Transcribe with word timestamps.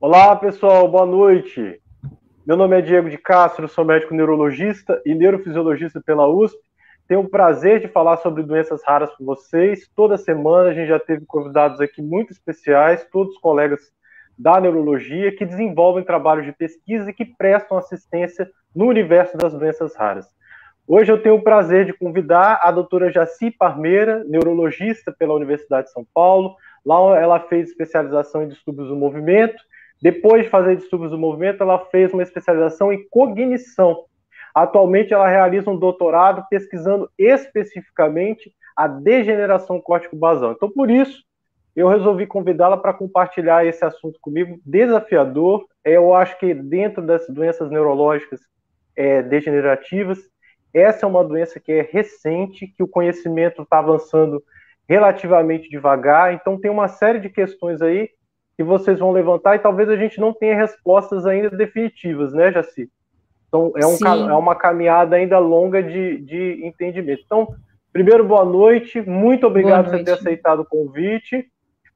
Olá, 0.00 0.36
pessoal, 0.36 0.86
boa 0.86 1.04
noite. 1.04 1.82
Meu 2.46 2.56
nome 2.56 2.78
é 2.78 2.80
Diego 2.80 3.10
de 3.10 3.18
Castro, 3.18 3.66
sou 3.66 3.84
médico 3.84 4.14
neurologista 4.14 5.02
e 5.04 5.12
neurofisiologista 5.12 6.00
pela 6.00 6.28
USP. 6.28 6.56
Tenho 7.08 7.22
o 7.22 7.28
prazer 7.28 7.80
de 7.80 7.88
falar 7.88 8.18
sobre 8.18 8.44
doenças 8.44 8.80
raras 8.86 9.12
com 9.16 9.24
vocês. 9.24 9.90
Toda 9.96 10.16
semana 10.16 10.70
a 10.70 10.72
gente 10.72 10.86
já 10.86 11.00
teve 11.00 11.26
convidados 11.26 11.80
aqui 11.80 12.00
muito 12.00 12.32
especiais, 12.32 13.08
todos 13.10 13.36
colegas 13.38 13.80
da 14.38 14.60
neurologia 14.60 15.34
que 15.34 15.44
desenvolvem 15.44 16.04
trabalhos 16.04 16.46
de 16.46 16.52
pesquisa 16.52 17.10
e 17.10 17.12
que 17.12 17.24
prestam 17.24 17.76
assistência 17.76 18.48
no 18.72 18.86
universo 18.86 19.36
das 19.36 19.52
doenças 19.52 19.96
raras. 19.96 20.28
Hoje 20.86 21.10
eu 21.10 21.20
tenho 21.20 21.34
o 21.34 21.42
prazer 21.42 21.84
de 21.84 21.92
convidar 21.92 22.60
a 22.62 22.70
doutora 22.70 23.10
Jaci 23.10 23.50
Parmeira, 23.50 24.22
neurologista 24.28 25.10
pela 25.10 25.34
Universidade 25.34 25.88
de 25.88 25.92
São 25.92 26.06
Paulo. 26.14 26.54
Lá 26.86 27.18
ela 27.18 27.40
fez 27.40 27.70
especialização 27.70 28.44
em 28.44 28.48
distúrbios 28.48 28.86
do 28.86 28.94
movimento 28.94 29.60
depois 30.00 30.44
de 30.44 30.50
fazer 30.50 30.76
distúrbios 30.76 31.10
do 31.10 31.18
movimento, 31.18 31.62
ela 31.62 31.78
fez 31.86 32.12
uma 32.12 32.22
especialização 32.22 32.92
em 32.92 33.06
cognição. 33.08 34.04
Atualmente, 34.54 35.12
ela 35.12 35.28
realiza 35.28 35.70
um 35.70 35.78
doutorado 35.78 36.44
pesquisando 36.48 37.10
especificamente 37.18 38.52
a 38.76 38.86
degeneração 38.86 39.80
córtico-basal. 39.80 40.52
Então, 40.52 40.70
por 40.70 40.90
isso, 40.90 41.22
eu 41.74 41.88
resolvi 41.88 42.26
convidá-la 42.26 42.76
para 42.76 42.94
compartilhar 42.94 43.64
esse 43.64 43.84
assunto 43.84 44.18
comigo, 44.20 44.60
desafiador. 44.64 45.64
É, 45.84 45.96
eu 45.96 46.14
acho 46.14 46.38
que 46.38 46.54
dentro 46.54 47.02
das 47.04 47.26
doenças 47.28 47.70
neurológicas 47.70 48.40
é, 48.96 49.22
degenerativas, 49.22 50.18
essa 50.72 51.06
é 51.06 51.08
uma 51.08 51.24
doença 51.24 51.60
que 51.60 51.72
é 51.72 51.82
recente, 51.82 52.66
que 52.66 52.82
o 52.82 52.88
conhecimento 52.88 53.62
está 53.62 53.78
avançando 53.78 54.42
relativamente 54.88 55.68
devagar. 55.68 56.34
Então, 56.34 56.58
tem 56.58 56.70
uma 56.70 56.88
série 56.88 57.20
de 57.20 57.28
questões 57.28 57.82
aí 57.82 58.10
que 58.58 58.64
vocês 58.64 58.98
vão 58.98 59.12
levantar 59.12 59.54
e 59.54 59.60
talvez 59.60 59.88
a 59.88 59.94
gente 59.94 60.20
não 60.20 60.34
tenha 60.34 60.56
respostas 60.56 61.24
ainda 61.24 61.48
definitivas, 61.48 62.32
né, 62.32 62.50
Jaci? 62.50 62.90
Então, 63.46 63.72
é, 63.76 63.86
um, 63.86 64.30
é 64.30 64.34
uma 64.34 64.56
caminhada 64.56 65.14
ainda 65.14 65.38
longa 65.38 65.80
de, 65.80 66.18
de 66.18 66.66
entendimento. 66.66 67.22
Então, 67.24 67.54
primeiro, 67.92 68.26
boa 68.26 68.44
noite, 68.44 69.00
muito 69.00 69.46
obrigado 69.46 69.84
por 69.84 69.98
você 69.98 70.04
ter 70.04 70.10
aceitado 70.10 70.62
o 70.62 70.66
convite. 70.66 71.46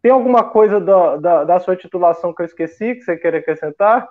Tem 0.01 0.13
alguma 0.13 0.45
coisa 0.45 0.81
da, 0.81 1.17
da, 1.17 1.45
da, 1.45 1.59
sua 1.59 1.75
titulação 1.75 2.33
que 2.33 2.43
eu 2.43 2.47
esqueci, 2.47 2.95
que 2.95 3.03
você 3.03 3.17
quer 3.17 3.35
acrescentar? 3.35 4.09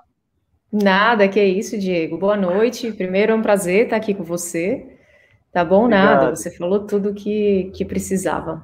Nada, 0.71 1.29
que 1.29 1.39
é 1.39 1.45
isso, 1.45 1.79
Diego. 1.79 2.17
Boa 2.17 2.35
noite. 2.35 2.91
Primeiro, 2.91 3.31
é 3.31 3.35
um 3.35 3.41
prazer 3.41 3.85
estar 3.85 3.95
aqui 3.95 4.13
com 4.13 4.23
você. 4.23 4.97
Tá 5.53 5.63
bom? 5.63 5.85
Obrigado. 5.85 6.23
Nada, 6.23 6.35
você 6.35 6.51
falou 6.51 6.85
tudo 6.85 7.13
que, 7.13 7.71
que 7.73 7.85
precisava. 7.85 8.61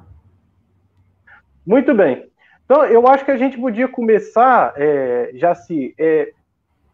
Muito 1.66 1.94
bem. 1.94 2.27
Então, 2.68 2.84
eu 2.84 3.08
acho 3.08 3.24
que 3.24 3.30
a 3.30 3.36
gente 3.38 3.58
podia 3.58 3.88
começar, 3.88 4.74
é, 4.76 5.30
Jaci, 5.32 5.94
é, 5.98 6.34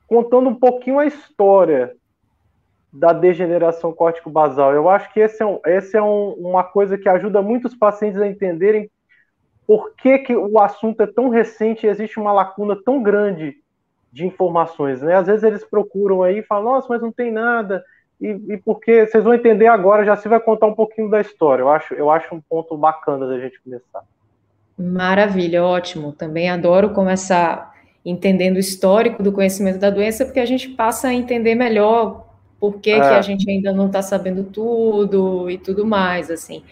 contando 0.07 0.49
um 0.49 0.55
pouquinho 0.55 1.01
a 1.01 1.05
história 1.05 1.97
da 2.93 3.13
degeneração 3.13 3.93
córtico-basal. 3.93 4.73
Eu 4.73 4.89
acho 4.89 5.13
que 5.13 5.19
esse 5.19 5.43
é, 5.43 5.47
um, 5.47 5.59
esse 5.67 5.97
é 5.97 6.01
um, 6.01 6.29
uma 6.35 6.63
coisa 6.63 6.97
que 6.97 7.09
ajuda 7.09 7.43
muitos 7.43 7.75
pacientes 7.75 8.21
a 8.21 8.29
entenderem 8.29 8.89
por 9.67 9.97
que, 9.97 10.19
que 10.19 10.37
o 10.37 10.61
assunto 10.61 11.03
é 11.03 11.09
tão 11.09 11.29
recente 11.29 11.85
e 11.85 11.91
existe 11.91 12.21
uma 12.21 12.33
lacuna 12.33 12.79
tão 12.85 13.03
grande 13.03 13.57
de 14.13 14.25
informações. 14.25 15.03
Né? 15.03 15.17
Às 15.17 15.27
vezes 15.27 15.43
eles 15.43 15.65
procuram 15.65 16.23
aí 16.23 16.39
e 16.39 16.45
falam, 16.45 16.75
nossa, 16.75 16.87
mas 16.89 17.03
não 17.03 17.11
tem 17.11 17.33
nada. 17.33 17.85
E, 18.21 18.29
e 18.29 18.57
porque 18.59 19.09
vocês 19.09 19.25
vão 19.25 19.35
entender 19.35 19.67
agora, 19.67 20.05
já 20.05 20.15
se 20.15 20.29
vai 20.29 20.39
contar 20.39 20.67
um 20.67 20.75
pouquinho 20.75 21.11
da 21.11 21.21
história. 21.21 21.63
Eu 21.63 21.69
acho, 21.69 21.95
eu 21.95 22.11
acho 22.13 22.33
um 22.33 22.41
ponto 22.41 22.77
bacana 22.77 23.27
da 23.27 23.41
gente 23.41 23.61
começar. 23.61 24.05
Maravilha, 24.77 25.63
ótimo. 25.65 26.13
Também 26.13 26.51
adoro 26.51 26.91
começar 26.91 27.75
entendendo 28.05 28.57
o 28.57 28.61
histórico 28.61 29.23
do 29.23 29.33
conhecimento 29.33 29.79
da 29.79 29.89
doença, 29.89 30.25
porque 30.25 30.41
a 30.41 30.47
gente 30.47 30.69
passa 30.71 31.09
a 31.09 31.15
entender 31.15 31.55
melhor 31.55 32.29
por 32.61 32.81
que, 32.81 32.91
é. 32.91 33.01
que 33.01 33.07
a 33.07 33.23
gente 33.23 33.49
ainda 33.51 33.73
não 33.73 33.87
está 33.87 34.03
sabendo 34.03 34.45
tudo 34.45 35.49
e 35.51 35.59
tudo 35.59 35.87
mais, 35.87 36.31
assim. 36.31 36.63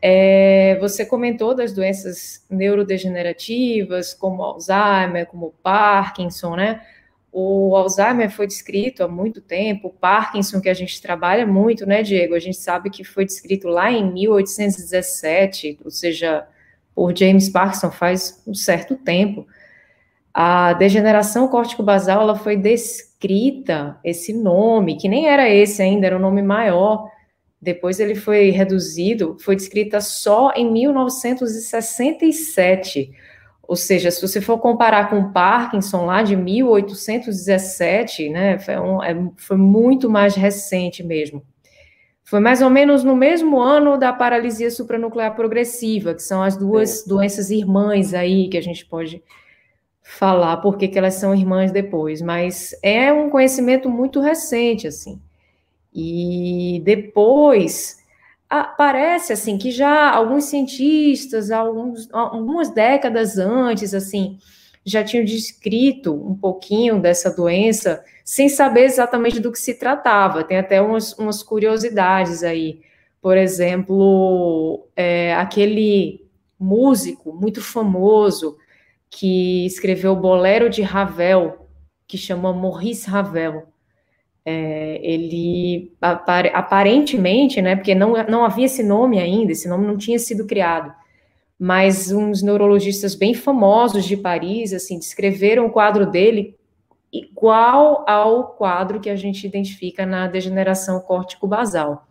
É, 0.00 0.78
você 0.80 1.04
comentou 1.04 1.54
das 1.54 1.72
doenças 1.72 2.44
neurodegenerativas, 2.48 4.14
como 4.14 4.42
Alzheimer, 4.42 5.26
como 5.26 5.54
Parkinson, 5.62 6.56
né? 6.56 6.80
O 7.32 7.76
Alzheimer 7.76 8.30
foi 8.30 8.46
descrito 8.46 9.02
há 9.02 9.08
muito 9.08 9.40
tempo, 9.40 9.88
o 9.88 9.92
Parkinson, 9.92 10.60
que 10.60 10.68
a 10.68 10.74
gente 10.74 11.00
trabalha 11.02 11.46
muito, 11.46 11.84
né, 11.84 12.02
Diego? 12.02 12.34
A 12.34 12.38
gente 12.38 12.56
sabe 12.56 12.90
que 12.90 13.04
foi 13.04 13.24
descrito 13.24 13.68
lá 13.68 13.90
em 13.90 14.12
1817, 14.12 15.78
ou 15.84 15.90
seja, 15.90 16.46
por 16.98 17.16
James 17.16 17.48
Parkinson 17.48 17.90
faz 17.92 18.42
um 18.44 18.52
certo 18.52 18.96
tempo. 18.96 19.46
A 20.34 20.72
degeneração 20.72 21.46
córtico-basal 21.46 22.22
ela 22.22 22.34
foi 22.34 22.56
descrita, 22.56 23.96
esse 24.02 24.32
nome, 24.32 24.96
que 24.96 25.08
nem 25.08 25.28
era 25.28 25.48
esse 25.48 25.80
ainda, 25.80 26.08
era 26.08 26.16
um 26.16 26.20
nome 26.20 26.42
maior, 26.42 27.08
depois 27.62 28.00
ele 28.00 28.16
foi 28.16 28.50
reduzido, 28.50 29.36
foi 29.38 29.54
descrita 29.54 30.00
só 30.00 30.50
em 30.56 30.68
1967. 30.72 33.12
Ou 33.62 33.76
seja, 33.76 34.10
se 34.10 34.20
você 34.20 34.40
for 34.40 34.58
comparar 34.58 35.08
com 35.08 35.30
Parkinson 35.30 36.04
lá 36.04 36.24
de 36.24 36.34
1817, 36.34 38.28
né, 38.28 38.58
foi, 38.58 38.76
um, 38.76 39.00
é, 39.04 39.16
foi 39.36 39.56
muito 39.56 40.10
mais 40.10 40.34
recente 40.34 41.04
mesmo. 41.04 41.44
Foi 42.28 42.40
mais 42.40 42.60
ou 42.60 42.68
menos 42.68 43.02
no 43.02 43.16
mesmo 43.16 43.58
ano 43.58 43.96
da 43.96 44.12
paralisia 44.12 44.70
supranuclear 44.70 45.34
progressiva, 45.34 46.12
que 46.14 46.22
são 46.22 46.42
as 46.42 46.58
duas 46.58 47.06
é. 47.06 47.08
doenças 47.08 47.50
irmãs 47.50 48.12
aí 48.12 48.50
que 48.50 48.58
a 48.58 48.60
gente 48.60 48.84
pode 48.84 49.22
falar 50.02 50.58
porque 50.58 50.88
que 50.88 50.98
elas 50.98 51.14
são 51.14 51.34
irmãs 51.34 51.72
depois, 51.72 52.20
mas 52.20 52.78
é 52.82 53.10
um 53.10 53.30
conhecimento 53.30 53.88
muito 53.88 54.20
recente 54.20 54.86
assim. 54.86 55.18
E 55.90 56.82
depois 56.84 57.96
parece 58.76 59.32
assim 59.32 59.56
que 59.56 59.70
já 59.70 60.10
alguns 60.10 60.44
cientistas, 60.44 61.50
alguns, 61.50 62.12
algumas 62.12 62.68
décadas 62.68 63.38
antes, 63.38 63.94
assim, 63.94 64.36
já 64.84 65.02
tinham 65.02 65.24
descrito 65.24 66.12
um 66.12 66.34
pouquinho 66.34 67.00
dessa 67.00 67.34
doença 67.34 68.04
sem 68.28 68.46
saber 68.46 68.82
exatamente 68.82 69.40
do 69.40 69.50
que 69.50 69.58
se 69.58 69.72
tratava. 69.72 70.44
Tem 70.44 70.58
até 70.58 70.82
umas, 70.82 71.14
umas 71.14 71.42
curiosidades 71.42 72.42
aí. 72.42 72.82
Por 73.22 73.38
exemplo, 73.38 74.86
é, 74.94 75.34
aquele 75.34 76.28
músico 76.60 77.32
muito 77.32 77.62
famoso 77.62 78.58
que 79.08 79.64
escreveu 79.64 80.12
o 80.12 80.20
Bolero 80.20 80.68
de 80.68 80.82
Ravel, 80.82 81.70
que 82.06 82.18
chama 82.18 82.52
Maurice 82.52 83.08
Ravel. 83.08 83.62
É, 84.44 85.00
ele 85.02 85.96
aparentemente, 85.98 87.62
né, 87.62 87.76
porque 87.76 87.94
não, 87.94 88.12
não 88.28 88.44
havia 88.44 88.66
esse 88.66 88.82
nome 88.82 89.18
ainda, 89.18 89.52
esse 89.52 89.66
nome 89.66 89.86
não 89.86 89.96
tinha 89.96 90.18
sido 90.18 90.46
criado, 90.46 90.92
mas 91.58 92.12
uns 92.12 92.42
neurologistas 92.42 93.14
bem 93.14 93.32
famosos 93.32 94.04
de 94.04 94.18
Paris, 94.18 94.74
assim, 94.74 94.98
descreveram 94.98 95.64
o 95.64 95.70
quadro 95.70 96.10
dele 96.10 96.57
igual 97.12 98.04
ao 98.08 98.48
quadro 98.48 99.00
que 99.00 99.10
a 99.10 99.16
gente 99.16 99.46
identifica 99.46 100.04
na 100.04 100.26
degeneração 100.26 101.00
córtico-basal. 101.00 102.06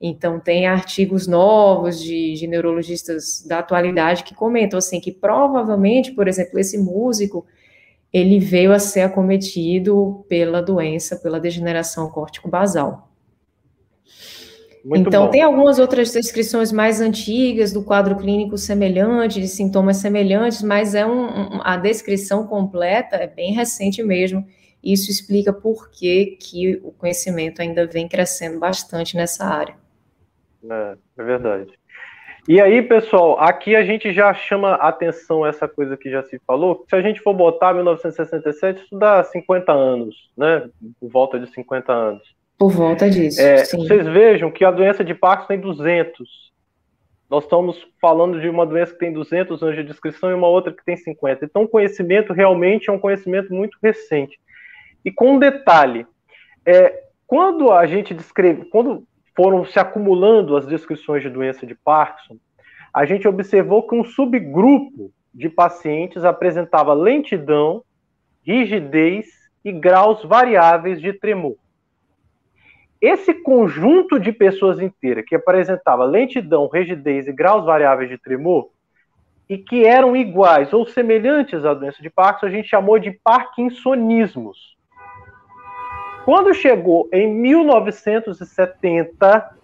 Então, 0.00 0.40
tem 0.40 0.66
artigos 0.66 1.26
novos 1.26 2.00
de, 2.00 2.34
de, 2.34 2.46
neurologistas 2.46 3.44
da 3.46 3.58
atualidade 3.58 4.24
que 4.24 4.34
comentam, 4.34 4.78
assim, 4.78 4.98
que 4.98 5.12
provavelmente, 5.12 6.12
por 6.12 6.26
exemplo, 6.26 6.58
esse 6.58 6.78
músico, 6.78 7.44
ele 8.10 8.38
veio 8.38 8.72
a 8.72 8.78
ser 8.78 9.02
acometido 9.02 10.24
pela 10.26 10.62
doença, 10.62 11.16
pela 11.16 11.38
degeneração 11.38 12.08
córtico-basal. 12.08 13.09
Muito 14.84 15.08
então, 15.08 15.26
bom. 15.26 15.30
tem 15.30 15.42
algumas 15.42 15.78
outras 15.78 16.12
descrições 16.12 16.72
mais 16.72 17.00
antigas 17.00 17.72
do 17.72 17.84
quadro 17.84 18.16
clínico 18.16 18.56
semelhante, 18.56 19.40
de 19.40 19.48
sintomas 19.48 19.98
semelhantes, 19.98 20.62
mas 20.62 20.94
é 20.94 21.04
um, 21.04 21.24
um, 21.24 21.60
a 21.62 21.76
descrição 21.76 22.46
completa 22.46 23.16
é 23.16 23.26
bem 23.26 23.52
recente 23.52 24.02
mesmo. 24.02 24.46
Isso 24.82 25.10
explica 25.10 25.52
por 25.52 25.90
que, 25.90 26.38
que 26.40 26.80
o 26.82 26.90
conhecimento 26.92 27.60
ainda 27.60 27.86
vem 27.86 28.08
crescendo 28.08 28.58
bastante 28.58 29.16
nessa 29.16 29.44
área. 29.44 29.74
É, 30.68 30.96
é 31.18 31.22
verdade. 31.22 31.80
E 32.48 32.58
aí, 32.58 32.82
pessoal, 32.82 33.38
aqui 33.38 33.76
a 33.76 33.84
gente 33.84 34.12
já 34.12 34.32
chama 34.32 34.74
atenção 34.74 35.46
essa 35.46 35.68
coisa 35.68 35.96
que 35.96 36.10
já 36.10 36.22
se 36.22 36.40
falou. 36.46 36.84
Se 36.88 36.96
a 36.96 37.02
gente 37.02 37.20
for 37.20 37.34
botar 37.34 37.74
1967, 37.74 38.82
isso 38.82 38.98
dá 38.98 39.22
50 39.22 39.70
anos, 39.70 40.16
né? 40.36 40.68
Por 40.98 41.10
volta 41.10 41.38
de 41.38 41.46
50 41.52 41.92
anos. 41.92 42.39
Por 42.60 42.72
volta 42.72 43.08
disso. 43.08 43.40
É, 43.40 43.64
vocês 43.64 44.06
vejam 44.06 44.50
que 44.50 44.66
a 44.66 44.70
doença 44.70 45.02
de 45.02 45.14
Parkinson 45.14 45.48
tem 45.48 45.60
200. 45.60 46.52
Nós 47.30 47.44
estamos 47.44 47.88
falando 47.98 48.38
de 48.38 48.50
uma 48.50 48.66
doença 48.66 48.92
que 48.92 48.98
tem 48.98 49.10
200 49.10 49.62
anos 49.62 49.76
de 49.76 49.82
descrição 49.82 50.30
e 50.30 50.34
uma 50.34 50.46
outra 50.46 50.70
que 50.70 50.84
tem 50.84 50.94
50. 50.94 51.46
Então, 51.46 51.62
o 51.62 51.68
conhecimento 51.68 52.34
realmente 52.34 52.90
é 52.90 52.92
um 52.92 52.98
conhecimento 52.98 53.50
muito 53.54 53.78
recente. 53.82 54.38
E 55.02 55.10
com 55.10 55.36
um 55.36 55.38
detalhe: 55.38 56.06
é, 56.66 57.04
quando 57.26 57.72
a 57.72 57.86
gente 57.86 58.12
descreve, 58.12 58.66
quando 58.66 59.04
foram 59.34 59.64
se 59.64 59.78
acumulando 59.78 60.54
as 60.54 60.66
descrições 60.66 61.22
de 61.22 61.30
doença 61.30 61.66
de 61.66 61.74
Parkinson, 61.74 62.36
a 62.92 63.06
gente 63.06 63.26
observou 63.26 63.88
que 63.88 63.94
um 63.94 64.04
subgrupo 64.04 65.10
de 65.32 65.48
pacientes 65.48 66.26
apresentava 66.26 66.92
lentidão 66.92 67.82
rigidez 68.42 69.28
e 69.64 69.72
graus 69.72 70.22
variáveis 70.24 71.00
de 71.00 71.14
tremor. 71.14 71.56
Esse 73.00 73.32
conjunto 73.32 74.20
de 74.20 74.30
pessoas 74.30 74.78
inteira 74.78 75.22
que 75.22 75.34
apresentava 75.34 76.04
lentidão, 76.04 76.68
rigidez 76.68 77.26
e 77.26 77.32
graus 77.32 77.64
variáveis 77.64 78.10
de 78.10 78.18
tremor 78.18 78.68
e 79.48 79.56
que 79.56 79.86
eram 79.86 80.14
iguais 80.14 80.70
ou 80.72 80.86
semelhantes 80.86 81.64
à 81.64 81.72
doença 81.72 82.02
de 82.02 82.10
Parkinson, 82.10 82.46
a 82.46 82.50
gente 82.50 82.68
chamou 82.68 82.98
de 82.98 83.10
parkinsonismos. 83.10 84.76
Quando 86.26 86.52
chegou 86.52 87.08
em 87.10 87.32
1970, 87.32 89.56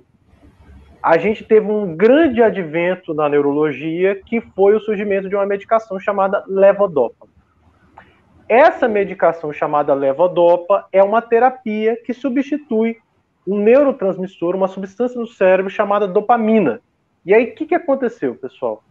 a 1.02 1.18
gente 1.18 1.44
teve 1.44 1.70
um 1.70 1.94
grande 1.94 2.42
advento 2.42 3.12
na 3.14 3.28
neurologia, 3.28 4.16
que 4.16 4.40
foi 4.40 4.74
o 4.74 4.80
surgimento 4.80 5.28
de 5.28 5.36
uma 5.36 5.46
medicação 5.46 6.00
chamada 6.00 6.42
levodopa. 6.48 7.28
Essa 8.48 8.88
medicação 8.88 9.52
chamada 9.52 9.92
levodopa 9.92 10.88
é 10.90 11.02
uma 11.02 11.20
terapia 11.20 12.00
que 12.02 12.14
substitui 12.14 12.96
um 13.46 13.58
neurotransmissor, 13.58 14.56
uma 14.56 14.68
substância 14.68 15.18
no 15.20 15.26
cérebro 15.26 15.70
chamada 15.70 16.08
dopamina. 16.08 16.80
E 17.24 17.32
aí, 17.32 17.44
o 17.44 17.54
que, 17.54 17.66
que 17.66 17.74
aconteceu, 17.74 18.34
pessoal? 18.34 18.82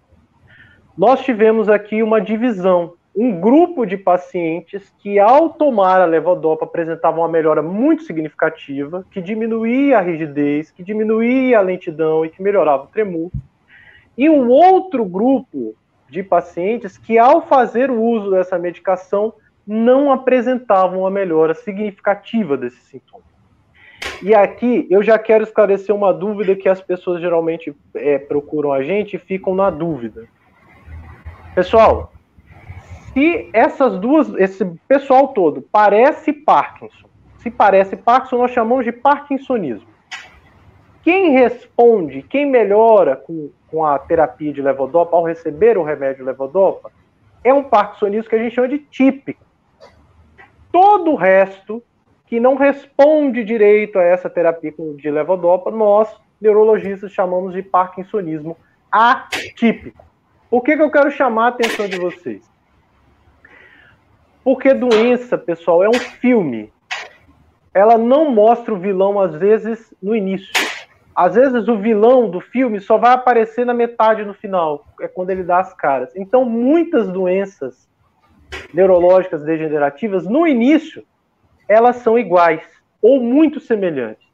Nós 0.97 1.21
tivemos 1.23 1.69
aqui 1.69 2.01
uma 2.01 2.21
divisão. 2.21 2.93
Um 3.15 3.39
grupo 3.39 3.85
de 3.85 3.95
pacientes 3.95 4.93
que, 4.99 5.19
ao 5.19 5.49
tomar 5.49 6.01
a 6.01 6.05
levodopa, 6.05 6.65
apresentavam 6.65 7.21
uma 7.21 7.29
melhora 7.29 7.61
muito 7.61 8.03
significativa, 8.03 9.05
que 9.09 9.21
diminuía 9.21 9.97
a 9.97 10.01
rigidez, 10.01 10.69
que 10.69 10.83
diminuía 10.83 11.59
a 11.59 11.61
lentidão 11.61 12.25
e 12.25 12.29
que 12.29 12.41
melhorava 12.41 12.83
o 12.83 12.87
tremor. 12.87 13.31
E 14.17 14.29
um 14.29 14.49
outro 14.49 15.05
grupo 15.05 15.75
de 16.09 16.23
pacientes 16.23 16.97
que, 16.97 17.17
ao 17.17 17.47
fazer 17.47 17.89
o 17.89 18.01
uso 18.01 18.31
dessa 18.31 18.59
medicação, 18.59 19.33
não 19.65 20.11
apresentavam 20.11 20.99
uma 20.99 21.09
melhora 21.09 21.53
significativa 21.53 22.57
desses 22.57 22.83
sintomas. 22.83 23.14
E 24.21 24.33
aqui 24.33 24.87
eu 24.89 25.03
já 25.03 25.17
quero 25.19 25.43
esclarecer 25.43 25.93
uma 25.93 26.13
dúvida 26.13 26.55
que 26.55 26.69
as 26.69 26.81
pessoas 26.81 27.21
geralmente 27.21 27.75
é, 27.93 28.17
procuram 28.17 28.71
a 28.71 28.81
gente 28.83 29.15
e 29.15 29.19
ficam 29.19 29.55
na 29.55 29.69
dúvida. 29.69 30.27
Pessoal, 31.53 32.11
se 33.13 33.49
essas 33.53 33.99
duas, 33.99 34.33
esse 34.35 34.65
pessoal 34.87 35.29
todo 35.29 35.61
parece 35.61 36.33
Parkinson, 36.33 37.07
se 37.37 37.49
parece 37.49 37.95
Parkinson, 37.95 38.37
nós 38.37 38.51
chamamos 38.51 38.85
de 38.85 38.91
Parkinsonismo. 38.91 39.87
Quem 41.01 41.31
responde, 41.31 42.23
quem 42.23 42.45
melhora 42.45 43.15
com, 43.15 43.51
com 43.69 43.85
a 43.85 43.99
terapia 43.99 44.51
de 44.51 44.61
levodopa 44.61 45.15
ao 45.15 45.23
receber 45.23 45.77
o 45.77 45.83
remédio 45.83 46.25
levodopa, 46.25 46.91
é 47.43 47.53
um 47.53 47.63
Parkinsonismo 47.63 48.29
que 48.29 48.35
a 48.35 48.39
gente 48.39 48.55
chama 48.55 48.67
de 48.67 48.79
típico. 48.79 49.45
Todo 50.71 51.11
o 51.11 51.15
resto 51.15 51.81
que 52.27 52.39
não 52.39 52.55
responde 52.55 53.43
direito 53.43 53.99
a 53.99 54.03
essa 54.03 54.29
terapia 54.29 54.73
de 54.97 55.11
levodopa, 55.11 55.69
nós, 55.69 56.09
neurologistas, 56.41 57.11
chamamos 57.11 57.53
de 57.53 57.61
parkinsonismo 57.61 58.57
atípico. 58.91 60.03
Por 60.49 60.63
que, 60.63 60.75
que 60.75 60.81
eu 60.81 60.91
quero 60.91 61.11
chamar 61.11 61.45
a 61.45 61.49
atenção 61.49 61.87
de 61.87 61.99
vocês? 61.99 62.49
Porque 64.43 64.73
doença, 64.73 65.37
pessoal, 65.37 65.83
é 65.83 65.89
um 65.89 65.99
filme. 65.99 66.71
Ela 67.73 67.97
não 67.97 68.31
mostra 68.31 68.73
o 68.73 68.79
vilão, 68.79 69.19
às 69.19 69.35
vezes, 69.35 69.93
no 70.01 70.15
início. 70.15 70.53
Às 71.15 71.35
vezes, 71.35 71.67
o 71.67 71.77
vilão 71.77 72.29
do 72.29 72.39
filme 72.39 72.79
só 72.79 72.97
vai 72.97 73.13
aparecer 73.13 73.65
na 73.65 73.73
metade 73.73 74.23
no 74.23 74.33
final, 74.33 74.85
é 75.01 75.07
quando 75.07 75.29
ele 75.29 75.43
dá 75.43 75.59
as 75.59 75.73
caras. 75.73 76.15
Então, 76.15 76.45
muitas 76.45 77.07
doenças 77.07 77.89
neurológicas 78.73 79.43
degenerativas, 79.43 80.25
no 80.25 80.45
início, 80.45 81.03
elas 81.67 81.97
são 81.97 82.17
iguais 82.17 82.63
ou 83.01 83.21
muito 83.21 83.59
semelhantes. 83.59 84.25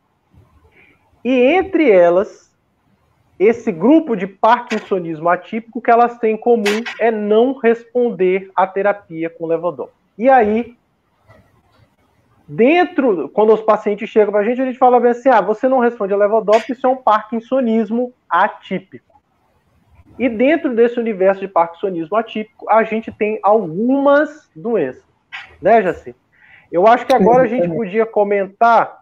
E 1.23 1.31
entre 1.31 1.89
elas, 1.89 2.51
esse 3.39 3.71
grupo 3.71 4.15
de 4.15 4.27
parkinsonismo 4.27 5.27
atípico 5.27 5.81
que 5.81 5.91
elas 5.91 6.17
têm 6.19 6.35
em 6.35 6.37
comum 6.37 6.83
é 6.99 7.11
não 7.11 7.57
responder 7.57 8.51
à 8.55 8.67
terapia 8.67 9.29
com 9.29 9.47
levodopa. 9.47 9.93
E 10.17 10.29
aí, 10.29 10.77
dentro, 12.47 13.29
quando 13.29 13.53
os 13.53 13.61
pacientes 13.61 14.09
chegam 14.09 14.31
para 14.31 14.41
a 14.41 14.43
gente, 14.43 14.61
a 14.61 14.65
gente 14.65 14.77
fala 14.77 14.99
bem 14.99 15.11
assim: 15.11 15.29
ah, 15.29 15.41
você 15.41 15.67
não 15.67 15.79
responde 15.79 16.13
a 16.13 16.17
levodopa, 16.17 16.71
isso 16.71 16.85
é 16.85 16.89
um 16.89 16.97
parkinsonismo 16.97 18.13
atípico. 18.29 19.19
E 20.19 20.29
dentro 20.29 20.75
desse 20.75 20.99
universo 20.99 21.41
de 21.41 21.47
parkinsonismo 21.47 22.15
atípico, 22.15 22.69
a 22.69 22.83
gente 22.83 23.11
tem 23.11 23.39
algumas 23.41 24.49
doenças, 24.55 25.03
né, 25.61 25.81
Jaci? 25.81 26.15
Eu 26.71 26.87
acho 26.87 27.05
que 27.05 27.13
agora 27.13 27.43
a 27.43 27.47
gente 27.47 27.67
podia 27.67 28.05
comentar. 28.05 29.01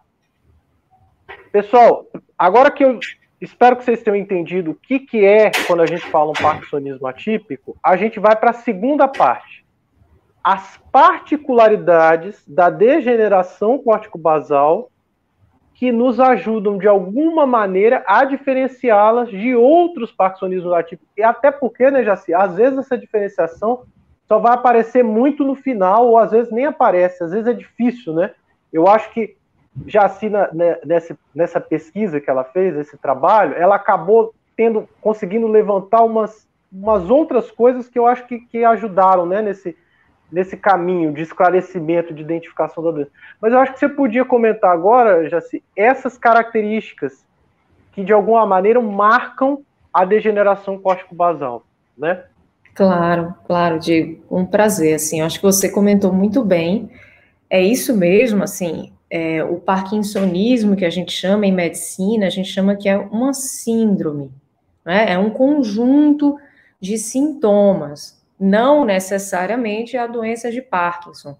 Pessoal, 1.52 2.06
agora 2.36 2.70
que 2.70 2.84
eu 2.84 2.98
espero 3.40 3.76
que 3.76 3.84
vocês 3.84 4.02
tenham 4.02 4.16
entendido 4.16 4.72
o 4.72 4.74
que, 4.74 4.98
que 4.98 5.24
é 5.24 5.50
quando 5.66 5.82
a 5.82 5.86
gente 5.86 6.04
fala 6.06 6.30
um 6.30 6.34
parkinsonismo 6.34 7.06
atípico, 7.06 7.76
a 7.82 7.96
gente 7.96 8.18
vai 8.18 8.34
para 8.34 8.50
a 8.50 8.54
segunda 8.54 9.06
parte. 9.06 9.64
As 10.42 10.80
particularidades 10.90 12.42
da 12.46 12.70
degeneração 12.70 13.78
corticobasal 13.78 14.90
que 15.74 15.92
nos 15.92 16.20
ajudam 16.20 16.76
de 16.76 16.88
alguma 16.88 17.46
maneira 17.46 18.04
a 18.06 18.24
diferenciá-las 18.24 19.30
de 19.30 19.54
outros 19.54 20.12
parkinsonismos 20.12 20.72
atípicos. 20.72 21.08
E 21.16 21.22
até 21.22 21.50
porque, 21.50 21.90
né, 21.90 22.02
Jaci, 22.02 22.34
às 22.34 22.54
vezes 22.56 22.78
essa 22.80 22.98
diferenciação 22.98 23.84
só 24.30 24.38
vai 24.38 24.54
aparecer 24.54 25.02
muito 25.02 25.42
no 25.42 25.56
final, 25.56 26.06
ou 26.06 26.16
às 26.16 26.30
vezes 26.30 26.52
nem 26.52 26.64
aparece, 26.64 27.24
às 27.24 27.32
vezes 27.32 27.48
é 27.48 27.52
difícil, 27.52 28.14
né? 28.14 28.30
Eu 28.72 28.86
acho 28.86 29.10
que 29.10 29.36
Jaci, 29.84 30.28
né, 30.30 30.78
nessa, 30.86 31.18
nessa 31.34 31.60
pesquisa 31.60 32.20
que 32.20 32.30
ela 32.30 32.44
fez, 32.44 32.76
esse 32.76 32.96
trabalho, 32.96 33.56
ela 33.56 33.74
acabou 33.74 34.32
tendo, 34.56 34.88
conseguindo 35.00 35.48
levantar 35.48 36.04
umas, 36.04 36.46
umas 36.72 37.10
outras 37.10 37.50
coisas 37.50 37.88
que 37.88 37.98
eu 37.98 38.06
acho 38.06 38.24
que, 38.28 38.38
que 38.38 38.64
ajudaram 38.64 39.26
né, 39.26 39.42
nesse, 39.42 39.76
nesse 40.30 40.56
caminho 40.56 41.12
de 41.12 41.22
esclarecimento, 41.22 42.14
de 42.14 42.22
identificação 42.22 42.84
da 42.84 42.92
doença. 42.92 43.10
Mas 43.40 43.52
eu 43.52 43.58
acho 43.58 43.72
que 43.72 43.80
você 43.80 43.88
podia 43.88 44.24
comentar 44.24 44.70
agora, 44.70 45.28
Jaci, 45.28 45.60
essas 45.74 46.16
características 46.16 47.26
que 47.90 48.04
de 48.04 48.12
alguma 48.12 48.46
maneira 48.46 48.80
marcam 48.80 49.64
a 49.92 50.04
degeneração 50.04 50.78
córtico-basal, 50.78 51.64
né? 51.98 52.26
Claro, 52.74 53.34
claro, 53.46 53.78
Diego, 53.78 54.22
um 54.30 54.44
prazer, 54.46 54.94
assim, 54.94 55.20
acho 55.20 55.38
que 55.38 55.44
você 55.44 55.68
comentou 55.68 56.12
muito 56.12 56.44
bem, 56.44 56.88
é 57.48 57.60
isso 57.62 57.96
mesmo, 57.96 58.44
assim, 58.44 58.92
é, 59.10 59.42
o 59.42 59.56
parkinsonismo 59.56 60.76
que 60.76 60.84
a 60.84 60.90
gente 60.90 61.12
chama 61.12 61.46
em 61.46 61.52
medicina, 61.52 62.26
a 62.26 62.30
gente 62.30 62.48
chama 62.48 62.76
que 62.76 62.88
é 62.88 62.96
uma 62.96 63.34
síndrome, 63.34 64.30
né? 64.84 65.12
é 65.12 65.18
um 65.18 65.30
conjunto 65.30 66.38
de 66.80 66.96
sintomas, 66.96 68.22
não 68.38 68.84
necessariamente 68.84 69.96
a 69.96 70.06
doença 70.06 70.50
de 70.50 70.62
Parkinson. 70.62 71.36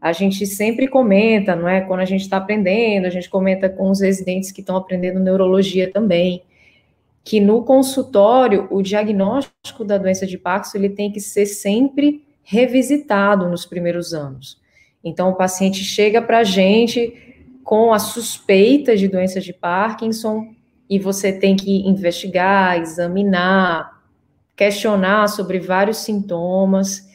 A 0.00 0.12
gente 0.12 0.46
sempre 0.46 0.88
comenta, 0.88 1.54
não 1.54 1.68
é? 1.68 1.82
Quando 1.82 2.00
a 2.00 2.06
gente 2.06 2.22
está 2.22 2.38
aprendendo, 2.38 3.04
a 3.04 3.10
gente 3.10 3.28
comenta 3.28 3.68
com 3.68 3.90
os 3.90 4.00
residentes 4.00 4.50
que 4.50 4.62
estão 4.62 4.74
aprendendo 4.76 5.20
neurologia 5.20 5.92
também 5.92 6.42
que 7.24 7.40
no 7.40 7.62
consultório 7.64 8.66
o 8.70 8.82
diagnóstico 8.82 9.84
da 9.84 9.98
doença 9.98 10.26
de 10.26 10.38
Parkinson 10.38 10.78
ele 10.78 10.90
tem 10.90 11.12
que 11.12 11.20
ser 11.20 11.46
sempre 11.46 12.24
revisitado 12.42 13.48
nos 13.48 13.66
primeiros 13.66 14.12
anos. 14.12 14.60
Então 15.04 15.30
o 15.30 15.36
paciente 15.36 15.84
chega 15.84 16.20
para 16.20 16.38
a 16.38 16.44
gente 16.44 17.14
com 17.62 17.92
a 17.92 17.98
suspeita 17.98 18.96
de 18.96 19.06
doença 19.06 19.40
de 19.40 19.52
Parkinson 19.52 20.48
e 20.88 20.98
você 20.98 21.32
tem 21.32 21.54
que 21.54 21.86
investigar, 21.86 22.78
examinar, 22.80 24.02
questionar 24.56 25.28
sobre 25.28 25.60
vários 25.60 25.98
sintomas. 25.98 27.08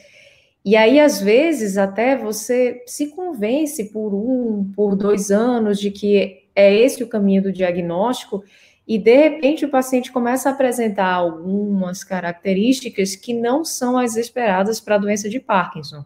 E 0.64 0.76
aí, 0.76 1.00
às 1.00 1.20
vezes, 1.20 1.78
até 1.78 2.16
você 2.16 2.82
se 2.88 3.08
convence 3.08 3.92
por 3.92 4.16
um, 4.16 4.72
por 4.74 4.96
dois 4.96 5.30
anos 5.30 5.78
de 5.78 5.92
que 5.92 6.48
é 6.56 6.74
esse 6.74 7.04
o 7.04 7.08
caminho 7.08 7.44
do 7.44 7.52
diagnóstico, 7.52 8.44
e 8.88 9.00
de 9.00 9.16
repente 9.16 9.66
o 9.66 9.70
paciente 9.70 10.12
começa 10.12 10.50
a 10.50 10.52
apresentar 10.52 11.12
algumas 11.12 12.04
características 12.04 13.16
que 13.16 13.34
não 13.34 13.66
são 13.66 13.98
as 13.98 14.16
esperadas 14.16 14.80
para 14.80 14.96
a 14.96 15.00
doença 15.00 15.28
de 15.28 15.40
Parkinson, 15.40 16.06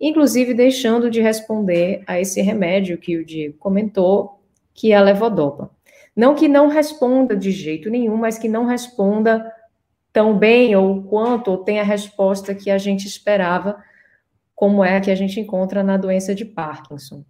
inclusive 0.00 0.52
deixando 0.52 1.10
de 1.10 1.20
responder 1.20 2.02
a 2.06 2.20
esse 2.20 2.40
remédio 2.40 2.98
que 2.98 3.16
o 3.16 3.24
Diego 3.24 3.56
comentou, 3.58 4.40
que 4.74 4.92
é 4.92 4.96
a 4.96 5.02
levodopa. 5.02 5.70
Não 6.14 6.34
que 6.34 6.48
não 6.48 6.66
responda 6.66 7.36
de 7.36 7.52
jeito 7.52 7.88
nenhum, 7.88 8.16
mas 8.16 8.38
que 8.38 8.48
não 8.48 8.66
responda 8.66 9.52
tão 10.12 10.36
bem 10.36 10.74
ou 10.74 11.04
quanto, 11.04 11.52
ou 11.52 11.58
tenha 11.58 11.82
a 11.82 11.84
resposta 11.84 12.54
que 12.54 12.70
a 12.70 12.78
gente 12.78 13.06
esperava, 13.06 13.80
como 14.54 14.82
é 14.82 14.96
a 14.96 15.00
que 15.00 15.12
a 15.12 15.14
gente 15.14 15.38
encontra 15.38 15.84
na 15.84 15.96
doença 15.96 16.34
de 16.34 16.44
Parkinson. 16.44 17.24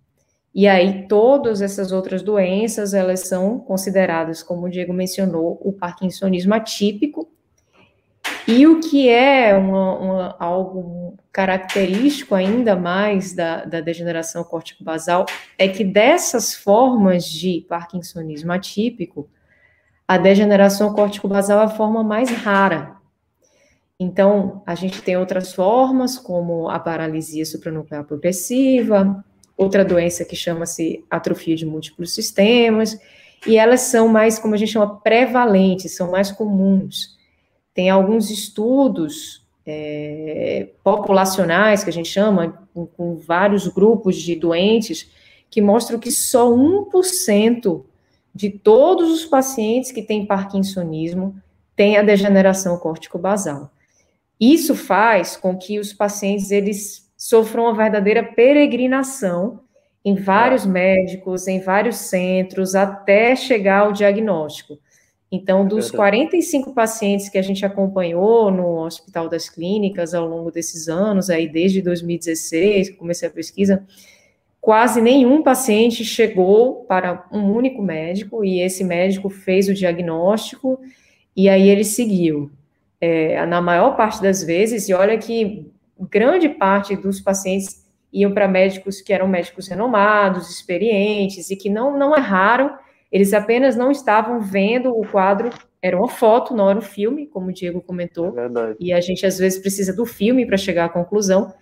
E 0.59 0.67
aí, 0.67 1.07
todas 1.07 1.63
essas 1.63 1.93
outras 1.93 2.21
doenças, 2.21 2.93
elas 2.93 3.29
são 3.29 3.61
consideradas, 3.61 4.43
como 4.43 4.67
o 4.67 4.69
Diego 4.69 4.93
mencionou, 4.93 5.57
o 5.63 5.73
parkinsonismo 5.73 6.53
atípico. 6.53 7.31
E 8.45 8.67
o 8.67 8.81
que 8.81 9.09
é 9.09 9.55
uma, 9.55 9.99
uma, 10.01 10.37
algo 10.37 11.17
característico 11.31 12.35
ainda 12.35 12.75
mais 12.75 13.33
da, 13.33 13.65
da 13.67 13.81
degeneração 13.81 14.43
córtico-basal 14.43 15.27
é 15.57 15.69
que 15.69 15.85
dessas 15.85 16.57
formas 16.57 17.25
de 17.25 17.65
parkinsonismo 17.69 18.51
atípico, 18.51 19.31
a 20.09 20.19
degeneração 20.19 20.93
córtico-basal 20.93 21.61
é 21.61 21.65
a 21.67 21.69
forma 21.69 22.03
mais 22.03 22.31
rara. 22.31 22.97
Então, 23.97 24.61
a 24.67 24.75
gente 24.75 25.03
tem 25.03 25.17
outras 25.17 25.55
formas, 25.55 26.19
como 26.19 26.69
a 26.69 26.81
paralisia 26.81 27.47
supranuclear 27.47 28.03
progressiva, 28.03 29.25
outra 29.59 29.85
doença 29.85 30.25
que 30.25 30.37
chama-se 30.37 31.05
atrofia 31.11 31.57
de 31.57 31.67
múltiplos 31.67 32.15
sistemas, 32.15 32.97
e 33.45 33.57
elas 33.57 33.83
são 33.83 34.09
mais, 34.09 34.39
como 34.39 34.55
a 34.55 34.57
gente 34.57 34.73
chama, 34.73 35.01
prevalentes, 35.01 35.97
são 35.97 36.11
mais 36.11 36.31
comuns. 36.31 37.19
Tem 37.75 37.91
alguns 37.91 38.31
estudos 38.31 39.45
é, 39.67 40.69
populacionais, 40.83 41.83
que 41.83 41.91
a 41.91 41.93
gente 41.93 42.09
chama, 42.09 42.67
com, 42.73 42.87
com, 42.87 43.17
vários 43.17 43.67
grupos 43.67 44.17
de 44.17 44.37
doentes, 44.37 45.11
que 45.51 45.61
mostram 45.61 45.99
que 45.99 46.11
só 46.11 46.51
1% 46.51 47.85
de 48.35 48.51
todos 48.51 49.11
os 49.11 49.27
pacientes 49.27 49.91
que 49.91 50.03
têm 50.03 50.27
parkinsonismo 50.27 51.37
têm 51.75 51.97
a 51.97 52.03
degeneração 52.03 52.79
córtico-basal. 52.79 53.73
Isso 54.41 54.75
faz 54.75 55.37
com 55.37 55.57
que 55.57 55.81
os 55.81 55.93
pacientes 55.93 56.51
eles 56.51 57.08
sofram 57.19 57.65
uma 57.65 57.75
verdadeira 57.75 58.23
peregrinação 58.23 59.61
em 60.05 60.15
vários 60.15 60.65
médicos, 60.65 61.49
em 61.49 61.59
vários 61.59 61.97
centros, 61.97 62.77
até 62.77 63.35
chegar 63.35 63.81
ao 63.81 63.93
diagnóstico. 63.93 64.79
Então, 65.31 65.67
dos 65.67 65.91
45 65.91 66.73
pacientes 66.73 67.29
que 67.29 67.37
a 67.37 67.43
gente 67.43 67.67
acompanhou 67.67 68.51
no 68.51 68.79
Hospital 68.79 69.29
das 69.29 69.51
Clínicas 69.51 70.15
ao 70.15 70.27
longo 70.27 70.51
desses 70.51 70.89
anos, 70.89 71.29
aí 71.29 71.47
desde 71.47 71.83
2016, 71.83 72.91
que 72.91 72.97
comecei 72.97 73.29
a 73.29 73.31
pesquisa, 73.31 73.85
quase 74.59 75.03
nenhum 75.03 75.43
paciente 75.43 76.03
chegou 76.05 76.85
para 76.85 77.27
um 77.31 77.53
único 77.53 77.83
médico 77.83 78.43
e 78.43 78.61
esse 78.63 78.83
médico 78.83 79.29
fez 79.29 79.69
o 79.69 79.75
diagnóstico 79.75 80.81
e 81.37 81.49
aí 81.49 81.69
ele 81.69 81.85
seguiu. 81.85 82.51
É, 83.01 83.45
na 83.45 83.61
maior 83.61 83.97
parte 83.97 84.23
das 84.23 84.43
vezes, 84.43 84.89
e 84.89 84.95
olha 84.95 85.19
que 85.19 85.71
grande 86.07 86.49
parte 86.49 86.95
dos 86.97 87.21
pacientes 87.21 87.87
iam 88.13 88.33
para 88.33 88.49
médicos 88.49 89.01
que 89.01 89.13
eram 89.13 89.29
médicos 89.29 89.69
renomados, 89.69 90.51
experientes 90.51 91.51
e 91.51 91.57
que 91.57 91.69
não, 91.69 91.99
não 91.99 92.17
erraram 92.17 92.77
eles 93.11 93.33
apenas 93.33 93.75
não 93.75 93.91
estavam 93.91 94.41
vendo 94.41 94.91
o 94.91 95.07
quadro, 95.07 95.51
era 95.81 95.97
uma 95.97 96.09
foto, 96.09 96.55
não 96.55 96.69
era 96.69 96.79
um 96.79 96.83
filme, 96.83 97.27
como 97.27 97.49
o 97.49 97.53
Diego 97.53 97.81
comentou. 97.81 98.39
É 98.39 98.77
e 98.79 98.93
a 98.93 99.01
gente 99.01 99.25
às 99.25 99.39
vezes 99.39 99.59
precisa 99.59 99.95
do 99.95 100.05
filme 100.05 100.45
para 100.45 100.57
chegar 100.57 100.85
à 100.85 100.89
conclusão. 100.89 101.53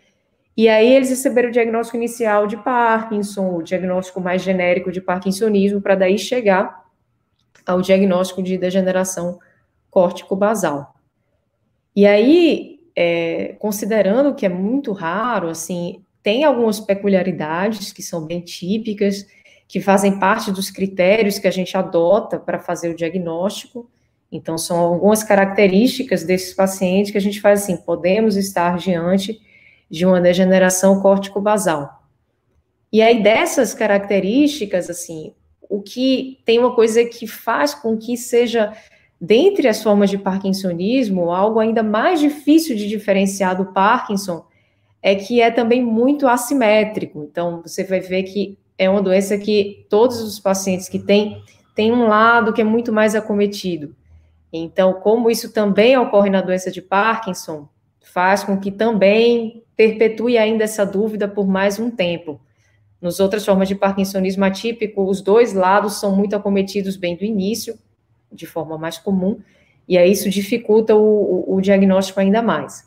E 0.57 0.69
aí 0.69 0.91
eles 0.91 1.11
receberam 1.11 1.51
o 1.51 1.53
diagnóstico 1.53 1.97
inicial 1.97 2.47
de 2.47 2.57
Parkinson, 2.57 3.57
o 3.57 3.63
diagnóstico 3.63 4.21
mais 4.21 4.43
genérico 4.43 4.91
de 4.91 5.01
Parkinsonismo, 5.01 5.81
para 5.81 5.95
daí 5.95 6.19
chegar 6.19 6.85
ao 7.65 7.81
diagnóstico 7.81 8.43
de 8.43 8.57
degeneração 8.57 9.39
córtico-basal. 9.91 10.95
E 11.95 12.07
aí, 12.07 12.76
é, 12.97 13.55
considerando 13.59 14.35
que 14.35 14.47
é 14.47 14.49
muito 14.49 14.91
raro, 14.93 15.51
assim, 15.51 16.03
tem 16.23 16.45
algumas 16.45 16.81
peculiaridades 16.81 17.93
que 17.93 18.03
são 18.03 18.25
bem 18.25 18.41
típicas, 18.41 19.27
que 19.69 19.81
fazem 19.81 20.19
parte 20.19 20.51
dos 20.51 20.71
critérios 20.71 21.39
que 21.39 21.47
a 21.47 21.51
gente 21.51 21.77
adota 21.77 22.39
para 22.39 22.59
fazer 22.59 22.89
o 22.89 22.97
diagnóstico. 22.97 23.91
Então, 24.33 24.57
são 24.57 24.79
algumas 24.79 25.23
características 25.23 26.25
desses 26.25 26.55
pacientes 26.55 27.13
que 27.13 27.19
a 27.19 27.21
gente 27.21 27.41
faz 27.41 27.63
assim: 27.63 27.77
podemos 27.77 28.37
estar 28.37 28.77
diante 28.79 29.41
de 29.89 30.05
uma 30.05 30.21
degeneração 30.21 31.01
córtico-basal. 31.01 32.03
E 32.93 33.03
aí, 33.03 33.23
dessas 33.23 33.75
características, 33.75 34.89
assim, 34.89 35.33
o 35.69 35.83
que 35.83 36.41
tem 36.45 36.59
uma 36.59 36.75
coisa 36.75 37.05
que 37.05 37.27
faz 37.27 37.75
com 37.75 37.97
que 37.97 38.17
seja, 38.17 38.73
dentre 39.21 39.69
as 39.69 39.83
formas 39.83 40.11
de 40.11 40.19
parkinsonismo, 40.19 41.31
algo 41.31 41.59
ainda 41.59 41.83
mais 41.83 42.21
difícil 42.21 42.77
de 42.77 42.89
diferenciar 42.89 43.57
do 43.57 43.73
Parkinson, 43.73 44.45
é 45.03 45.15
que 45.15 45.41
é 45.41 45.51
também 45.51 45.85
muito 45.85 46.27
assimétrico. 46.27 47.27
Então, 47.31 47.63
você 47.63 47.85
vai 47.85 48.01
ver 48.01 48.25
que 48.25 48.59
é 48.79 48.91
uma 48.91 49.03
doença 49.03 49.39
que 49.39 49.87
todos 49.89 50.21
os 50.21 50.39
pacientes 50.39 50.89
que 50.89 50.99
têm, 50.99 51.43
têm 51.75 51.93
um 51.93 52.09
lado 52.09 52.53
que 52.53 52.61
é 52.61 52.65
muito 52.65 52.93
mais 52.93 53.15
acometido. 53.15 53.95
Então, 54.53 54.95
como 54.95 55.31
isso 55.31 55.53
também 55.53 55.97
ocorre 55.97 56.31
na 56.31 56.41
doença 56.41 56.71
de 56.71 56.83
Parkinson, 56.83 57.69
faz 58.01 58.45
com 58.45 58.59
que 58.59 58.71
também 58.71 59.63
perpetue 59.77 60.39
ainda 60.39 60.65
essa 60.65 60.85
dúvida 60.85 61.29
por 61.29 61.47
mais 61.47 61.79
um 61.79 61.91
tempo. 61.91 62.41
Nos 63.01 63.21
outras 63.21 63.45
formas 63.45 63.69
de 63.69 63.75
parkinsonismo 63.75 64.45
atípico, 64.45 65.05
os 65.05 65.21
dois 65.21 65.53
lados 65.53 66.01
são 66.01 66.17
muito 66.17 66.35
acometidos 66.35 66.97
bem 66.97 67.15
do 67.15 67.25
início, 67.25 67.79
de 68.33 68.47
forma 68.47 68.77
mais 68.77 68.99
comum, 68.99 69.39
e 69.89 69.97
aí 69.97 70.11
isso 70.11 70.29
dificulta 70.29 70.95
o, 70.95 71.45
o, 71.49 71.57
o 71.57 71.61
diagnóstico 71.61 72.21
ainda 72.21 72.43
mais. 72.43 72.85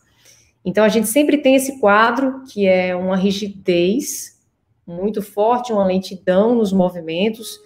Então, 0.63 0.83
a 0.83 0.89
gente 0.89 1.07
sempre 1.07 1.37
tem 1.37 1.55
esse 1.55 1.79
quadro, 1.79 2.43
que 2.51 2.67
é 2.67 2.95
uma 2.95 3.15
rigidez 3.15 4.37
muito 4.85 5.21
forte, 5.21 5.71
uma 5.71 5.85
lentidão 5.85 6.55
nos 6.55 6.73
movimentos, 6.73 7.59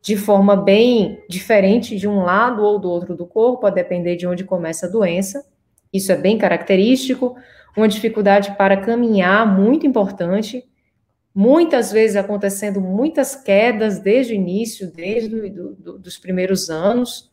de 0.00 0.16
forma 0.16 0.56
bem 0.56 1.22
diferente 1.28 1.96
de 1.96 2.08
um 2.08 2.22
lado 2.22 2.62
ou 2.62 2.78
do 2.78 2.88
outro 2.88 3.14
do 3.16 3.26
corpo, 3.26 3.66
a 3.66 3.70
depender 3.70 4.16
de 4.16 4.26
onde 4.26 4.44
começa 4.44 4.86
a 4.86 4.88
doença. 4.88 5.44
Isso 5.92 6.12
é 6.12 6.16
bem 6.16 6.38
característico. 6.38 7.36
Uma 7.76 7.88
dificuldade 7.88 8.56
para 8.56 8.76
caminhar, 8.76 9.46
muito 9.46 9.86
importante. 9.86 10.64
Muitas 11.40 11.92
vezes 11.92 12.16
acontecendo 12.16 12.80
muitas 12.80 13.36
quedas 13.36 14.00
desde 14.00 14.32
o 14.32 14.34
início, 14.34 14.90
desde 14.90 15.48
do, 15.48 15.72
do, 15.76 15.96
dos 15.96 16.18
primeiros 16.18 16.68
anos. 16.68 17.30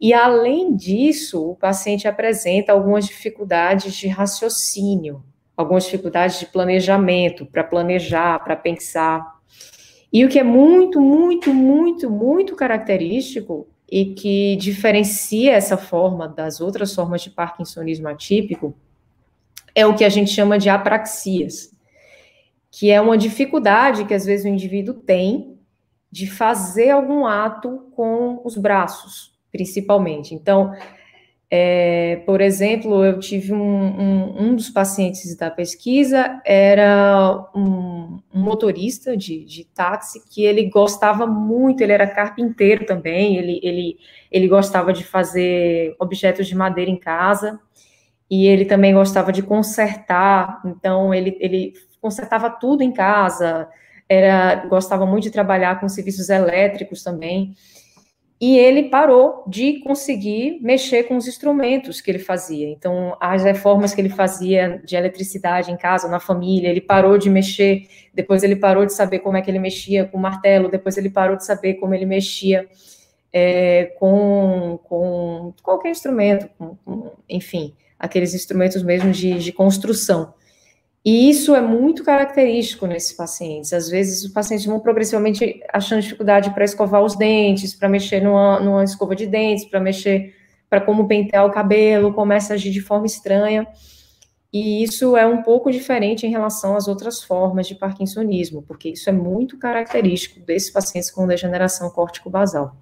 E 0.00 0.14
além 0.14 0.76
disso, 0.76 1.44
o 1.44 1.56
paciente 1.56 2.06
apresenta 2.06 2.70
algumas 2.70 3.04
dificuldades 3.04 3.96
de 3.96 4.06
raciocínio, 4.06 5.24
algumas 5.56 5.86
dificuldades 5.86 6.38
de 6.38 6.46
planejamento, 6.46 7.44
para 7.44 7.64
planejar, 7.64 8.38
para 8.44 8.54
pensar. 8.54 9.40
E 10.12 10.24
o 10.24 10.28
que 10.28 10.38
é 10.38 10.44
muito, 10.44 11.00
muito, 11.00 11.52
muito, 11.52 12.08
muito 12.08 12.54
característico 12.54 13.66
e 13.90 14.14
que 14.14 14.54
diferencia 14.54 15.54
essa 15.54 15.76
forma 15.76 16.28
das 16.28 16.60
outras 16.60 16.94
formas 16.94 17.22
de 17.22 17.30
parkinsonismo 17.30 18.06
atípico 18.06 18.72
é 19.74 19.84
o 19.84 19.96
que 19.96 20.04
a 20.04 20.08
gente 20.08 20.30
chama 20.30 20.56
de 20.56 20.68
apraxias, 20.68 21.73
que 22.76 22.90
é 22.90 23.00
uma 23.00 23.16
dificuldade 23.16 24.04
que 24.04 24.12
às 24.12 24.26
vezes 24.26 24.44
o 24.44 24.48
indivíduo 24.48 24.94
tem 24.94 25.56
de 26.10 26.28
fazer 26.28 26.90
algum 26.90 27.24
ato 27.24 27.88
com 27.94 28.40
os 28.44 28.56
braços, 28.56 29.32
principalmente. 29.52 30.34
Então, 30.34 30.72
é, 31.48 32.16
por 32.26 32.40
exemplo, 32.40 33.04
eu 33.04 33.20
tive 33.20 33.52
um, 33.52 33.58
um, 33.60 34.42
um, 34.42 34.56
dos 34.56 34.70
pacientes 34.70 35.36
da 35.36 35.52
pesquisa, 35.52 36.40
era 36.44 37.48
um, 37.54 38.18
um 38.34 38.40
motorista 38.40 39.16
de, 39.16 39.44
de, 39.44 39.64
táxi 39.66 40.20
que 40.28 40.44
ele 40.44 40.68
gostava 40.68 41.28
muito, 41.28 41.80
ele 41.80 41.92
era 41.92 42.08
carpinteiro 42.08 42.86
também, 42.86 43.36
ele, 43.36 43.60
ele, 43.62 43.98
ele 44.32 44.48
gostava 44.48 44.92
de 44.92 45.04
fazer 45.04 45.94
objetos 46.00 46.48
de 46.48 46.56
madeira 46.56 46.90
em 46.90 46.98
casa, 46.98 47.60
e 48.28 48.48
ele 48.48 48.64
também 48.64 48.92
gostava 48.92 49.30
de 49.30 49.42
consertar, 49.42 50.60
então 50.64 51.14
ele, 51.14 51.36
ele 51.38 51.74
consertava 52.04 52.50
tudo 52.50 52.82
em 52.82 52.92
casa, 52.92 53.66
era 54.06 54.66
gostava 54.66 55.06
muito 55.06 55.24
de 55.24 55.30
trabalhar 55.30 55.80
com 55.80 55.88
serviços 55.88 56.28
elétricos 56.28 57.02
também, 57.02 57.54
e 58.38 58.58
ele 58.58 58.90
parou 58.90 59.42
de 59.48 59.78
conseguir 59.78 60.58
mexer 60.60 61.04
com 61.04 61.16
os 61.16 61.26
instrumentos 61.26 62.02
que 62.02 62.10
ele 62.10 62.18
fazia. 62.18 62.68
Então, 62.68 63.16
as 63.18 63.42
reformas 63.42 63.94
que 63.94 64.02
ele 64.02 64.10
fazia 64.10 64.82
de 64.84 64.96
eletricidade 64.96 65.72
em 65.72 65.78
casa, 65.78 66.08
na 66.08 66.20
família, 66.20 66.68
ele 66.68 66.82
parou 66.82 67.16
de 67.16 67.30
mexer, 67.30 67.88
depois 68.12 68.42
ele 68.42 68.56
parou 68.56 68.84
de 68.84 68.92
saber 68.92 69.20
como 69.20 69.38
é 69.38 69.40
que 69.40 69.50
ele 69.50 69.58
mexia 69.58 70.04
com 70.04 70.18
o 70.18 70.20
martelo, 70.20 70.68
depois 70.68 70.98
ele 70.98 71.08
parou 71.08 71.38
de 71.38 71.46
saber 71.46 71.74
como 71.74 71.94
ele 71.94 72.04
mexia 72.04 72.68
é, 73.32 73.86
com, 73.98 74.78
com 74.84 75.54
qualquer 75.62 75.88
instrumento, 75.88 76.50
com, 76.58 76.76
com, 76.84 77.12
enfim, 77.26 77.72
aqueles 77.98 78.34
instrumentos 78.34 78.82
mesmo 78.82 79.10
de, 79.10 79.38
de 79.38 79.52
construção. 79.52 80.34
E 81.04 81.28
isso 81.28 81.54
é 81.54 81.60
muito 81.60 82.02
característico 82.02 82.86
nesses 82.86 83.12
pacientes. 83.12 83.74
Às 83.74 83.90
vezes, 83.90 84.24
os 84.24 84.32
pacientes 84.32 84.64
vão 84.64 84.80
progressivamente 84.80 85.60
achando 85.70 86.00
dificuldade 86.00 86.50
para 86.54 86.64
escovar 86.64 87.02
os 87.02 87.14
dentes, 87.14 87.74
para 87.74 87.90
mexer 87.90 88.22
numa, 88.22 88.58
numa 88.58 88.84
escova 88.84 89.14
de 89.14 89.26
dentes, 89.26 89.66
para 89.66 89.80
mexer, 89.80 90.34
para 90.70 90.80
como 90.80 91.06
pentear 91.06 91.44
o 91.44 91.50
cabelo, 91.50 92.14
começa 92.14 92.54
a 92.54 92.54
agir 92.54 92.70
de 92.70 92.80
forma 92.80 93.04
estranha. 93.04 93.66
E 94.50 94.82
isso 94.82 95.14
é 95.14 95.26
um 95.26 95.42
pouco 95.42 95.70
diferente 95.70 96.26
em 96.26 96.30
relação 96.30 96.74
às 96.74 96.88
outras 96.88 97.22
formas 97.22 97.66
de 97.66 97.74
parkinsonismo, 97.74 98.62
porque 98.62 98.90
isso 98.90 99.10
é 99.10 99.12
muito 99.12 99.58
característico 99.58 100.40
desses 100.40 100.70
pacientes 100.70 101.10
com 101.10 101.26
degeneração 101.26 101.90
córtico-basal. 101.90 102.76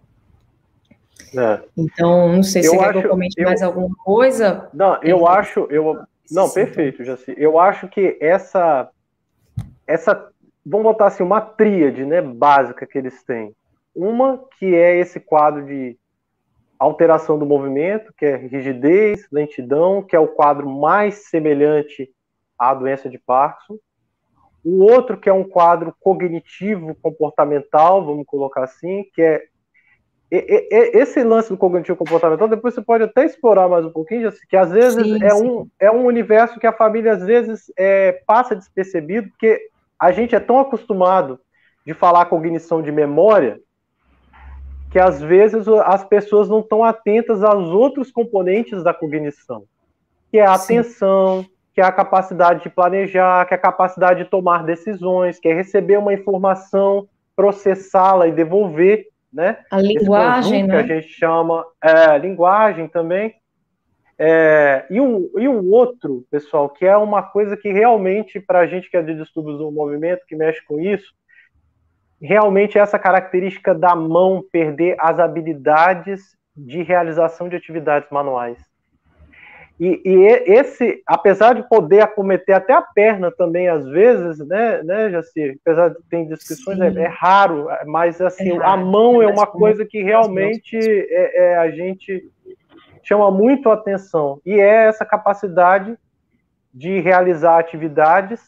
É. 1.35 1.61
Então, 1.77 2.31
não 2.31 2.43
sei 2.43 2.63
se 2.63 2.69
eu 2.69 2.75
você 2.75 2.85
acho, 2.85 2.93
quer 2.93 3.01
que 3.01 3.07
eu 3.07 3.11
comente 3.11 3.41
eu, 3.41 3.45
mais 3.47 3.63
alguma 3.63 3.97
coisa. 4.05 4.69
Não, 4.75 5.03
eu 5.03 5.27
é, 5.27 5.31
acho, 5.31 5.67
eu 5.71 5.99
não, 6.35 6.51
perfeito, 6.51 7.05
Jaci. 7.05 7.35
Eu 7.37 7.59
acho 7.59 7.89
que 7.89 8.17
essa 8.21 8.91
essa 9.87 10.31
vamos 10.65 10.85
botar 10.85 11.07
assim 11.07 11.23
uma 11.23 11.41
tríade, 11.41 12.05
né, 12.05 12.21
básica 12.23 12.87
que 12.87 12.97
eles 12.97 13.23
têm. 13.25 13.55
Uma 13.95 14.43
que 14.59 14.75
é 14.75 14.97
esse 14.97 15.21
quadro 15.21 15.65
de 15.67 15.99
alteração 16.79 17.39
do 17.39 17.47
movimento, 17.47 18.13
que 18.17 18.25
é 18.25 18.37
rigidez, 18.37 19.27
lentidão, 19.31 20.03
que 20.03 20.17
é 20.17 20.19
o 20.19 20.29
quadro 20.29 20.69
mais 20.69 21.29
semelhante 21.29 22.11
à 22.59 22.75
doença 22.75 23.09
de 23.09 23.19
Parkinson. 23.19 23.79
O 24.65 24.85
outro 24.85 25.17
que 25.17 25.29
é 25.29 25.33
um 25.33 25.45
quadro 25.45 25.95
cognitivo 26.01 26.95
comportamental, 26.97 28.05
vamos 28.05 28.25
colocar 28.27 28.63
assim, 28.63 29.05
que 29.13 29.21
é 29.21 29.45
esse 30.35 31.23
lance 31.23 31.51
do 31.51 31.59
cognitivo 31.59 31.99
comportamental, 31.99 32.49
depois 32.49 32.73
você 32.73 32.81
pode 32.81 33.05
até 33.05 33.27
explorar 33.27 33.69
mais 33.69 33.85
um 33.85 33.91
pouquinho, 33.91 34.33
que 34.49 34.57
às 34.57 34.71
vezes 34.71 35.03
sim, 35.05 35.23
é, 35.23 35.31
sim. 35.31 35.47
Um, 35.47 35.69
é 35.79 35.91
um 35.91 36.07
universo 36.07 36.59
que 36.59 36.67
a 36.67 36.73
família 36.73 37.13
às 37.13 37.23
vezes 37.23 37.71
é, 37.77 38.23
passa 38.27 38.57
despercebido, 38.57 39.29
porque 39.29 39.61
a 39.99 40.11
gente 40.11 40.35
é 40.35 40.41
tão 40.41 40.59
acostumado 40.59 41.39
de 41.87 41.93
falar 41.93 42.25
cognição 42.27 42.81
de 42.81 42.91
memória 42.91 43.61
que 44.91 44.99
às 44.99 45.21
vezes 45.21 45.69
as 45.69 46.05
pessoas 46.05 46.49
não 46.49 46.61
estão 46.61 46.83
atentas 46.83 47.43
aos 47.43 47.69
outros 47.69 48.11
componentes 48.11 48.83
da 48.83 48.95
cognição, 48.95 49.65
que 50.31 50.39
é 50.39 50.47
a 50.47 50.57
sim. 50.57 50.79
atenção, 50.79 51.45
que 51.75 51.81
é 51.81 51.85
a 51.85 51.93
capacidade 51.93 52.63
de 52.63 52.71
planejar, 52.71 53.45
que 53.47 53.53
é 53.53 53.57
a 53.57 53.61
capacidade 53.61 54.25
de 54.25 54.31
tomar 54.31 54.65
decisões, 54.65 55.39
que 55.39 55.49
é 55.49 55.55
receber 55.55 55.99
uma 55.99 56.15
informação, 56.15 57.07
processá-la 57.37 58.29
e 58.29 58.33
devolver 58.33 59.12
né? 59.33 59.59
A 59.71 59.81
linguagem, 59.81 60.67
né? 60.67 60.83
Que 60.83 60.93
a 60.93 61.01
gente 61.01 61.13
chama 61.13 61.65
é, 61.83 62.19
linguagem 62.19 62.89
também. 62.89 63.35
É, 64.19 64.85
e, 64.91 65.01
um, 65.01 65.31
e 65.37 65.49
um 65.49 65.71
outro, 65.71 66.25
pessoal, 66.31 66.69
que 66.69 66.85
é 66.85 66.97
uma 66.97 67.23
coisa 67.23 67.57
que 67.57 67.73
realmente, 67.73 68.39
para 68.39 68.61
a 68.61 68.67
gente 68.67 68.91
que 68.91 68.97
é 68.97 69.03
de 69.03 69.15
distúrbios 69.15 69.59
do 69.59 69.73
movimento, 69.73 70.27
que 70.29 70.37
mexe 70.37 70.63
com 70.65 70.79
isso, 70.79 71.13
realmente 72.21 72.79
é 72.79 72.81
essa 72.81 72.99
característica 72.99 73.75
da 73.75 73.97
mão 73.97 74.45
perder 74.53 74.97
as 75.01 75.19
habilidades 75.19 76.37
de 76.57 76.83
realização 76.83 77.49
de 77.49 77.57
atividades 77.57 78.09
manuais. 78.11 78.59
E, 79.85 80.01
e, 80.05 80.27
esse, 80.47 81.03
apesar 81.05 81.55
de 81.55 81.69
poder 81.69 82.03
acometer 82.03 82.55
até 82.55 82.73
a 82.73 82.81
perna 82.81 83.33
também, 83.33 83.67
às 83.67 83.85
vezes, 83.85 84.39
né, 84.47 84.81
né 84.85 85.11
Jaci? 85.11 85.59
Apesar 85.61 85.89
de 85.89 85.97
ter 86.09 86.25
descrições, 86.25 86.79
é, 86.79 87.03
é, 87.03 87.09
raro, 87.09 87.67
mas 87.87 88.21
assim, 88.21 88.51
é 88.51 88.59
raro, 88.59 88.65
a 88.65 88.77
mão 88.77 89.21
é, 89.21 89.27
uma 89.27 89.45
coisa 89.45 89.85
que 89.85 90.01
realmente 90.01 90.79
é, 90.79 91.47
é, 91.47 91.57
a 91.57 91.69
gente 91.73 92.31
chama 93.03 93.29
muito 93.33 93.69
a 93.69 93.75
atenção. 93.75 94.41
E 94.47 94.53
é 94.53 94.87
essa 94.87 95.05
capacidade 95.05 95.99
de 96.73 97.01
realizar 97.01 97.59
atividades. 97.59 98.41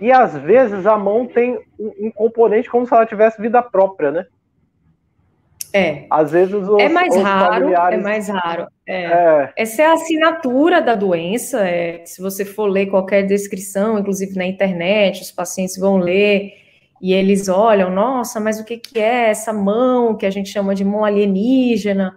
E 0.00 0.12
às 0.12 0.38
vezes 0.38 0.86
a 0.86 0.96
mão 0.96 1.26
tem 1.26 1.58
um, 1.76 2.06
um 2.06 2.10
componente 2.12 2.70
como 2.70 2.86
se 2.86 2.94
ela 2.94 3.04
tivesse 3.04 3.42
vida 3.42 3.60
própria, 3.60 4.12
né? 4.12 4.26
É. 5.72 6.06
Às 6.10 6.30
vezes 6.30 6.54
os, 6.54 6.68
é 6.78 6.88
mais 6.88 7.14
raro, 7.16 7.54
é 7.54 7.58
familiares... 7.58 7.98
é 7.98 8.02
mais 8.02 8.28
raro. 8.28 8.66
É. 8.86 9.04
É. 9.04 9.52
Essa 9.56 9.82
é 9.82 9.86
a 9.86 9.92
assinatura 9.92 10.80
da 10.80 10.94
doença. 10.94 11.66
É, 11.66 12.04
se 12.04 12.20
você 12.20 12.44
for 12.44 12.66
ler 12.66 12.86
qualquer 12.86 13.24
descrição, 13.24 13.98
inclusive 13.98 14.36
na 14.36 14.46
internet, 14.46 15.22
os 15.22 15.30
pacientes 15.30 15.76
vão 15.76 15.96
ler 15.96 16.52
e 17.00 17.12
eles 17.12 17.48
olham, 17.48 17.90
nossa, 17.90 18.40
mas 18.40 18.58
o 18.58 18.64
que, 18.64 18.78
que 18.78 18.98
é 18.98 19.28
essa 19.28 19.52
mão 19.52 20.16
que 20.16 20.24
a 20.24 20.30
gente 20.30 20.48
chama 20.48 20.74
de 20.74 20.84
mão 20.84 21.04
alienígena? 21.04 22.16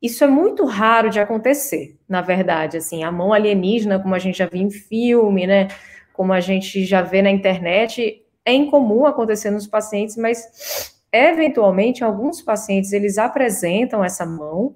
Isso 0.00 0.22
é 0.22 0.26
muito 0.26 0.64
raro 0.64 1.10
de 1.10 1.20
acontecer, 1.20 1.96
na 2.08 2.20
verdade. 2.20 2.76
Assim, 2.76 3.04
a 3.04 3.12
mão 3.12 3.32
alienígena, 3.32 3.98
como 3.98 4.14
a 4.14 4.18
gente 4.18 4.38
já 4.38 4.46
viu 4.46 4.62
em 4.62 4.70
filme, 4.70 5.46
né? 5.46 5.68
Como 6.12 6.32
a 6.32 6.40
gente 6.40 6.84
já 6.84 7.02
vê 7.02 7.22
na 7.22 7.30
internet, 7.30 8.22
é 8.44 8.52
incomum 8.52 9.06
acontecer 9.06 9.50
nos 9.50 9.66
pacientes, 9.66 10.16
mas 10.16 10.93
eventualmente, 11.14 12.02
alguns 12.02 12.42
pacientes, 12.42 12.92
eles 12.92 13.16
apresentam 13.18 14.04
essa 14.04 14.26
mão, 14.26 14.74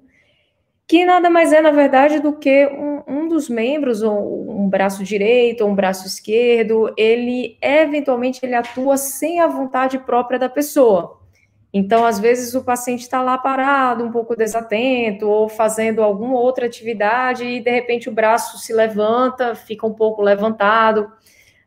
que 0.87 1.05
nada 1.05 1.29
mais 1.29 1.53
é, 1.53 1.61
na 1.61 1.69
verdade, 1.69 2.19
do 2.19 2.33
que 2.33 2.65
um, 2.67 3.03
um 3.05 3.27
dos 3.27 3.49
membros, 3.49 4.01
ou 4.01 4.49
um 4.49 4.67
braço 4.67 5.03
direito, 5.03 5.61
ou 5.61 5.69
um 5.69 5.75
braço 5.75 6.07
esquerdo, 6.07 6.91
ele, 6.97 7.57
eventualmente, 7.61 8.39
ele 8.41 8.55
atua 8.55 8.97
sem 8.97 9.39
a 9.39 9.47
vontade 9.47 9.99
própria 9.99 10.39
da 10.39 10.49
pessoa. 10.49 11.19
Então, 11.71 12.03
às 12.03 12.19
vezes, 12.19 12.55
o 12.55 12.63
paciente 12.63 13.01
está 13.01 13.21
lá 13.21 13.37
parado, 13.37 14.03
um 14.03 14.11
pouco 14.11 14.35
desatento, 14.35 15.27
ou 15.27 15.47
fazendo 15.47 16.01
alguma 16.01 16.39
outra 16.39 16.65
atividade, 16.65 17.43
e, 17.45 17.59
de 17.59 17.69
repente, 17.69 18.09
o 18.09 18.11
braço 18.11 18.57
se 18.57 18.73
levanta, 18.73 19.53
fica 19.53 19.85
um 19.85 19.93
pouco 19.93 20.23
levantado. 20.23 21.11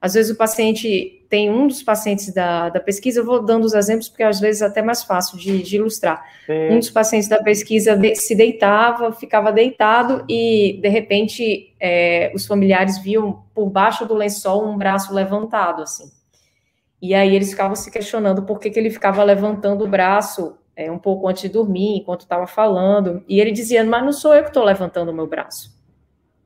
Às 0.02 0.14
vezes, 0.14 0.32
o 0.32 0.36
paciente 0.36 1.24
tem 1.28 1.48
um 1.48 1.68
dos 1.68 1.80
pacientes 1.80 2.34
da, 2.34 2.68
da 2.68 2.80
pesquisa, 2.80 3.20
eu 3.20 3.24
vou 3.24 3.40
dando 3.40 3.64
os 3.64 3.72
exemplos 3.72 4.08
porque 4.08 4.24
às 4.24 4.40
vezes 4.40 4.60
é 4.60 4.66
até 4.66 4.82
mais 4.82 5.04
fácil 5.04 5.38
de, 5.38 5.62
de 5.62 5.76
ilustrar. 5.76 6.22
Sim. 6.44 6.70
Um 6.72 6.78
dos 6.80 6.90
pacientes 6.90 7.28
da 7.28 7.40
pesquisa 7.40 7.96
se 8.16 8.34
deitava, 8.34 9.12
ficava 9.12 9.52
deitado 9.52 10.24
e, 10.28 10.80
de 10.82 10.88
repente, 10.88 11.72
é, 11.78 12.32
os 12.34 12.44
familiares 12.44 12.98
viam 12.98 13.44
por 13.54 13.70
baixo 13.70 14.04
do 14.04 14.12
lençol 14.12 14.68
um 14.68 14.76
braço 14.76 15.14
levantado, 15.14 15.82
assim. 15.82 16.10
E 17.00 17.14
aí 17.14 17.34
eles 17.34 17.50
ficavam 17.50 17.76
se 17.76 17.88
questionando 17.88 18.42
por 18.42 18.58
que, 18.58 18.70
que 18.70 18.78
ele 18.78 18.90
ficava 18.90 19.22
levantando 19.22 19.84
o 19.84 19.88
braço 19.88 20.58
é, 20.74 20.90
um 20.90 20.98
pouco 20.98 21.28
antes 21.28 21.42
de 21.42 21.48
dormir, 21.48 21.98
enquanto 21.98 22.22
estava 22.22 22.48
falando. 22.48 23.22
E 23.28 23.40
ele 23.40 23.52
dizia, 23.52 23.84
mas 23.84 24.04
não 24.04 24.12
sou 24.12 24.34
eu 24.34 24.42
que 24.42 24.50
estou 24.50 24.64
levantando 24.64 25.12
o 25.12 25.14
meu 25.14 25.28
braço. 25.28 25.72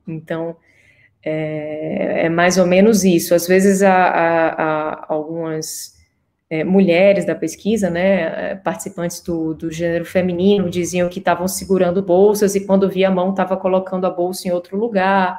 Então, 0.07 0.57
é, 1.29 2.27
é, 2.27 2.29
mais 2.29 2.57
ou 2.57 2.67
menos 2.67 3.03
isso. 3.03 3.35
Às 3.35 3.49
vezes, 3.49 3.83
há, 3.83 3.93
há, 3.93 4.49
há 4.63 5.07
algumas 5.09 5.97
é, 6.49 6.63
mulheres 6.63 7.25
da 7.25 7.35
pesquisa, 7.35 7.91
né, 7.91 8.55
participantes 8.57 9.21
do, 9.21 9.53
do 9.53 9.69
gênero 9.69 10.05
feminino, 10.05 10.71
diziam 10.71 11.09
que 11.09 11.19
estavam 11.19 11.49
segurando 11.49 12.01
bolsas 12.01 12.55
e 12.55 12.65
quando 12.65 12.89
via 12.89 13.09
a 13.09 13.11
mão 13.11 13.31
estava 13.31 13.57
colocando 13.57 14.07
a 14.07 14.11
bolsa 14.11 14.47
em 14.47 14.53
outro 14.53 14.77
lugar. 14.77 15.37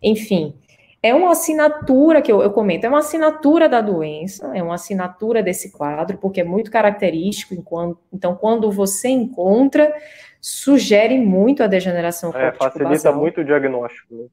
Enfim, 0.00 0.54
é 1.02 1.12
uma 1.12 1.32
assinatura 1.32 2.22
que 2.22 2.30
eu, 2.30 2.40
eu, 2.40 2.52
comento, 2.52 2.86
é 2.86 2.88
uma 2.88 3.00
assinatura 3.00 3.68
da 3.68 3.80
doença, 3.80 4.56
é 4.56 4.62
uma 4.62 4.76
assinatura 4.76 5.42
desse 5.42 5.72
quadro, 5.72 6.16
porque 6.18 6.42
é 6.42 6.44
muito 6.44 6.70
característico. 6.70 7.54
Enquanto, 7.54 7.98
então, 8.12 8.36
quando 8.36 8.70
você 8.70 9.08
encontra, 9.08 9.92
sugere 10.40 11.18
muito 11.18 11.60
a 11.64 11.66
degeneração 11.66 12.32
é, 12.36 12.52
Facilita 12.52 13.10
muito 13.10 13.40
o 13.40 13.44
diagnóstico. 13.44 14.30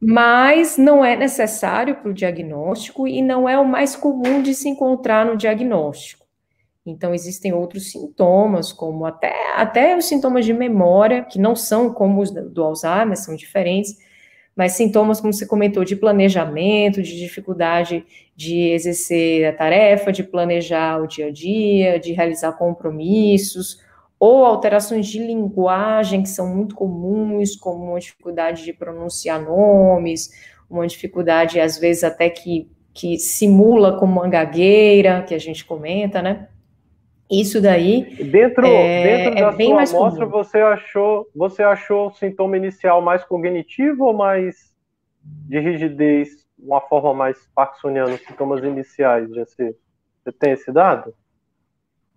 Mas 0.00 0.78
não 0.78 1.04
é 1.04 1.16
necessário 1.16 1.96
para 1.96 2.10
o 2.10 2.14
diagnóstico 2.14 3.08
e 3.08 3.20
não 3.20 3.48
é 3.48 3.58
o 3.58 3.66
mais 3.66 3.96
comum 3.96 4.40
de 4.42 4.54
se 4.54 4.68
encontrar 4.68 5.26
no 5.26 5.36
diagnóstico. 5.36 6.26
Então, 6.86 7.12
existem 7.14 7.52
outros 7.52 7.90
sintomas, 7.90 8.72
como 8.72 9.04
até, 9.04 9.34
até 9.56 9.96
os 9.96 10.06
sintomas 10.06 10.46
de 10.46 10.54
memória, 10.54 11.24
que 11.24 11.38
não 11.38 11.54
são 11.54 11.92
como 11.92 12.22
os 12.22 12.30
do 12.30 12.64
Alzheimer, 12.64 13.16
são 13.16 13.36
diferentes, 13.36 13.96
mas 14.56 14.72
sintomas, 14.72 15.20
como 15.20 15.32
você 15.32 15.46
comentou, 15.46 15.84
de 15.84 15.94
planejamento, 15.94 17.02
de 17.02 17.16
dificuldade 17.16 18.04
de 18.34 18.70
exercer 18.70 19.46
a 19.46 19.52
tarefa, 19.52 20.10
de 20.10 20.24
planejar 20.24 21.00
o 21.00 21.06
dia 21.06 21.26
a 21.26 21.30
dia, 21.30 21.98
de 22.00 22.12
realizar 22.12 22.52
compromissos, 22.52 23.80
ou 24.20 24.44
alterações 24.44 25.06
de 25.06 25.18
linguagem 25.18 26.22
que 26.22 26.28
são 26.28 26.54
muito 26.54 26.74
comuns, 26.74 27.54
como 27.56 27.90
uma 27.90 28.00
dificuldade 28.00 28.64
de 28.64 28.72
pronunciar 28.72 29.40
nomes, 29.40 30.30
uma 30.68 30.86
dificuldade, 30.86 31.60
às 31.60 31.78
vezes, 31.78 32.04
até 32.04 32.28
que, 32.28 32.70
que 32.92 33.18
simula 33.18 33.98
como 33.98 34.20
uma 34.20 34.28
gagueira, 34.28 35.22
que 35.22 35.34
a 35.34 35.38
gente 35.38 35.64
comenta, 35.64 36.20
né? 36.20 36.48
Isso 37.30 37.60
daí 37.60 38.04
dentro, 38.24 38.66
é, 38.66 39.02
dentro 39.02 39.34
da 39.40 39.52
é 39.52 39.56
bem 39.56 39.86
sua 39.86 39.98
amostra, 39.98 40.26
comum. 40.26 40.42
você 40.42 40.58
achou 40.58 41.28
você 41.34 41.62
achou 41.62 42.06
o 42.06 42.10
sintoma 42.10 42.56
inicial 42.56 43.02
mais 43.02 43.22
cognitivo 43.22 44.06
ou 44.06 44.14
mais 44.14 44.74
de 45.22 45.60
rigidez, 45.60 46.46
uma 46.58 46.80
forma 46.80 47.12
mais 47.12 47.36
parkinsoniana, 47.54 48.14
os 48.14 48.20
sintomas 48.22 48.64
iniciais, 48.64 49.30
já 49.34 49.44
Você 49.44 50.32
tem 50.38 50.52
esse 50.52 50.72
dado? 50.72 51.14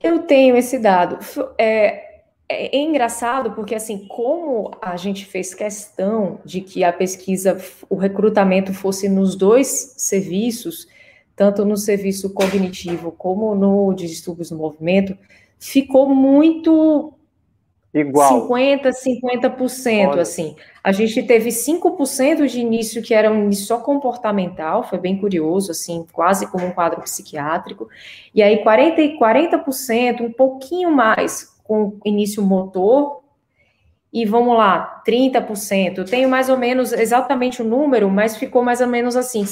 Eu 0.03 0.19
tenho 0.19 0.55
esse 0.57 0.79
dado. 0.79 1.19
É, 1.57 2.11
é, 2.51 2.77
é, 2.77 2.81
engraçado 2.81 3.51
porque, 3.51 3.73
assim, 3.73 4.05
como 4.07 4.71
a 4.81 4.97
gente 4.97 5.25
fez 5.25 5.53
questão 5.53 6.39
de 6.43 6.59
que 6.59 6.83
a 6.83 6.91
pesquisa, 6.91 7.57
o 7.89 7.95
recrutamento 7.95 8.73
fosse 8.73 9.07
nos 9.07 9.35
dois 9.35 9.93
serviços, 9.97 10.87
tanto 11.35 11.63
no 11.63 11.77
serviço 11.77 12.33
cognitivo 12.33 13.11
como 13.11 13.55
no 13.55 13.93
de 13.93 14.05
distúrbios 14.07 14.49
do 14.49 14.57
movimento, 14.57 15.17
ficou 15.57 16.09
muito 16.09 17.13
Igual. 17.93 18.47
50%, 18.47 18.91
50%, 18.93 20.07
Olha. 20.07 20.21
assim. 20.21 20.55
A 20.83 20.91
gente 20.91 21.21
teve 21.23 21.49
5% 21.49 22.47
de 22.47 22.59
início 22.59 23.01
que 23.01 23.13
era 23.13 23.29
um 23.31 23.43
início 23.43 23.65
só 23.65 23.79
comportamental, 23.79 24.83
foi 24.83 24.97
bem 24.97 25.17
curioso, 25.17 25.71
assim, 25.71 26.05
quase 26.11 26.49
como 26.49 26.65
um 26.65 26.71
quadro 26.71 27.01
psiquiátrico. 27.01 27.89
E 28.33 28.41
aí 28.41 28.63
40%, 28.63 29.17
40% 29.19 30.21
um 30.21 30.31
pouquinho 30.31 30.91
mais 30.91 31.51
com 31.63 31.97
início 32.05 32.41
motor, 32.41 33.21
e 34.13 34.25
vamos 34.25 34.57
lá, 34.57 35.01
30%. 35.07 35.99
Eu 35.99 36.05
tenho 36.05 36.27
mais 36.27 36.49
ou 36.49 36.57
menos 36.57 36.91
exatamente 36.91 37.61
o 37.61 37.65
número, 37.65 38.09
mas 38.09 38.35
ficou 38.35 38.63
mais 38.63 38.81
ou 38.81 38.87
menos 38.87 39.15
assim: 39.15 39.45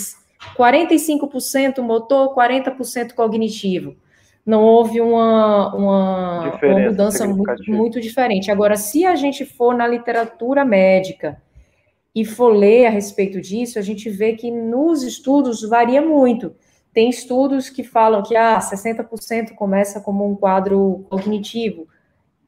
45% 0.58 1.82
motor, 1.82 2.36
40% 2.36 3.14
cognitivo. 3.14 3.96
Não 4.50 4.64
houve 4.64 5.00
uma, 5.00 5.76
uma, 5.76 6.60
uma 6.60 6.80
mudança 6.80 7.28
muito, 7.28 7.72
muito 7.72 8.02
diferente. 8.02 8.50
Agora, 8.50 8.76
se 8.76 9.06
a 9.06 9.16
gente 9.16 9.46
for 9.46 9.76
na 9.76 9.88
literatura 9.88 10.66
médica 10.66 11.40
e 12.16 12.26
for 12.26 12.50
ler 12.50 12.88
a 12.88 12.90
respeito 12.90 13.40
disso, 13.40 13.78
a 13.78 13.84
gente 13.84 14.10
vê 14.10 14.34
que 14.34 14.50
nos 14.50 15.04
estudos 15.04 15.62
varia 15.62 16.02
muito. 16.02 16.56
Tem 16.92 17.12
estudos 17.12 17.70
que 17.70 17.84
falam 17.84 18.24
que 18.24 18.36
ah, 18.36 18.58
60% 18.58 19.54
começa 19.54 20.02
como 20.02 20.28
um 20.28 20.36
quadro 20.36 21.06
cognitivo, 21.12 21.88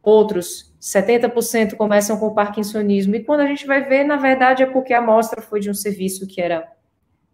outros 0.02 0.74
70% 0.82 1.76
começam 1.76 2.18
com 2.18 2.34
parkinsonismo. 2.34 3.14
E 3.14 3.24
quando 3.24 3.42
a 3.42 3.46
gente 3.46 3.68
vai 3.68 3.88
ver, 3.88 4.06
na 4.06 4.18
verdade, 4.18 4.64
é 4.64 4.66
porque 4.66 4.92
a 4.92 4.98
amostra 4.98 5.40
foi 5.40 5.60
de 5.60 5.70
um 5.70 5.76
serviço 5.76 6.26
que 6.26 6.42
era 6.42 6.68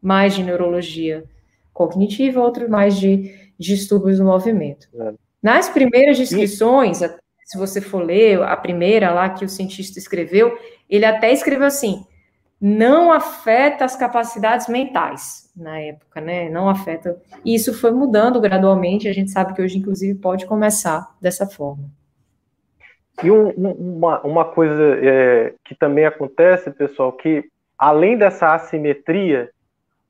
mais 0.02 0.36
de 0.36 0.44
neurologia 0.44 1.24
cognitiva, 1.72 2.42
outro 2.42 2.70
mais 2.70 2.98
de 2.98 3.47
distúrbios 3.58 4.18
do 4.18 4.26
movimento. 4.26 4.88
É. 5.00 5.14
Nas 5.42 5.70
primeiras 5.70 6.18
descrições, 6.18 7.00
se 7.00 7.58
você 7.58 7.80
for 7.80 8.04
ler 8.04 8.42
a 8.42 8.58
primeira 8.58 9.12
lá 9.12 9.30
que 9.30 9.46
o 9.46 9.50
cientista 9.50 10.00
escreveu, 10.00 10.58
ele 10.90 11.06
até 11.06 11.32
escreveu 11.32 11.68
assim: 11.68 12.06
não 12.60 13.12
afeta 13.12 13.86
as 13.86 13.96
capacidades 13.96 14.68
mentais 14.68 15.50
na 15.56 15.80
época, 15.80 16.20
né? 16.20 16.50
Não 16.50 16.70
afeta. 16.70 17.18
E 17.46 17.56
isso 17.56 17.74
foi 17.74 17.92
mudando 17.92 18.42
gradualmente. 18.42 19.08
A 19.08 19.14
gente 19.14 19.32
sabe 19.32 19.54
que 19.54 19.62
hoje, 19.62 19.78
inclusive, 19.78 20.20
pode 20.20 20.46
começar 20.46 21.16
dessa 21.22 21.46
forma. 21.46 21.86
E 23.24 23.32
um, 23.32 23.50
uma, 23.50 24.22
uma 24.22 24.46
coisa 24.46 24.84
é, 25.02 25.54
que 25.64 25.74
também 25.74 26.06
acontece, 26.06 26.70
pessoal, 26.72 27.12
que 27.14 27.46
além 27.78 28.18
dessa 28.18 28.54
assimetria, 28.54 29.50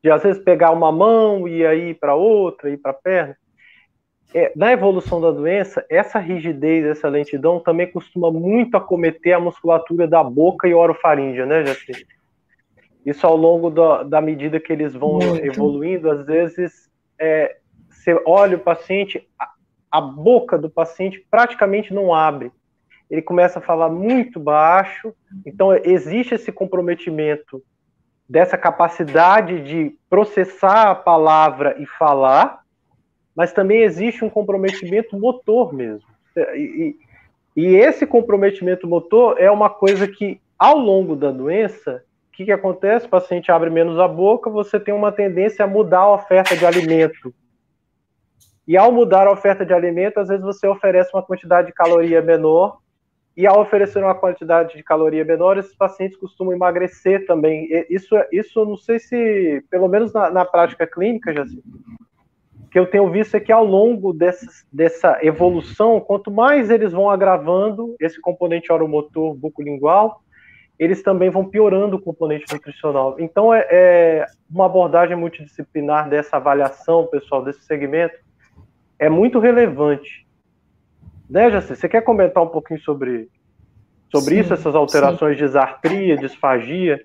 de 0.03 0.11
às 0.11 0.23
vezes 0.23 0.43
pegar 0.43 0.71
uma 0.71 0.91
mão 0.91 1.47
e 1.47 1.65
aí 1.65 1.93
para 1.93 2.15
outra, 2.15 2.69
ir 2.69 2.77
para 2.77 2.91
a 2.91 2.95
perna, 2.95 3.37
é, 4.33 4.51
na 4.55 4.71
evolução 4.71 5.21
da 5.21 5.31
doença, 5.31 5.85
essa 5.89 6.19
rigidez, 6.19 6.85
essa 6.85 7.07
lentidão 7.07 7.59
também 7.59 7.89
costuma 7.89 8.29
muito 8.29 8.75
acometer 8.75 9.33
a 9.33 9.39
musculatura 9.39 10.07
da 10.07 10.23
boca 10.23 10.67
e 10.67 10.73
orofaríngea, 10.73 11.45
né, 11.45 11.65
Jaci? 11.65 12.05
Isso 13.05 13.25
ao 13.25 13.37
longo 13.37 13.69
da, 13.69 14.03
da 14.03 14.21
medida 14.21 14.59
que 14.59 14.73
eles 14.73 14.93
vão 14.93 15.19
muito. 15.19 15.45
evoluindo, 15.45 16.11
às 16.11 16.25
vezes 16.25 16.89
é, 17.17 17.57
você 17.89 18.21
olha 18.25 18.57
o 18.57 18.61
paciente, 18.61 19.25
a, 19.39 19.49
a 19.89 20.01
boca 20.01 20.57
do 20.57 20.69
paciente 20.69 21.25
praticamente 21.31 21.93
não 21.93 22.13
abre 22.13 22.51
ele 23.09 23.21
começa 23.21 23.59
a 23.59 23.61
falar 23.61 23.89
muito 23.89 24.39
baixo, 24.39 25.13
então 25.45 25.73
existe 25.73 26.35
esse 26.35 26.51
comprometimento 26.51 27.63
dessa 28.29 28.57
capacidade 28.57 29.61
de 29.63 29.95
processar 30.09 30.91
a 30.91 30.95
palavra 30.95 31.75
e 31.79 31.85
falar, 31.85 32.61
mas 33.35 33.53
também 33.53 33.83
existe 33.83 34.25
um 34.25 34.29
comprometimento 34.29 35.17
motor 35.17 35.73
mesmo. 35.73 36.07
E, 36.35 36.95
e, 37.55 37.61
e 37.61 37.75
esse 37.75 38.05
comprometimento 38.05 38.87
motor 38.87 39.39
é 39.39 39.49
uma 39.49 39.69
coisa 39.69 40.07
que, 40.07 40.41
ao 40.59 40.77
longo 40.77 41.15
da 41.15 41.31
doença, 41.31 42.03
o 42.29 42.31
que, 42.37 42.45
que 42.45 42.51
acontece? 42.51 43.05
O 43.05 43.09
paciente 43.09 43.51
abre 43.51 43.69
menos 43.69 43.97
a 43.99 44.07
boca, 44.07 44.49
você 44.49 44.79
tem 44.79 44.93
uma 44.93 45.11
tendência 45.11 45.65
a 45.65 45.67
mudar 45.67 46.01
a 46.01 46.13
oferta 46.13 46.55
de 46.55 46.65
alimento. 46.65 47.33
E 48.67 48.75
ao 48.75 48.91
mudar 48.91 49.27
a 49.27 49.31
oferta 49.31 49.65
de 49.65 49.73
alimento, 49.73 50.19
às 50.19 50.27
vezes 50.27 50.43
você 50.43 50.67
oferece 50.67 51.09
uma 51.13 51.23
quantidade 51.23 51.67
de 51.67 51.73
caloria 51.73 52.21
menor 52.21 52.79
e 53.37 53.45
ao 53.45 53.61
oferecer 53.61 54.03
uma 54.03 54.15
quantidade 54.15 54.75
de 54.75 54.81
caloria 54.81 55.23
menor, 55.23 55.59
esses 55.59 55.75
pacientes 55.75 56.17
costumam 56.17 56.53
emagrecer 56.53 57.27
também. 57.27 57.67
Isso, 57.87 58.15
isso 58.31 58.65
não 58.65 58.75
sei 58.75 58.97
se, 58.97 59.63
pelo 59.69 59.87
menos 59.87 60.11
na, 60.11 60.31
na 60.31 60.43
prática 60.43 60.87
clínica, 60.87 61.31
sei, 61.45 61.61
que 62.71 62.79
eu 62.79 62.87
tenho 62.87 63.09
visto 63.11 63.35
é 63.35 63.39
que 63.39 63.51
ao 63.51 63.63
longo 63.63 64.11
dessa, 64.11 64.47
dessa 64.73 65.19
evolução, 65.21 65.99
quanto 65.99 66.31
mais 66.31 66.71
eles 66.71 66.91
vão 66.91 67.11
agravando 67.11 67.95
esse 67.99 68.19
componente 68.19 68.71
oromotor 68.71 69.35
bucolingual, 69.35 70.19
eles 70.79 71.03
também 71.03 71.29
vão 71.29 71.45
piorando 71.45 71.97
o 71.97 72.01
componente 72.01 72.51
nutricional. 72.51 73.17
Então, 73.19 73.53
é, 73.53 73.67
é 73.69 74.25
uma 74.49 74.65
abordagem 74.65 75.15
multidisciplinar 75.15 76.09
dessa 76.09 76.37
avaliação, 76.37 77.05
pessoal, 77.05 77.43
desse 77.43 77.61
segmento, 77.61 78.15
é 78.97 79.09
muito 79.09 79.37
relevante 79.37 80.26
né, 81.29 81.49
Jaci? 81.51 81.75
Você 81.75 81.89
quer 81.89 82.01
comentar 82.01 82.43
um 82.43 82.49
pouquinho 82.49 82.79
sobre, 82.81 83.29
sobre 84.11 84.35
sim, 84.35 84.41
isso, 84.41 84.53
essas 84.53 84.75
alterações 84.75 85.37
sim. 85.37 85.43
de 85.43 85.47
disartria, 85.47 86.17
disfagia? 86.17 86.99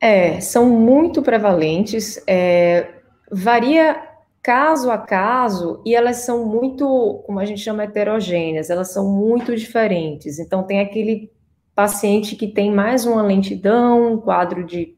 É, 0.00 0.40
são 0.40 0.68
muito 0.68 1.22
prevalentes, 1.22 2.22
é, 2.26 2.88
varia 3.30 4.02
caso 4.42 4.90
a 4.90 4.98
caso, 4.98 5.80
e 5.86 5.94
elas 5.94 6.16
são 6.16 6.44
muito, 6.44 7.22
como 7.24 7.38
a 7.38 7.44
gente 7.44 7.60
chama, 7.60 7.84
heterogêneas, 7.84 8.70
elas 8.70 8.92
são 8.92 9.08
muito 9.08 9.54
diferentes. 9.54 10.40
Então, 10.40 10.64
tem 10.64 10.80
aquele 10.80 11.30
paciente 11.74 12.34
que 12.34 12.48
tem 12.48 12.72
mais 12.72 13.06
uma 13.06 13.22
lentidão, 13.22 14.14
um 14.14 14.18
quadro 14.18 14.64
de 14.64 14.94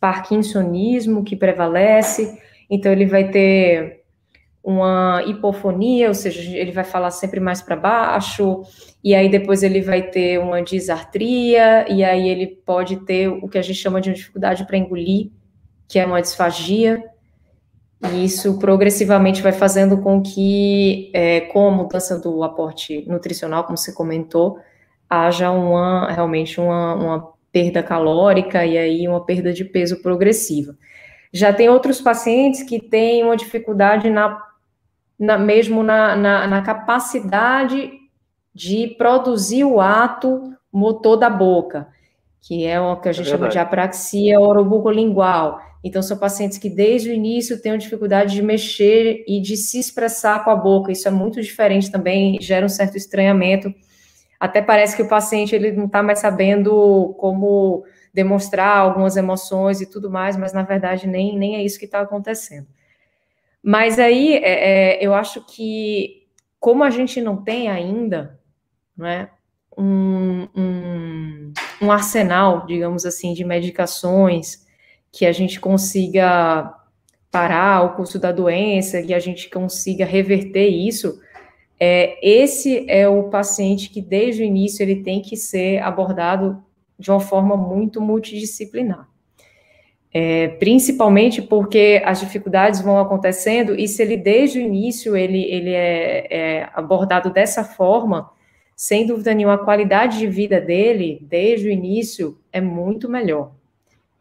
parkinsonismo 0.00 1.22
que 1.22 1.36
prevalece, 1.36 2.40
então 2.70 2.90
ele 2.90 3.06
vai 3.06 3.30
ter 3.30 4.05
uma 4.66 5.22
hipofonia, 5.24 6.08
ou 6.08 6.14
seja, 6.14 6.40
ele 6.58 6.72
vai 6.72 6.82
falar 6.82 7.12
sempre 7.12 7.38
mais 7.38 7.62
para 7.62 7.76
baixo, 7.76 8.62
e 9.02 9.14
aí 9.14 9.28
depois 9.28 9.62
ele 9.62 9.80
vai 9.80 10.02
ter 10.02 10.40
uma 10.40 10.60
disartria, 10.60 11.86
e 11.88 12.02
aí 12.02 12.28
ele 12.28 12.48
pode 12.48 12.96
ter 13.04 13.28
o 13.28 13.46
que 13.46 13.58
a 13.58 13.62
gente 13.62 13.78
chama 13.78 14.00
de 14.00 14.10
uma 14.10 14.16
dificuldade 14.16 14.66
para 14.66 14.76
engolir, 14.76 15.30
que 15.86 16.00
é 16.00 16.04
uma 16.04 16.20
disfagia, 16.20 17.00
e 18.12 18.24
isso 18.24 18.58
progressivamente 18.58 19.40
vai 19.40 19.52
fazendo 19.52 19.98
com 19.98 20.20
que, 20.20 21.12
é, 21.14 21.42
com 21.42 21.68
a 21.68 21.70
mudança 21.70 22.18
do 22.18 22.42
aporte 22.42 23.04
nutricional, 23.06 23.62
como 23.62 23.78
você 23.78 23.92
comentou, 23.92 24.58
haja 25.08 25.48
uma, 25.48 26.10
realmente 26.10 26.60
uma, 26.60 26.94
uma 26.96 27.32
perda 27.52 27.84
calórica 27.84 28.66
e 28.66 28.76
aí 28.76 29.06
uma 29.06 29.24
perda 29.24 29.52
de 29.52 29.64
peso 29.64 30.02
progressiva. 30.02 30.76
Já 31.32 31.52
tem 31.52 31.68
outros 31.68 32.00
pacientes 32.00 32.64
que 32.64 32.80
têm 32.80 33.22
uma 33.22 33.36
dificuldade 33.36 34.10
na 34.10 34.44
na, 35.18 35.38
mesmo 35.38 35.82
na, 35.82 36.14
na, 36.16 36.46
na, 36.46 36.62
capacidade 36.62 37.90
de 38.54 38.88
produzir 38.98 39.64
o 39.64 39.80
ato 39.80 40.54
motor 40.72 41.16
da 41.16 41.30
boca, 41.30 41.88
que 42.40 42.64
é 42.66 42.80
o 42.80 42.96
que 42.96 43.08
a 43.08 43.12
gente 43.12 43.26
é 43.26 43.30
chama 43.30 43.48
de 43.48 43.58
apraxia 43.58 44.40
orobucolingual. 44.40 45.60
Então, 45.82 46.02
são 46.02 46.16
pacientes 46.16 46.58
que 46.58 46.68
desde 46.68 47.10
o 47.10 47.12
início 47.12 47.60
têm 47.60 47.78
dificuldade 47.78 48.34
de 48.34 48.42
mexer 48.42 49.24
e 49.26 49.40
de 49.40 49.56
se 49.56 49.78
expressar 49.78 50.44
com 50.44 50.50
a 50.50 50.56
boca. 50.56 50.90
Isso 50.90 51.06
é 51.06 51.10
muito 51.10 51.40
diferente 51.40 51.90
também, 51.90 52.38
gera 52.40 52.66
um 52.66 52.68
certo 52.68 52.96
estranhamento. 52.96 53.72
Até 54.38 54.60
parece 54.60 54.96
que 54.96 55.02
o 55.02 55.08
paciente 55.08 55.54
ele 55.54 55.72
não 55.72 55.86
está 55.86 56.02
mais 56.02 56.18
sabendo 56.18 57.14
como 57.18 57.84
demonstrar 58.12 58.78
algumas 58.78 59.16
emoções 59.16 59.80
e 59.80 59.86
tudo 59.86 60.10
mais, 60.10 60.36
mas 60.36 60.52
na 60.52 60.62
verdade 60.62 61.06
nem, 61.06 61.38
nem 61.38 61.56
é 61.56 61.62
isso 61.62 61.78
que 61.78 61.84
está 61.84 62.00
acontecendo. 62.00 62.66
Mas 63.68 63.98
aí 63.98 64.36
é, 64.36 64.94
é, 64.94 65.04
eu 65.04 65.12
acho 65.12 65.44
que, 65.44 66.22
como 66.60 66.84
a 66.84 66.90
gente 66.90 67.20
não 67.20 67.42
tem 67.42 67.68
ainda 67.68 68.38
né, 68.96 69.28
um, 69.76 70.46
um, 70.56 71.52
um 71.82 71.90
arsenal, 71.90 72.64
digamos 72.64 73.04
assim, 73.04 73.34
de 73.34 73.44
medicações 73.44 74.64
que 75.10 75.26
a 75.26 75.32
gente 75.32 75.58
consiga 75.58 76.72
parar 77.28 77.82
o 77.82 77.96
curso 77.96 78.20
da 78.20 78.30
doença, 78.30 79.02
que 79.02 79.12
a 79.12 79.18
gente 79.18 79.50
consiga 79.50 80.04
reverter 80.04 80.68
isso, 80.68 81.20
é, 81.80 82.20
esse 82.22 82.88
é 82.88 83.08
o 83.08 83.30
paciente 83.30 83.90
que 83.90 84.00
desde 84.00 84.42
o 84.42 84.46
início 84.46 84.84
ele 84.84 85.02
tem 85.02 85.20
que 85.20 85.36
ser 85.36 85.82
abordado 85.82 86.62
de 86.96 87.10
uma 87.10 87.18
forma 87.18 87.56
muito 87.56 88.00
multidisciplinar. 88.00 89.08
É, 90.12 90.48
principalmente 90.48 91.42
porque 91.42 92.02
as 92.04 92.20
dificuldades 92.20 92.80
vão 92.80 92.98
acontecendo 92.98 93.74
e 93.78 93.86
se 93.86 94.02
ele 94.02 94.16
desde 94.16 94.58
o 94.58 94.62
início 94.62 95.14
ele, 95.14 95.42
ele 95.42 95.70
é, 95.70 96.26
é, 96.30 96.68
abordado 96.72 97.28
dessa 97.28 97.62
forma, 97.62 98.30
sem 98.74 99.06
dúvida 99.06 99.34
nenhuma 99.34 99.54
a 99.54 99.64
qualidade 99.64 100.18
de 100.18 100.26
vida 100.26 100.60
dele 100.60 101.18
desde 101.22 101.68
o 101.68 101.70
início 101.70 102.38
é 102.52 102.60
muito 102.60 103.10
melhor. 103.10 103.52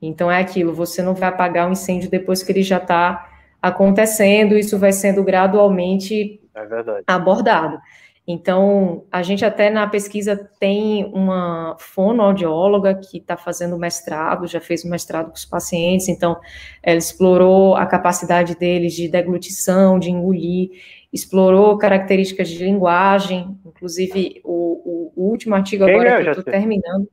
Então 0.01 0.29
é 0.29 0.39
aquilo, 0.39 0.73
você 0.73 1.01
não 1.01 1.13
vai 1.13 1.29
apagar 1.29 1.67
um 1.67 1.71
incêndio 1.71 2.09
depois 2.09 2.43
que 2.43 2.51
ele 2.51 2.63
já 2.63 2.77
está 2.77 3.31
acontecendo, 3.61 4.57
isso 4.57 4.77
vai 4.77 4.91
sendo 4.91 5.23
gradualmente 5.23 6.41
é 6.55 7.03
abordado. 7.07 7.79
Então, 8.27 9.05
a 9.11 9.21
gente 9.21 9.45
até 9.45 9.69
na 9.69 9.85
pesquisa 9.85 10.35
tem 10.59 11.05
uma 11.13 11.75
fonoaudióloga 11.77 12.95
que 12.95 13.19
está 13.19 13.37
fazendo 13.37 13.77
mestrado, 13.77 14.47
já 14.47 14.59
fez 14.59 14.83
o 14.83 14.89
mestrado 14.89 15.27
com 15.27 15.35
os 15.35 15.45
pacientes, 15.45 16.09
então 16.09 16.35
ela 16.81 16.97
explorou 16.97 17.75
a 17.75 17.85
capacidade 17.85 18.55
deles 18.55 18.93
de 18.93 19.07
deglutição, 19.07 19.99
de 19.99 20.09
engolir, 20.09 20.71
explorou 21.13 21.77
características 21.77 22.49
de 22.49 22.63
linguagem, 22.63 23.55
inclusive 23.63 24.41
o, 24.43 25.11
o 25.15 25.29
último 25.29 25.53
artigo 25.53 25.85
Quem 25.85 25.93
agora 25.93 26.09
é, 26.09 26.21
que 26.21 26.27
eu 26.27 26.31
estou 26.31 26.51
terminando 26.51 27.07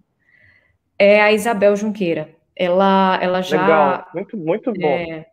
é 0.99 1.21
a 1.21 1.31
Isabel 1.31 1.77
Junqueira. 1.77 2.31
Ela, 2.57 3.19
ela 3.21 3.43
já... 3.43 3.61
Legal, 3.61 4.07
muito, 4.15 4.37
muito 4.37 4.73
bom. 4.73 4.89
É, 4.89 5.27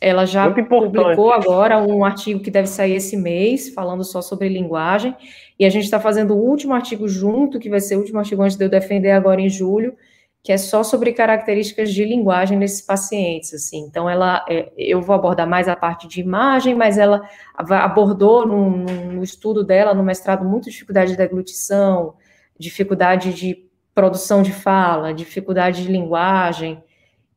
ela 0.00 0.26
já 0.26 0.50
publicou 0.50 1.32
agora 1.32 1.78
um 1.78 2.04
artigo 2.04 2.40
que 2.40 2.50
deve 2.50 2.68
sair 2.68 2.94
esse 2.94 3.16
mês, 3.16 3.70
falando 3.70 4.04
só 4.04 4.20
sobre 4.20 4.48
linguagem, 4.48 5.14
e 5.58 5.64
a 5.64 5.70
gente 5.70 5.84
está 5.84 5.98
fazendo 5.98 6.34
o 6.34 6.38
último 6.38 6.74
artigo 6.74 7.08
junto, 7.08 7.58
que 7.58 7.70
vai 7.70 7.80
ser 7.80 7.96
o 7.96 8.00
último 8.00 8.18
artigo 8.18 8.42
antes 8.42 8.56
de 8.56 8.64
eu 8.64 8.68
defender 8.68 9.10
agora 9.10 9.40
em 9.40 9.48
julho, 9.48 9.96
que 10.42 10.52
é 10.52 10.56
só 10.56 10.84
sobre 10.84 11.12
características 11.12 11.92
de 11.92 12.04
linguagem 12.04 12.56
nesses 12.56 12.80
pacientes, 12.80 13.52
assim. 13.52 13.80
Então, 13.80 14.08
ela, 14.08 14.44
é, 14.48 14.72
eu 14.76 15.02
vou 15.02 15.14
abordar 15.14 15.48
mais 15.48 15.68
a 15.68 15.74
parte 15.74 16.06
de 16.06 16.20
imagem, 16.20 16.74
mas 16.74 16.96
ela 16.96 17.28
abordou 17.54 18.46
no, 18.46 18.70
no 18.70 19.22
estudo 19.22 19.64
dela, 19.64 19.92
no 19.94 20.02
mestrado, 20.02 20.44
muito 20.44 20.70
dificuldade 20.70 21.10
de 21.10 21.16
deglutição, 21.16 22.14
dificuldade 22.58 23.34
de 23.34 23.66
produção 23.94 24.42
de 24.42 24.52
fala, 24.52 25.12
dificuldade 25.12 25.82
de 25.82 25.90
linguagem, 25.90 26.82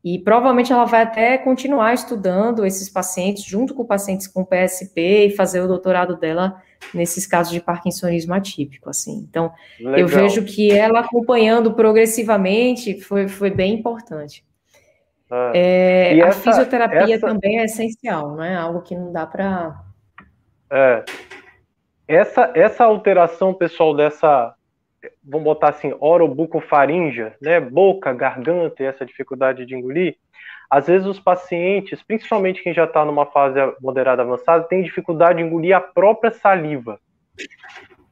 e 0.03 0.17
provavelmente 0.17 0.73
ela 0.73 0.85
vai 0.85 1.03
até 1.03 1.37
continuar 1.37 1.93
estudando 1.93 2.65
esses 2.65 2.89
pacientes, 2.89 3.43
junto 3.43 3.73
com 3.75 3.85
pacientes 3.85 4.27
com 4.27 4.43
PSP, 4.43 5.27
e 5.27 5.35
fazer 5.35 5.61
o 5.61 5.67
doutorado 5.67 6.17
dela 6.17 6.61
nesses 6.93 7.27
casos 7.27 7.53
de 7.53 7.61
parkinsonismo 7.61 8.33
atípico, 8.33 8.89
assim. 8.89 9.25
Então, 9.29 9.51
Legal. 9.79 9.99
eu 9.99 10.07
vejo 10.07 10.43
que 10.43 10.71
ela 10.71 11.01
acompanhando 11.01 11.73
progressivamente 11.73 12.99
foi, 12.99 13.27
foi 13.27 13.51
bem 13.51 13.75
importante. 13.75 14.43
Ah, 15.29 15.51
é, 15.53 16.19
a 16.21 16.27
essa, 16.27 16.41
fisioterapia 16.41 17.15
essa... 17.15 17.27
também 17.27 17.59
é 17.59 17.65
essencial, 17.65 18.35
não 18.35 18.43
é 18.43 18.55
algo 18.55 18.81
que 18.81 18.95
não 18.95 19.13
dá 19.13 19.25
para... 19.25 19.79
É, 20.69 21.05
essa, 22.07 22.51
essa 22.55 22.83
alteração, 22.83 23.53
pessoal, 23.53 23.95
dessa 23.95 24.55
vamos 25.23 25.45
botar 25.45 25.69
assim, 25.69 25.93
orobucofaringe, 25.99 27.31
né, 27.41 27.59
boca, 27.59 28.13
garganta 28.13 28.83
essa 28.83 29.05
dificuldade 29.05 29.65
de 29.65 29.75
engolir, 29.75 30.17
às 30.69 30.87
vezes 30.87 31.05
os 31.07 31.19
pacientes, 31.19 32.01
principalmente 32.01 32.63
quem 32.63 32.73
já 32.73 32.85
está 32.85 33.03
numa 33.03 33.25
fase 33.25 33.59
moderada 33.81 34.21
avançada, 34.21 34.63
tem 34.63 34.83
dificuldade 34.83 35.39
de 35.39 35.43
engolir 35.43 35.75
a 35.75 35.81
própria 35.81 36.31
saliva. 36.31 36.99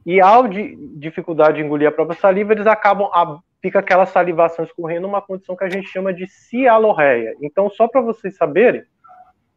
E 0.06 0.20
ao 0.20 0.48
de 0.48 0.76
dificuldade 0.98 1.58
de 1.58 1.64
engolir 1.64 1.88
a 1.88 1.92
própria 1.92 2.20
saliva, 2.20 2.52
eles 2.52 2.68
acabam, 2.68 3.10
a, 3.14 3.40
fica 3.62 3.80
aquela 3.80 4.06
salivação 4.06 4.66
escorrendo, 4.66 5.08
uma 5.08 5.22
condição 5.22 5.56
que 5.56 5.64
a 5.64 5.70
gente 5.70 5.88
chama 5.88 6.14
de 6.14 6.28
cialorreia. 6.28 7.34
Então, 7.42 7.70
só 7.70 7.88
para 7.88 8.02
vocês 8.02 8.36
saberem, 8.36 8.84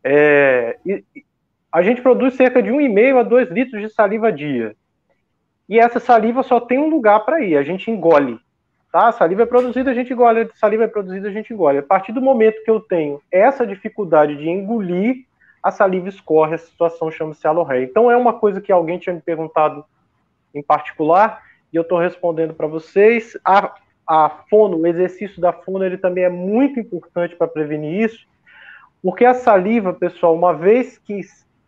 é, 0.05 0.77
a 1.73 1.83
gente 1.83 2.03
produz 2.03 2.35
cerca 2.35 2.63
de 2.63 2.71
1,5 2.71 3.19
a 3.19 3.23
2 3.23 3.51
litros 3.51 3.81
de 3.81 3.89
saliva 3.89 4.31
dia 4.31 4.77
e 5.69 5.79
essa 5.79 6.01
saliva 6.01 6.43
só 6.43 6.61
tem 6.61 6.79
um 6.79 6.91
lugar 6.91 7.21
para 7.21 7.41
ir, 7.41 7.57
a 7.57 7.63
gente 7.63 7.91
engole. 7.91 8.39
Tá? 8.93 9.09
A 9.09 9.13
saliva 9.13 9.43
é 9.43 9.47
produzida, 9.47 9.91
a 9.91 9.95
gente 9.95 10.13
engole, 10.13 10.43
a 10.43 10.49
saliva 10.55 10.85
é 10.85 10.89
produzida, 10.89 11.29
a 11.29 11.33
gente 11.33 11.53
engole. 11.53 11.79
A 11.79 11.83
partir 11.83 12.13
do 12.13 12.21
momento 12.21 12.63
que 12.63 12.71
eu 12.71 12.79
tenho 12.79 13.23
essa 13.31 13.67
dificuldade 13.67 14.37
de 14.37 14.49
engolir, 14.49 15.25
a 15.63 15.71
saliva 15.71 16.09
escorre, 16.09 16.57
a 16.57 16.59
situação 16.59 17.11
chama-se 17.11 17.47
alorreia. 17.47 17.85
Então 17.85 18.11
é 18.11 18.17
uma 18.17 18.35
coisa 18.35 18.61
que 18.61 18.71
alguém 18.71 18.99
tinha 18.99 19.15
me 19.15 19.23
perguntado 19.23 19.85
em 20.55 20.63
particular, 20.63 21.43
e 21.73 21.77
eu 21.77 21.83
estou 21.83 21.99
respondendo 21.99 22.53
para 22.53 22.67
vocês. 22.67 23.39
A, 23.43 23.75
a 24.07 24.29
fono, 24.51 24.77
o 24.77 24.87
exercício 24.87 25.41
da 25.41 25.53
fono, 25.53 25.85
ele 25.85 25.97
também 25.97 26.25
é 26.25 26.29
muito 26.29 26.79
importante 26.79 27.35
para 27.35 27.49
prevenir 27.49 28.05
isso, 28.05 28.27
porque 29.03 29.25
a 29.25 29.35
saliva, 29.35 29.95
pessoal, 29.95 30.35
uma 30.35 30.53
vez 30.53 30.99
que 30.99 31.21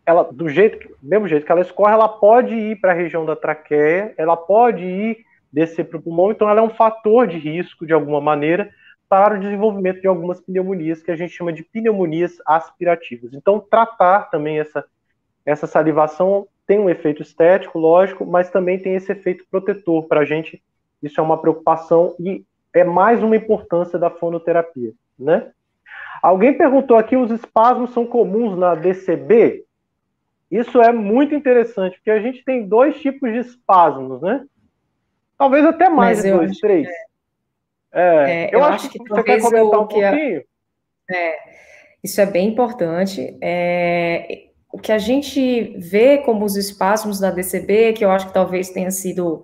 ela 0.07 0.25
do 0.25 0.49
jeito, 0.49 0.97
mesmo 1.03 1.29
jeito 1.29 1.47
que 1.47 1.53
ela 1.53 1.61
escorre, 1.61 1.93
ela 1.93 2.09
pode 2.09 2.55
ir 2.55 2.81
para 2.81 2.93
a 2.93 2.95
região 2.95 3.25
da 3.25 3.35
traqueia, 3.35 4.15
ela 4.17 4.37
pode 4.37 4.85
ir 4.85 5.25
descer 5.53 5.85
para 5.85 5.99
o 5.99 6.03
pulmão, 6.03 6.31
então 6.31 6.49
ela 6.49 6.61
é 6.61 6.63
um 6.63 6.71
fator 6.71 7.27
de 7.27 7.39
risco 7.39 7.87
de 7.87 7.93
alguma 7.93 8.21
maneira 8.21 8.71
para 9.09 9.37
o 9.37 9.41
desenvolvimento 9.41 10.01
de 10.01 10.09
algumas 10.09 10.41
pneumonias 10.41 11.03
que 11.03 11.11
a 11.11 11.17
gente 11.17 11.33
chama 11.33 11.53
de 11.53 11.63
pneumonias 11.63 12.37
aspirativas. 12.47 13.33
Então 13.33 13.61
tratar 13.61 14.31
também 14.31 14.59
essa 14.59 14.85
essa 15.45 15.67
salivação 15.67 16.49
tem 16.67 16.79
um 16.79 16.89
efeito 16.89 17.21
estético, 17.21 17.79
lógico, 17.79 18.25
mas 18.25 18.51
também 18.51 18.79
tem 18.79 18.95
esse 18.95 19.13
efeito 19.13 19.45
protetor 19.51 20.07
para 20.09 20.21
a 20.21 20.25
gente. 20.25 20.63
Isso 21.03 21.21
é 21.21 21.23
uma 21.23 21.39
preocupação 21.39 22.15
e 22.19 22.45
é 22.73 22.83
mais 22.83 23.23
uma 23.23 23.37
importância 23.37 23.99
da 23.99 24.09
fonoterapia, 24.09 24.93
né? 25.19 25.51
Alguém 26.23 26.57
perguntou 26.57 26.97
aqui, 26.97 27.17
os 27.17 27.31
espasmos 27.31 27.93
são 27.93 28.07
comuns 28.07 28.57
na 28.57 28.75
DCB? 28.75 29.65
Isso 30.55 30.81
é 30.81 30.93
muito 30.93 31.35
interessante, 31.35 31.97
porque 31.97 32.13
a 32.13 32.21
gente 32.21 32.45
tem 32.45 32.69
dois 32.69 33.01
tipos 33.01 33.33
de 33.33 33.39
espasmos, 33.39 34.23
né? 34.23 34.45
Talvez 35.37 35.65
até 35.65 35.89
mais 35.89 36.23
de 36.23 36.31
dois, 36.31 36.57
três. 36.59 36.89
É, 37.93 38.45
é, 38.45 38.55
eu, 38.55 38.61
eu, 38.61 38.65
acho, 38.65 38.89
que, 38.89 39.01
que 39.01 39.09
você 39.09 39.23
quer 39.25 39.41
comentar 39.41 39.81
um 39.81 39.87
pouquinho. 39.89 40.45
É, 41.11 41.37
isso 42.05 42.21
é 42.21 42.27
bem 42.27 42.49
importante. 42.49 43.37
É, 43.43 44.45
o 44.73 44.79
que 44.79 44.93
a 44.93 44.99
gente 44.99 45.77
vê 45.77 46.19
como 46.19 46.45
os 46.45 46.57
espasmos 46.57 47.19
da 47.19 47.33
DCB, 47.33 47.95
que 47.95 48.05
eu 48.05 48.11
acho 48.13 48.29
que 48.29 48.35
talvez 48.35 48.71
tenha 48.71 48.93
sido 48.93 49.43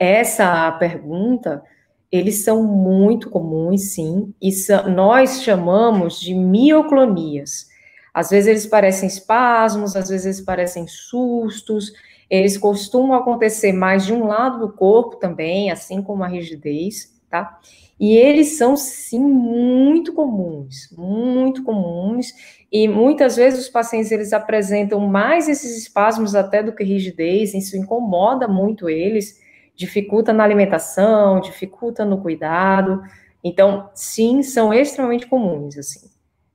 essa 0.00 0.66
a 0.66 0.72
pergunta, 0.72 1.62
eles 2.10 2.42
são 2.42 2.64
muito 2.64 3.30
comuns, 3.30 3.92
sim, 3.92 4.34
e 4.42 4.50
nós 4.92 5.44
chamamos 5.44 6.20
de 6.20 6.34
mioclonias. 6.34 7.69
Às 8.12 8.30
vezes 8.30 8.48
eles 8.48 8.66
parecem 8.66 9.08
espasmos, 9.08 9.96
às 9.96 10.08
vezes 10.08 10.26
eles 10.26 10.40
parecem 10.40 10.86
sustos, 10.86 11.92
eles 12.28 12.56
costumam 12.56 13.14
acontecer 13.14 13.72
mais 13.72 14.06
de 14.06 14.12
um 14.12 14.26
lado 14.26 14.58
do 14.60 14.72
corpo 14.72 15.16
também, 15.16 15.70
assim 15.70 16.02
como 16.02 16.22
a 16.22 16.28
rigidez, 16.28 17.12
tá? 17.28 17.58
E 17.98 18.16
eles 18.16 18.56
são, 18.56 18.76
sim, 18.76 19.20
muito 19.20 20.14
comuns, 20.14 20.88
muito 20.96 21.62
comuns, 21.62 22.32
e 22.72 22.88
muitas 22.88 23.36
vezes 23.36 23.60
os 23.60 23.68
pacientes, 23.68 24.10
eles 24.10 24.32
apresentam 24.32 25.00
mais 25.00 25.48
esses 25.48 25.76
espasmos 25.76 26.34
até 26.34 26.62
do 26.62 26.74
que 26.74 26.82
rigidez, 26.82 27.52
isso 27.52 27.76
incomoda 27.76 28.48
muito 28.48 28.88
eles, 28.88 29.38
dificulta 29.76 30.32
na 30.32 30.44
alimentação, 30.44 31.40
dificulta 31.40 32.04
no 32.04 32.22
cuidado, 32.22 33.02
então, 33.42 33.90
sim, 33.94 34.42
são 34.42 34.72
extremamente 34.72 35.26
comuns, 35.26 35.76
assim. 35.76 36.08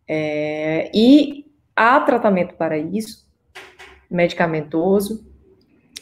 É, 0.08 0.92
e 0.94 1.45
Há 1.76 2.00
tratamento 2.00 2.56
para 2.56 2.78
isso, 2.78 3.28
medicamentoso, 4.10 5.26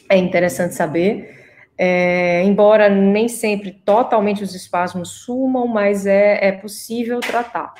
é 0.08 0.16
interessante 0.16 0.74
saber. 0.74 1.42
É, 1.76 2.44
embora 2.44 2.88
nem 2.88 3.26
sempre 3.26 3.72
totalmente 3.72 4.44
os 4.44 4.54
espasmos 4.54 5.24
sumam, 5.24 5.66
mas 5.66 6.06
é, 6.06 6.38
é 6.46 6.52
possível 6.52 7.18
tratar, 7.18 7.74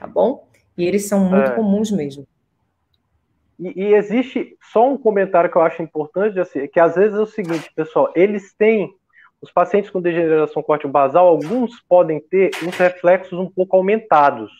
tá 0.00 0.06
bom? 0.06 0.48
E 0.78 0.86
eles 0.86 1.06
são 1.06 1.20
muito 1.20 1.50
é. 1.50 1.54
comuns 1.54 1.90
mesmo. 1.90 2.26
E, 3.60 3.84
e, 3.84 3.94
existe 3.94 4.56
só 4.72 4.90
um 4.90 4.96
comentário 4.96 5.50
que 5.50 5.56
eu 5.56 5.62
acho 5.62 5.82
importante, 5.82 6.40
assim, 6.40 6.66
que 6.66 6.80
às 6.80 6.94
vezes 6.94 7.18
é 7.18 7.20
o 7.20 7.26
seguinte, 7.26 7.70
pessoal, 7.74 8.10
eles 8.14 8.54
têm, 8.54 8.90
os 9.40 9.52
pacientes 9.52 9.90
com 9.90 10.00
degeneração 10.00 10.62
corte 10.62 10.86
basal, 10.86 11.26
alguns 11.26 11.78
podem 11.82 12.20
ter 12.20 12.50
uns 12.66 12.76
reflexos 12.76 13.38
um 13.38 13.50
pouco 13.50 13.76
aumentados 13.76 14.50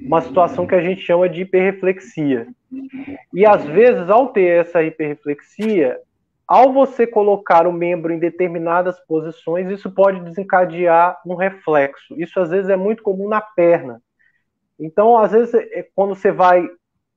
uma 0.00 0.22
situação 0.22 0.66
que 0.66 0.74
a 0.74 0.80
gente 0.80 1.02
chama 1.02 1.28
de 1.28 1.42
hiperreflexia. 1.42 2.46
E 3.32 3.44
às 3.44 3.64
vezes, 3.64 4.08
ao 4.08 4.28
ter 4.28 4.60
essa 4.60 4.82
hiperreflexia, 4.82 5.98
ao 6.46 6.72
você 6.72 7.06
colocar 7.06 7.66
o 7.66 7.72
membro 7.72 8.12
em 8.12 8.18
determinadas 8.18 8.98
posições, 9.06 9.70
isso 9.70 9.90
pode 9.90 10.20
desencadear 10.20 11.20
um 11.26 11.34
reflexo. 11.34 12.14
Isso 12.18 12.40
às 12.40 12.50
vezes 12.50 12.70
é 12.70 12.76
muito 12.76 13.02
comum 13.02 13.28
na 13.28 13.40
perna. 13.40 14.00
Então, 14.78 15.16
às 15.16 15.32
vezes, 15.32 15.54
é, 15.54 15.86
quando 15.94 16.14
você 16.14 16.32
vai, 16.32 16.66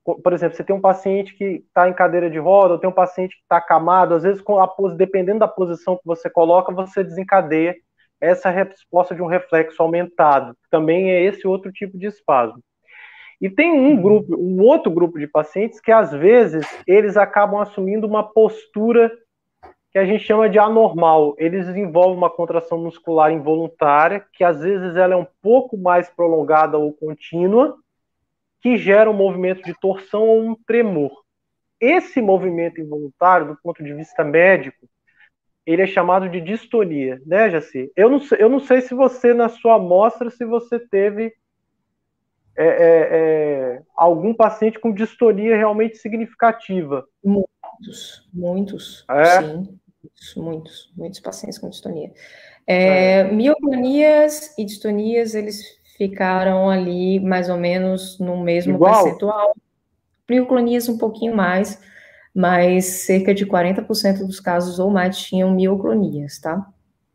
por 0.03 0.33
exemplo, 0.33 0.55
você 0.55 0.63
tem 0.63 0.75
um 0.75 0.81
paciente 0.81 1.33
que 1.33 1.65
está 1.67 1.89
em 1.89 1.93
cadeira 1.93 2.29
de 2.29 2.37
roda, 2.37 2.73
ou 2.73 2.79
tem 2.79 2.89
um 2.89 2.93
paciente 2.93 3.35
que 3.35 3.41
está 3.41 3.57
acamado, 3.57 4.13
às 4.13 4.23
vezes, 4.23 4.43
dependendo 4.95 5.39
da 5.39 5.47
posição 5.47 5.95
que 5.97 6.05
você 6.05 6.29
coloca, 6.29 6.71
você 6.71 7.03
desencadeia 7.03 7.75
essa 8.19 8.49
resposta 8.49 9.13
de 9.13 9.21
um 9.21 9.27
reflexo 9.27 9.81
aumentado. 9.81 10.55
Também 10.69 11.11
é 11.11 11.23
esse 11.23 11.47
outro 11.47 11.71
tipo 11.71 11.97
de 11.97 12.07
espasmo. 12.07 12.61
E 13.41 13.49
tem 13.49 13.71
um 13.71 13.89
uhum. 13.89 14.01
grupo, 14.01 14.35
um 14.35 14.61
outro 14.61 14.91
grupo 14.91 15.19
de 15.19 15.27
pacientes 15.27 15.79
que 15.79 15.91
às 15.91 16.11
vezes 16.11 16.65
eles 16.87 17.17
acabam 17.17 17.59
assumindo 17.59 18.07
uma 18.07 18.23
postura 18.23 19.11
que 19.91 19.99
a 19.99 20.05
gente 20.05 20.23
chama 20.23 20.49
de 20.49 20.59
anormal. 20.59 21.35
Eles 21.37 21.67
desenvolvem 21.67 22.17
uma 22.17 22.29
contração 22.29 22.77
muscular 22.77 23.31
involuntária, 23.31 24.25
que 24.33 24.43
às 24.43 24.61
vezes 24.61 24.95
ela 24.95 25.13
é 25.13 25.17
um 25.17 25.27
pouco 25.41 25.77
mais 25.77 26.09
prolongada 26.09 26.77
ou 26.77 26.93
contínua, 26.93 27.77
que 28.61 28.77
gera 28.77 29.09
um 29.09 29.13
movimento 29.13 29.63
de 29.63 29.73
torção 29.79 30.23
ou 30.23 30.41
um 30.41 30.55
tremor. 30.65 31.23
esse 31.79 32.21
movimento 32.21 32.81
involuntário, 32.81 33.47
do 33.47 33.57
ponto 33.61 33.83
de 33.83 33.93
vista 33.93 34.23
médico, 34.23 34.87
ele 35.65 35.81
é 35.81 35.87
chamado 35.87 36.29
de 36.29 36.39
distonia, 36.39 37.21
né, 37.25 37.49
Jaci? 37.49 37.91
Eu 37.95 38.09
não, 38.09 38.21
eu 38.37 38.49
não 38.49 38.59
sei 38.59 38.81
se 38.81 38.93
você, 38.93 39.33
na 39.33 39.49
sua 39.49 39.75
amostra, 39.75 40.29
se 40.29 40.45
você 40.45 40.79
teve 40.79 41.33
é, 42.57 42.65
é, 42.65 43.07
é, 43.11 43.81
algum 43.95 44.33
paciente 44.33 44.79
com 44.79 44.93
distonia 44.93 45.57
realmente 45.57 45.97
significativa. 45.97 47.05
Muitos, 47.23 48.29
muitos, 48.33 49.05
é? 49.09 49.41
sim, 49.41 49.79
muitos, 50.01 50.35
muitos, 50.35 50.93
muitos 50.95 51.19
pacientes 51.19 51.57
com 51.57 51.69
distonia. 51.69 52.13
É, 52.67 53.19
é. 53.19 53.23
Mioclonias 53.25 54.57
e 54.57 54.63
distonias, 54.63 55.35
eles 55.35 55.61
ficaram 55.97 56.69
ali 56.69 57.19
mais 57.19 57.49
ou 57.49 57.57
menos 57.57 58.19
no 58.19 58.41
mesmo 58.41 58.75
Igual? 58.75 59.03
percentual. 59.03 59.55
Mioclonias 60.29 60.87
um 60.89 60.97
pouquinho 60.97 61.35
mais, 61.35 61.81
mas 62.35 62.85
cerca 62.85 63.33
de 63.33 63.45
40% 63.45 64.25
dos 64.25 64.41
casos 64.41 64.77
ou 64.77 64.91
mais 64.91 65.17
tinham 65.17 65.51
mioclonias, 65.51 66.37
tá? 66.37 66.67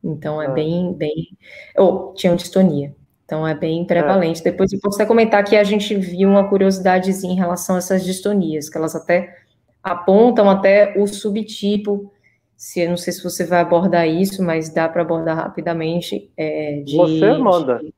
Então 0.02 0.40
é 0.40 0.46
ah. 0.46 0.50
bem, 0.50 0.94
bem, 0.94 1.36
ou 1.76 2.14
tinham 2.14 2.34
distonia. 2.34 2.94
Então 3.26 3.46
é 3.46 3.54
bem 3.54 3.84
prevalente. 3.84 4.40
É. 4.40 4.44
Depois 4.44 4.72
eu 4.72 4.80
posso 4.80 4.96
até 4.96 5.06
comentar 5.06 5.44
que 5.44 5.56
a 5.56 5.62
gente 5.62 5.94
viu 5.94 6.28
uma 6.28 6.48
curiosidadezinha 6.48 7.34
em 7.34 7.36
relação 7.36 7.76
a 7.76 7.78
essas 7.78 8.02
distonias, 8.02 8.70
que 8.70 8.78
elas 8.78 8.96
até 8.96 9.36
apontam 9.82 10.48
até 10.48 10.94
o 10.98 11.06
subtipo 11.06 12.10
se 12.56 12.86
não 12.86 12.96
sei 12.96 13.12
se 13.12 13.22
você 13.22 13.44
vai 13.44 13.60
abordar 13.60 14.06
isso, 14.06 14.42
mas 14.42 14.68
dá 14.68 14.86
para 14.86 15.00
abordar 15.00 15.34
rapidamente 15.34 16.30
é, 16.36 16.82
de, 16.84 16.94
você 16.94 17.32
manda. 17.38 17.78
De, 17.78 17.94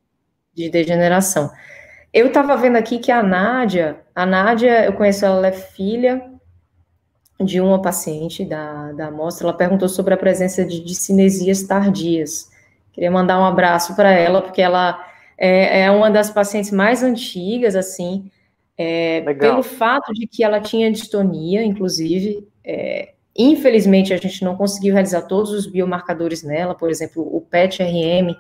de 0.55 0.71
degeneração. 0.71 1.51
Eu 2.13 2.29
estava 2.29 2.57
vendo 2.57 2.77
aqui 2.77 2.99
que 2.99 3.11
a 3.11 3.25
Nádia, 3.25 4.01
a 4.15 4.25
Nádia, 4.25 4.85
eu 4.85 4.93
conheço 4.93 5.25
ela, 5.25 5.39
ela 5.39 5.47
é 5.49 5.53
filha 5.53 6.32
de 7.45 7.61
uma 7.61 7.81
paciente 7.81 8.45
da, 8.45 8.93
da 8.93 9.07
amostra, 9.09 9.47
ela 9.47 9.57
perguntou 9.57 9.89
sobre 9.89 10.15
a 10.15 10.17
presença 10.17 10.65
de 10.65 10.81
discinesias 10.85 11.63
tardias. 11.63 12.51
Queria 12.93 13.11
mandar 13.11 13.39
um 13.41 13.45
abraço 13.45 13.95
para 13.97 14.11
ela, 14.11 14.43
porque 14.43 14.61
ela 14.61 15.05
é, 15.39 15.83
é, 15.83 15.91
uma 15.91 16.11
das 16.11 16.31
pacientes 16.31 16.71
mais 16.71 17.03
antigas, 17.03 17.75
assim, 17.75 18.31
é, 18.77 19.21
pelo 19.35 19.63
fato 19.63 20.13
de 20.13 20.27
que 20.27 20.45
ela 20.45 20.61
tinha 20.61 20.91
distonia, 20.91 21.65
inclusive, 21.65 22.47
é, 22.65 23.13
Infelizmente, 23.37 24.13
a 24.13 24.19
gente 24.19 24.45
não 24.45 24.57
conseguiu 24.57 24.93
realizar 24.93 25.23
todos 25.23 25.53
os 25.53 25.67
biomarcadores 25.67 26.43
nela, 26.43 26.75
por 26.75 26.91
exemplo, 26.91 27.23
o 27.35 27.41
PET-RM, 27.41 28.37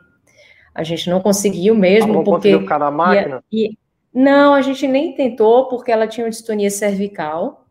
a 0.74 0.82
gente 0.82 1.08
não 1.08 1.20
conseguiu 1.20 1.74
mesmo, 1.74 2.12
não 2.12 2.24
porque... 2.24 2.50
Conseguiu 2.50 2.60
ficar 2.60 2.78
na 2.78 2.90
máquina? 2.90 3.42
E, 3.50 3.70
e, 3.70 3.78
não, 4.12 4.52
a 4.52 4.60
gente 4.60 4.86
nem 4.86 5.14
tentou, 5.14 5.68
porque 5.68 5.90
ela 5.90 6.06
tinha 6.06 6.26
uma 6.26 6.30
distonia 6.30 6.70
cervical, 6.70 7.61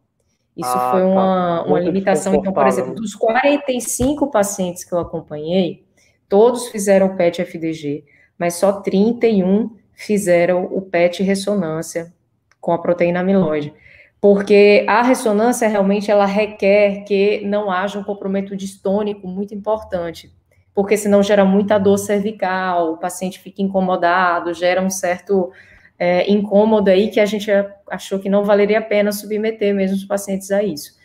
isso 0.62 0.78
ah, 0.78 0.92
foi 0.92 1.04
uma, 1.04 1.64
tá. 1.64 1.70
uma 1.70 1.80
limitação. 1.80 2.34
Então, 2.36 2.54
por 2.54 2.68
exemplo, 2.68 2.96
dos 2.96 3.14
45 3.16 4.32
pacientes 4.32 4.84
que 4.84 4.94
eu 4.94 5.00
acompanhei, 5.00 5.84
todos 6.30 6.70
fizeram 6.70 7.16
PET-FDG, 7.16 8.06
mas 8.38 8.56
só 8.56 8.72
31 8.74 9.76
fizeram 9.94 10.66
o 10.66 10.82
PET-ressonância 10.82 12.14
com 12.60 12.72
a 12.72 12.78
proteína 12.78 13.20
amiloide 13.20 13.74
porque 14.22 14.86
a 14.88 15.02
ressonância 15.02 15.68
realmente 15.68 16.12
ela 16.12 16.28
requer 16.28 17.04
que 17.06 17.44
não 17.44 17.72
haja 17.72 17.98
um 17.98 18.04
comprometimento 18.04 18.56
distônico 18.56 19.28
muito 19.28 19.56
importante, 19.56 20.32
porque 20.76 20.96
senão 20.96 21.24
gera 21.24 21.44
muita 21.44 21.80
dor 21.80 21.98
cervical, 21.98 22.94
o 22.94 22.98
paciente 22.98 23.40
fica 23.40 23.64
incomodado, 23.64 24.54
gera 24.54 24.80
um 24.80 24.92
certo 24.92 25.52
é, 26.02 26.28
incômodo 26.32 26.90
aí 26.90 27.12
que 27.12 27.20
a 27.20 27.28
gente 27.28 27.52
achou 27.88 28.18
que 28.18 28.28
não 28.28 28.44
valeria 28.44 28.80
a 28.80 28.82
pena 28.82 29.12
submeter 29.12 29.72
mesmo 29.72 29.98
os 29.98 30.04
pacientes 30.04 30.50
a 30.50 30.64
isso. 30.64 31.00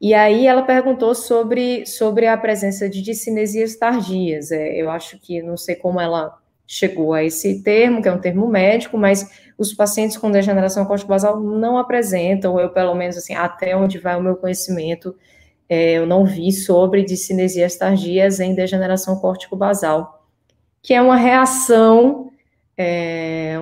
E 0.00 0.14
aí 0.14 0.46
ela 0.46 0.62
perguntou 0.62 1.14
sobre, 1.14 1.84
sobre 1.84 2.26
a 2.26 2.34
presença 2.38 2.88
de 2.88 3.02
discinesias 3.02 3.76
tardias. 3.76 4.50
É, 4.50 4.80
eu 4.80 4.90
acho 4.90 5.18
que 5.20 5.42
não 5.42 5.58
sei 5.58 5.74
como 5.74 6.00
ela 6.00 6.38
chegou 6.66 7.12
a 7.12 7.22
esse 7.22 7.62
termo, 7.62 8.00
que 8.00 8.08
é 8.08 8.12
um 8.12 8.18
termo 8.18 8.48
médico, 8.48 8.96
mas 8.96 9.30
os 9.58 9.74
pacientes 9.74 10.16
com 10.16 10.30
degeneração 10.30 10.86
corticobasal 10.86 11.38
não 11.38 11.76
apresentam, 11.76 12.58
eu 12.58 12.70
pelo 12.70 12.94
menos 12.94 13.18
assim, 13.18 13.34
até 13.34 13.76
onde 13.76 13.98
vai 13.98 14.16
o 14.16 14.22
meu 14.22 14.36
conhecimento, 14.36 15.14
é, 15.68 15.98
eu 15.98 16.06
não 16.06 16.24
vi 16.24 16.50
sobre 16.50 17.04
discinesias 17.04 17.76
tardias 17.76 18.40
em 18.40 18.54
degeneração 18.54 19.16
corticobasal, 19.16 20.26
que 20.80 20.94
é 20.94 21.02
uma 21.02 21.16
reação 21.16 22.31
é, 22.82 23.54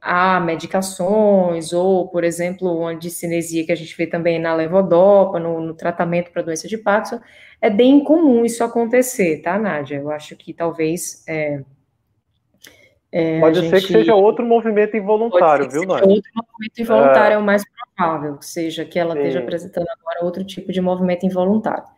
a 0.00 0.38
medicações, 0.40 1.72
ou, 1.72 2.08
por 2.08 2.22
exemplo, 2.22 2.72
uma 2.72 2.94
discinesia 2.94 3.66
que 3.66 3.72
a 3.72 3.74
gente 3.74 3.96
vê 3.96 4.06
também 4.06 4.38
na 4.38 4.54
levodopa, 4.54 5.40
no, 5.40 5.60
no 5.60 5.74
tratamento 5.74 6.30
para 6.30 6.42
doença 6.42 6.68
de 6.68 6.78
Parkinson, 6.78 7.20
é 7.60 7.68
bem 7.68 8.02
comum 8.04 8.44
isso 8.44 8.62
acontecer, 8.62 9.42
tá, 9.42 9.58
Nádia? 9.58 9.96
Eu 9.96 10.10
acho 10.10 10.36
que 10.36 10.54
talvez... 10.54 11.24
É, 11.28 11.62
é, 13.10 13.40
Pode 13.40 13.60
gente... 13.60 13.70
ser 13.70 13.86
que 13.86 13.92
seja 13.92 14.14
outro 14.14 14.44
movimento 14.44 14.96
involuntário, 14.96 15.68
viu, 15.68 15.82
Nath? 15.82 16.02
Outro 16.02 16.30
movimento 16.34 16.78
involuntário 16.78 17.34
é... 17.34 17.36
é 17.36 17.38
o 17.38 17.42
mais 17.42 17.64
provável, 17.96 18.36
que 18.36 18.46
seja 18.46 18.84
que 18.84 18.98
ela 18.98 19.14
Sim. 19.14 19.18
esteja 19.20 19.40
apresentando 19.40 19.86
agora 19.88 20.24
outro 20.24 20.44
tipo 20.44 20.70
de 20.70 20.80
movimento 20.80 21.26
involuntário. 21.26 21.97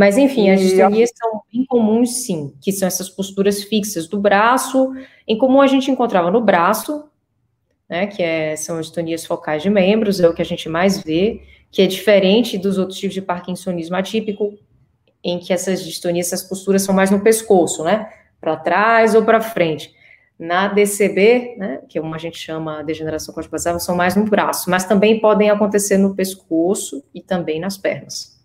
Mas, 0.00 0.16
enfim, 0.16 0.48
as 0.48 0.58
distonias 0.62 1.10
são 1.14 1.42
bem 1.52 1.62
comuns, 1.66 2.24
sim, 2.24 2.54
que 2.58 2.72
são 2.72 2.88
essas 2.88 3.10
posturas 3.10 3.62
fixas 3.62 4.08
do 4.08 4.18
braço. 4.18 4.94
Em 5.28 5.36
comum 5.36 5.60
a 5.60 5.66
gente 5.66 5.90
encontrava 5.90 6.30
no 6.30 6.40
braço, 6.40 7.04
né, 7.86 8.06
que 8.06 8.22
é, 8.22 8.56
são 8.56 8.78
as 8.78 8.86
distonias 8.86 9.26
focais 9.26 9.62
de 9.62 9.68
membros, 9.68 10.18
é 10.18 10.26
o 10.26 10.32
que 10.32 10.40
a 10.40 10.44
gente 10.44 10.70
mais 10.70 11.02
vê, 11.02 11.42
que 11.70 11.82
é 11.82 11.86
diferente 11.86 12.56
dos 12.56 12.78
outros 12.78 12.98
tipos 12.98 13.12
de 13.12 13.20
parkinsonismo 13.20 13.94
atípico, 13.94 14.58
em 15.22 15.38
que 15.38 15.52
essas 15.52 15.84
distonias, 15.84 16.28
essas 16.28 16.48
posturas 16.48 16.80
são 16.80 16.94
mais 16.94 17.10
no 17.10 17.20
pescoço, 17.20 17.84
né, 17.84 18.10
para 18.40 18.56
trás 18.56 19.14
ou 19.14 19.22
para 19.22 19.42
frente. 19.42 19.94
Na 20.38 20.68
DCB, 20.68 21.56
né, 21.58 21.82
que 21.90 21.98
é 21.98 22.00
uma 22.00 22.16
a 22.16 22.18
gente 22.18 22.38
chama 22.38 22.82
degeneração 22.82 23.34
corticobasal, 23.34 23.78
são 23.78 23.94
mais 23.94 24.16
no 24.16 24.24
braço, 24.24 24.70
mas 24.70 24.86
também 24.86 25.20
podem 25.20 25.50
acontecer 25.50 25.98
no 25.98 26.16
pescoço 26.16 27.04
e 27.14 27.20
também 27.20 27.60
nas 27.60 27.76
pernas. 27.76 28.39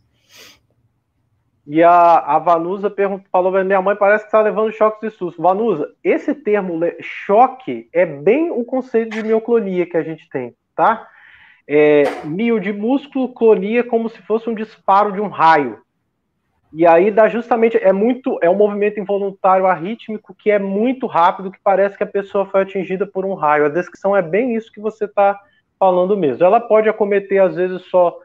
E 1.68 1.82
a, 1.82 2.20
a 2.20 2.38
Vanusa 2.38 2.90
perguntou, 2.90 3.26
falou, 3.32 3.52
minha 3.64 3.82
mãe 3.82 3.96
parece 3.96 4.24
que 4.24 4.28
está 4.28 4.42
levando 4.42 4.72
choques 4.72 5.02
de 5.02 5.10
susto. 5.10 5.42
Vanusa, 5.42 5.92
esse 6.04 6.34
termo 6.36 6.80
choque 7.02 7.90
é 7.92 8.06
bem 8.06 8.52
o 8.52 8.64
conceito 8.64 9.10
de 9.12 9.24
mioclonia 9.24 9.86
que 9.86 9.98
a 9.98 10.04
gente 10.04 10.30
tem, 10.30 10.54
tá? 10.76 11.08
É, 11.68 12.04
mio 12.24 12.60
de 12.60 12.72
músculo, 12.72 13.34
clonia 13.34 13.84
como 13.84 14.08
se 14.10 14.22
fosse 14.22 14.48
um 14.48 14.54
disparo 14.54 15.12
de 15.12 15.20
um 15.20 15.28
raio. 15.28 15.80
E 16.72 16.86
aí 16.86 17.10
dá 17.10 17.28
justamente 17.28 17.78
é 17.78 17.94
muito 17.94 18.38
é 18.42 18.50
um 18.50 18.56
movimento 18.56 19.00
involuntário 19.00 19.66
arrítmico 19.66 20.36
que 20.38 20.52
é 20.52 20.60
muito 20.60 21.08
rápido, 21.08 21.50
que 21.50 21.58
parece 21.64 21.98
que 21.98 22.04
a 22.04 22.08
pessoa 22.08 22.46
foi 22.46 22.62
atingida 22.62 23.08
por 23.08 23.26
um 23.26 23.34
raio. 23.34 23.66
A 23.66 23.70
descrição 23.70 24.16
é 24.16 24.22
bem 24.22 24.56
isso 24.56 24.72
que 24.72 24.80
você 24.80 25.06
está 25.06 25.40
falando 25.80 26.18
mesmo. 26.18 26.46
Ela 26.46 26.60
pode 26.60 26.90
acometer 26.90 27.42
às 27.42 27.56
vezes 27.56 27.82
só 27.84 28.16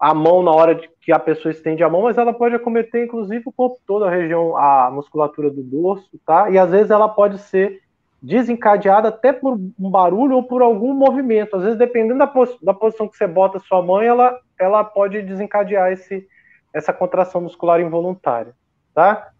a 0.00 0.14
mão 0.14 0.42
na 0.42 0.50
hora 0.50 0.74
de 0.74 0.88
que 1.08 1.12
a 1.12 1.18
pessoa 1.18 1.50
estende 1.50 1.82
a 1.82 1.88
mão, 1.88 2.02
mas 2.02 2.18
ela 2.18 2.34
pode 2.34 2.54
acometer 2.54 3.06
inclusive 3.06 3.42
o 3.46 3.52
corpo 3.52 3.78
todo, 3.86 4.04
a 4.04 4.10
região, 4.10 4.54
a 4.54 4.90
musculatura 4.90 5.50
do 5.50 5.62
dorso, 5.62 6.20
tá? 6.26 6.50
E 6.50 6.58
às 6.58 6.70
vezes 6.70 6.90
ela 6.90 7.08
pode 7.08 7.38
ser 7.38 7.80
desencadeada 8.20 9.08
até 9.08 9.32
por 9.32 9.54
um 9.54 9.90
barulho 9.90 10.36
ou 10.36 10.42
por 10.42 10.60
algum 10.60 10.92
movimento. 10.92 11.56
Às 11.56 11.62
vezes, 11.62 11.78
dependendo 11.78 12.18
da, 12.18 12.26
pos 12.26 12.58
da 12.60 12.74
posição 12.74 13.08
que 13.08 13.16
você 13.16 13.26
bota 13.26 13.58
sua 13.58 13.80
mão, 13.80 14.02
ela, 14.02 14.38
ela 14.60 14.84
pode 14.84 15.22
desencadear 15.22 15.90
esse, 15.92 16.28
essa 16.74 16.92
contração 16.92 17.40
muscular 17.40 17.80
involuntária, 17.80 18.54
tá? 18.94 19.30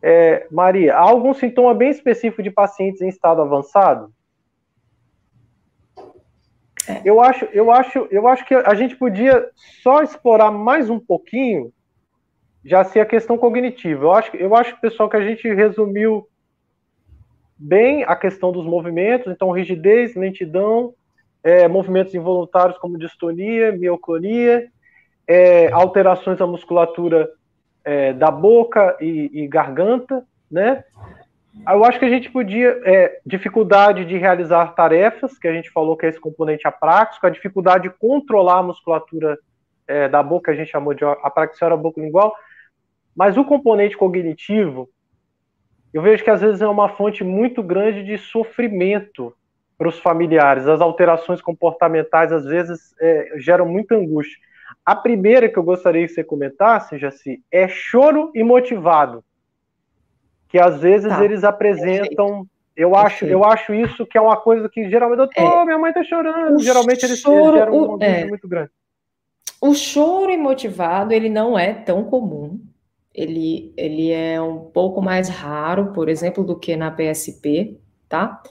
É, 0.00 0.46
Maria, 0.52 0.94
há 0.94 1.00
algum 1.00 1.34
sintoma 1.34 1.74
bem 1.74 1.90
específico 1.90 2.44
de 2.44 2.50
pacientes 2.52 3.02
em 3.02 3.08
estado 3.08 3.42
avançado? 3.42 4.12
É. 6.88 7.02
Eu 7.04 7.20
acho, 7.20 7.44
eu 7.46 7.70
acho, 7.70 8.06
eu 8.10 8.28
acho 8.28 8.44
que 8.44 8.54
a 8.54 8.74
gente 8.74 8.96
podia 8.96 9.48
só 9.82 10.02
explorar 10.02 10.50
mais 10.50 10.88
um 10.88 10.98
pouquinho, 10.98 11.72
já 12.64 12.84
se 12.84 12.98
a 12.98 13.06
questão 13.06 13.38
cognitiva. 13.38 14.04
Eu 14.04 14.12
acho, 14.12 14.36
eu 14.36 14.54
acho, 14.56 14.80
pessoal, 14.80 15.08
que 15.08 15.16
a 15.16 15.24
gente 15.24 15.48
resumiu 15.52 16.26
bem 17.56 18.04
a 18.04 18.14
questão 18.14 18.52
dos 18.52 18.66
movimentos, 18.66 19.32
então 19.32 19.50
rigidez, 19.50 20.14
lentidão, 20.14 20.94
é, 21.42 21.66
movimentos 21.68 22.14
involuntários 22.14 22.76
como 22.78 22.98
distonia, 22.98 23.72
mioclonia, 23.72 24.66
é, 25.26 25.70
alterações 25.72 26.40
à 26.40 26.46
musculatura 26.46 27.30
é, 27.84 28.12
da 28.12 28.30
boca 28.30 28.96
e, 29.00 29.30
e, 29.32 29.46
garganta, 29.46 30.24
né? 30.50 30.84
Eu 31.68 31.84
acho 31.84 31.98
que 31.98 32.04
a 32.04 32.10
gente 32.10 32.30
podia 32.30 32.80
é, 32.84 33.20
dificuldade 33.24 34.04
de 34.04 34.16
realizar 34.16 34.74
tarefas, 34.74 35.38
que 35.38 35.48
a 35.48 35.52
gente 35.52 35.70
falou 35.70 35.96
que 35.96 36.06
é 36.06 36.08
esse 36.08 36.20
componente 36.20 36.66
apráxico, 36.66 37.26
a 37.26 37.30
dificuldade 37.30 37.84
de 37.84 37.94
controlar 37.98 38.58
a 38.58 38.62
musculatura 38.62 39.38
é, 39.86 40.08
da 40.08 40.22
boca, 40.22 40.52
a 40.52 40.54
gente 40.54 40.70
chamou 40.70 40.94
de 40.94 41.04
apraxiora 41.04 41.76
bucolingual, 41.76 42.34
mas 43.14 43.36
o 43.36 43.44
componente 43.44 43.96
cognitivo, 43.96 44.88
eu 45.92 46.02
vejo 46.02 46.22
que 46.22 46.30
às 46.30 46.40
vezes 46.40 46.60
é 46.60 46.68
uma 46.68 46.90
fonte 46.90 47.24
muito 47.24 47.62
grande 47.62 48.04
de 48.04 48.18
sofrimento 48.18 49.34
para 49.78 49.88
os 49.88 49.98
familiares. 49.98 50.66
As 50.66 50.80
alterações 50.80 51.40
comportamentais, 51.40 52.32
às 52.32 52.44
vezes, 52.44 52.94
é, 53.00 53.32
geram 53.36 53.66
muita 53.66 53.94
angústia. 53.94 54.38
A 54.84 54.94
primeira 54.94 55.48
que 55.48 55.58
eu 55.58 55.62
gostaria 55.62 56.06
que 56.06 56.12
você 56.12 56.22
comentasse, 56.22 56.98
Jaci, 56.98 57.42
é 57.50 57.66
choro 57.68 58.30
imotivado. 58.34 59.24
Que 60.56 60.60
às 60.62 60.80
vezes 60.80 61.08
tá. 61.08 61.22
eles 61.22 61.44
apresentam. 61.44 62.46
Eu 62.74 62.94
acho, 62.96 63.24
eu 63.26 63.44
acho 63.44 63.74
isso 63.74 64.06
que 64.06 64.16
é 64.16 64.20
uma 64.20 64.36
coisa 64.36 64.68
que 64.68 64.88
geralmente, 64.88 65.18
doutor, 65.18 65.42
é. 65.42 65.64
minha 65.64 65.78
mãe 65.78 65.90
está 65.90 66.02
chorando. 66.02 66.56
O 66.56 66.62
geralmente 66.62 67.04
eles, 67.04 67.18
choro, 67.18 67.56
eles 67.56 67.58
geram 67.58 67.84
angústia 67.84 68.06
é. 68.06 68.26
muito 68.26 68.48
grande. 68.48 68.70
O 69.60 69.74
choro 69.74 70.30
imotivado, 70.30 71.12
ele 71.12 71.28
não 71.28 71.58
é 71.58 71.72
tão 71.72 72.04
comum. 72.04 72.60
Ele, 73.14 73.72
ele 73.76 74.10
é 74.12 74.40
um 74.40 74.58
pouco 74.58 75.00
mais 75.00 75.28
raro, 75.28 75.92
por 75.92 76.08
exemplo, 76.08 76.44
do 76.44 76.58
que 76.58 76.76
na 76.76 76.90
PSP, 76.90 77.78
tá? 78.08 78.42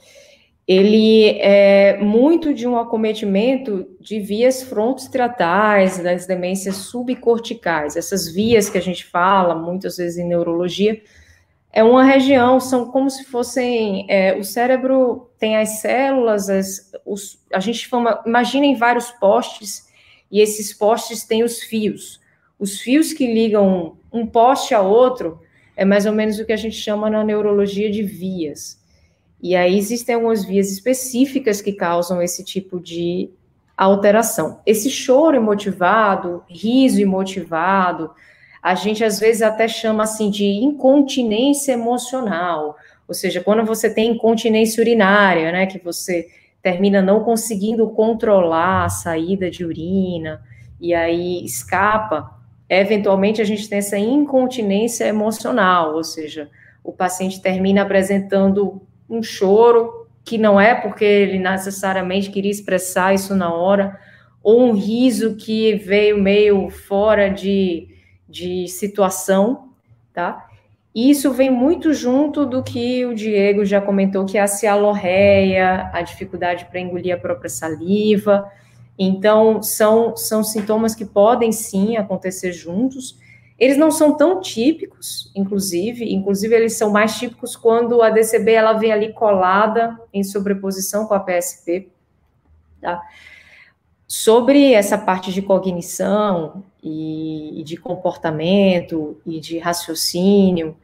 ele 0.66 1.38
é 1.38 1.96
muito 1.98 2.52
de 2.52 2.66
um 2.66 2.76
acometimento 2.76 3.86
de 4.00 4.18
vias 4.18 4.64
frontoestratais, 4.64 6.02
das 6.02 6.26
demências 6.26 6.74
subcorticais. 6.76 7.96
Essas 7.96 8.28
vias 8.28 8.68
que 8.68 8.76
a 8.76 8.82
gente 8.82 9.04
fala 9.04 9.54
muitas 9.54 9.96
vezes 9.96 10.18
em 10.18 10.26
neurologia, 10.26 11.00
é 11.76 11.84
uma 11.84 12.02
região, 12.02 12.58
são 12.58 12.90
como 12.90 13.10
se 13.10 13.22
fossem, 13.24 14.06
é, 14.08 14.34
o 14.34 14.42
cérebro 14.42 15.30
tem 15.38 15.58
as 15.58 15.80
células, 15.80 16.48
as, 16.48 16.90
os, 17.04 17.38
a 17.52 17.60
gente 17.60 17.86
fala, 17.86 18.22
imaginem 18.24 18.74
vários 18.76 19.10
postes, 19.10 19.86
e 20.30 20.40
esses 20.40 20.72
postes 20.72 21.26
têm 21.26 21.44
os 21.44 21.60
fios. 21.60 22.18
Os 22.58 22.80
fios 22.80 23.12
que 23.12 23.30
ligam 23.30 23.98
um 24.10 24.26
poste 24.26 24.74
a 24.74 24.80
outro 24.80 25.38
é 25.76 25.84
mais 25.84 26.06
ou 26.06 26.12
menos 26.12 26.38
o 26.38 26.46
que 26.46 26.52
a 26.54 26.56
gente 26.56 26.76
chama 26.76 27.10
na 27.10 27.22
neurologia 27.22 27.90
de 27.90 28.02
vias. 28.02 28.82
E 29.42 29.54
aí 29.54 29.76
existem 29.76 30.14
algumas 30.14 30.46
vias 30.46 30.72
específicas 30.72 31.60
que 31.60 31.74
causam 31.74 32.22
esse 32.22 32.42
tipo 32.42 32.80
de 32.80 33.28
alteração. 33.76 34.62
Esse 34.64 34.88
choro 34.88 35.36
imotivado, 35.36 36.42
riso 36.48 37.02
imotivado, 37.02 38.12
a 38.66 38.74
gente 38.74 39.04
às 39.04 39.20
vezes 39.20 39.42
até 39.42 39.68
chama 39.68 40.02
assim 40.02 40.28
de 40.28 40.44
incontinência 40.44 41.70
emocional, 41.70 42.76
ou 43.06 43.14
seja, 43.14 43.40
quando 43.40 43.64
você 43.64 43.88
tem 43.88 44.10
incontinência 44.10 44.80
urinária, 44.80 45.52
né, 45.52 45.66
que 45.66 45.78
você 45.78 46.26
termina 46.60 47.00
não 47.00 47.22
conseguindo 47.22 47.88
controlar 47.90 48.84
a 48.84 48.88
saída 48.88 49.48
de 49.48 49.64
urina 49.64 50.42
e 50.80 50.92
aí 50.92 51.44
escapa, 51.44 52.28
eventualmente 52.68 53.40
a 53.40 53.44
gente 53.44 53.68
tem 53.68 53.78
essa 53.78 53.96
incontinência 53.96 55.04
emocional, 55.04 55.94
ou 55.94 56.02
seja, 56.02 56.50
o 56.82 56.90
paciente 56.90 57.40
termina 57.40 57.82
apresentando 57.82 58.82
um 59.08 59.22
choro, 59.22 60.08
que 60.24 60.36
não 60.36 60.60
é 60.60 60.74
porque 60.74 61.04
ele 61.04 61.38
necessariamente 61.38 62.32
queria 62.32 62.50
expressar 62.50 63.14
isso 63.14 63.32
na 63.32 63.54
hora, 63.54 63.96
ou 64.42 64.60
um 64.60 64.72
riso 64.72 65.36
que 65.36 65.76
veio 65.76 66.18
meio 66.18 66.68
fora 66.68 67.28
de, 67.30 67.94
de 68.36 68.68
situação, 68.68 69.70
tá? 70.12 70.46
Isso 70.94 71.32
vem 71.32 71.50
muito 71.50 71.92
junto 71.92 72.44
do 72.44 72.62
que 72.62 73.04
o 73.04 73.14
Diego 73.14 73.64
já 73.64 73.80
comentou, 73.80 74.24
que 74.24 74.36
é 74.38 74.42
a 74.42 74.46
cialorreia, 74.46 75.90
a 75.92 76.02
dificuldade 76.02 76.66
para 76.66 76.80
engolir 76.80 77.14
a 77.14 77.18
própria 77.18 77.50
saliva. 77.50 78.50
Então, 78.98 79.62
são, 79.62 80.16
são 80.16 80.42
sintomas 80.42 80.94
que 80.94 81.04
podem 81.04 81.52
sim 81.52 81.96
acontecer 81.96 82.52
juntos, 82.52 83.18
eles 83.58 83.78
não 83.78 83.90
são 83.90 84.16
tão 84.16 84.40
típicos, 84.40 85.30
inclusive, 85.34 86.12
inclusive 86.12 86.54
eles 86.54 86.76
são 86.76 86.90
mais 86.90 87.18
típicos 87.18 87.56
quando 87.56 88.02
a 88.02 88.10
DCB 88.10 88.52
ela 88.52 88.74
vem 88.74 88.92
ali 88.92 89.14
colada 89.14 89.98
em 90.12 90.22
sobreposição 90.22 91.06
com 91.06 91.14
a 91.14 91.20
PSP, 91.20 91.88
tá? 92.82 93.00
Sobre 94.06 94.72
essa 94.72 94.98
parte 94.98 95.32
de 95.32 95.40
cognição 95.40 96.62
e, 96.86 97.60
e 97.60 97.64
de 97.64 97.76
comportamento 97.76 99.20
e 99.26 99.40
de 99.40 99.58
raciocínio 99.58 100.76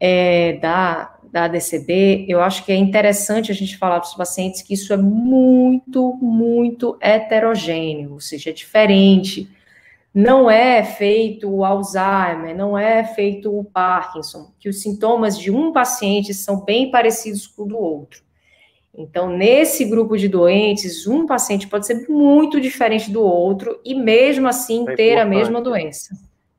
é, 0.00 0.54
da, 0.54 1.16
da 1.30 1.48
DCB, 1.48 2.24
eu 2.28 2.40
acho 2.40 2.64
que 2.64 2.72
é 2.72 2.76
interessante 2.76 3.52
a 3.52 3.54
gente 3.54 3.76
falar 3.76 4.00
para 4.00 4.08
os 4.08 4.14
pacientes 4.14 4.62
que 4.62 4.74
isso 4.74 4.92
é 4.92 4.96
muito, 4.96 6.14
muito 6.14 6.96
heterogêneo, 7.00 8.14
ou 8.14 8.20
seja, 8.20 8.50
é 8.50 8.52
diferente 8.52 9.48
não 10.14 10.50
é 10.50 10.84
feito 10.84 11.48
o 11.48 11.64
Alzheimer, 11.64 12.54
não 12.54 12.76
é 12.76 13.02
feito 13.02 13.58
o 13.58 13.64
Parkinson, 13.64 14.52
que 14.58 14.68
os 14.68 14.82
sintomas 14.82 15.38
de 15.38 15.50
um 15.50 15.72
paciente 15.72 16.34
são 16.34 16.62
bem 16.62 16.90
parecidos 16.90 17.46
com 17.46 17.62
o 17.62 17.66
do 17.66 17.78
outro. 17.78 18.22
Então, 18.94 19.30
nesse 19.30 19.84
grupo 19.86 20.18
de 20.18 20.28
doentes, 20.28 21.06
um 21.06 21.26
paciente 21.26 21.66
pode 21.66 21.86
ser 21.86 22.06
muito 22.08 22.60
diferente 22.60 23.10
do 23.10 23.22
outro 23.22 23.80
e 23.84 23.94
mesmo 23.94 24.46
assim 24.46 24.84
é 24.88 24.94
ter 24.94 25.18
a 25.18 25.24
mesma 25.24 25.62
doença, 25.62 26.14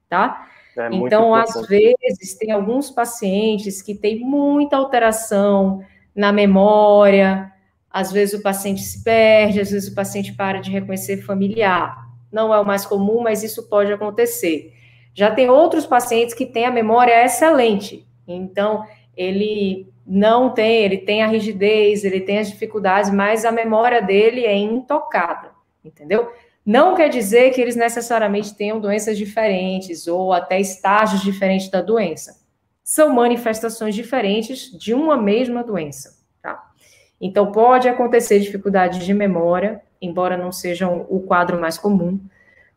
tá? 0.10 0.48
É 0.76 0.90
então, 0.92 1.36
às 1.36 1.54
vezes, 1.68 2.36
tem 2.40 2.52
alguns 2.52 2.90
pacientes 2.90 3.84
que 3.84 3.94
têm 3.94 4.20
muita 4.20 4.76
alteração 4.76 5.84
na 6.16 6.32
memória, 6.32 7.52
às 7.90 8.12
vezes 8.12 8.40
o 8.40 8.42
paciente 8.42 8.82
se 8.82 9.04
perde, 9.04 9.60
às 9.60 9.70
vezes 9.70 9.92
o 9.92 9.96
paciente 9.96 10.34
para 10.34 10.60
de 10.60 10.72
reconhecer 10.72 11.18
familiar 11.18 12.04
não 12.32 12.52
é 12.52 12.60
o 12.60 12.66
mais 12.66 12.84
comum, 12.84 13.22
mas 13.22 13.44
isso 13.44 13.70
pode 13.70 13.94
acontecer. 13.94 14.74
Já 15.14 15.30
tem 15.30 15.48
outros 15.48 15.86
pacientes 15.86 16.34
que 16.34 16.48
têm 16.48 16.66
a 16.66 16.72
memória 16.72 17.24
excelente, 17.24 18.08
então 18.28 18.84
ele 19.16 19.93
não 20.06 20.49
tem, 20.49 20.84
ele 20.84 20.97
tem 20.97 21.24
a 21.24 21.28
rigidez, 21.28 22.04
ele 22.04 22.22
tem 22.22 22.39
as 22.39 22.49
dificuldades, 22.49 23.10
mas 23.10 23.45
a 23.45 23.51
memória 23.51 24.01
dele 24.01 24.45
é 24.45 24.56
intocada, 24.56 25.51
entendeu? 25.84 26.32
Não 26.66 26.95
quer 26.95 27.10
dizer 27.10 27.51
que 27.51 27.62
eles 27.62 27.76
necessariamente 27.76 28.56
tenham 28.56 28.80
doenças 28.80 29.18
diferentes 29.18 30.08
ou 30.08 30.32
até 30.32 30.60
estágios 30.60 31.22
diferentes 31.22 31.70
da 31.70 31.82
doença. 31.82 32.41
São 32.84 33.14
manifestações 33.14 33.95
diferentes 33.95 34.72
de 34.78 34.93
uma 34.93 35.18
mesma 35.18 35.64
doença, 35.64 36.18
tá? 36.41 36.72
Então, 37.20 37.51
pode 37.51 37.88
acontecer 37.88 38.39
dificuldades 38.39 39.06
de 39.06 39.14
memória, 39.14 39.82
embora 40.01 40.36
não 40.36 40.51
sejam 40.51 41.06
o 41.10 41.22
quadro 41.22 41.60
mais 41.60 41.78
comum. 41.78 42.20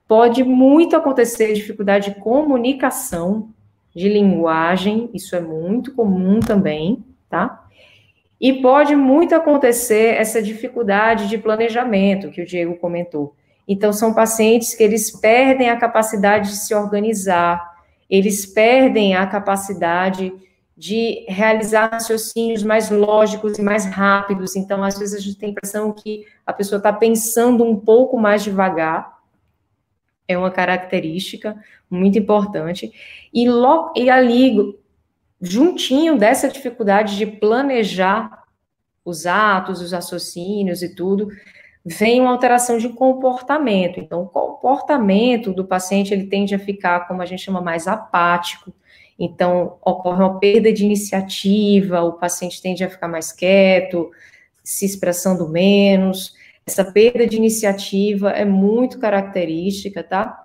Pode 0.06 0.44
muito 0.44 0.94
acontecer 0.94 1.52
dificuldade 1.52 2.10
de 2.10 2.20
comunicação, 2.20 3.50
de 3.94 4.08
linguagem, 4.08 5.10
isso 5.12 5.34
é 5.34 5.40
muito 5.40 5.94
comum 5.94 6.38
também, 6.38 7.04
tá? 7.36 7.68
E 8.40 8.60
pode 8.60 8.94
muito 8.94 9.34
acontecer 9.34 10.14
essa 10.14 10.42
dificuldade 10.42 11.28
de 11.28 11.38
planejamento 11.38 12.30
que 12.30 12.42
o 12.42 12.46
Diego 12.46 12.76
comentou. 12.76 13.34
Então, 13.66 13.92
são 13.92 14.14
pacientes 14.14 14.74
que 14.74 14.82
eles 14.82 15.10
perdem 15.10 15.70
a 15.70 15.76
capacidade 15.76 16.50
de 16.50 16.56
se 16.56 16.74
organizar, 16.74 17.74
eles 18.08 18.46
perdem 18.46 19.16
a 19.16 19.26
capacidade 19.26 20.32
de 20.76 21.24
realizar 21.26 21.90
raciocínios 21.90 22.62
mais 22.62 22.90
lógicos 22.90 23.58
e 23.58 23.62
mais 23.62 23.86
rápidos. 23.86 24.54
Então, 24.54 24.84
às 24.84 24.98
vezes, 24.98 25.14
a 25.14 25.20
gente 25.20 25.38
tem 25.38 25.48
a 25.48 25.52
impressão 25.52 25.90
que 25.90 26.24
a 26.44 26.52
pessoa 26.52 26.76
está 26.76 26.92
pensando 26.92 27.64
um 27.64 27.74
pouco 27.74 28.18
mais 28.18 28.44
devagar. 28.44 29.16
É 30.28 30.36
uma 30.36 30.50
característica 30.50 31.56
muito 31.88 32.18
importante. 32.18 32.92
E, 33.32 33.48
logo, 33.48 33.94
e 33.96 34.10
ali, 34.10 34.78
juntinho 35.40 36.18
dessa 36.18 36.48
dificuldade 36.48 37.16
de 37.16 37.26
planejar 37.26 38.44
os 39.04 39.26
atos, 39.26 39.80
os 39.80 39.92
raciocínios 39.92 40.82
e 40.82 40.94
tudo, 40.94 41.28
vem 41.84 42.20
uma 42.20 42.30
alteração 42.30 42.78
de 42.78 42.88
comportamento. 42.88 44.00
Então, 44.00 44.22
o 44.22 44.26
comportamento 44.26 45.52
do 45.52 45.64
paciente 45.64 46.12
ele 46.12 46.26
tende 46.26 46.54
a 46.54 46.58
ficar, 46.58 47.06
como 47.06 47.22
a 47.22 47.26
gente 47.26 47.42
chama, 47.42 47.60
mais 47.60 47.86
apático 47.86 48.72
então, 49.18 49.78
ocorre 49.84 50.22
uma 50.22 50.38
perda 50.38 50.72
de 50.72 50.84
iniciativa, 50.84 52.02
o 52.02 52.14
paciente 52.14 52.60
tende 52.60 52.84
a 52.84 52.90
ficar 52.90 53.08
mais 53.08 53.32
quieto, 53.32 54.10
se 54.62 54.84
expressando 54.84 55.48
menos. 55.48 56.34
Essa 56.66 56.84
perda 56.84 57.26
de 57.26 57.36
iniciativa 57.36 58.30
é 58.30 58.44
muito 58.44 58.98
característica, 58.98 60.02
tá? 60.02 60.44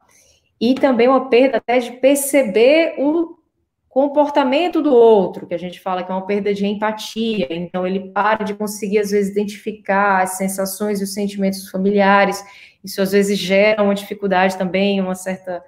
E 0.59 0.75
também 0.75 1.07
uma 1.07 1.29
perda 1.29 1.57
até 1.57 1.79
de 1.79 1.91
perceber 1.93 2.95
o 2.97 3.37
comportamento 3.91 4.81
do 4.81 4.93
outro, 4.95 5.45
que 5.45 5.53
a 5.53 5.59
gente 5.59 5.79
fala 5.79 6.01
que 6.01 6.09
é 6.09 6.15
uma 6.15 6.25
perda 6.25 6.53
de 6.53 6.65
empatia. 6.65 7.45
Então, 7.49 7.85
ele 7.85 8.09
para 8.11 8.45
de 8.45 8.53
conseguir, 8.53 8.99
às 8.99 9.11
vezes, 9.11 9.31
identificar 9.31 10.23
as 10.23 10.37
sensações 10.37 11.01
e 11.01 11.03
os 11.03 11.13
sentimentos 11.13 11.69
familiares. 11.69 12.41
Isso, 12.81 13.01
às 13.01 13.11
vezes, 13.11 13.37
gera 13.37 13.83
uma 13.83 13.93
dificuldade 13.93 14.57
também, 14.57 14.99
uma 15.01 15.13
certa 15.13 15.63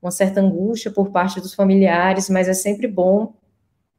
uma 0.00 0.12
certa 0.12 0.40
angústia 0.40 0.92
por 0.92 1.10
parte 1.10 1.40
dos 1.40 1.54
familiares, 1.54 2.30
mas 2.30 2.48
é 2.48 2.54
sempre 2.54 2.86
bom 2.86 3.34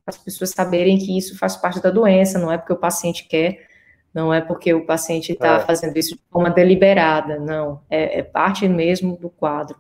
as 0.08 0.18
pessoas 0.18 0.52
saberem 0.52 0.98
que 0.98 1.16
isso 1.18 1.38
faz 1.38 1.56
parte 1.56 1.82
da 1.82 1.92
doença, 1.92 2.40
não 2.40 2.52
é 2.52 2.58
porque 2.58 2.74
o 2.74 2.78
paciente 2.78 3.28
quer, 3.28 3.68
não 4.14 4.34
é 4.34 4.42
porque 4.42 4.74
o 4.74 4.86
paciente 4.86 5.34
está 5.34 5.58
é. 5.58 5.60
fazendo 5.60 5.96
isso 5.98 6.16
de 6.16 6.22
forma 6.32 6.50
deliberada, 6.50 7.38
não, 7.38 7.82
é, 7.90 8.20
é 8.20 8.24
parte 8.24 8.68
mesmo 8.68 9.18
do 9.18 9.30
quadro. 9.30 9.78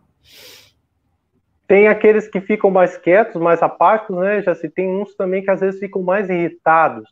Tem 1.69 1.87
aqueles 1.87 2.27
que 2.27 2.41
ficam 2.41 2.71
mais 2.71 2.97
quietos, 2.97 3.39
mais 3.39 3.61
apáticos, 3.61 4.17
né? 4.17 4.41
Já 4.41 4.55
se 4.55 4.67
tem 4.67 4.89
uns 4.89 5.13
também 5.13 5.43
que 5.43 5.51
às 5.51 5.59
vezes 5.59 5.79
ficam 5.79 6.01
mais 6.01 6.27
irritados. 6.27 7.07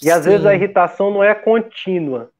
E 0.00 0.08
às 0.08 0.22
Sim. 0.22 0.30
vezes 0.30 0.46
a 0.46 0.54
irritação 0.54 1.10
não 1.10 1.24
é 1.24 1.34
contínua. 1.34 2.30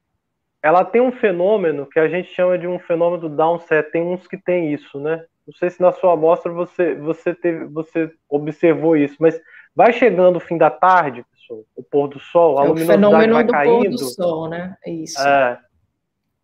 Ela 0.63 0.85
tem 0.85 1.01
um 1.01 1.11
fenômeno 1.11 1.85
que 1.85 1.99
a 1.99 2.07
gente 2.07 2.33
chama 2.33 2.57
de 2.57 2.65
um 2.65 2.79
fenômeno 2.79 3.23
do 3.23 3.35
downset. 3.35 3.91
Tem 3.91 4.01
uns 4.01 4.25
que 4.25 4.37
tem 4.37 4.73
isso, 4.73 5.01
né? 5.01 5.21
Não 5.45 5.53
sei 5.53 5.69
se 5.69 5.81
na 5.81 5.91
sua 5.91 6.13
amostra 6.13 6.49
você, 6.49 6.95
você, 6.95 7.35
teve, 7.35 7.65
você 7.65 8.09
observou 8.29 8.95
isso, 8.95 9.17
mas 9.19 9.37
vai 9.75 9.91
chegando 9.91 10.37
o 10.37 10.39
fim 10.39 10.57
da 10.57 10.69
tarde, 10.69 11.25
pessoal, 11.29 11.65
o 11.75 11.83
pôr 11.83 12.07
do 12.07 12.19
sol, 12.19 12.57
a 12.57 12.63
é 12.63 12.67
luminosidade 12.69 12.99
o 12.99 13.09
fenômeno 13.09 13.33
vai 13.33 13.43
do 13.43 13.51
caindo. 13.51 13.81
pôr 13.81 13.89
do 13.89 13.97
sol, 13.97 14.47
né? 14.47 14.77
É 14.85 14.91
isso. 14.91 15.19
É, 15.19 15.59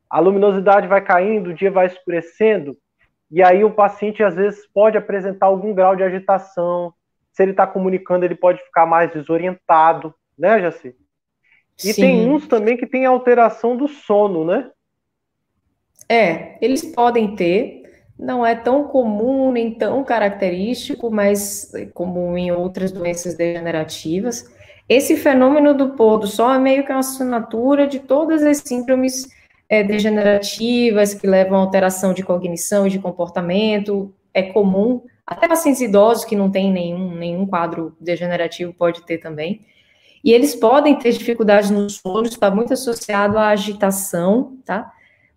a 0.09 0.19
luminosidade 0.19 0.89
vai 0.89 1.01
caindo, 1.01 1.51
o 1.51 1.53
dia 1.53 1.71
vai 1.71 1.85
escurecendo, 1.85 2.75
e 3.31 3.41
aí 3.41 3.63
o 3.63 3.71
paciente 3.71 4.23
às 4.23 4.35
vezes 4.35 4.67
pode 4.73 4.97
apresentar 4.97 5.47
algum 5.47 5.73
grau 5.73 5.95
de 5.95 6.03
agitação. 6.03 6.93
Se 7.31 7.43
ele 7.43 7.51
está 7.51 7.67
comunicando, 7.67 8.23
ele 8.23 8.35
pode 8.35 8.63
ficar 8.63 8.85
mais 8.85 9.11
desorientado, 9.11 10.13
né, 10.37 10.61
Jaci? 10.61 10.95
E 11.77 11.93
Sim. 11.93 12.01
tem 12.01 12.29
uns 12.29 12.47
também 12.47 12.77
que 12.77 12.87
tem 12.87 13.05
alteração 13.05 13.75
do 13.75 13.87
sono, 13.87 14.45
né? 14.45 14.71
É, 16.07 16.57
eles 16.61 16.83
podem 16.83 17.35
ter, 17.35 17.83
não 18.17 18.45
é 18.45 18.55
tão 18.55 18.87
comum 18.87 19.51
nem 19.51 19.73
tão 19.73 20.03
característico, 20.03 21.11
mas 21.11 21.71
como 21.93 22.37
em 22.37 22.51
outras 22.51 22.91
doenças 22.91 23.35
degenerativas. 23.35 24.53
Esse 24.87 25.17
fenômeno 25.17 25.73
do 25.73 25.89
pôr 25.95 26.19
do 26.19 26.27
sol 26.27 26.53
é 26.53 26.59
meio 26.59 26.85
que 26.85 26.91
uma 26.91 26.99
assinatura 26.99 27.87
de 27.87 27.99
todas 27.99 28.43
as 28.43 28.57
síndromes 28.57 29.27
é, 29.67 29.83
degenerativas 29.83 31.13
que 31.13 31.27
levam 31.27 31.57
a 31.57 31.61
alteração 31.61 32.13
de 32.13 32.23
cognição 32.23 32.85
e 32.87 32.89
de 32.89 32.99
comportamento. 32.99 34.13
É 34.33 34.43
comum, 34.43 35.01
até 35.25 35.47
pacientes 35.47 35.81
idosos 35.81 36.25
que 36.25 36.35
não 36.35 36.51
têm 36.51 36.71
nenhum, 36.71 37.15
nenhum 37.15 37.45
quadro 37.45 37.95
degenerativo 37.99 38.73
pode 38.73 39.05
ter 39.05 39.17
também. 39.17 39.61
E 40.23 40.31
eles 40.31 40.55
podem 40.55 40.97
ter 40.97 41.11
dificuldades 41.11 41.69
no 41.69 41.89
sono, 41.89 42.23
está 42.23 42.49
muito 42.49 42.73
associado 42.73 43.37
à 43.37 43.49
agitação, 43.49 44.57
tá? 44.65 44.91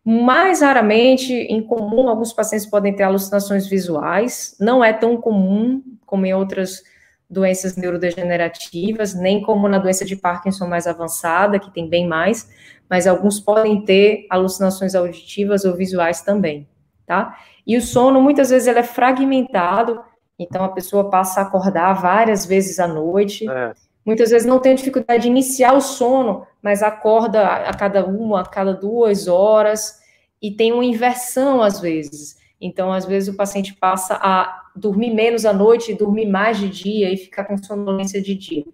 Mais 0.04 0.62
raramente, 0.62 1.34
em 1.34 1.62
comum, 1.62 2.08
alguns 2.08 2.32
pacientes 2.32 2.66
podem 2.66 2.96
ter 2.96 3.02
alucinações 3.02 3.66
visuais, 3.66 4.56
não 4.58 4.82
é 4.82 4.92
tão 4.92 5.18
comum 5.18 5.82
como 6.06 6.24
em 6.24 6.32
outras 6.32 6.82
doenças 7.28 7.76
neurodegenerativas, 7.76 9.14
nem 9.14 9.42
como 9.42 9.68
na 9.68 9.78
doença 9.78 10.04
de 10.04 10.16
Parkinson 10.16 10.66
mais 10.66 10.86
avançada, 10.86 11.58
que 11.58 11.70
tem 11.70 11.86
bem 11.86 12.06
mais, 12.06 12.48
mas 12.88 13.06
alguns 13.06 13.38
podem 13.40 13.82
ter 13.84 14.26
alucinações 14.30 14.94
auditivas 14.94 15.64
ou 15.64 15.74
visuais 15.74 16.22
também, 16.22 16.68
tá? 17.06 17.38
E 17.66 17.76
o 17.76 17.82
sono, 17.82 18.20
muitas 18.20 18.50
vezes, 18.50 18.66
ele 18.66 18.78
é 18.78 18.82
fragmentado, 18.82 20.00
então 20.38 20.64
a 20.64 20.70
pessoa 20.70 21.10
passa 21.10 21.40
a 21.40 21.42
acordar 21.44 21.92
várias 21.94 22.46
vezes 22.46 22.78
à 22.78 22.86
noite, 22.86 23.48
é. 23.48 23.72
Muitas 24.08 24.30
vezes 24.30 24.46
não 24.46 24.58
tem 24.58 24.74
dificuldade 24.74 25.24
de 25.24 25.28
iniciar 25.28 25.74
o 25.74 25.82
sono, 25.82 26.46
mas 26.62 26.82
acorda 26.82 27.46
a 27.46 27.74
cada 27.74 28.06
uma, 28.06 28.40
a 28.40 28.46
cada 28.46 28.72
duas 28.72 29.28
horas, 29.28 30.00
e 30.40 30.50
tem 30.50 30.72
uma 30.72 30.82
inversão 30.82 31.60
às 31.60 31.78
vezes. 31.78 32.38
Então, 32.58 32.90
às 32.90 33.04
vezes, 33.04 33.28
o 33.28 33.36
paciente 33.36 33.74
passa 33.74 34.14
a 34.14 34.62
dormir 34.74 35.12
menos 35.12 35.44
à 35.44 35.52
noite 35.52 35.92
dormir 35.92 36.24
mais 36.24 36.56
de 36.56 36.70
dia 36.70 37.12
e 37.12 37.18
ficar 37.18 37.44
com 37.44 37.58
sonolência 37.58 38.22
de 38.22 38.34
dia. 38.34 38.64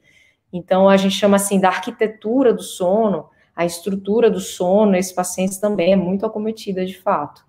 Então, 0.52 0.88
a 0.88 0.96
gente 0.96 1.16
chama 1.16 1.34
assim 1.34 1.58
da 1.58 1.66
arquitetura 1.66 2.52
do 2.52 2.62
sono, 2.62 3.26
a 3.54 3.64
estrutura 3.64 4.30
do 4.30 4.40
sono, 4.40 4.96
esses 4.96 5.12
pacientes 5.12 5.58
também 5.58 5.92
é 5.92 5.96
muito 5.96 6.26
acometida 6.26 6.84
de 6.84 6.98
fato. 6.98 7.44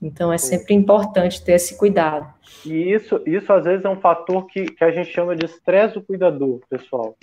Então, 0.00 0.32
é 0.32 0.38
sempre 0.38 0.74
importante 0.74 1.44
ter 1.44 1.52
esse 1.52 1.76
cuidado. 1.76 2.32
E 2.64 2.92
isso, 2.92 3.20
isso 3.26 3.52
às 3.52 3.64
vezes, 3.64 3.84
é 3.84 3.88
um 3.88 4.00
fator 4.00 4.46
que, 4.46 4.66
que 4.66 4.84
a 4.84 4.92
gente 4.92 5.10
chama 5.10 5.34
de 5.34 5.46
estresse 5.46 5.94
do 5.94 6.02
cuidador, 6.02 6.60
pessoal. 6.68 7.16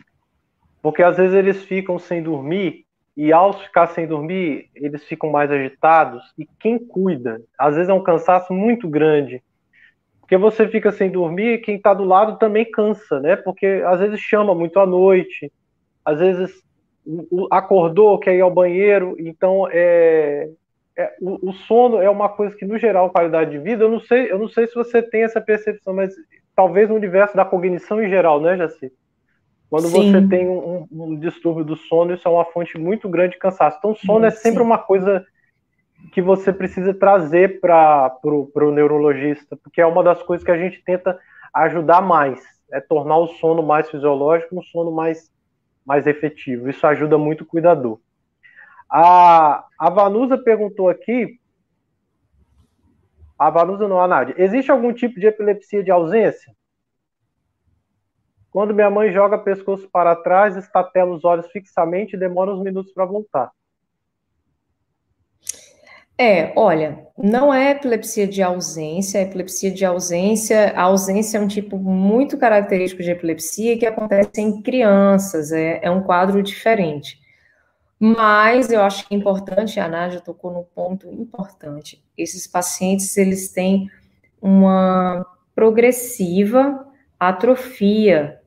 Porque 0.82 1.02
às 1.02 1.16
vezes 1.16 1.34
eles 1.34 1.64
ficam 1.64 1.98
sem 1.98 2.22
dormir, 2.22 2.86
e 3.16 3.32
ao 3.32 3.54
ficar 3.54 3.88
sem 3.88 4.06
dormir, 4.06 4.70
eles 4.76 5.06
ficam 5.06 5.32
mais 5.32 5.50
agitados. 5.50 6.22
E 6.38 6.46
quem 6.60 6.78
cuida? 6.78 7.42
Às 7.58 7.76
vezes 7.76 7.90
é 7.90 7.94
um 7.94 8.04
cansaço 8.04 8.54
muito 8.54 8.90
grande. 8.90 9.42
Porque 10.20 10.36
você 10.36 10.68
fica 10.68 10.92
sem 10.92 11.10
dormir, 11.10 11.54
e 11.54 11.58
quem 11.60 11.78
está 11.78 11.94
do 11.94 12.04
lado 12.04 12.38
também 12.38 12.70
cansa, 12.70 13.22
né? 13.22 13.38
Porque 13.38 13.84
às 13.86 14.00
vezes 14.00 14.20
chama 14.20 14.54
muito 14.54 14.80
à 14.80 14.86
noite, 14.86 15.50
às 16.04 16.20
vezes 16.20 16.65
acordou, 17.52 18.20
quer 18.20 18.36
ir 18.36 18.42
ao 18.42 18.52
banheiro, 18.52 19.16
então 19.20 19.68
é, 19.72 20.50
é, 20.98 21.16
o, 21.22 21.50
o, 21.50 21.54
sono 21.54 22.02
é 22.02 22.10
uma 22.10 22.30
coisa 22.30 22.56
que, 22.56 22.66
no 22.66 22.78
geral, 22.78 23.10
qualidade 23.10 23.52
de 23.52 23.60
vida, 23.60 23.84
eu 23.84 23.92
não 23.92 24.00
sei, 24.00 24.32
eu 24.32 24.40
não 24.40 24.48
sei 24.48 24.68
se 24.68 24.76
você 24.76 25.02
tem 25.02 25.24
essa 25.24 25.40
percepção, 25.40 25.94
mas 25.94 26.14
talvez 26.56 26.90
no 26.90 26.96
universo 26.96 27.36
da 27.36 27.46
cognição 27.46 28.02
em 28.02 28.10
geral, 28.10 28.40
né, 28.42 28.58
Jaci? 28.58 28.92
Quando 29.70 29.88
sim. 29.88 30.12
você 30.12 30.28
tem 30.28 30.48
um, 30.48 30.88
um, 30.92 31.20
distúrbio 31.20 31.66
do 31.66 31.76
sono, 31.76 32.14
isso 32.14 32.28
é 32.28 32.32
uma 32.32 32.46
fonte 32.46 32.78
muito 32.78 33.10
grande 33.10 33.34
de 33.34 33.40
cansaço. 33.40 33.78
Então, 33.80 33.96
sono 33.96 34.26
é 34.26 34.32
sempre 34.32 34.60
sim. 34.60 34.66
uma 34.66 34.78
coisa 34.78 35.26
que 36.12 36.22
você 36.22 36.54
precisa 36.54 36.94
trazer 36.94 37.60
para 37.60 38.16
o 38.24 38.72
neurologista, 38.72 39.58
porque 39.58 39.82
é 39.82 39.86
uma 39.86 40.04
das 40.04 40.22
coisas 40.22 40.46
que 40.46 40.52
a 40.52 40.58
gente 40.58 40.84
tenta 40.84 41.20
ajudar 41.54 42.02
mais, 42.02 42.42
é 42.72 42.80
tornar 42.80 43.18
o 43.18 43.28
sono 43.28 43.64
mais 43.64 43.90
fisiológico, 43.90 44.58
um 44.58 44.62
sono 44.62 44.92
mais, 44.92 45.32
mais 45.86 46.08
efetivo. 46.08 46.70
Isso 46.70 46.86
ajuda 46.88 47.18
muito 47.18 47.42
o 47.42 47.46
cuidador. 47.46 48.00
A, 48.90 49.66
a 49.78 49.90
Vanusa 49.90 50.38
perguntou 50.38 50.90
aqui. 50.90 51.40
A 53.38 53.50
Vanusa 53.50 53.88
não, 53.88 54.00
a 54.00 54.08
Nádia. 54.08 54.36
Existe 54.38 54.72
algum 54.72 54.94
tipo 54.94 55.20
de 55.20 55.28
epilepsia 55.28 55.84
de 55.84 55.92
ausência? 55.92 56.56
Quando 58.50 58.74
minha 58.74 58.90
mãe 58.90 59.12
joga 59.12 59.38
pescoço 59.38 59.90
para 59.90 60.16
trás, 60.16 60.56
estatela 60.56 61.12
os 61.12 61.26
olhos 61.26 61.48
fixamente 61.52 62.16
e 62.16 62.20
demora 62.20 62.52
uns 62.52 62.64
minutos 62.64 62.94
para 62.94 63.06
voltar. 63.06 63.52
É, 66.18 66.54
olha, 66.56 67.06
não 67.18 67.54
é 67.54 67.72
epilepsia 67.72 68.26
de 68.26 68.42
ausência, 68.42 69.18
é 69.20 69.24
epilepsia 69.24 69.70
de 69.70 69.84
ausência, 69.84 70.72
a 70.76 70.84
ausência 70.84 71.38
é 71.38 71.42
um 71.42 71.48
tipo 71.48 71.78
muito 71.78 72.38
característico 72.38 73.04
de 73.04 73.12
epilepsia 73.12 73.78
que 73.78 73.86
acontece 73.86 74.42
em 74.42 74.62
crianças, 74.62 75.52
é, 75.52 75.80
é 75.84 75.92
um 75.92 76.02
quadro 76.02 76.42
diferente. 76.42 77.20
Mas 78.00 78.72
eu 78.72 78.82
acho 78.82 79.08
que 79.08 79.14
é 79.16 79.18
importante, 79.18 79.80
a 79.80 79.88
Nádia 79.88 80.22
tocou 80.22 80.52
num 80.52 80.64
ponto 80.64 81.12
importante. 81.12 82.04
Esses 82.18 82.48
pacientes, 82.48 83.16
eles 83.18 83.52
têm 83.52 83.90
uma 84.42 85.26
progressiva 85.54 86.86
atrofia 87.20 88.40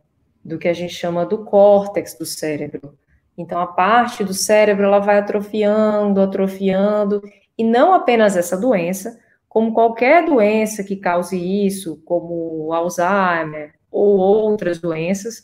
do 0.44 0.58
que 0.58 0.68
a 0.68 0.72
gente 0.72 0.94
chama 0.94 1.26
do 1.26 1.44
córtex 1.44 2.14
do 2.14 2.24
cérebro. 2.24 2.96
Então, 3.36 3.60
a 3.60 3.66
parte 3.66 4.24
do 4.24 4.34
cérebro, 4.34 4.84
ela 4.84 4.98
vai 4.98 5.18
atrofiando, 5.18 6.20
atrofiando, 6.20 7.22
e 7.58 7.64
não 7.64 7.92
apenas 7.92 8.36
essa 8.36 8.56
doença, 8.56 9.18
como 9.48 9.74
qualquer 9.74 10.24
doença 10.24 10.84
que 10.84 10.94
cause 10.94 11.36
isso, 11.36 12.00
como 12.04 12.72
Alzheimer 12.72 13.74
ou 13.90 14.16
outras 14.16 14.78
doenças, 14.78 15.42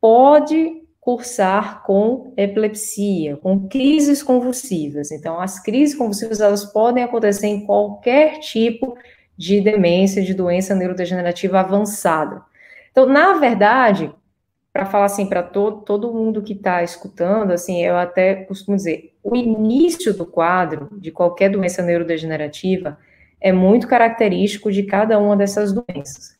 pode 0.00 0.82
cursar 1.00 1.82
com 1.84 2.32
epilepsia, 2.36 3.36
com 3.36 3.68
crises 3.68 4.22
convulsivas. 4.22 5.10
Então, 5.10 5.40
as 5.40 5.60
crises 5.62 5.96
convulsivas 5.96 6.40
elas 6.40 6.64
podem 6.64 7.02
acontecer 7.02 7.46
em 7.46 7.64
qualquer 7.64 8.40
tipo 8.40 8.96
de 9.36 9.60
demência, 9.60 10.22
de 10.22 10.34
doença 10.34 10.74
neurodegenerativa 10.74 11.60
avançada. 11.60 12.42
Então, 12.90 13.06
na 13.06 13.34
verdade, 13.34 14.12
para 14.76 14.84
falar 14.84 15.06
assim 15.06 15.24
para 15.24 15.42
todo, 15.42 15.80
todo 15.80 16.12
mundo 16.12 16.42
que 16.42 16.52
está 16.52 16.82
escutando, 16.82 17.50
assim, 17.50 17.82
eu 17.82 17.96
até 17.96 18.34
costumo 18.34 18.76
dizer, 18.76 19.14
o 19.24 19.34
início 19.34 20.12
do 20.12 20.26
quadro 20.26 20.90
de 21.00 21.10
qualquer 21.10 21.48
doença 21.48 21.80
neurodegenerativa 21.80 22.98
é 23.40 23.52
muito 23.52 23.88
característico 23.88 24.70
de 24.70 24.82
cada 24.82 25.18
uma 25.18 25.34
dessas 25.34 25.72
doenças. 25.72 26.38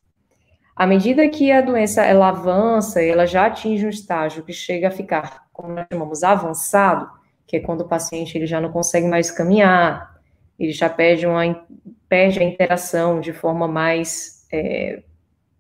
À 0.77 0.87
medida 0.87 1.27
que 1.31 1.51
a 1.51 1.63
doença 1.63 2.05
ela 2.05 2.29
avança, 2.29 3.03
ela 3.03 3.25
já 3.25 3.47
atinge 3.47 3.87
um 3.87 3.89
estágio 3.89 4.43
que 4.43 4.53
chega 4.53 4.89
a 4.89 4.91
ficar, 4.91 5.47
como 5.51 5.73
nós 5.73 5.87
chamamos, 5.91 6.23
avançado, 6.23 7.09
que 7.47 7.57
é 7.57 7.61
quando 7.61 7.81
o 7.81 7.89
paciente 7.89 8.37
ele 8.37 8.47
já 8.47 8.61
não 8.61 8.71
consegue 8.71 9.09
mais 9.09 9.31
caminhar, 9.31 10.15
ele 10.59 10.73
já 10.73 10.91
perde, 10.91 11.27
uma, 11.27 11.43
perde 12.07 12.39
a 12.41 12.45
interação 12.45 13.19
de 13.19 13.33
forma 13.33 13.67
mais 13.67 14.47
é, 14.53 15.03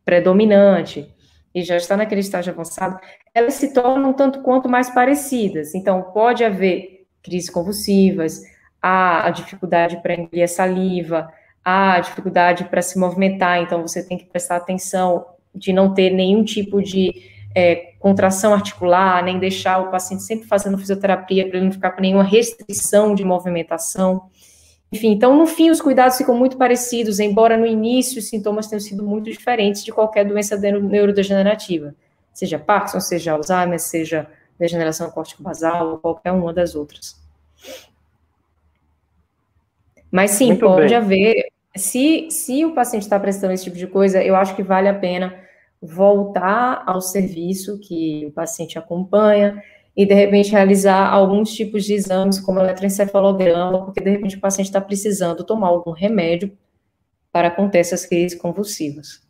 predominante, 0.05 1.11
e 1.57 1.63
já 1.63 1.79
está 1.79 1.97
naquele 1.97 2.21
estágio 2.21 2.53
avançado, 2.53 3.01
elas 3.35 3.55
se 3.55 3.73
tornam 3.73 4.13
tanto 4.13 4.43
quanto 4.43 4.69
mais 4.69 4.91
parecidas. 4.91 5.75
Então, 5.75 6.03
pode 6.13 6.45
haver 6.45 7.07
crises 7.23 7.49
convulsivas, 7.49 8.43
a 8.83 9.31
dificuldade 9.31 9.97
para 10.03 10.13
engolir 10.13 10.45
a 10.45 10.49
saliva, 10.49 11.33
a 11.65 11.99
dificuldade 11.99 12.65
para 12.65 12.83
se 12.83 12.99
movimentar, 12.99 13.59
então 13.59 13.81
você 13.81 14.07
tem 14.07 14.19
que 14.19 14.27
prestar 14.27 14.57
atenção 14.57 15.25
de 15.55 15.73
não 15.73 15.95
ter 15.95 16.11
nenhum 16.11 16.45
tipo 16.45 16.83
de 16.83 17.13
é, 17.55 17.95
contração 17.99 18.53
articular, 18.53 19.25
nem 19.25 19.39
deixar 19.39 19.79
o 19.79 19.91
paciente 19.91 20.25
sempre 20.25 20.47
fazendo 20.47 20.77
fisioterapia 20.77 21.49
para 21.49 21.57
ele 21.57 21.65
não 21.65 21.73
ficar 21.73 21.93
com 21.93 22.03
nenhuma 22.03 22.23
restrição 22.23 23.15
de 23.15 23.25
movimentação. 23.25 24.29
Enfim, 24.93 25.13
então, 25.13 25.37
no 25.37 25.47
fim, 25.47 25.71
os 25.71 25.81
cuidados 25.81 26.17
ficam 26.17 26.37
muito 26.37 26.57
parecidos, 26.57 27.19
embora 27.19 27.57
no 27.57 27.67
início 27.67 28.19
os 28.19 28.29
sintomas 28.29 28.69
tenham 28.69 28.81
sido 28.81 29.03
muito 29.03 29.31
diferentes 29.31 29.85
de 29.85 29.93
qualquer 29.93 30.25
doença 30.25 30.57
neurodegenerativa, 30.57 31.95
seja 32.33 32.59
Parkinson, 32.59 33.01
seja 33.01 33.33
Alzheimer, 33.33 33.81
seja 33.81 34.29
degeneração 34.59 35.11
córtico-basal 35.11 35.91
ou 35.93 35.99
qualquer 35.99 36.33
uma 36.33 36.53
das 36.53 36.75
outras. 36.75 37.21
Mas 40.11 40.31
sim, 40.33 40.49
Muito 40.49 40.61
pode 40.65 40.89
bem. 40.89 40.97
haver. 40.97 41.49
Se, 41.77 42.29
se 42.31 42.65
o 42.65 42.73
paciente 42.73 43.03
está 43.03 43.21
prestando 43.21 43.53
esse 43.53 43.65
tipo 43.65 43.77
de 43.77 43.87
coisa, 43.87 44.23
eu 44.23 44.35
acho 44.35 44.57
que 44.57 44.63
vale 44.63 44.89
a 44.89 44.95
pena 44.95 45.35
voltar 45.83 46.83
ao 46.87 47.01
serviço 47.01 47.79
que 47.79 48.25
o 48.27 48.33
paciente 48.33 48.79
acompanha 48.79 49.63
e, 49.97 50.05
de 50.05 50.15
repente, 50.15 50.51
realizar 50.53 51.09
alguns 51.09 51.55
tipos 51.55 51.85
de 51.85 51.95
exames, 51.95 52.39
como 52.39 52.61
eletroencefalograma, 52.61 53.85
porque, 53.85 54.01
de 54.01 54.11
repente, 54.11 54.37
o 54.37 54.41
paciente 54.41 54.67
está 54.67 54.81
precisando 54.81 55.43
tomar 55.43 55.69
algum 55.69 55.93
remédio 55.93 56.57
para 57.33 57.51
conter 57.51 57.79
essas 57.79 58.05
crises 58.05 58.39
convulsivas. 58.39 59.27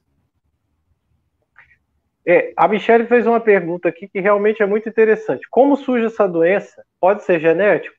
É, 2.29 2.53
a 2.57 2.67
Michelle 2.67 3.07
fez 3.07 3.25
uma 3.25 3.39
pergunta 3.39 3.89
aqui 3.89 4.09
que 4.09 4.19
realmente 4.19 4.61
é 4.61 4.67
muito 4.67 4.89
interessante. 4.89 5.47
Como 5.49 5.77
surge 5.77 6.07
essa 6.07 6.27
doença? 6.27 6.85
Pode 7.01 7.23
ser 7.23 7.39
genético? 7.39 7.95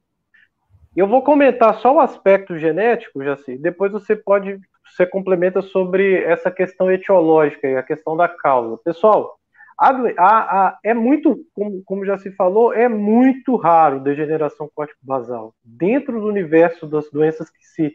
Eu 0.93 1.07
vou 1.07 1.21
comentar 1.21 1.79
só 1.79 1.95
o 1.95 1.99
aspecto 2.01 2.57
genético, 2.57 3.23
Jaci, 3.23 3.57
depois 3.57 3.91
você 3.91 4.15
pode, 4.15 4.59
você 4.83 5.05
complementa 5.05 5.61
sobre 5.61 6.23
essa 6.23 6.51
questão 6.51 6.91
etiológica 6.91 7.67
e 7.67 7.77
a 7.77 7.83
questão 7.83 8.17
da 8.17 8.27
causa. 8.27 8.77
Pessoal, 8.83 9.36
a, 9.79 9.89
a, 9.89 10.67
a, 10.67 10.79
é 10.83 10.93
muito, 10.93 11.45
como, 11.53 11.83
como, 11.85 12.05
já 12.05 12.17
se 12.17 12.31
falou, 12.31 12.73
é 12.73 12.87
muito 12.89 13.55
raro 13.55 13.99
degeneração 13.99 14.69
córtico-basal. 14.73 15.53
Dentro 15.63 16.19
do 16.19 16.27
universo 16.27 16.87
das 16.87 17.09
doenças 17.11 17.49
que, 17.49 17.63
se, 17.63 17.91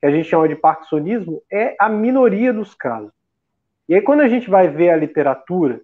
que 0.00 0.06
a 0.06 0.10
gente 0.10 0.28
chama 0.28 0.48
de 0.48 0.56
parkinsonismo, 0.56 1.40
é 1.50 1.76
a 1.78 1.88
minoria 1.88 2.52
dos 2.52 2.74
casos. 2.74 3.12
E 3.88 3.94
aí, 3.94 4.02
quando 4.02 4.20
a 4.20 4.28
gente 4.28 4.50
vai 4.50 4.68
ver 4.68 4.90
a 4.90 4.96
literatura, 4.96 5.80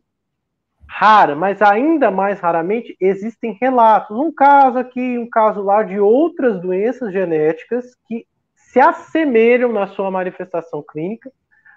rara, 0.88 1.36
mas 1.36 1.62
ainda 1.62 2.10
mais 2.10 2.40
raramente, 2.40 2.96
existem 3.00 3.56
relatos. 3.60 4.16
Um 4.16 4.32
caso 4.32 4.78
aqui, 4.78 5.18
um 5.18 5.28
caso 5.28 5.62
lá 5.62 5.82
de 5.82 6.00
outras 6.00 6.60
doenças 6.60 7.12
genéticas 7.12 7.94
que 8.08 8.26
se 8.56 8.80
assemelham 8.80 9.72
na 9.72 9.86
sua 9.86 10.10
manifestação 10.10 10.82
clínica 10.82 11.30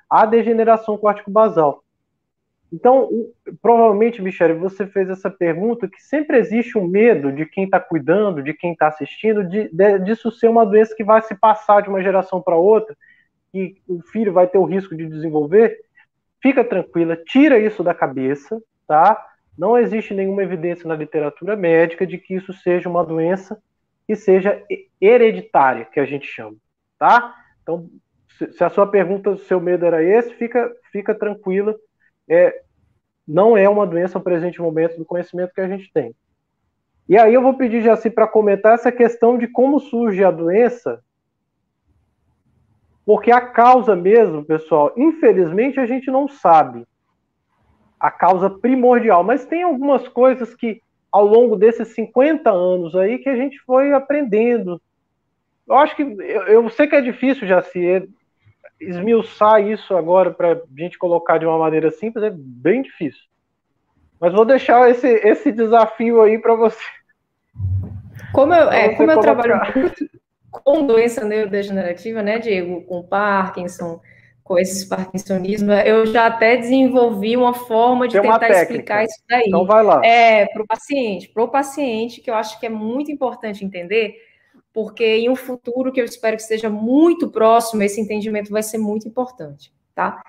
à 0.10 0.26
degeneração 0.26 0.98
córtico-basal. 0.98 1.81
Então, 2.72 3.10
provavelmente, 3.62 4.22
Michele, 4.22 4.54
você 4.54 4.88
fez 4.88 5.10
essa 5.10 5.30
pergunta 5.30 5.90
que 5.90 6.02
sempre 6.02 6.38
existe 6.38 6.78
um 6.78 6.88
medo 6.88 7.32
de 7.32 7.46
quem 7.46 7.66
está 7.66 7.80
cuidando, 7.80 8.42
de 8.42 8.54
quem 8.54 8.72
está 8.72 8.88
assistindo, 8.88 9.44
de, 9.44 9.70
de, 9.74 10.00
disso 10.00 10.32
ser 10.32 10.48
uma 10.48 10.66
doença 10.66 10.96
que 10.96 11.04
vai 11.04 11.22
se 11.22 11.36
passar 11.36 11.82
de 11.82 11.90
uma 11.90 12.02
geração 12.02 12.42
para 12.42 12.56
outra, 12.56 12.96
e 13.54 13.76
o 13.88 14.02
filho 14.02 14.32
vai 14.32 14.48
ter 14.48 14.58
o 14.58 14.64
risco 14.64 14.96
de 14.96 15.06
desenvolver 15.06 15.78
fica 16.42 16.64
tranquila, 16.64 17.16
tira 17.16 17.60
isso 17.60 17.84
da 17.84 17.94
cabeça, 17.94 18.62
tá? 18.88 19.28
Não 19.58 19.78
existe 19.78 20.14
nenhuma 20.14 20.44
evidência 20.44 20.88
na 20.88 20.96
literatura 20.96 21.56
médica 21.56 22.06
de 22.06 22.18
que 22.18 22.34
isso 22.36 22.52
seja 22.54 22.90
uma 22.90 23.06
doença 23.06 23.62
que 24.08 24.16
seja 24.16 24.62
hereditária, 25.00 25.86
que 25.86 26.00
a 26.00 26.06
gente 26.06 26.26
chama, 26.26 26.56
tá? 26.98 27.36
Então, 27.62 27.88
se 28.28 28.64
a 28.64 28.70
sua 28.70 28.88
pergunta, 28.88 29.30
o 29.30 29.38
seu 29.38 29.62
medo 29.62 29.86
era 29.86 30.04
esse, 30.04 30.34
fica, 30.34 30.74
fica 30.92 31.14
tranquila. 31.14 31.76
É, 32.32 32.62
não 33.28 33.58
é 33.58 33.68
uma 33.68 33.86
doença 33.86 34.18
no 34.18 34.24
presente 34.24 34.62
momento 34.62 34.98
do 34.98 35.06
conhecimento 35.06 35.54
que 35.54 35.62
a 35.62 35.68
gente 35.68 35.92
tem. 35.94 36.16
E 37.10 37.18
aí 37.18 37.34
eu 37.34 37.42
vou 37.42 37.56
pedir 37.56 37.82
Jaci 37.82 38.10
para 38.10 38.28
comentar 38.28 38.74
essa 38.74 38.92
questão 38.92 39.38
de 39.38 39.48
como 39.48 39.80
surge 39.80 40.24
a 40.24 40.32
doença 40.32 41.04
porque 43.06 43.32
a 43.32 43.42
causa 43.42 43.96
mesmo, 43.96 44.46
pessoal, 44.46 44.94
infelizmente 44.96 45.80
a 45.80 45.86
gente 45.86 46.10
não 46.10 46.28
sabe 46.28 46.88
a 48.00 48.10
causa 48.10 48.50
primordial, 48.50 49.24
mas 49.24 49.46
tem 49.46 49.64
algumas 49.64 50.08
coisas 50.08 50.56
que 50.56 50.82
ao 51.12 51.26
longo 51.26 51.56
desses 51.56 51.90
50 51.90 52.50
anos 52.50 52.96
aí 52.96 53.20
que 53.20 53.30
a 53.30 53.36
gente 53.36 53.60
foi 53.60 53.94
aprendendo. 53.94 54.82
Eu 55.68 55.76
acho 55.76 55.96
que 55.96 56.04
eu, 56.04 56.48
eu 56.48 56.70
sei 56.70 56.88
que 56.88 56.96
é 56.96 57.02
difícil 57.02 57.48
já 57.48 57.62
se 57.62 57.80
esmiuçar 58.82 59.62
isso 59.66 59.96
agora 59.96 60.32
para 60.32 60.54
a 60.54 60.58
gente 60.78 60.98
colocar 60.98 61.38
de 61.38 61.46
uma 61.46 61.58
maneira 61.58 61.92
simples, 61.92 62.24
é 62.24 62.32
bem 62.34 62.82
difícil. 62.82 63.22
Mas 64.20 64.34
vou 64.34 64.46
deixar 64.46 64.90
esse, 64.90 65.08
esse 65.08 65.52
desafio 65.52 66.22
aí 66.22 66.38
para 66.38 66.56
você. 66.56 66.84
Como 68.34 68.54
eu, 68.54 68.70
é, 68.70 68.96
como 68.96 69.12
eu 69.12 69.20
trabalho 69.20 69.60
com 70.52 70.86
doença 70.86 71.24
neurodegenerativa, 71.26 72.22
né, 72.22 72.38
Diego, 72.38 72.82
com 72.84 73.04
Parkinson, 73.04 74.00
com 74.44 74.60
esses 74.60 74.84
parkinsonismo, 74.84 75.72
eu 75.72 76.06
já 76.06 76.28
até 76.28 76.58
desenvolvi 76.58 77.38
uma 77.38 77.54
forma 77.54 78.08
de 78.08 78.20
tentar 78.20 78.50
explicar 78.50 79.06
isso 79.06 79.24
daí. 79.30 79.46
Então 79.48 79.66
vai 79.66 79.82
lá. 79.82 80.06
É, 80.06 80.46
para 80.48 80.64
o 80.64 80.68
paciente, 80.68 81.30
para 81.30 81.44
o 81.44 81.48
paciente, 81.48 82.22
que 82.22 82.30
eu 82.30 82.36
acho 82.36 82.60
que 82.60 82.66
é 82.66 82.70
muito 82.70 83.12
importante 83.12 83.64
entender, 83.64 84.16
porque 84.74 85.18
em 85.18 85.30
um 85.30 85.36
futuro 85.36 85.92
que 85.92 86.00
eu 86.00 86.06
espero 86.06 86.38
que 86.38 86.44
seja 86.44 86.70
muito 86.70 87.30
próximo, 87.30 87.84
esse 87.84 88.00
entendimento 88.00 88.52
vai 88.52 88.64
ser 88.64 88.78
muito 88.78 89.08
importante, 89.08 89.74
tá? 89.94 90.22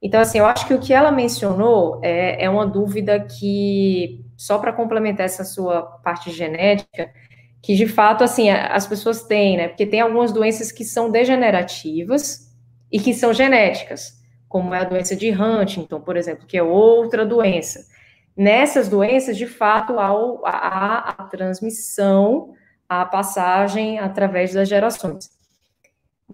Então, 0.00 0.20
assim, 0.20 0.38
eu 0.38 0.46
acho 0.46 0.66
que 0.66 0.74
o 0.74 0.78
que 0.78 0.94
ela 0.94 1.10
mencionou 1.10 2.00
é, 2.02 2.44
é 2.44 2.48
uma 2.48 2.66
dúvida 2.66 3.18
que, 3.18 4.24
só 4.36 4.58
para 4.58 4.72
complementar 4.72 5.26
essa 5.26 5.44
sua 5.44 5.82
parte 5.82 6.30
genética, 6.30 7.12
que 7.60 7.74
de 7.74 7.88
fato, 7.88 8.22
assim, 8.22 8.48
as 8.50 8.86
pessoas 8.86 9.24
têm, 9.24 9.56
né? 9.56 9.68
Porque 9.68 9.84
tem 9.84 10.00
algumas 10.00 10.32
doenças 10.32 10.70
que 10.70 10.84
são 10.84 11.10
degenerativas 11.10 12.56
e 12.90 13.00
que 13.00 13.12
são 13.12 13.32
genéticas, 13.32 14.22
como 14.48 14.72
é 14.72 14.80
a 14.80 14.84
doença 14.84 15.16
de 15.16 15.30
Huntington, 15.30 16.00
por 16.00 16.16
exemplo, 16.16 16.46
que 16.46 16.56
é 16.56 16.62
outra 16.62 17.26
doença. 17.26 17.80
Nessas 18.36 18.88
doenças, 18.88 19.36
de 19.36 19.48
fato, 19.48 19.98
há, 19.98 20.12
há 20.44 21.10
a 21.18 21.24
transmissão, 21.24 22.54
a 22.88 23.04
passagem 23.04 23.98
através 23.98 24.54
das 24.54 24.68
gerações. 24.68 25.30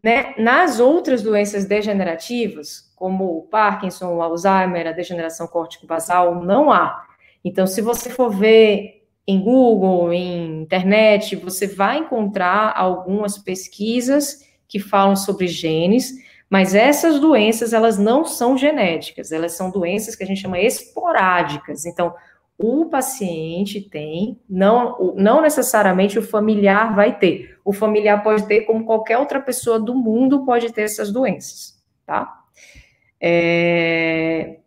Né? 0.02 0.34
Nas 0.38 0.80
outras 0.80 1.22
doenças 1.22 1.64
degenerativas, 1.64 2.92
como 2.94 3.38
o 3.38 3.42
Parkinson, 3.42 4.14
o 4.14 4.22
Alzheimer, 4.22 4.86
a 4.86 4.92
degeneração 4.92 5.46
córtico-basal, 5.46 6.44
não 6.44 6.70
há. 6.70 7.06
Então, 7.44 7.66
se 7.66 7.80
você 7.80 8.10
for 8.10 8.30
ver 8.30 9.02
em 9.26 9.40
Google, 9.40 10.12
em 10.12 10.62
internet, 10.62 11.36
você 11.36 11.66
vai 11.66 11.98
encontrar 11.98 12.72
algumas 12.76 13.38
pesquisas 13.38 14.44
que 14.68 14.78
falam 14.78 15.16
sobre 15.16 15.46
genes, 15.46 16.12
mas 16.48 16.74
essas 16.74 17.18
doenças, 17.18 17.72
elas 17.72 17.98
não 17.98 18.24
são 18.24 18.56
genéticas, 18.56 19.32
elas 19.32 19.52
são 19.52 19.70
doenças 19.70 20.14
que 20.14 20.22
a 20.22 20.26
gente 20.26 20.40
chama 20.40 20.60
esporádicas. 20.60 21.86
Então, 21.86 22.14
o 22.58 22.86
paciente 22.86 23.80
tem, 23.80 24.38
não, 24.48 25.14
não 25.16 25.42
necessariamente 25.42 26.18
o 26.18 26.22
familiar 26.22 26.94
vai 26.94 27.18
ter. 27.18 27.58
O 27.64 27.72
familiar 27.72 28.22
pode 28.22 28.46
ter, 28.46 28.62
como 28.62 28.84
qualquer 28.84 29.18
outra 29.18 29.40
pessoa 29.40 29.78
do 29.80 29.94
mundo 29.94 30.44
pode 30.44 30.72
ter 30.72 30.82
essas 30.82 31.10
doenças, 31.10 31.82
tá? 32.06 32.42
É, 33.20 34.58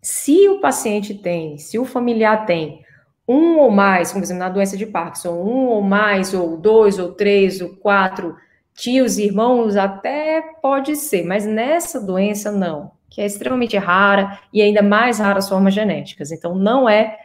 se 0.00 0.48
o 0.48 0.60
paciente 0.60 1.14
tem, 1.14 1.58
se 1.58 1.78
o 1.78 1.84
familiar 1.84 2.46
tem 2.46 2.82
um 3.26 3.58
ou 3.58 3.70
mais, 3.70 4.12
como 4.12 4.24
exemplo, 4.24 4.40
na 4.40 4.48
doença 4.48 4.76
de 4.76 4.86
Parkinson, 4.86 5.34
um 5.34 5.66
ou 5.66 5.82
mais, 5.82 6.32
ou 6.32 6.56
dois, 6.56 6.98
ou 6.98 7.12
três, 7.12 7.60
ou 7.60 7.76
quatro 7.76 8.36
tios 8.74 9.18
irmãos, 9.18 9.76
até 9.76 10.40
pode 10.62 10.94
ser, 10.96 11.24
mas 11.26 11.44
nessa 11.44 12.00
doença 12.00 12.52
não, 12.52 12.92
que 13.08 13.20
é 13.20 13.26
extremamente 13.26 13.76
rara 13.76 14.38
e 14.52 14.60
ainda 14.60 14.82
mais 14.82 15.18
rara 15.18 15.38
as 15.38 15.48
formas 15.48 15.74
genéticas. 15.74 16.30
Então, 16.30 16.54
não 16.54 16.88
é 16.88 17.18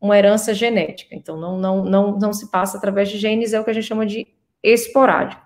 uma 0.00 0.18
herança 0.18 0.52
genética. 0.52 1.14
Então, 1.14 1.36
não, 1.36 1.58
não, 1.58 1.84
não, 1.84 2.18
não 2.18 2.32
se 2.32 2.50
passa 2.50 2.76
através 2.76 3.08
de 3.08 3.18
genes, 3.18 3.52
é 3.52 3.60
o 3.60 3.64
que 3.64 3.70
a 3.70 3.74
gente 3.74 3.86
chama 3.86 4.04
de 4.04 4.26
esporádico. 4.62 5.42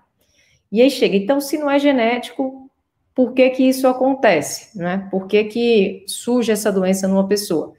E 0.71 0.81
aí 0.81 0.89
chega, 0.89 1.15
então, 1.15 1.39
se 1.39 1.57
não 1.57 1.69
é 1.69 1.79
genético, 1.79 2.69
por 3.15 3.33
que 3.33 3.49
que 3.49 3.63
isso 3.63 3.87
acontece, 3.87 4.77
né? 4.77 5.07
Por 5.09 5.27
que 5.27 5.45
que 5.45 6.05
surge 6.07 6.51
essa 6.51 6.71
doença 6.71 7.07
numa 7.07 7.27
pessoa? 7.27 7.73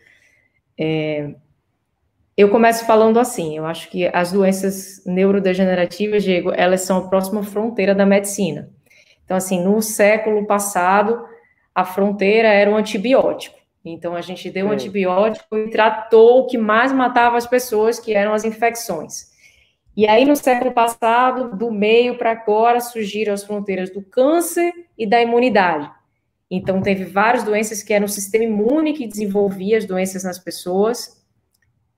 É, 0.78 1.34
eu 2.36 2.48
começo 2.48 2.86
falando 2.86 3.20
assim, 3.20 3.56
eu 3.56 3.66
acho 3.66 3.90
que 3.90 4.06
as 4.06 4.32
doenças 4.32 5.02
neurodegenerativas, 5.04 6.24
Diego, 6.24 6.52
elas 6.54 6.80
são 6.80 6.96
a 6.96 7.08
próxima 7.08 7.42
fronteira 7.42 7.94
da 7.94 8.06
medicina. 8.06 8.70
Então, 9.24 9.36
assim, 9.36 9.62
no 9.62 9.80
século 9.80 10.46
passado, 10.46 11.22
a 11.74 11.84
fronteira 11.84 12.48
era 12.48 12.70
o 12.70 12.76
antibiótico. 12.76 13.58
Então, 13.84 14.14
a 14.14 14.20
gente 14.20 14.50
deu 14.50 14.66
um 14.66 14.72
antibiótico 14.72 15.56
e 15.56 15.70
tratou 15.70 16.40
o 16.40 16.46
que 16.46 16.58
mais 16.58 16.92
matava 16.92 17.36
as 17.36 17.46
pessoas, 17.46 17.98
que 17.98 18.12
eram 18.12 18.34
as 18.34 18.44
infecções. 18.44 19.30
E 19.96 20.06
aí, 20.06 20.24
no 20.24 20.36
século 20.36 20.72
passado, 20.72 21.56
do 21.56 21.70
meio 21.70 22.18
para 22.18 22.30
agora, 22.30 22.80
surgiram 22.80 23.32
as 23.32 23.44
fronteiras 23.44 23.90
do 23.90 24.02
câncer 24.02 24.72
e 24.98 25.06
da 25.06 25.20
imunidade. 25.20 25.90
Então, 26.50 26.82
teve 26.82 27.04
várias 27.04 27.42
doenças 27.42 27.82
que 27.82 27.92
eram 27.92 28.06
o 28.06 28.08
sistema 28.08 28.44
imune 28.44 28.92
que 28.92 29.06
desenvolvia 29.06 29.78
as 29.78 29.86
doenças 29.86 30.24
nas 30.24 30.38
pessoas, 30.38 31.20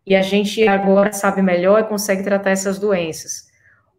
e 0.07 0.15
a 0.15 0.23
gente 0.23 0.67
agora 0.67 1.13
sabe 1.13 1.43
melhor 1.43 1.81
e 1.81 1.85
consegue 1.85 2.23
tratar 2.23 2.51
essas 2.51 2.79
doenças. 2.79 3.51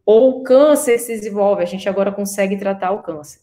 Ou 0.06 0.40
o 0.40 0.44
câncer 0.44 1.00
se 1.00 1.14
desenvolve, 1.14 1.64
a 1.64 1.66
gente 1.66 1.88
agora 1.88 2.12
consegue 2.12 2.58
tratar 2.58 2.92
o 2.92 3.02
câncer. 3.02 3.43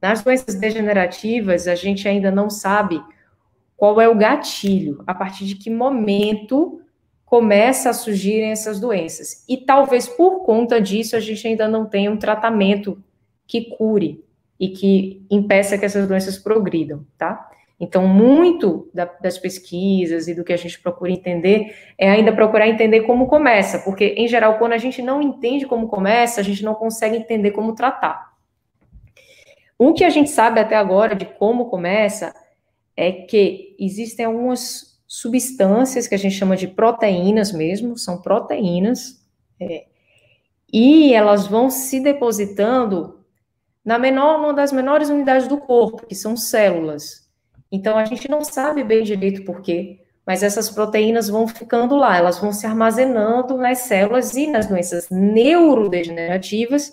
Nas 0.00 0.22
doenças 0.22 0.54
degenerativas, 0.54 1.66
a 1.66 1.74
gente 1.74 2.08
ainda 2.08 2.30
não 2.30 2.48
sabe 2.48 3.02
qual 3.76 4.00
é 4.00 4.08
o 4.08 4.14
gatilho, 4.14 5.02
a 5.06 5.14
partir 5.14 5.44
de 5.44 5.54
que 5.54 5.70
momento 5.70 6.80
começa 7.24 7.90
a 7.90 7.92
surgirem 7.92 8.50
essas 8.50 8.80
doenças. 8.80 9.44
E 9.48 9.56
talvez 9.56 10.08
por 10.08 10.44
conta 10.44 10.80
disso 10.80 11.14
a 11.14 11.20
gente 11.20 11.46
ainda 11.46 11.68
não 11.68 11.84
tenha 11.84 12.10
um 12.10 12.16
tratamento 12.16 13.02
que 13.46 13.76
cure 13.76 14.24
e 14.58 14.68
que 14.68 15.24
impeça 15.30 15.78
que 15.78 15.84
essas 15.84 16.08
doenças 16.08 16.38
progridam, 16.38 17.04
tá? 17.16 17.48
Então, 17.80 18.08
muito 18.08 18.90
da, 18.92 19.04
das 19.04 19.38
pesquisas 19.38 20.26
e 20.26 20.34
do 20.34 20.42
que 20.42 20.52
a 20.52 20.56
gente 20.56 20.80
procura 20.80 21.12
entender 21.12 21.72
é 21.96 22.10
ainda 22.10 22.32
procurar 22.32 22.66
entender 22.66 23.02
como 23.02 23.28
começa, 23.28 23.78
porque, 23.80 24.14
em 24.16 24.26
geral, 24.26 24.58
quando 24.58 24.72
a 24.72 24.78
gente 24.78 25.00
não 25.00 25.22
entende 25.22 25.64
como 25.64 25.86
começa, 25.86 26.40
a 26.40 26.44
gente 26.44 26.64
não 26.64 26.74
consegue 26.74 27.16
entender 27.16 27.52
como 27.52 27.74
tratar. 27.74 28.27
O 29.78 29.94
que 29.94 30.04
a 30.04 30.10
gente 30.10 30.30
sabe 30.30 30.58
até 30.58 30.74
agora 30.74 31.14
de 31.14 31.24
como 31.24 31.66
começa 31.66 32.34
é 32.96 33.12
que 33.12 33.76
existem 33.78 34.26
algumas 34.26 34.98
substâncias 35.06 36.08
que 36.08 36.14
a 36.14 36.18
gente 36.18 36.34
chama 36.34 36.56
de 36.56 36.66
proteínas 36.66 37.52
mesmo, 37.52 37.96
são 37.96 38.20
proteínas, 38.20 39.24
é, 39.60 39.86
e 40.70 41.14
elas 41.14 41.46
vão 41.46 41.70
se 41.70 42.00
depositando 42.00 43.24
na 43.84 43.98
menor, 43.98 44.38
uma 44.38 44.52
das 44.52 44.70
menores 44.70 45.08
unidades 45.08 45.48
do 45.48 45.56
corpo, 45.56 46.06
que 46.06 46.14
são 46.14 46.36
células. 46.36 47.26
Então, 47.72 47.96
a 47.96 48.04
gente 48.04 48.28
não 48.28 48.44
sabe 48.44 48.84
bem 48.84 49.02
direito 49.02 49.44
por 49.44 49.62
quê, 49.62 50.00
mas 50.26 50.42
essas 50.42 50.68
proteínas 50.68 51.28
vão 51.28 51.48
ficando 51.48 51.96
lá, 51.96 52.16
elas 52.18 52.38
vão 52.38 52.52
se 52.52 52.66
armazenando 52.66 53.56
nas 53.56 53.78
células 53.78 54.34
e 54.36 54.46
nas 54.46 54.66
doenças 54.66 55.08
neurodegenerativas, 55.10 56.92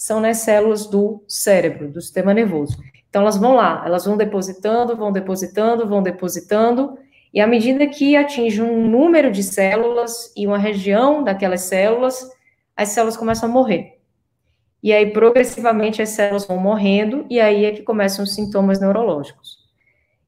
são 0.00 0.18
nas 0.18 0.38
células 0.38 0.86
do 0.86 1.22
cérebro, 1.28 1.90
do 1.90 2.00
sistema 2.00 2.32
nervoso. 2.32 2.74
Então, 3.10 3.20
elas 3.20 3.36
vão 3.36 3.54
lá, 3.54 3.82
elas 3.84 4.06
vão 4.06 4.16
depositando, 4.16 4.96
vão 4.96 5.12
depositando, 5.12 5.86
vão 5.86 6.02
depositando, 6.02 6.96
e 7.34 7.38
à 7.38 7.46
medida 7.46 7.86
que 7.86 8.16
atinge 8.16 8.62
um 8.62 8.88
número 8.88 9.30
de 9.30 9.42
células 9.42 10.32
e 10.34 10.46
uma 10.46 10.56
região 10.56 11.22
daquelas 11.22 11.60
células, 11.64 12.30
as 12.74 12.88
células 12.88 13.14
começam 13.14 13.46
a 13.46 13.52
morrer. 13.52 13.98
E 14.82 14.90
aí, 14.90 15.12
progressivamente, 15.12 16.00
as 16.00 16.08
células 16.08 16.46
vão 16.46 16.56
morrendo, 16.56 17.26
e 17.28 17.38
aí 17.38 17.66
é 17.66 17.72
que 17.72 17.82
começam 17.82 18.24
os 18.24 18.34
sintomas 18.34 18.80
neurológicos. 18.80 19.58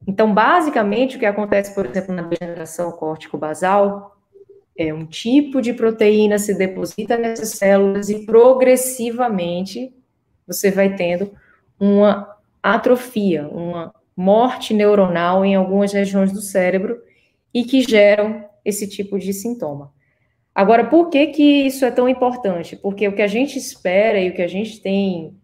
Então, 0.05 0.31
basicamente, 0.31 1.17
o 1.17 1.19
que 1.19 1.25
acontece, 1.25 1.73
por 1.73 1.87
exemplo, 1.87 2.13
na 2.13 2.21
degeneração 2.21 2.91
córtico-basal, 2.91 4.12
é 4.77 4.93
um 4.93 5.05
tipo 5.05 5.61
de 5.61 5.73
proteína 5.73 6.39
se 6.39 6.57
deposita 6.57 7.17
nessas 7.17 7.49
células 7.49 8.09
e 8.09 8.25
progressivamente 8.25 9.93
você 10.47 10.71
vai 10.71 10.95
tendo 10.95 11.31
uma 11.79 12.37
atrofia, 12.61 13.47
uma 13.47 13.93
morte 14.15 14.73
neuronal 14.73 15.45
em 15.45 15.55
algumas 15.55 15.93
regiões 15.93 16.31
do 16.31 16.41
cérebro 16.41 17.01
e 17.53 17.63
que 17.63 17.81
geram 17.81 18.45
esse 18.63 18.87
tipo 18.87 19.19
de 19.19 19.33
sintoma. 19.33 19.91
Agora, 20.55 20.85
por 20.85 21.09
que 21.09 21.27
que 21.27 21.43
isso 21.65 21.83
é 21.83 21.91
tão 21.91 22.07
importante? 22.07 22.75
Porque 22.75 23.07
o 23.07 23.15
que 23.15 23.21
a 23.21 23.27
gente 23.27 23.57
espera 23.57 24.19
e 24.19 24.29
o 24.29 24.35
que 24.35 24.41
a 24.41 24.47
gente 24.47 24.81
tem 24.81 25.35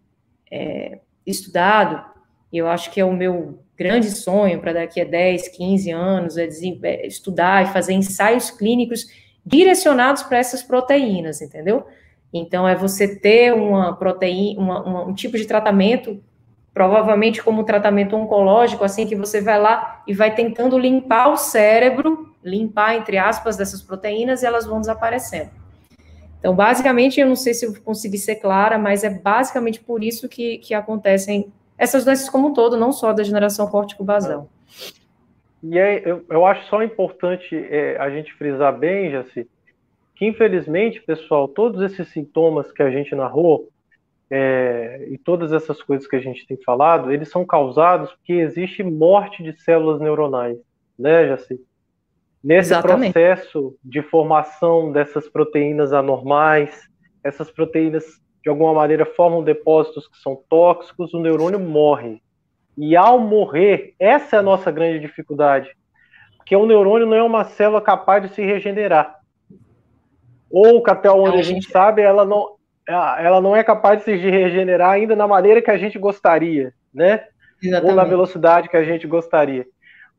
é, 0.50 1.00
estudado, 1.26 2.04
e 2.52 2.58
eu 2.58 2.68
acho 2.68 2.90
que 2.90 3.00
é 3.00 3.04
o 3.04 3.12
meu 3.12 3.58
grande 3.80 4.10
sonho 4.10 4.60
para 4.60 4.74
daqui 4.74 5.00
a 5.00 5.04
10, 5.06 5.48
15 5.48 5.90
anos 5.90 6.36
é, 6.36 6.46
é 6.82 7.06
estudar 7.06 7.64
e 7.64 7.72
fazer 7.72 7.94
ensaios 7.94 8.50
clínicos 8.50 9.06
direcionados 9.44 10.22
para 10.22 10.36
essas 10.36 10.62
proteínas, 10.62 11.40
entendeu? 11.40 11.86
Então, 12.30 12.68
é 12.68 12.76
você 12.76 13.16
ter 13.16 13.54
uma 13.54 13.96
proteína, 13.96 14.60
uma, 14.60 14.82
uma, 14.82 15.04
um 15.06 15.14
tipo 15.14 15.38
de 15.38 15.46
tratamento, 15.46 16.22
provavelmente 16.74 17.42
como 17.42 17.62
um 17.62 17.64
tratamento 17.64 18.14
oncológico, 18.14 18.84
assim, 18.84 19.06
que 19.06 19.16
você 19.16 19.40
vai 19.40 19.58
lá 19.58 20.02
e 20.06 20.12
vai 20.12 20.34
tentando 20.34 20.78
limpar 20.78 21.32
o 21.32 21.38
cérebro, 21.38 22.34
limpar, 22.44 22.96
entre 22.96 23.16
aspas, 23.16 23.56
dessas 23.56 23.80
proteínas 23.80 24.42
e 24.42 24.46
elas 24.46 24.66
vão 24.66 24.78
desaparecendo. 24.78 25.52
Então, 26.38 26.54
basicamente, 26.54 27.18
eu 27.18 27.26
não 27.26 27.34
sei 27.34 27.54
se 27.54 27.64
eu 27.64 27.74
consegui 27.82 28.18
ser 28.18 28.36
clara, 28.36 28.76
mas 28.76 29.04
é 29.04 29.08
basicamente 29.08 29.80
por 29.80 30.04
isso 30.04 30.28
que, 30.28 30.58
que 30.58 30.74
acontecem 30.74 31.50
essas 31.80 32.04
doenças 32.04 32.28
como 32.28 32.48
um 32.48 32.52
todo, 32.52 32.76
não 32.76 32.92
só 32.92 33.08
a 33.08 33.14
degeneração 33.14 33.66
córtico-basal. 33.66 34.50
E 35.62 35.80
aí, 35.80 36.02
eu, 36.04 36.22
eu 36.28 36.44
acho 36.44 36.68
só 36.68 36.82
importante 36.82 37.56
é, 37.56 37.96
a 37.98 38.10
gente 38.10 38.34
frisar 38.34 38.78
bem, 38.78 39.10
Jaci, 39.10 39.48
que 40.14 40.26
infelizmente, 40.26 41.00
pessoal, 41.00 41.48
todos 41.48 41.80
esses 41.80 42.06
sintomas 42.08 42.70
que 42.70 42.82
a 42.82 42.90
gente 42.90 43.14
narrou 43.14 43.70
é, 44.30 45.06
e 45.08 45.16
todas 45.16 45.54
essas 45.54 45.82
coisas 45.82 46.06
que 46.06 46.16
a 46.16 46.20
gente 46.20 46.46
tem 46.46 46.58
falado, 46.58 47.10
eles 47.10 47.30
são 47.30 47.46
causados 47.46 48.12
porque 48.12 48.34
existe 48.34 48.82
morte 48.82 49.42
de 49.42 49.58
células 49.58 50.02
neuronais, 50.02 50.58
né, 50.98 51.28
Jaci? 51.28 51.58
Nesse 52.44 52.74
Exatamente. 52.74 53.14
processo 53.14 53.74
de 53.82 54.02
formação 54.02 54.92
dessas 54.92 55.30
proteínas 55.30 55.94
anormais, 55.94 56.88
essas 57.24 57.50
proteínas 57.50 58.20
de 58.42 58.48
alguma 58.48 58.72
maneira 58.72 59.04
formam 59.04 59.42
depósitos 59.42 60.08
que 60.08 60.18
são 60.18 60.40
tóxicos, 60.48 61.12
o 61.12 61.20
neurônio 61.20 61.60
morre. 61.60 62.22
E 62.76 62.96
ao 62.96 63.18
morrer, 63.18 63.94
essa 63.98 64.36
é 64.36 64.38
a 64.38 64.42
nossa 64.42 64.70
grande 64.70 65.00
dificuldade. 65.00 65.70
Porque 66.36 66.56
o 66.56 66.66
neurônio 66.66 67.06
não 67.06 67.16
é 67.16 67.22
uma 67.22 67.44
célula 67.44 67.80
capaz 67.80 68.22
de 68.22 68.34
se 68.34 68.42
regenerar. 68.42 69.20
Ou, 70.50 70.82
até 70.86 71.10
onde 71.10 71.38
a 71.38 71.42
gente 71.42 71.70
sabe, 71.70 72.02
ela 72.02 72.24
não, 72.24 72.56
ela 72.88 73.40
não 73.40 73.54
é 73.54 73.62
capaz 73.62 73.98
de 73.98 74.04
se 74.04 74.16
regenerar 74.16 74.90
ainda 74.90 75.14
na 75.14 75.28
maneira 75.28 75.62
que 75.62 75.70
a 75.70 75.78
gente 75.78 75.98
gostaria, 75.98 76.72
né? 76.92 77.26
Exatamente. 77.62 77.90
Ou 77.90 77.96
na 77.96 78.04
velocidade 78.04 78.68
que 78.68 78.76
a 78.76 78.82
gente 78.82 79.06
gostaria. 79.06 79.66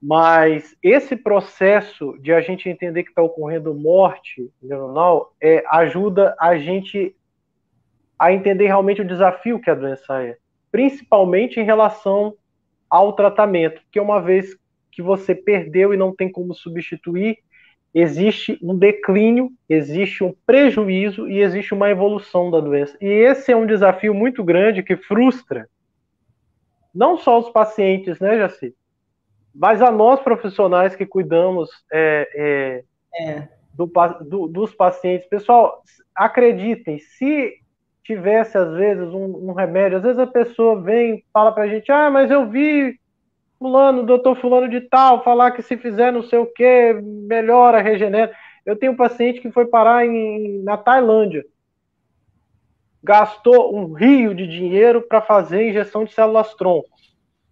Mas 0.01 0.75
esse 0.81 1.15
processo 1.15 2.17
de 2.19 2.33
a 2.33 2.41
gente 2.41 2.69
entender 2.69 3.03
que 3.03 3.09
está 3.09 3.21
ocorrendo 3.21 3.73
morte 3.73 4.49
neuronal 4.61 5.33
é, 5.41 5.63
ajuda 5.69 6.35
a 6.39 6.57
gente 6.57 7.15
a 8.21 8.31
entender 8.31 8.67
realmente 8.67 9.01
o 9.01 9.07
desafio 9.07 9.59
que 9.59 9.67
a 9.67 9.73
doença 9.73 10.21
é, 10.21 10.37
principalmente 10.71 11.59
em 11.59 11.63
relação 11.63 12.35
ao 12.87 13.13
tratamento, 13.13 13.81
que 13.91 13.99
uma 13.99 14.21
vez 14.21 14.55
que 14.91 15.01
você 15.01 15.33
perdeu 15.33 15.91
e 15.91 15.97
não 15.97 16.15
tem 16.15 16.31
como 16.31 16.53
substituir, 16.53 17.39
existe 17.91 18.59
um 18.61 18.77
declínio, 18.77 19.51
existe 19.67 20.23
um 20.23 20.35
prejuízo 20.45 21.27
e 21.27 21.39
existe 21.39 21.73
uma 21.73 21.89
evolução 21.89 22.51
da 22.51 22.59
doença. 22.59 22.95
E 23.01 23.07
esse 23.07 23.51
é 23.51 23.55
um 23.55 23.65
desafio 23.65 24.13
muito 24.13 24.43
grande 24.43 24.83
que 24.83 24.95
frustra 24.95 25.67
não 26.93 27.17
só 27.17 27.39
os 27.39 27.49
pacientes, 27.49 28.19
né, 28.19 28.37
Jaci? 28.37 28.75
Mas 29.55 29.81
a 29.81 29.89
nós 29.89 30.19
profissionais 30.19 30.95
que 30.95 31.07
cuidamos 31.07 31.71
é, 31.91 32.83
é, 33.15 33.29
é. 33.31 33.47
Do, 33.73 33.91
do, 34.29 34.47
dos 34.47 34.75
pacientes. 34.75 35.27
Pessoal, 35.27 35.81
acreditem, 36.13 36.99
se 36.99 37.60
tivesse, 38.03 38.57
às 38.57 38.71
vezes, 38.73 39.07
um, 39.09 39.49
um 39.49 39.53
remédio. 39.53 39.97
Às 39.97 40.03
vezes 40.03 40.19
a 40.19 40.27
pessoa 40.27 40.81
vem 40.81 41.23
fala 41.33 41.51
pra 41.51 41.67
gente, 41.67 41.91
ah, 41.91 42.09
mas 42.09 42.29
eu 42.31 42.49
vi 42.49 42.99
fulano, 43.59 44.03
doutor 44.03 44.35
fulano 44.35 44.67
de 44.67 44.81
tal, 44.81 45.23
falar 45.23 45.51
que 45.51 45.61
se 45.61 45.77
fizer 45.77 46.11
não 46.11 46.23
sei 46.23 46.39
o 46.39 46.47
que, 46.47 46.93
melhora, 47.01 47.81
regenera. 47.81 48.33
Eu 48.65 48.75
tenho 48.75 48.91
um 48.93 48.97
paciente 48.97 49.39
que 49.39 49.51
foi 49.51 49.65
parar 49.65 50.05
em, 50.05 50.63
na 50.63 50.77
Tailândia. 50.77 51.45
Gastou 53.03 53.75
um 53.75 53.93
rio 53.93 54.33
de 54.33 54.47
dinheiro 54.47 55.01
para 55.01 55.21
fazer 55.21 55.69
injeção 55.69 56.05
de 56.05 56.13
células 56.13 56.53
tronco. 56.55 56.89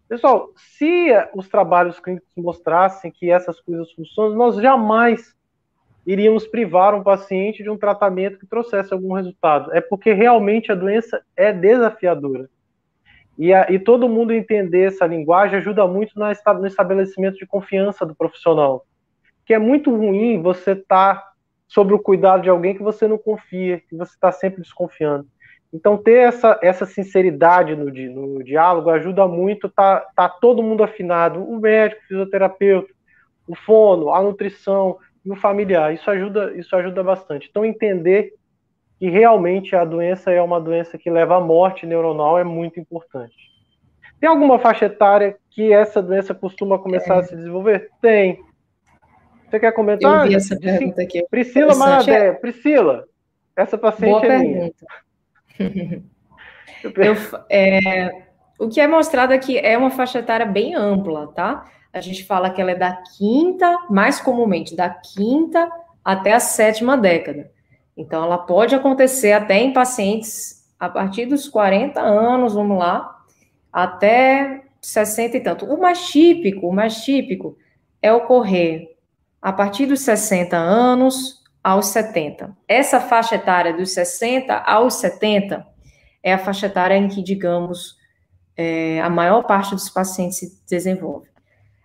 Pessoal, 0.08 0.50
se 0.56 1.10
os 1.36 1.48
trabalhos 1.48 2.00
clínicos 2.00 2.30
mostrassem 2.36 3.12
que 3.12 3.30
essas 3.30 3.60
coisas 3.62 3.92
funcionam, 3.92 4.36
nós 4.36 4.56
jamais 4.56 5.36
iríamos 6.12 6.48
privar 6.48 6.96
um 6.96 7.04
paciente 7.04 7.62
de 7.62 7.70
um 7.70 7.78
tratamento 7.78 8.40
que 8.40 8.48
trouxesse 8.48 8.92
algum 8.92 9.14
resultado. 9.14 9.72
É 9.72 9.80
porque 9.80 10.12
realmente 10.12 10.72
a 10.72 10.76
doença 10.76 11.22
é 11.38 11.54
desafiadora. 11.54 12.50
E, 13.38 13.54
a, 13.54 13.72
e 13.72 13.78
todo 13.78 14.10
mundo 14.10 14.34
entender 14.34 14.88
essa 14.88 15.06
linguagem 15.06 15.60
ajuda 15.60 15.86
muito 15.88 16.18
no 16.18 16.66
estabelecimento 16.66 17.38
de 17.38 17.46
confiança 17.46 18.08
do 18.08 18.16
profissional. 18.16 18.88
Que 19.46 19.54
é 19.54 19.60
muito 19.60 19.96
ruim 19.96 20.42
você 20.42 20.72
estar 20.72 21.16
tá 21.16 21.32
sob 21.68 21.94
o 21.94 22.00
cuidado 22.00 22.42
de 22.42 22.50
alguém 22.50 22.76
que 22.76 22.82
você 22.82 23.08
não 23.08 23.20
confia, 23.20 23.80
que 23.88 23.96
você 23.96 24.12
está 24.12 24.32
sempre 24.32 24.64
desconfiando. 24.64 25.28
Então, 25.72 25.96
ter 25.96 26.28
essa, 26.28 26.60
essa 26.64 26.88
sinceridade 26.88 27.76
no, 27.76 27.86
no 27.86 28.44
diálogo 28.44 28.90
ajuda 28.90 29.28
muito, 29.28 29.70
tá, 29.70 30.04
tá 30.16 30.28
todo 30.28 30.64
mundo 30.64 30.84
afinado, 30.84 31.44
o 31.44 31.60
médico, 31.60 32.02
o 32.02 32.08
fisioterapeuta, 32.08 32.92
o 33.48 33.56
fono, 33.56 34.12
a 34.12 34.24
nutrição, 34.24 34.98
e 35.26 35.32
o 35.32 35.36
familiar. 35.36 35.94
Isso 35.94 36.10
ajuda, 36.10 36.54
isso 36.56 36.76
ajuda 36.76 37.04
bastante. 37.04 37.48
Então, 37.50 37.66
entender 37.66 38.34
que 39.00 39.10
realmente 39.10 39.76
a 39.76 39.86
doença 39.86 40.32
é 40.32 40.42
uma 40.42 40.60
doença 40.60 40.98
que 40.98 41.10
leva 41.10 41.38
à 41.38 41.40
morte 41.40 41.86
neuronal 41.86 42.38
é 42.38 42.44
muito 42.44 42.80
importante. 42.80 43.36
Tem 44.20 44.30
alguma 44.30 44.60
faixa 44.60 44.86
etária 44.86 45.38
que 45.50 45.72
essa 45.72 46.02
doença 46.02 46.36
costuma 46.36 46.78
começar 46.78 47.16
é. 47.16 47.20
a 47.20 47.24
se 47.24 47.36
desenvolver? 47.36 47.90
Tem. 48.02 48.44
Você 49.50 49.60
quer 49.60 49.72
comentar? 49.72 50.26
Eu 50.26 50.30
vi 50.30 50.36
essa 50.36 50.60
pergunta 50.60 51.02
aqui. 51.02 51.26
Priscila 51.30 51.76
Maradé. 51.76 52.34
Priscila, 52.34 53.06
essa 53.56 53.78
paciente 53.78 54.12
Boa 54.12 54.26
é 54.26 54.40
pergunta. 54.40 54.86
minha. 55.60 56.04
Eu, 56.96 57.14
é, 57.50 58.24
o 58.58 58.70
que 58.70 58.80
é 58.80 58.88
mostrado 58.88 59.34
aqui 59.34 59.58
é 59.58 59.78
uma 59.78 59.90
faixa 59.90 60.20
etária 60.20 60.46
bem 60.46 60.76
ampla, 60.76 61.28
tá? 61.34 61.66
A 61.92 62.02
gente 62.02 62.24
fala 62.24 62.50
que 62.50 62.62
ela 62.62 62.72
é 62.72 62.76
da 62.76 62.94
quinta, 63.18 63.78
mais 63.90 64.20
comumente, 64.20 64.76
da 64.76 64.90
quinta 64.90 65.70
até 66.04 66.34
a 66.34 66.40
sétima 66.40 66.98
década. 66.98 67.52
Então, 67.98 68.24
ela 68.24 68.38
pode 68.38 68.76
acontecer 68.76 69.32
até 69.32 69.60
em 69.60 69.74
pacientes 69.74 70.66
a 70.80 70.88
partir 70.88 71.26
dos 71.26 71.50
40 71.50 72.00
anos, 72.00 72.54
vamos 72.54 72.78
lá, 72.78 73.20
até 73.74 74.64
60 74.82 75.38
e 75.38 75.42
tanto. 75.42 75.66
O 75.66 75.80
mais 75.80 76.08
típico, 76.08 76.68
o 76.68 76.74
mais 76.74 77.04
típico 77.04 77.58
é 78.02 78.14
ocorrer 78.14 78.96
a 79.42 79.52
partir 79.52 79.86
dos 79.86 80.02
60 80.02 80.56
anos 80.56 81.44
aos 81.64 81.88
70. 81.88 82.56
Essa 82.68 83.00
faixa 83.00 83.36
etária 83.36 83.74
dos 83.74 83.92
60 83.92 84.54
aos 84.54 84.96
70 84.96 85.66
é 86.24 86.34
a 86.34 86.38
faixa 86.38 86.68
etária 86.68 86.96
em 86.96 87.08
que, 87.08 87.22
digamos, 87.22 87.98
é, 88.56 89.02
a 89.02 89.10
maior 89.10 89.44
parte 89.44 89.72
dos 89.72 89.90
pacientes 89.90 90.38
se 90.38 90.66
desenvolve. 90.70 91.29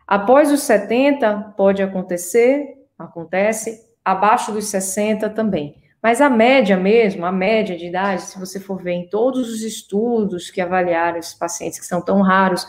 Após 0.07 0.53
os 0.53 0.63
70, 0.63 1.55
pode 1.57 1.83
acontecer, 1.83 2.75
acontece, 2.99 3.81
abaixo 4.05 4.53
dos 4.53 4.67
60 4.67 5.31
também. 5.31 5.77
Mas 6.03 6.21
a 6.21 6.29
média 6.29 6.77
mesmo, 6.77 7.25
a 7.25 7.33
média 7.33 7.77
de 7.77 7.87
idade, 7.87 8.23
se 8.23 8.39
você 8.39 8.61
for 8.61 8.83
ver 8.83 8.93
em 8.93 9.09
todos 9.09 9.49
os 9.49 9.63
estudos 9.63 10.51
que 10.51 10.61
avaliaram 10.61 11.19
esses 11.19 11.33
pacientes 11.33 11.79
que 11.79 11.87
são 11.87 12.03
tão 12.03 12.21
raros, 12.21 12.67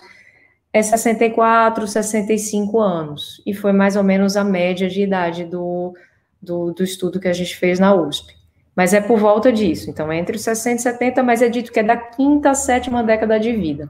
é 0.72 0.82
64, 0.82 1.86
65 1.86 2.80
anos. 2.80 3.42
E 3.46 3.54
foi 3.54 3.74
mais 3.74 3.98
ou 3.98 4.04
menos 4.04 4.38
a 4.38 4.44
média 4.44 4.88
de 4.88 5.02
idade 5.02 5.44
do, 5.44 5.94
do, 6.42 6.72
do 6.72 6.84
estudo 6.84 7.20
que 7.20 7.28
a 7.28 7.34
gente 7.34 7.58
fez 7.58 7.78
na 7.78 7.94
USP. 7.94 8.34
Mas 8.74 8.94
é 8.94 9.02
por 9.02 9.20
volta 9.20 9.52
disso. 9.52 9.90
Então, 9.90 10.12
é 10.12 10.18
entre 10.18 10.38
os 10.38 10.42
60 10.42 10.76
e 10.76 10.84
70, 10.84 11.24
mas 11.24 11.42
é 11.42 11.50
dito 11.50 11.72
que 11.74 11.80
é 11.80 11.84
da 11.84 11.98
quinta 11.98 12.52
a 12.52 12.54
sétima 12.54 13.04
década 13.04 13.38
de 13.38 13.52
vida. 13.54 13.90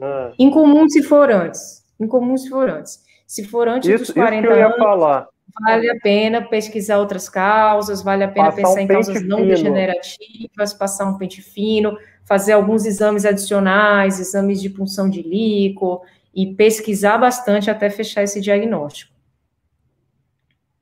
Ah. 0.00 0.32
Incomum 0.38 0.88
se 0.88 1.02
for 1.02 1.30
antes. 1.30 1.79
Incomum 2.00 2.36
se 2.36 2.48
for 2.48 2.68
antes. 2.68 3.04
Se 3.26 3.44
for 3.44 3.68
antes 3.68 3.88
isso, 3.88 4.06
dos 4.06 4.10
40 4.10 4.36
isso 4.36 4.46
que 4.46 4.52
eu 4.52 4.58
ia 4.58 4.66
anos, 4.66 4.78
falar. 4.78 5.28
vale 5.62 5.90
a 5.90 5.96
pena 6.00 6.42
pesquisar 6.42 6.98
outras 6.98 7.28
causas, 7.28 8.02
vale 8.02 8.24
a 8.24 8.28
pena 8.28 8.46
passar 8.46 8.56
pensar 8.56 8.80
um 8.80 8.82
em 8.82 8.86
causas 8.88 9.22
não 9.22 9.46
degenerativas, 9.46 10.74
passar 10.74 11.06
um 11.06 11.16
pente 11.16 11.42
fino, 11.42 11.96
fazer 12.24 12.52
alguns 12.52 12.86
exames 12.86 13.24
adicionais, 13.24 14.18
exames 14.18 14.60
de 14.60 14.70
punção 14.70 15.08
de 15.08 15.22
líquido, 15.22 16.00
e 16.34 16.54
pesquisar 16.54 17.18
bastante 17.18 17.70
até 17.70 17.90
fechar 17.90 18.22
esse 18.22 18.40
diagnóstico. 18.40 19.12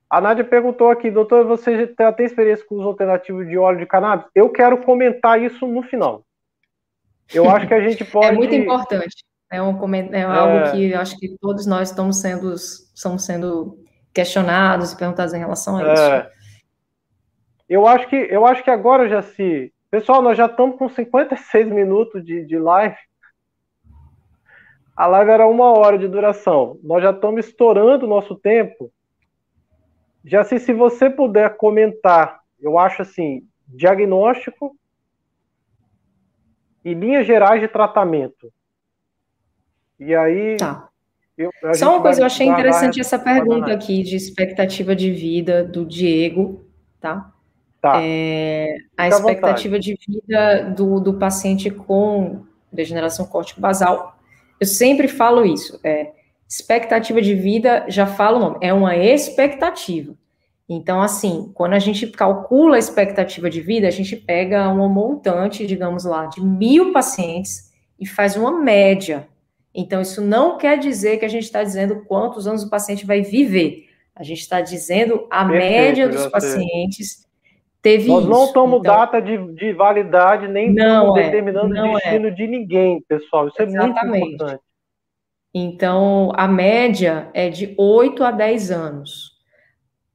A 0.09 0.19
Nádia 0.19 0.43
perguntou 0.43 0.89
aqui, 0.89 1.11
doutor, 1.11 1.45
você 1.45 1.93
já 1.97 2.11
tem 2.11 2.25
experiência 2.25 2.65
com 2.65 2.79
os 2.79 2.85
alternativos 2.85 3.47
de 3.47 3.57
óleo 3.57 3.77
de 3.77 3.85
cannabis? 3.85 4.25
Eu 4.33 4.49
quero 4.49 4.79
comentar 4.79 5.39
isso 5.39 5.67
no 5.67 5.83
final. 5.83 6.25
Eu 7.31 7.47
acho 7.47 7.67
que 7.67 7.73
a 7.75 7.87
gente 7.87 8.03
pode. 8.03 8.25
é 8.29 8.31
muito 8.31 8.55
importante. 8.55 9.23
É, 9.51 9.61
um, 9.61 9.95
é 9.95 10.23
algo 10.23 10.57
é... 10.57 10.71
que 10.71 10.91
eu 10.91 10.99
acho 10.99 11.17
que 11.17 11.35
todos 11.39 11.65
nós 11.65 11.89
estamos 11.89 12.21
sendo, 12.21 12.53
estamos 12.53 13.25
sendo 13.25 13.83
questionados 14.13 14.91
e 14.91 14.97
perguntados 14.97 15.33
em 15.33 15.39
relação 15.39 15.77
a 15.77 15.93
isso. 15.93 16.03
É... 16.03 16.31
Eu 17.67 17.87
acho 17.87 18.07
que 18.09 18.15
eu 18.15 18.45
acho 18.45 18.63
que 18.63 18.71
agora 18.71 19.07
já 19.07 19.21
se. 19.21 19.71
Pessoal, 19.91 20.21
nós 20.21 20.37
já 20.37 20.45
estamos 20.45 20.77
com 20.77 20.89
56 20.89 21.67
minutos 21.69 22.23
de, 22.23 22.45
de 22.45 22.57
live. 22.57 22.97
A 24.95 25.07
live 25.07 25.31
era 25.31 25.47
uma 25.47 25.71
hora 25.71 25.97
de 25.97 26.07
duração. 26.07 26.79
Nós 26.83 27.01
já 27.01 27.11
estamos 27.11 27.45
estourando 27.45 28.05
o 28.05 28.09
nosso 28.09 28.35
tempo. 28.35 28.91
Já 30.25 30.43
se, 30.43 30.59
se 30.59 30.73
você 30.73 31.09
puder 31.09 31.55
comentar, 31.57 32.41
eu 32.59 32.77
acho 32.77 33.01
assim, 33.01 33.47
diagnóstico 33.67 34.75
e 36.83 36.93
linhas 36.93 37.25
gerais 37.25 37.61
de 37.61 37.67
tratamento. 37.67 38.51
E 39.99 40.15
aí. 40.15 40.57
Tá. 40.57 40.87
Eu, 41.37 41.51
Só 41.73 41.91
uma 41.91 42.01
coisa, 42.01 42.21
eu 42.21 42.25
achei 42.25 42.47
interessante 42.47 42.99
essa 42.99 43.17
pergunta 43.17 43.71
aqui 43.71 44.03
de 44.03 44.15
expectativa 44.15 44.93
de 44.93 45.09
vida 45.11 45.63
do 45.63 45.85
Diego, 45.85 46.65
tá? 46.99 47.31
Tá. 47.81 47.93
É, 48.03 48.75
a 48.97 49.07
expectativa 49.07 49.79
de 49.79 49.97
vida 50.05 50.63
do, 50.75 50.99
do 50.99 51.13
paciente 51.13 51.69
com 51.69 52.43
degeneração 52.71 53.25
córtico-basal. 53.25 54.17
Eu 54.59 54.67
sempre 54.67 55.07
falo 55.07 55.45
isso. 55.45 55.79
É, 55.81 56.11
expectativa 56.47 57.21
de 57.21 57.33
vida, 57.35 57.85
já 57.87 58.05
falo 58.05 58.37
o 58.37 58.39
nome, 58.39 58.57
é 58.61 58.73
uma 58.73 58.97
expectativa. 58.97 60.13
Então, 60.67 61.01
assim, 61.01 61.51
quando 61.53 61.73
a 61.73 61.79
gente 61.79 62.05
calcula 62.07 62.75
a 62.75 62.79
expectativa 62.79 63.49
de 63.49 63.61
vida, 63.61 63.87
a 63.87 63.91
gente 63.91 64.15
pega 64.15 64.67
uma 64.69 64.89
montante, 64.89 65.65
digamos 65.65 66.05
lá, 66.05 66.25
de 66.25 66.41
mil 66.41 66.91
pacientes 66.91 67.71
e 67.99 68.05
faz 68.05 68.35
uma 68.35 68.51
média. 68.51 69.27
Então, 69.79 70.01
isso 70.01 70.21
não 70.21 70.57
quer 70.57 70.77
dizer 70.77 71.17
que 71.17 71.25
a 71.25 71.29
gente 71.29 71.45
está 71.45 71.63
dizendo 71.63 72.03
quantos 72.03 72.45
anos 72.45 72.63
o 72.63 72.69
paciente 72.69 73.05
vai 73.05 73.21
viver. 73.21 73.87
A 74.13 74.23
gente 74.23 74.41
está 74.41 74.59
dizendo 74.59 75.25
a 75.31 75.45
Perfeito, 75.45 75.71
média 75.71 76.09
dos 76.09 76.27
pacientes 76.27 77.25
teve 77.81 78.09
Nós 78.09 78.25
não 78.25 78.45
estamos 78.45 78.79
então, 78.81 78.93
data 78.93 79.21
de, 79.21 79.37
de, 79.53 79.71
validade, 79.71 80.49
nem 80.49 80.73
não 80.73 81.15
é, 81.17 81.23
determinando 81.23 81.73
não 81.73 81.93
o 81.93 81.97
é. 81.97 82.01
destino 82.01 82.27
é. 82.27 82.31
de 82.31 82.47
ninguém, 82.47 83.01
pessoal. 83.07 83.47
Isso 83.47 83.61
Exatamente. 83.61 83.99
é 83.99 84.05
muito 84.05 84.33
importante. 84.33 84.63
Então, 85.53 86.33
a 86.35 86.45
média 86.45 87.29
é 87.33 87.49
de 87.49 87.73
8 87.77 88.21
a 88.21 88.31
10 88.31 88.71
anos. 88.71 89.31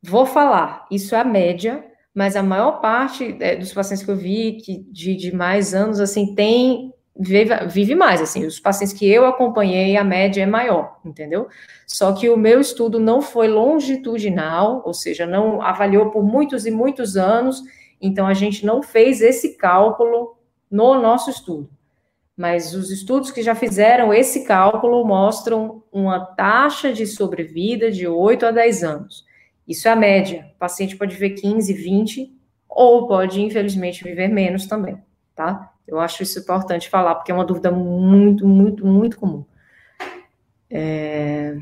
Vou 0.03 0.27
falar, 0.27 0.87
isso 0.91 1.15
é 1.15 1.21
a 1.21 1.25
média, 1.25 1.83
mas 2.15 2.37
a 2.37 2.43
maior 2.43 2.83
parte 2.83 3.35
é, 3.41 3.57
dos 3.57 3.73
pacientes 3.73 4.05
que 4.05 4.11
eu 4.11 4.17
vi 4.17 4.59
que 4.59 4.85
de, 4.93 5.17
de 5.17 5.35
mais 5.35 5.75
anos, 5.75 5.99
assim, 6.01 6.35
tem 6.35 6.93
vive, 7.17 7.55
vive 7.67 7.95
mais, 7.95 8.21
assim, 8.21 8.45
os 8.45 8.59
pacientes 8.59 8.97
que 8.97 9.09
eu 9.09 9.25
acompanhei, 9.27 9.97
a 9.97 10.05
média 10.05 10.43
é 10.43 10.47
maior, 10.47 10.99
entendeu? 11.05 11.49
Só 11.87 12.13
que 12.13 12.29
o 12.29 12.37
meu 12.37 12.61
estudo 12.61 12.99
não 12.99 13.23
foi 13.23 13.49
longitudinal, 13.49 14.83
ou 14.85 14.93
seja, 14.93 15.27
não 15.27 15.63
avaliou 15.63 16.11
por 16.11 16.25
muitos 16.25 16.67
e 16.67 16.71
muitos 16.71 17.17
anos, 17.17 17.63
então 18.01 18.27
a 18.27 18.35
gente 18.35 18.67
não 18.67 18.83
fez 18.83 19.21
esse 19.21 19.57
cálculo 19.57 20.37
no 20.71 21.01
nosso 21.01 21.31
estudo. 21.31 21.71
Mas 22.37 22.75
os 22.75 22.91
estudos 22.91 23.31
que 23.31 23.43
já 23.43 23.55
fizeram 23.55 24.13
esse 24.13 24.45
cálculo 24.45 25.07
mostram 25.07 25.85
uma 25.93 26.19
taxa 26.19 26.93
de 26.93 27.07
sobrevida 27.07 27.93
de 27.93 28.09
8 28.09 28.47
a 28.47 28.51
10 28.51 28.83
anos. 28.83 29.25
Isso 29.69 29.87
é 29.87 29.93
a 29.93 29.97
média. 29.97 30.51
O 30.57 30.59
paciente 30.59 30.97
pode 30.97 31.15
viver 31.15 31.41
15, 31.41 31.73
20, 31.73 32.37
ou 32.69 33.07
pode, 33.07 33.41
infelizmente, 33.41 34.03
viver 34.03 34.27
menos 34.29 34.67
também, 34.67 35.01
tá? 35.37 35.74
Eu 35.87 36.01
acho 36.01 36.23
isso 36.23 36.39
importante 36.41 36.89
falar, 36.89 37.15
porque 37.15 37.31
é 37.31 37.35
uma 37.35 37.45
dúvida 37.45 37.71
muito, 37.71 38.47
muito, 38.47 38.87
muito 38.87 39.19
comum. 39.19 39.45
É... 40.71 41.57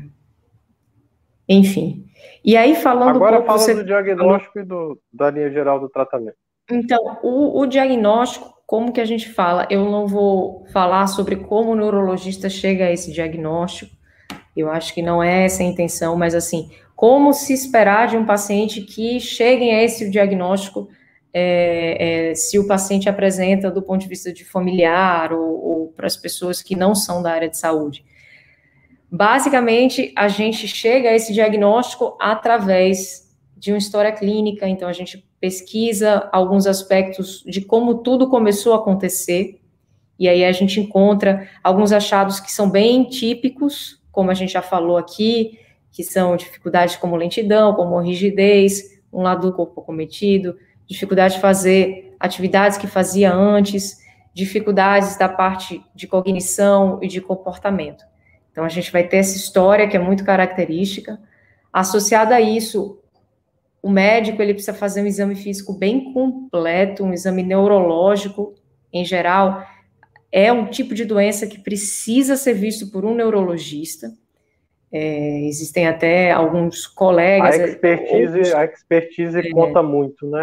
Enfim. 1.47 2.05
E 2.43 2.55
aí, 2.57 2.75
falando. 2.75 3.15
Agora 3.15 3.41
um 3.41 3.45
fala 3.45 3.75
do 3.75 3.85
diagnóstico 3.85 4.59
e 4.59 4.63
do, 4.63 4.99
da 5.11 5.29
linha 5.29 5.51
geral 5.51 5.79
do 5.79 5.89
tratamento. 5.89 6.37
Então, 6.71 7.19
o, 7.21 7.59
o, 7.59 7.65
diagnóstico, 7.65 8.53
como 8.65 8.93
que 8.93 9.01
a 9.01 9.05
gente 9.05 9.29
fala? 9.29 9.67
Eu 9.69 9.89
não 9.89 10.07
vou 10.07 10.65
falar 10.71 11.07
sobre 11.07 11.35
como 11.35 11.71
o 11.71 11.75
neurologista 11.75 12.49
chega 12.49 12.85
a 12.85 12.91
esse 12.91 13.11
diagnóstico. 13.11 13.93
Eu 14.55 14.69
acho 14.69 14.93
que 14.93 15.01
não 15.01 15.21
é 15.21 15.45
essa 15.45 15.61
a 15.61 15.65
intenção, 15.65 16.15
mas 16.15 16.33
assim, 16.33 16.71
como 16.95 17.33
se 17.33 17.53
esperar 17.53 18.07
de 18.07 18.15
um 18.15 18.25
paciente 18.25 18.81
que 18.81 19.19
chegue 19.19 19.69
a 19.69 19.83
esse 19.83 20.09
diagnóstico 20.09 20.87
é, 21.33 22.29
é, 22.29 22.35
se 22.35 22.59
o 22.59 22.67
paciente 22.67 23.09
apresenta 23.09 23.71
do 23.71 23.81
ponto 23.81 24.01
de 24.01 24.07
vista 24.07 24.31
de 24.31 24.45
familiar 24.45 25.33
ou, 25.33 25.63
ou 25.63 25.87
para 25.87 26.05
as 26.05 26.15
pessoas 26.15 26.61
que 26.61 26.75
não 26.75 26.93
são 26.93 27.23
da 27.23 27.31
área 27.31 27.49
de 27.49 27.57
saúde. 27.57 28.05
Basicamente, 29.11 30.11
a 30.15 30.27
gente 30.27 30.67
chega 30.67 31.09
a 31.09 31.13
esse 31.13 31.33
diagnóstico 31.33 32.17
através 32.19 33.31
de 33.57 33.71
uma 33.71 33.77
história 33.77 34.11
clínica, 34.11 34.67
então 34.67 34.87
a 34.87 34.93
gente 34.93 35.25
pesquisa 35.39 36.29
alguns 36.31 36.65
aspectos 36.65 37.43
de 37.45 37.61
como 37.61 37.95
tudo 37.95 38.29
começou 38.29 38.73
a 38.73 38.77
acontecer, 38.77 39.59
e 40.17 40.27
aí 40.27 40.43
a 40.45 40.51
gente 40.51 40.79
encontra 40.79 41.49
alguns 41.63 41.91
achados 41.91 42.39
que 42.39 42.51
são 42.51 42.69
bem 42.69 43.03
típicos, 43.03 44.01
como 44.11 44.31
a 44.31 44.33
gente 44.33 44.53
já 44.53 44.61
falou 44.61 44.97
aqui, 44.97 45.59
que 45.91 46.03
são 46.03 46.35
dificuldades 46.35 46.95
como 46.95 47.15
lentidão, 47.15 47.73
como 47.73 47.99
rigidez, 47.99 49.01
um 49.11 49.21
lado 49.21 49.47
do 49.49 49.55
corpo 49.55 49.81
cometido, 49.81 50.57
dificuldade 50.87 51.35
de 51.35 51.41
fazer 51.41 52.15
atividades 52.19 52.77
que 52.77 52.87
fazia 52.87 53.33
antes, 53.33 53.97
dificuldades 54.33 55.17
da 55.17 55.29
parte 55.29 55.83
de 55.93 56.07
cognição 56.07 56.99
e 57.01 57.07
de 57.07 57.21
comportamento. 57.21 58.03
Então, 58.51 58.63
a 58.63 58.69
gente 58.69 58.91
vai 58.91 59.07
ter 59.07 59.17
essa 59.17 59.35
história 59.35 59.87
que 59.87 59.97
é 59.97 59.99
muito 59.99 60.23
característica. 60.23 61.19
Associada 61.71 62.35
a 62.35 62.41
isso, 62.41 62.99
o 63.81 63.89
médico 63.89 64.41
ele 64.41 64.53
precisa 64.53 64.73
fazer 64.73 65.01
um 65.01 65.07
exame 65.07 65.35
físico 65.35 65.73
bem 65.73 66.13
completo, 66.13 67.03
um 67.03 67.13
exame 67.13 67.43
neurológico 67.43 68.53
em 68.91 69.03
geral. 69.03 69.65
É 70.31 70.51
um 70.51 70.67
tipo 70.67 70.95
de 70.95 71.03
doença 71.03 71.47
que 71.47 71.59
precisa 71.59 72.37
ser 72.37 72.53
visto 72.53 72.91
por 72.91 73.03
um 73.05 73.13
neurologista. 73.13 74.13
É, 74.95 75.47
existem 75.47 75.87
até 75.87 76.31
alguns 76.31 76.85
colegas. 76.85 77.59
A 77.59 77.65
expertise, 77.65 78.37
outros, 78.37 78.53
a 78.53 78.65
expertise 78.65 79.39
é, 79.39 79.49
conta 79.49 79.81
muito, 79.81 80.27
né? 80.27 80.39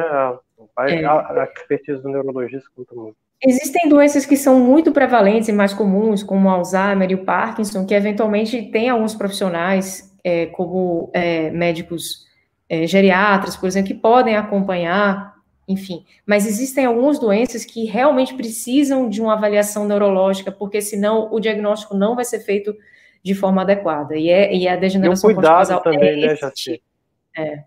A, 0.76 0.90
é, 0.90 1.04
a, 1.04 1.48
expertise 1.56 2.02
do 2.02 2.08
neurologista 2.08 2.68
conta 2.74 2.92
muito. 2.96 3.16
Existem 3.42 3.88
doenças 3.88 4.26
que 4.26 4.36
são 4.36 4.58
muito 4.58 4.90
prevalentes 4.90 5.48
e 5.48 5.52
mais 5.52 5.72
comuns, 5.72 6.24
como 6.24 6.48
o 6.48 6.50
Alzheimer 6.50 7.10
e 7.10 7.14
o 7.14 7.24
Parkinson, 7.24 7.86
que 7.86 7.94
eventualmente 7.94 8.60
tem 8.70 8.90
alguns 8.90 9.14
profissionais, 9.14 10.12
é, 10.24 10.46
como 10.46 11.10
é, 11.14 11.50
médicos 11.50 12.26
é, 12.68 12.86
geriatras, 12.88 13.56
por 13.56 13.68
exemplo, 13.68 13.88
que 13.88 13.94
podem 13.94 14.36
acompanhar, 14.36 15.32
enfim. 15.66 16.04
Mas 16.26 16.44
existem 16.44 16.84
algumas 16.84 17.20
doenças 17.20 17.64
que 17.64 17.84
realmente 17.84 18.34
precisam 18.34 19.08
de 19.08 19.22
uma 19.22 19.34
avaliação 19.34 19.86
neurológica, 19.86 20.50
porque 20.50 20.82
senão 20.82 21.32
o 21.32 21.38
diagnóstico 21.38 21.96
não 21.96 22.16
vai 22.16 22.24
ser 22.24 22.40
feito 22.40 22.74
de 23.22 23.34
forma 23.34 23.62
adequada. 23.62 24.16
E, 24.16 24.28
é, 24.28 24.54
e 24.54 24.66
a 24.68 24.76
degeneração 24.76 25.30
e 25.30 25.32
um 25.32 25.36
cuidado 25.36 25.82
também, 25.82 26.24
é 26.24 26.26
né, 26.28 26.36
Jaci? 26.36 26.82
É. 27.36 27.64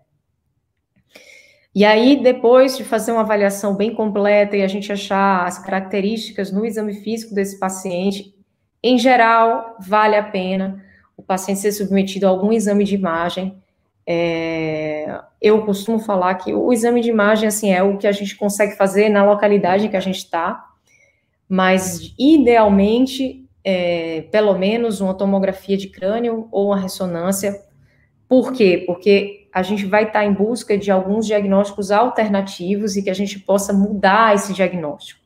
E 1.74 1.84
aí, 1.84 2.22
depois 2.22 2.76
de 2.76 2.84
fazer 2.84 3.10
uma 3.10 3.22
avaliação 3.22 3.74
bem 3.74 3.92
completa 3.92 4.56
e 4.56 4.62
a 4.62 4.68
gente 4.68 4.92
achar 4.92 5.44
as 5.44 5.58
características 5.58 6.52
no 6.52 6.64
exame 6.64 6.94
físico 6.94 7.34
desse 7.34 7.58
paciente, 7.58 8.32
em 8.82 8.96
geral, 8.96 9.76
vale 9.80 10.14
a 10.14 10.22
pena 10.22 10.84
o 11.16 11.22
paciente 11.22 11.60
ser 11.60 11.72
submetido 11.72 12.26
a 12.26 12.30
algum 12.30 12.52
exame 12.52 12.84
de 12.84 12.94
imagem. 12.94 13.56
É, 14.06 15.20
eu 15.40 15.64
costumo 15.64 15.98
falar 15.98 16.34
que 16.34 16.52
o 16.52 16.72
exame 16.72 17.00
de 17.00 17.08
imagem, 17.08 17.48
assim, 17.48 17.72
é 17.72 17.82
o 17.82 17.96
que 17.96 18.06
a 18.06 18.12
gente 18.12 18.36
consegue 18.36 18.76
fazer 18.76 19.08
na 19.08 19.24
localidade 19.24 19.88
que 19.88 19.96
a 19.96 20.00
gente 20.00 20.18
está, 20.18 20.64
mas, 21.48 22.14
idealmente, 22.18 23.43
é, 23.64 24.26
pelo 24.30 24.56
menos 24.58 25.00
uma 25.00 25.14
tomografia 25.14 25.76
de 25.76 25.88
crânio 25.88 26.48
ou 26.52 26.66
uma 26.66 26.78
ressonância. 26.78 27.58
Por 28.28 28.52
quê? 28.52 28.84
Porque 28.86 29.48
a 29.52 29.62
gente 29.62 29.86
vai 29.86 30.04
estar 30.04 30.24
em 30.24 30.32
busca 30.32 30.76
de 30.76 30.90
alguns 30.90 31.26
diagnósticos 31.26 31.90
alternativos 31.90 32.96
e 32.96 33.02
que 33.02 33.10
a 33.10 33.14
gente 33.14 33.38
possa 33.38 33.72
mudar 33.72 34.34
esse 34.34 34.52
diagnóstico. 34.52 35.24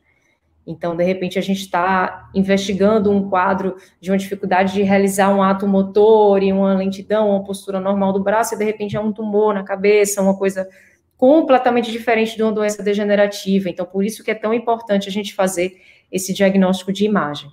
Então, 0.65 0.95
de 0.95 1.03
repente, 1.03 1.39
a 1.39 1.41
gente 1.41 1.61
está 1.61 2.29
investigando 2.35 3.11
um 3.11 3.27
quadro 3.27 3.75
de 3.99 4.11
uma 4.11 4.17
dificuldade 4.17 4.73
de 4.73 4.83
realizar 4.83 5.33
um 5.33 5.41
ato 5.41 5.67
motor 5.67 6.43
e 6.43 6.53
uma 6.53 6.75
lentidão, 6.75 7.31
uma 7.31 7.43
postura 7.43 7.79
normal 7.79 8.13
do 8.13 8.21
braço, 8.21 8.53
e 8.53 8.57
de 8.57 8.63
repente 8.63 8.95
é 8.95 8.99
um 8.99 9.11
tumor 9.11 9.55
na 9.55 9.63
cabeça, 9.63 10.21
uma 10.21 10.37
coisa 10.37 10.69
completamente 11.17 11.91
diferente 11.91 12.35
de 12.35 12.43
uma 12.43 12.51
doença 12.51 12.83
degenerativa. 12.83 13.67
Então, 13.67 13.83
por 13.83 14.05
isso 14.05 14.23
que 14.23 14.29
é 14.29 14.35
tão 14.35 14.53
importante 14.53 15.09
a 15.09 15.11
gente 15.11 15.33
fazer 15.33 15.75
esse 16.11 16.33
diagnóstico 16.33 16.93
de 16.93 17.03
imagem. 17.03 17.49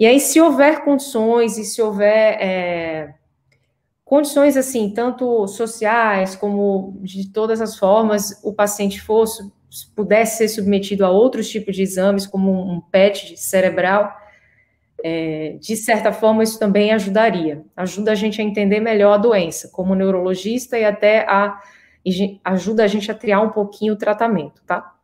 E 0.00 0.06
aí, 0.06 0.18
se 0.18 0.40
houver 0.40 0.82
condições 0.82 1.58
e 1.58 1.64
se 1.64 1.82
houver 1.82 2.38
é, 2.40 3.14
condições 4.02 4.56
assim, 4.56 4.94
tanto 4.94 5.46
sociais 5.46 6.34
como 6.34 6.98
de 7.02 7.30
todas 7.30 7.60
as 7.60 7.78
formas, 7.78 8.40
o 8.42 8.50
paciente 8.54 8.98
fosse 8.98 9.42
pudesse 9.94 10.38
ser 10.38 10.48
submetido 10.48 11.04
a 11.04 11.10
outros 11.10 11.50
tipos 11.50 11.76
de 11.76 11.82
exames, 11.82 12.26
como 12.26 12.50
um 12.50 12.80
PET 12.80 13.36
cerebral, 13.36 14.10
é, 15.04 15.58
de 15.60 15.76
certa 15.76 16.12
forma 16.12 16.42
isso 16.42 16.58
também 16.58 16.92
ajudaria, 16.92 17.62
ajuda 17.76 18.12
a 18.12 18.14
gente 18.14 18.40
a 18.40 18.44
entender 18.44 18.80
melhor 18.80 19.12
a 19.12 19.18
doença, 19.18 19.68
como 19.70 19.94
neurologista 19.94 20.78
e 20.78 20.84
até 20.84 21.26
a, 21.28 21.60
ajuda 22.42 22.84
a 22.84 22.86
gente 22.88 23.10
a 23.10 23.14
triar 23.14 23.44
um 23.44 23.50
pouquinho 23.50 23.92
o 23.92 23.98
tratamento, 23.98 24.62
tá? 24.66 24.94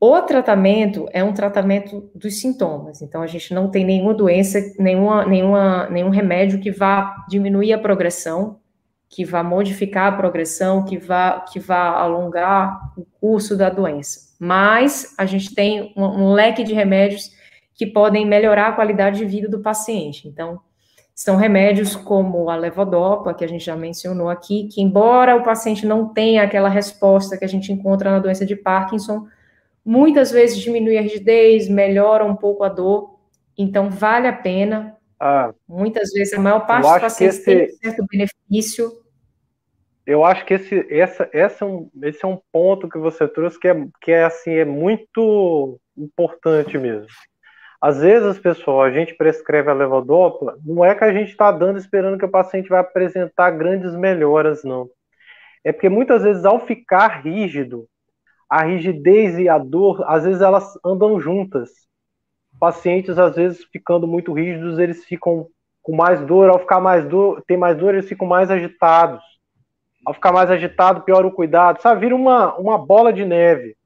O 0.00 0.22
tratamento 0.22 1.08
é 1.12 1.24
um 1.24 1.32
tratamento 1.32 2.08
dos 2.14 2.40
sintomas, 2.40 3.02
então 3.02 3.20
a 3.20 3.26
gente 3.26 3.52
não 3.52 3.68
tem 3.68 3.84
nenhuma 3.84 4.14
doença, 4.14 4.60
nenhuma, 4.78 5.26
nenhuma, 5.26 5.90
nenhum 5.90 6.08
remédio 6.08 6.60
que 6.60 6.70
vá 6.70 7.24
diminuir 7.28 7.72
a 7.72 7.78
progressão, 7.78 8.60
que 9.08 9.24
vá 9.24 9.42
modificar 9.42 10.12
a 10.12 10.16
progressão, 10.16 10.84
que 10.84 10.96
vá, 10.98 11.40
que 11.40 11.58
vá 11.58 11.88
alongar 11.88 12.92
o 12.96 13.04
curso 13.20 13.56
da 13.56 13.68
doença. 13.68 14.36
Mas 14.38 15.14
a 15.18 15.26
gente 15.26 15.52
tem 15.52 15.92
um, 15.96 16.04
um 16.04 16.32
leque 16.32 16.62
de 16.62 16.72
remédios 16.72 17.30
que 17.74 17.86
podem 17.86 18.24
melhorar 18.24 18.68
a 18.68 18.72
qualidade 18.72 19.18
de 19.18 19.24
vida 19.24 19.48
do 19.48 19.60
paciente. 19.60 20.28
Então, 20.28 20.60
são 21.12 21.34
remédios 21.34 21.96
como 21.96 22.48
a 22.48 22.54
levodopa, 22.54 23.34
que 23.34 23.44
a 23.44 23.48
gente 23.48 23.64
já 23.64 23.74
mencionou 23.74 24.28
aqui, 24.28 24.68
que 24.68 24.80
embora 24.80 25.34
o 25.34 25.42
paciente 25.42 25.84
não 25.84 26.08
tenha 26.08 26.44
aquela 26.44 26.68
resposta 26.68 27.36
que 27.36 27.44
a 27.44 27.48
gente 27.48 27.72
encontra 27.72 28.12
na 28.12 28.20
doença 28.20 28.46
de 28.46 28.54
Parkinson, 28.54 29.26
muitas 29.88 30.30
vezes 30.30 30.58
diminui 30.58 30.98
a 30.98 31.00
rigidez, 31.00 31.66
melhora 31.66 32.22
um 32.22 32.36
pouco 32.36 32.62
a 32.62 32.68
dor, 32.68 33.18
então 33.56 33.88
vale 33.88 34.28
a 34.28 34.32
pena. 34.34 34.94
Ah, 35.18 35.54
muitas 35.66 36.10
vezes 36.12 36.34
a 36.34 36.40
maior 36.40 36.66
parte 36.66 36.82
dos 36.82 37.00
pacientes 37.00 37.38
esse, 37.38 37.44
tem 37.46 37.68
certo 37.70 38.04
benefício. 38.06 38.92
Eu 40.06 40.24
acho 40.24 40.44
que 40.44 40.54
esse, 40.54 40.86
essa, 40.90 41.28
essa 41.32 41.64
é 41.64 41.68
um, 41.68 41.90
esse 42.02 42.22
é 42.22 42.28
um 42.28 42.38
ponto 42.52 42.86
que 42.86 42.98
você 42.98 43.26
trouxe 43.26 43.58
que 43.58 43.66
é, 43.66 43.86
que 44.02 44.12
é 44.12 44.24
assim 44.24 44.52
é 44.52 44.64
muito 44.64 45.80
importante 45.96 46.76
mesmo. 46.76 47.08
Às 47.80 47.98
vezes, 47.98 48.38
pessoal, 48.38 48.82
a 48.82 48.90
gente 48.90 49.14
prescreve 49.14 49.70
a 49.70 49.74
levodopa, 49.74 50.58
não 50.66 50.84
é 50.84 50.94
que 50.94 51.04
a 51.04 51.12
gente 51.12 51.30
está 51.30 51.50
dando 51.50 51.78
esperando 51.78 52.18
que 52.18 52.26
o 52.26 52.30
paciente 52.30 52.68
vai 52.68 52.80
apresentar 52.80 53.52
grandes 53.52 53.94
melhoras, 53.94 54.62
não. 54.64 54.90
É 55.64 55.72
porque 55.72 55.88
muitas 55.88 56.24
vezes, 56.24 56.44
ao 56.44 56.66
ficar 56.66 57.22
rígido, 57.22 57.88
a 58.48 58.62
rigidez 58.64 59.38
e 59.38 59.48
a 59.48 59.58
dor, 59.58 60.02
às 60.06 60.24
vezes 60.24 60.40
elas 60.40 60.78
andam 60.84 61.20
juntas. 61.20 61.70
Pacientes, 62.58 63.18
às 63.18 63.36
vezes, 63.36 63.64
ficando 63.70 64.06
muito 64.06 64.32
rígidos, 64.32 64.78
eles 64.78 65.04
ficam 65.04 65.46
com 65.82 65.94
mais 65.94 66.20
dor, 66.22 66.48
ao 66.48 66.58
ficar 66.58 66.80
mais 66.80 67.04
dor, 67.06 67.42
tem 67.46 67.56
mais 67.56 67.76
dor, 67.76 67.94
eles 67.94 68.08
ficam 68.08 68.26
mais 68.26 68.50
agitados. 68.50 69.22
Ao 70.04 70.14
ficar 70.14 70.32
mais 70.32 70.50
agitado, 70.50 71.02
piora 71.02 71.26
o 71.26 71.32
cuidado, 71.32 71.82
sabe? 71.82 72.00
Vira 72.00 72.16
uma, 72.16 72.54
uma 72.56 72.78
bola 72.78 73.12
de 73.12 73.24
neve. 73.24 73.76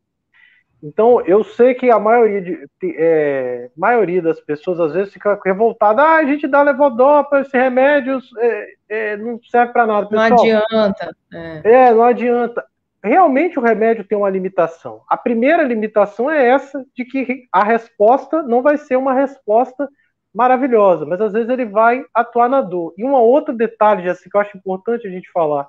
Então, 0.83 1.21
eu 1.23 1.45
sei 1.45 1.75
que 1.75 1.91
a 1.91 1.99
maioria, 1.99 2.41
de, 2.41 2.69
é, 2.97 3.71
maioria 3.77 4.21
das 4.21 4.41
pessoas 4.41 4.81
às 4.81 4.93
vezes 4.93 5.13
fica 5.13 5.39
revoltada. 5.45 6.03
Ah, 6.03 6.17
a 6.17 6.25
gente 6.25 6.49
dá 6.49 6.63
levodopa, 6.63 7.41
esse 7.41 7.57
remédio 7.57 8.19
é, 8.39 8.67
é, 8.89 9.17
não 9.17 9.41
serve 9.45 9.73
para 9.73 9.87
nada. 9.87 10.09
Pessoal, 10.09 10.29
não 10.29 10.37
adianta. 10.39 11.17
É. 11.33 11.73
é, 11.73 11.95
não 11.95 12.03
adianta 12.03 12.65
realmente 13.03 13.59
o 13.59 13.63
remédio 13.63 14.05
tem 14.05 14.17
uma 14.17 14.31
limitação. 14.31 15.03
A 15.09 15.17
primeira 15.17 15.63
limitação 15.63 16.31
é 16.31 16.47
essa, 16.47 16.85
de 16.97 17.05
que 17.05 17.45
a 17.53 17.65
resposta 17.65 18.43
não 18.43 18.63
vai 18.63 18.77
ser 18.77 18.97
uma 18.97 19.13
resposta 19.13 19.89
maravilhosa, 20.35 21.05
mas 21.05 21.21
às 21.21 21.33
vezes 21.33 21.49
ele 21.51 21.65
vai 21.65 22.05
atuar 22.15 22.49
na 22.49 22.61
dor. 22.61 22.95
E 22.97 23.05
um 23.05 23.13
outro 23.13 23.55
detalhe, 23.55 24.09
assim, 24.09 24.31
que 24.31 24.37
eu 24.37 24.41
acho 24.41 24.57
importante 24.57 25.07
a 25.07 25.11
gente 25.11 25.31
falar. 25.31 25.69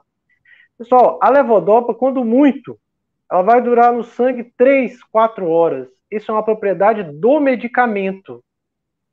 Pessoal, 0.77 1.19
a 1.21 1.29
levodopa, 1.29 1.93
quando 1.93 2.23
muito, 2.23 2.77
ela 3.31 3.41
vai 3.41 3.61
durar 3.61 3.91
no 3.91 4.03
sangue 4.03 4.51
3, 4.57 5.03
4 5.05 5.47
horas. 5.49 5.87
Isso 6.09 6.31
é 6.31 6.33
uma 6.33 6.43
propriedade 6.43 7.03
do 7.03 7.39
medicamento. 7.39 8.43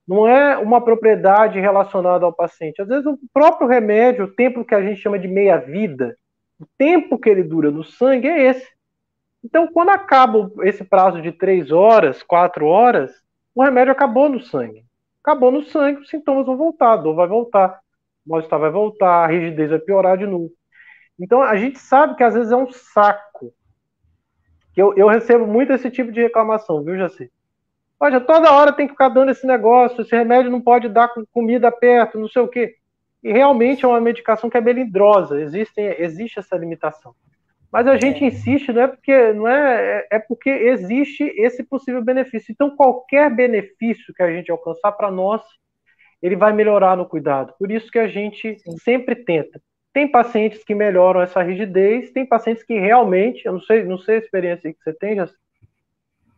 Não 0.06 0.26
é 0.26 0.58
uma 0.58 0.80
propriedade 0.80 1.58
relacionada 1.58 2.24
ao 2.24 2.32
paciente. 2.32 2.82
Às 2.82 2.88
vezes 2.88 3.06
o 3.06 3.18
próprio 3.32 3.68
remédio, 3.68 4.24
o 4.24 4.34
tempo 4.34 4.64
que 4.64 4.74
a 4.74 4.82
gente 4.82 5.00
chama 5.00 5.18
de 5.18 5.28
meia-vida, 5.28 6.16
o 6.60 6.66
tempo 6.76 7.18
que 7.18 7.30
ele 7.30 7.42
dura 7.42 7.70
no 7.70 7.82
sangue 7.82 8.28
é 8.28 8.50
esse. 8.50 8.68
Então, 9.42 9.66
quando 9.66 9.88
acaba 9.88 10.50
esse 10.62 10.84
prazo 10.84 11.22
de 11.22 11.32
três 11.32 11.72
horas, 11.72 12.22
quatro 12.22 12.66
horas, 12.66 13.10
o 13.54 13.64
remédio 13.64 13.90
acabou 13.90 14.28
no 14.28 14.38
sangue. 14.38 14.84
Acabou 15.24 15.50
no 15.50 15.62
sangue, 15.64 16.00
os 16.00 16.10
sintomas 16.10 16.44
vão 16.44 16.58
voltar, 16.58 16.92
a 16.92 16.96
dor 16.96 17.14
vai 17.14 17.26
voltar, 17.26 17.80
o 18.26 18.30
mal-estar 18.30 18.60
vai 18.60 18.70
voltar, 18.70 19.24
a 19.24 19.26
rigidez 19.26 19.70
vai 19.70 19.78
piorar 19.78 20.18
de 20.18 20.26
novo. 20.26 20.50
Então, 21.18 21.42
a 21.42 21.56
gente 21.56 21.78
sabe 21.78 22.14
que 22.14 22.22
às 22.22 22.34
vezes 22.34 22.52
é 22.52 22.56
um 22.56 22.70
saco. 22.70 23.52
Eu, 24.76 24.94
eu 24.96 25.08
recebo 25.08 25.46
muito 25.46 25.72
esse 25.72 25.90
tipo 25.90 26.12
de 26.12 26.20
reclamação, 26.20 26.82
viu, 26.84 26.98
Jaci? 26.98 27.30
Olha, 27.98 28.20
toda 28.20 28.52
hora 28.52 28.72
tem 28.72 28.86
que 28.86 28.92
ficar 28.92 29.08
dando 29.08 29.30
esse 29.30 29.46
negócio, 29.46 30.02
esse 30.02 30.14
remédio 30.14 30.50
não 30.50 30.60
pode 30.60 30.88
dar 30.88 31.08
com 31.08 31.24
comida 31.32 31.72
perto, 31.72 32.18
não 32.18 32.28
sei 32.28 32.42
o 32.42 32.48
quê. 32.48 32.76
E 33.22 33.32
realmente 33.32 33.84
é 33.84 33.88
uma 33.88 34.00
medicação 34.00 34.48
que 34.48 34.56
é 34.56 34.60
melindrosa, 34.60 35.40
existe, 35.40 35.80
existe 35.98 36.38
essa 36.38 36.56
limitação. 36.56 37.14
Mas 37.70 37.86
a 37.86 37.96
gente 37.96 38.24
é. 38.24 38.26
insiste, 38.26 38.72
não 38.72 38.82
é 38.82 38.88
porque 38.88 39.32
não 39.32 39.46
é, 39.46 39.98
é, 40.10 40.16
é 40.16 40.18
porque 40.18 40.50
existe 40.50 41.22
esse 41.36 41.62
possível 41.62 42.02
benefício. 42.02 42.50
Então, 42.50 42.74
qualquer 42.74 43.32
benefício 43.32 44.12
que 44.12 44.22
a 44.22 44.32
gente 44.32 44.50
alcançar 44.50 44.92
para 44.92 45.10
nós, 45.10 45.42
ele 46.20 46.34
vai 46.34 46.52
melhorar 46.52 46.96
no 46.96 47.06
cuidado. 47.06 47.54
Por 47.58 47.70
isso 47.70 47.90
que 47.90 47.98
a 47.98 48.08
gente 48.08 48.58
Sim. 48.58 48.76
sempre 48.78 49.14
tenta. 49.14 49.60
Tem 49.92 50.08
pacientes 50.08 50.64
que 50.64 50.74
melhoram 50.74 51.20
essa 51.20 51.42
rigidez, 51.42 52.10
tem 52.10 52.26
pacientes 52.26 52.62
que 52.62 52.78
realmente, 52.78 53.44
eu 53.44 53.52
não 53.52 53.60
sei, 53.60 53.84
não 53.84 53.98
sei 53.98 54.16
a 54.16 54.18
experiência 54.18 54.72
que 54.72 54.82
você 54.82 54.92
tem, 54.92 55.16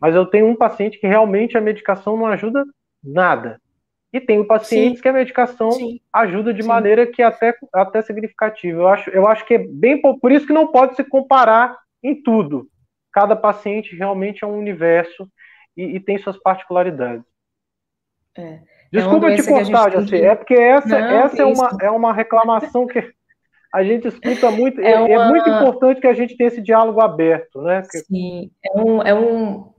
mas 0.00 0.14
eu 0.14 0.26
tenho 0.26 0.46
um 0.46 0.56
paciente 0.56 0.98
que 0.98 1.06
realmente 1.06 1.56
a 1.56 1.60
medicação 1.60 2.16
não 2.16 2.26
ajuda 2.26 2.64
nada. 3.02 3.60
E 4.12 4.20
tem 4.20 4.44
pacientes 4.46 4.98
Sim. 4.98 5.02
que 5.02 5.08
a 5.08 5.12
medicação 5.12 5.70
Sim. 5.70 6.00
ajuda 6.12 6.52
de 6.52 6.62
Sim. 6.62 6.68
maneira 6.68 7.06
que 7.06 7.22
é 7.22 7.24
até, 7.24 7.54
até 7.72 8.02
significativa. 8.02 8.80
Eu 8.80 8.88
acho, 8.88 9.10
eu 9.10 9.26
acho 9.26 9.46
que 9.46 9.54
é 9.54 9.58
bem 9.58 10.00
por 10.00 10.30
isso 10.30 10.46
que 10.46 10.52
não 10.52 10.66
pode 10.66 10.96
se 10.96 11.04
comparar 11.04 11.78
em 12.02 12.22
tudo. 12.22 12.68
Cada 13.12 13.34
paciente 13.34 13.96
realmente 13.96 14.44
é 14.44 14.46
um 14.46 14.58
universo 14.58 15.26
e, 15.76 15.96
e 15.96 16.00
tem 16.00 16.18
suas 16.18 16.36
particularidades. 16.36 17.24
É. 18.36 18.60
Desculpa 18.92 19.30
é 19.30 19.36
te 19.36 19.46
cortar, 19.46 19.90
Jaci, 19.90 20.16
é 20.16 20.34
porque 20.34 20.54
essa, 20.54 20.98
não, 20.98 21.24
essa 21.24 21.42
é, 21.42 21.44
uma, 21.46 21.70
é 21.80 21.90
uma 21.90 22.12
reclamação 22.12 22.86
que 22.86 23.02
a 23.72 23.82
gente 23.82 24.06
escuta 24.06 24.50
muito. 24.50 24.78
É, 24.82 24.98
uma... 24.98 25.08
é, 25.08 25.28
muito 25.28 25.48
importante 25.48 26.00
que 26.00 26.06
a 26.06 26.12
gente 26.12 26.36
tenha 26.36 26.48
esse 26.48 26.60
diálogo 26.60 27.00
aberto, 27.00 27.62
né? 27.62 27.82
Sim, 27.84 28.50
é 28.62 28.78
um, 28.78 29.02
é 29.02 29.14
um, 29.14 29.71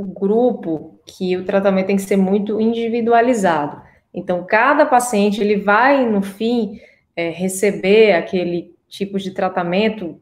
o 0.00 0.04
grupo 0.04 1.00
que 1.04 1.36
o 1.36 1.44
tratamento 1.44 1.86
tem 1.86 1.96
que 1.96 2.02
ser 2.02 2.16
muito 2.16 2.60
individualizado. 2.60 3.82
Então, 4.14 4.44
cada 4.46 4.86
paciente 4.86 5.40
ele 5.40 5.56
vai, 5.56 6.06
no 6.06 6.22
fim, 6.22 6.80
é, 7.16 7.30
receber 7.30 8.12
aquele 8.12 8.74
tipos 8.88 9.22
de 9.22 9.32
tratamento 9.32 10.20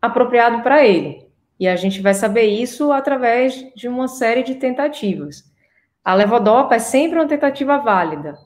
apropriado 0.00 0.62
para 0.62 0.84
ele. 0.84 1.26
E 1.58 1.66
a 1.66 1.74
gente 1.76 2.02
vai 2.02 2.12
saber 2.12 2.42
isso 2.42 2.92
através 2.92 3.54
de 3.74 3.88
uma 3.88 4.06
série 4.06 4.42
de 4.42 4.56
tentativas. 4.56 5.44
A 6.04 6.14
levodopa 6.14 6.74
é 6.74 6.78
sempre 6.78 7.18
uma 7.18 7.26
tentativa 7.26 7.78
válida. 7.78 8.36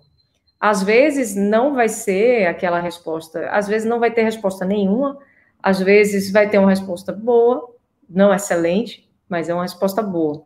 Às 0.58 0.82
vezes 0.82 1.34
não 1.34 1.74
vai 1.74 1.88
ser 1.88 2.46
aquela 2.46 2.78
resposta, 2.78 3.48
às 3.50 3.66
vezes 3.66 3.88
não 3.88 3.98
vai 3.98 4.10
ter 4.10 4.22
resposta 4.22 4.64
nenhuma, 4.64 5.18
às 5.62 5.80
vezes 5.80 6.30
vai 6.30 6.48
ter 6.48 6.58
uma 6.58 6.70
resposta 6.70 7.12
boa, 7.12 7.74
não 8.08 8.32
excelente, 8.32 9.10
mas 9.28 9.48
é 9.48 9.54
uma 9.54 9.62
resposta 9.62 10.02
boa. 10.02 10.44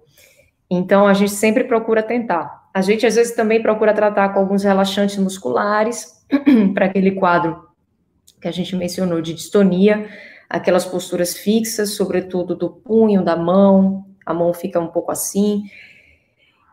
Então 0.71 1.07
a 1.07 1.15
gente 1.15 1.33
sempre 1.33 1.65
procura 1.65 2.03
tentar. 2.03 2.69
A 2.73 2.81
gente 2.81 3.07
às 3.07 3.15
vezes 3.15 3.35
também 3.35 3.63
procura 3.63 3.95
tratar 3.95 4.31
com 4.31 4.41
alguns 4.41 4.65
relaxantes 4.65 5.17
musculares 5.17 6.25
para 6.75 6.87
aquele 6.87 7.13
quadro 7.13 7.69
que 8.41 8.49
a 8.49 8.53
gente 8.53 8.77
mencionou 8.77 9.23
de 9.23 9.33
distonia, 9.33 10.09
aquelas 10.51 10.85
posturas 10.85 11.37
fixas, 11.37 11.95
sobretudo 11.95 12.55
do 12.55 12.69
punho, 12.69 13.25
da 13.25 13.37
mão, 13.37 14.05
a 14.25 14.35
mão 14.35 14.53
fica 14.53 14.79
um 14.79 14.89
pouco 14.89 15.11
assim. 15.11 15.65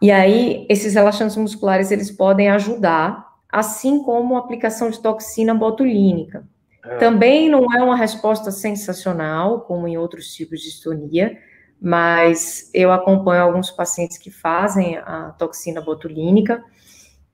E 0.02 0.12
aí, 0.12 0.66
esses 0.68 0.96
relaxantes 0.96 1.38
musculares, 1.38 1.92
eles 1.92 2.12
podem 2.12 2.50
ajudar, 2.50 3.26
assim 3.50 4.02
como 4.02 4.36
a 4.36 4.40
aplicação 4.40 4.90
de 4.90 5.00
toxina 5.00 5.54
botulínica. 5.54 6.44
É. 6.84 6.98
Também 6.98 7.48
não 7.50 7.72
é 7.74 7.84
uma 7.84 7.96
resposta 7.96 8.52
sensacional, 8.52 9.62
como 9.62 9.88
em 9.88 9.98
outros 9.98 10.34
tipos 10.34 10.60
de 10.60 10.66
distonia, 10.66 11.38
mas 11.82 12.70
eu 12.76 12.92
acompanho 12.92 13.42
alguns 13.42 13.72
pacientes 13.72 14.20
que 14.20 14.30
fazem 14.30 14.98
a 14.98 15.34
toxina 15.38 15.82
botulínica 15.82 16.64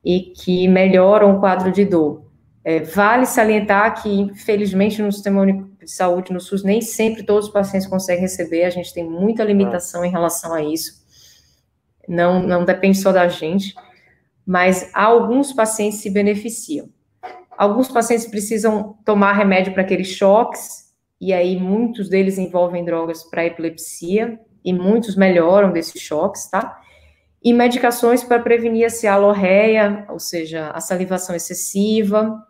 e 0.06 0.32
que 0.38 0.70
melhoram 0.70 1.36
o 1.36 1.40
quadro 1.42 1.70
de 1.70 1.84
dor. 1.84 2.26
É, 2.64 2.80
vale 2.80 3.26
salientar 3.26 4.02
que, 4.02 4.10
infelizmente, 4.10 5.02
no 5.02 5.12
Sistema 5.12 5.42
Único 5.42 5.70
de 5.84 5.92
Saúde, 5.92 6.32
no 6.32 6.40
SUS, 6.40 6.64
nem 6.64 6.80
sempre 6.80 7.24
todos 7.24 7.48
os 7.48 7.52
pacientes 7.52 7.88
conseguem 7.88 8.22
receber, 8.22 8.64
a 8.64 8.70
gente 8.70 8.94
tem 8.94 9.04
muita 9.04 9.44
limitação 9.44 10.06
em 10.06 10.10
relação 10.10 10.54
a 10.54 10.62
isso. 10.62 11.06
Não, 12.08 12.42
não 12.42 12.64
depende 12.64 12.98
só 12.98 13.12
da 13.12 13.28
gente, 13.28 13.76
mas 14.46 14.90
alguns 14.94 15.52
pacientes 15.52 16.00
se 16.00 16.10
beneficiam. 16.10 16.90
Alguns 17.58 17.90
pacientes 17.90 18.28
precisam 18.28 18.98
tomar 19.04 19.34
remédio 19.34 19.74
para 19.74 19.82
aqueles 19.82 20.08
choques, 20.08 20.87
e 21.20 21.34
aí 21.34 21.60
muitos 21.60 22.10
deles 22.10 22.38
envolvem 22.38 22.86
drogas 22.86 23.24
para 23.24 23.46
epilepsia, 23.46 24.40
e 24.64 24.74
muitos 24.74 25.16
melhoram 25.16 25.72
desses 25.72 26.02
choques, 26.02 26.50
tá? 26.50 26.80
E 27.42 27.54
medicações 27.54 28.24
para 28.24 28.40
prevenir 28.40 28.86
a 28.86 28.90
cialorreia, 28.90 30.06
ou 30.10 30.20
seja, 30.20 30.72
a 30.72 30.82
salivação 30.82 31.36
excessiva, 31.36 32.46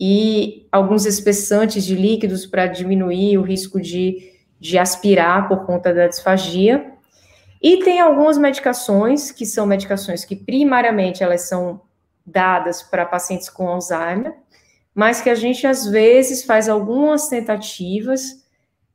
e 0.00 0.66
alguns 0.72 1.04
espessantes 1.04 1.84
de 1.84 1.94
líquidos 1.94 2.46
para 2.46 2.66
diminuir 2.66 3.36
o 3.36 3.42
risco 3.42 3.78
de, 3.78 4.32
de 4.58 4.78
aspirar 4.78 5.46
por 5.46 5.66
conta 5.66 5.92
da 5.92 6.08
disfagia. 6.08 6.94
E 7.62 7.84
tem 7.84 8.00
algumas 8.00 8.38
medicações, 8.38 9.30
que 9.30 9.44
são 9.44 9.66
medicações 9.66 10.24
que 10.24 10.34
primariamente 10.34 11.22
elas 11.22 11.42
são 11.42 11.82
dadas 12.24 12.82
para 12.82 13.04
pacientes 13.04 13.50
com 13.50 13.68
Alzheimer, 13.68 14.34
mas 15.00 15.22
que 15.22 15.30
a 15.30 15.34
gente 15.34 15.66
às 15.66 15.86
vezes 15.86 16.44
faz 16.44 16.68
algumas 16.68 17.26
tentativas 17.26 18.44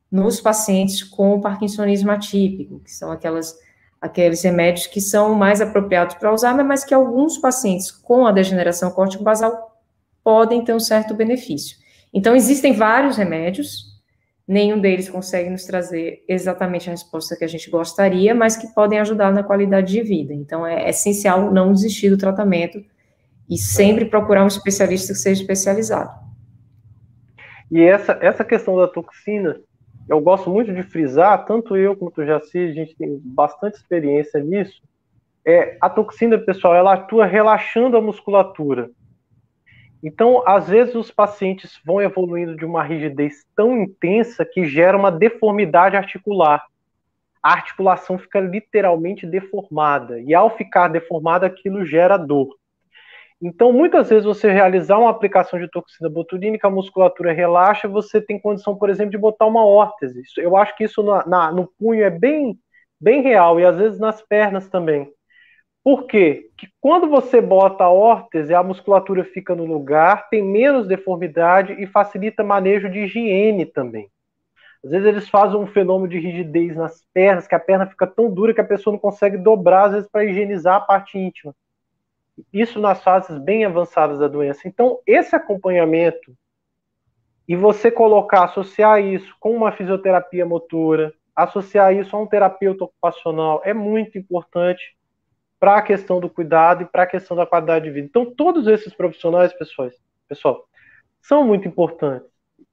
nos 0.08 0.40
pacientes 0.40 1.02
com 1.02 1.40
parkinsonismo 1.40 2.12
atípico, 2.12 2.78
que 2.78 2.92
são 2.92 3.10
aquelas 3.10 3.58
aqueles 4.00 4.40
remédios 4.40 4.86
que 4.86 5.00
são 5.00 5.34
mais 5.34 5.60
apropriados 5.60 6.14
para 6.14 6.28
Alzheimer, 6.28 6.64
mas 6.64 6.84
que 6.84 6.94
alguns 6.94 7.38
pacientes 7.38 7.90
com 7.90 8.24
a 8.24 8.30
degeneração 8.30 8.92
córtico-basal 8.92 9.76
podem 10.22 10.62
ter 10.62 10.74
um 10.74 10.78
certo 10.78 11.12
benefício. 11.12 11.76
Então, 12.14 12.36
existem 12.36 12.72
vários 12.72 13.16
remédios, 13.16 14.00
nenhum 14.46 14.80
deles 14.80 15.10
consegue 15.10 15.50
nos 15.50 15.64
trazer 15.64 16.22
exatamente 16.28 16.88
a 16.88 16.92
resposta 16.92 17.34
que 17.34 17.44
a 17.44 17.48
gente 17.48 17.68
gostaria, 17.68 18.32
mas 18.32 18.56
que 18.56 18.72
podem 18.72 19.00
ajudar 19.00 19.32
na 19.32 19.42
qualidade 19.42 19.92
de 19.92 20.02
vida. 20.02 20.32
Então, 20.32 20.64
é 20.64 20.88
essencial 20.88 21.52
não 21.52 21.72
desistir 21.72 22.10
do 22.10 22.16
tratamento 22.16 22.80
e 23.48 23.56
sempre 23.56 24.04
procurar 24.04 24.44
um 24.44 24.48
especialista 24.48 25.12
que 25.12 25.18
seja 25.18 25.40
especializado. 25.40 26.10
E 27.70 27.82
essa, 27.82 28.18
essa 28.20 28.44
questão 28.44 28.76
da 28.76 28.86
toxina, 28.86 29.60
eu 30.08 30.20
gosto 30.20 30.50
muito 30.50 30.72
de 30.72 30.82
frisar, 30.82 31.44
tanto 31.44 31.76
eu 31.76 31.96
quanto 31.96 32.20
o 32.20 32.26
Jaci, 32.26 32.58
a 32.58 32.72
gente 32.72 32.96
tem 32.96 33.20
bastante 33.24 33.76
experiência 33.76 34.40
nisso. 34.40 34.80
É, 35.44 35.76
a 35.80 35.88
toxina, 35.88 36.38
pessoal, 36.38 36.74
ela 36.74 36.94
atua 36.94 37.26
relaxando 37.26 37.96
a 37.96 38.00
musculatura. 38.00 38.90
Então, 40.02 40.42
às 40.46 40.68
vezes, 40.68 40.94
os 40.94 41.10
pacientes 41.10 41.80
vão 41.84 42.00
evoluindo 42.00 42.56
de 42.56 42.64
uma 42.64 42.82
rigidez 42.82 43.44
tão 43.56 43.76
intensa 43.76 44.44
que 44.44 44.66
gera 44.66 44.96
uma 44.96 45.10
deformidade 45.10 45.96
articular. 45.96 46.64
A 47.42 47.52
articulação 47.52 48.18
fica 48.18 48.38
literalmente 48.38 49.26
deformada, 49.26 50.20
e 50.20 50.34
ao 50.34 50.56
ficar 50.56 50.88
deformada, 50.88 51.46
aquilo 51.46 51.84
gera 51.84 52.16
dor. 52.16 52.56
Então, 53.40 53.70
muitas 53.72 54.08
vezes, 54.08 54.24
você 54.24 54.50
realizar 54.50 54.98
uma 54.98 55.10
aplicação 55.10 55.58
de 55.58 55.68
toxina 55.70 56.08
botulínica, 56.08 56.68
a 56.68 56.70
musculatura 56.70 57.32
relaxa, 57.32 57.86
você 57.86 58.20
tem 58.20 58.40
condição, 58.40 58.76
por 58.76 58.88
exemplo, 58.88 59.10
de 59.10 59.18
botar 59.18 59.46
uma 59.46 59.64
órtese. 59.64 60.22
Eu 60.38 60.56
acho 60.56 60.74
que 60.76 60.84
isso 60.84 61.02
na, 61.02 61.26
na, 61.26 61.52
no 61.52 61.70
punho 61.78 62.02
é 62.02 62.10
bem, 62.10 62.58
bem 63.00 63.20
real, 63.22 63.60
e 63.60 63.64
às 63.64 63.76
vezes 63.76 63.98
nas 63.98 64.22
pernas 64.22 64.68
também. 64.68 65.12
Por 65.84 66.06
quê? 66.06 66.50
Que 66.56 66.66
quando 66.80 67.08
você 67.08 67.40
bota 67.40 67.84
a 67.84 67.90
órtese, 67.90 68.54
a 68.54 68.62
musculatura 68.62 69.22
fica 69.22 69.54
no 69.54 69.64
lugar, 69.64 70.28
tem 70.30 70.42
menos 70.42 70.88
deformidade 70.88 71.74
e 71.74 71.86
facilita 71.86 72.42
manejo 72.42 72.90
de 72.90 73.00
higiene 73.00 73.66
também. 73.66 74.10
Às 74.84 74.90
vezes 74.90 75.06
eles 75.06 75.28
fazem 75.28 75.58
um 75.58 75.66
fenômeno 75.66 76.08
de 76.08 76.18
rigidez 76.18 76.74
nas 76.74 77.04
pernas, 77.12 77.46
que 77.46 77.54
a 77.54 77.60
perna 77.60 77.86
fica 77.86 78.06
tão 78.06 78.32
dura 78.32 78.54
que 78.54 78.60
a 78.60 78.64
pessoa 78.64 78.92
não 78.92 78.98
consegue 78.98 79.36
dobrar, 79.36 79.86
às 79.86 79.92
vezes, 79.92 80.08
para 80.10 80.24
higienizar 80.24 80.76
a 80.76 80.80
parte 80.80 81.18
íntima. 81.18 81.54
Isso 82.52 82.80
nas 82.80 83.02
fases 83.02 83.38
bem 83.38 83.64
avançadas 83.64 84.18
da 84.18 84.28
doença. 84.28 84.66
Então, 84.66 85.00
esse 85.06 85.34
acompanhamento 85.34 86.36
e 87.48 87.54
você 87.54 87.90
colocar, 87.90 88.44
associar 88.44 89.00
isso 89.00 89.34
com 89.38 89.54
uma 89.54 89.70
fisioterapia 89.72 90.44
motora, 90.44 91.14
associar 91.34 91.94
isso 91.94 92.16
a 92.16 92.20
um 92.20 92.26
terapeuta 92.26 92.84
ocupacional 92.84 93.60
é 93.64 93.72
muito 93.72 94.18
importante 94.18 94.96
para 95.60 95.76
a 95.76 95.82
questão 95.82 96.20
do 96.20 96.28
cuidado 96.28 96.82
e 96.82 96.86
para 96.86 97.04
a 97.04 97.06
questão 97.06 97.36
da 97.36 97.46
qualidade 97.46 97.84
de 97.84 97.90
vida. 97.90 98.06
Então, 98.06 98.26
todos 98.26 98.66
esses 98.66 98.92
profissionais, 98.94 99.52
pessoal, 99.52 99.88
pessoal, 100.28 100.64
são 101.20 101.44
muito 101.44 101.68
importantes. 101.68 102.28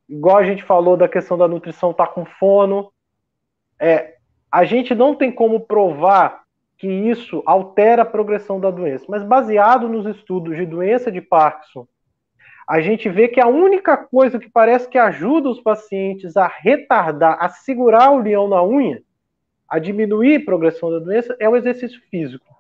Igual 0.10 0.38
a 0.38 0.44
gente 0.44 0.64
falou 0.64 0.98
da 0.98 1.08
questão 1.08 1.38
da 1.38 1.48
nutrição 1.48 1.94
tá 1.94 2.08
com 2.08 2.26
fono, 2.26 2.92
é, 3.80 4.16
a 4.52 4.64
gente 4.66 4.94
não 4.94 5.16
tem 5.16 5.32
como 5.32 5.62
provar 5.62 6.43
que 6.84 6.90
isso 6.90 7.42
altera 7.46 8.02
a 8.02 8.06
progressão 8.06 8.60
da 8.60 8.70
doença, 8.70 9.06
mas 9.08 9.24
baseado 9.24 9.88
nos 9.88 10.06
estudos 10.06 10.58
de 10.58 10.66
doença 10.66 11.10
de 11.10 11.22
Parkinson, 11.22 11.88
a 12.68 12.82
gente 12.82 13.08
vê 13.08 13.30
que 13.30 13.40
a 13.40 13.48
única 13.48 13.96
coisa 13.96 14.38
que 14.38 14.50
parece 14.50 14.90
que 14.90 14.98
ajuda 14.98 15.48
os 15.48 15.62
pacientes 15.62 16.36
a 16.36 16.46
retardar, 16.46 17.38
a 17.40 17.48
segurar 17.48 18.12
o 18.12 18.18
leão 18.18 18.50
na 18.50 18.62
unha, 18.62 19.02
a 19.66 19.80
diminuir 19.80 20.42
a 20.42 20.44
progressão 20.44 20.92
da 20.92 21.00
doença, 21.00 21.34
é 21.40 21.48
o 21.48 21.56
exercício 21.56 22.02
físico. 22.12 22.54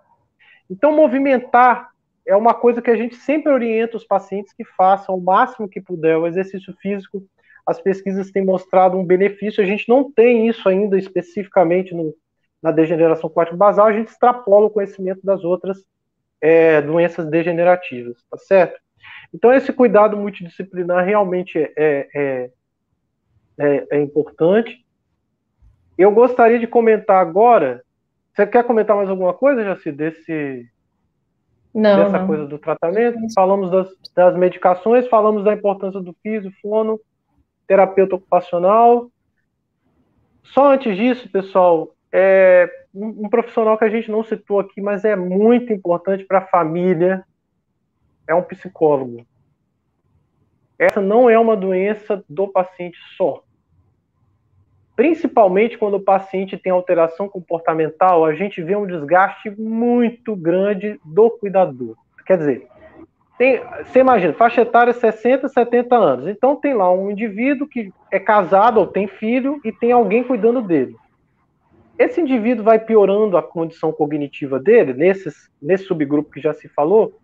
Então, 0.69 0.95
movimentar 0.95 1.89
é 2.25 2.33
uma 2.33 2.53
coisa 2.53 2.81
que 2.81 2.91
a 2.91 2.95
gente 2.95 3.17
sempre 3.17 3.51
orienta 3.51 3.97
os 3.97 4.05
pacientes 4.05 4.53
que 4.53 4.63
façam 4.63 5.17
o 5.17 5.21
máximo 5.21 5.67
que 5.67 5.81
puder 5.81 6.17
o 6.17 6.27
exercício 6.27 6.73
físico. 6.81 7.21
As 7.67 7.81
pesquisas 7.81 8.31
têm 8.31 8.45
mostrado 8.45 8.97
um 8.97 9.03
benefício, 9.03 9.61
a 9.61 9.67
gente 9.67 9.89
não 9.89 10.09
tem 10.09 10.47
isso 10.47 10.69
ainda 10.69 10.97
especificamente 10.97 11.93
no, 11.93 12.15
na 12.63 12.71
degeneração 12.71 13.29
cortico 13.29 13.57
basal, 13.57 13.87
a 13.87 13.93
gente 13.93 14.07
extrapola 14.07 14.65
o 14.67 14.69
conhecimento 14.69 15.19
das 15.23 15.43
outras 15.43 15.85
é, 16.41 16.81
doenças 16.81 17.29
degenerativas, 17.29 18.23
tá 18.31 18.37
certo? 18.37 18.79
Então, 19.33 19.53
esse 19.53 19.71
cuidado 19.73 20.17
multidisciplinar 20.17 21.05
realmente 21.05 21.59
é, 21.59 21.71
é, 22.15 22.51
é, 23.59 23.87
é 23.91 24.01
importante. 24.01 24.85
Eu 25.97 26.11
gostaria 26.11 26.59
de 26.59 26.65
comentar 26.65 27.19
agora 27.19 27.83
você 28.33 28.47
quer 28.47 28.63
comentar 28.63 28.95
mais 28.95 29.09
alguma 29.09 29.33
coisa, 29.33 29.63
Jaci, 29.63 29.91
desse, 29.91 30.67
não, 31.73 32.03
dessa 32.03 32.17
não. 32.17 32.27
coisa 32.27 32.47
do 32.47 32.57
tratamento? 32.57 33.19
Falamos 33.35 33.69
das, 33.69 33.87
das, 34.15 34.35
medicações, 34.35 35.07
falamos 35.07 35.43
da 35.43 35.53
importância 35.53 36.01
do 36.01 36.15
físico, 36.23 36.55
fono, 36.59 36.99
terapeuta 37.67 38.15
ocupacional. 38.15 39.11
Só 40.45 40.73
antes 40.73 40.97
disso, 40.97 41.29
pessoal, 41.29 41.92
é 42.13 42.69
um, 42.93 43.25
um 43.25 43.29
profissional 43.29 43.77
que 43.77 43.83
a 43.83 43.89
gente 43.89 44.11
não 44.11 44.23
citou 44.23 44.59
aqui, 44.59 44.79
mas 44.79 45.03
é 45.03 45.15
muito 45.15 45.73
importante 45.73 46.23
para 46.23 46.37
a 46.37 46.47
família, 46.47 47.25
é 48.27 48.35
um 48.35 48.43
psicólogo. 48.43 49.25
Essa 50.77 51.01
não 51.01 51.29
é 51.29 51.37
uma 51.37 51.57
doença 51.57 52.23
do 52.29 52.47
paciente 52.47 52.97
só 53.17 53.43
principalmente 54.95 55.77
quando 55.77 55.95
o 55.95 56.03
paciente 56.03 56.57
tem 56.57 56.71
alteração 56.71 57.27
comportamental, 57.27 58.25
a 58.25 58.33
gente 58.33 58.61
vê 58.61 58.75
um 58.75 58.85
desgaste 58.85 59.49
muito 59.49 60.35
grande 60.35 60.99
do 61.03 61.29
cuidador. 61.29 61.95
Quer 62.25 62.37
dizer, 62.37 62.67
tem, 63.37 63.61
você 63.83 63.99
imagina, 63.99 64.33
faixa 64.33 64.61
etária 64.61 64.93
60, 64.93 65.49
70 65.49 65.95
anos. 65.95 66.27
Então 66.27 66.55
tem 66.55 66.73
lá 66.73 66.91
um 66.91 67.11
indivíduo 67.11 67.67
que 67.67 67.91
é 68.11 68.19
casado 68.19 68.79
ou 68.79 68.87
tem 68.87 69.07
filho 69.07 69.59
e 69.63 69.71
tem 69.71 69.91
alguém 69.91 70.23
cuidando 70.23 70.61
dele. 70.61 70.95
Esse 71.97 72.19
indivíduo 72.19 72.63
vai 72.63 72.79
piorando 72.79 73.37
a 73.37 73.43
condição 73.43 73.91
cognitiva 73.91 74.59
dele, 74.59 74.93
nesses, 74.93 75.49
nesse 75.61 75.85
subgrupo 75.85 76.31
que 76.31 76.41
já 76.41 76.53
se 76.53 76.67
falou, 76.67 77.19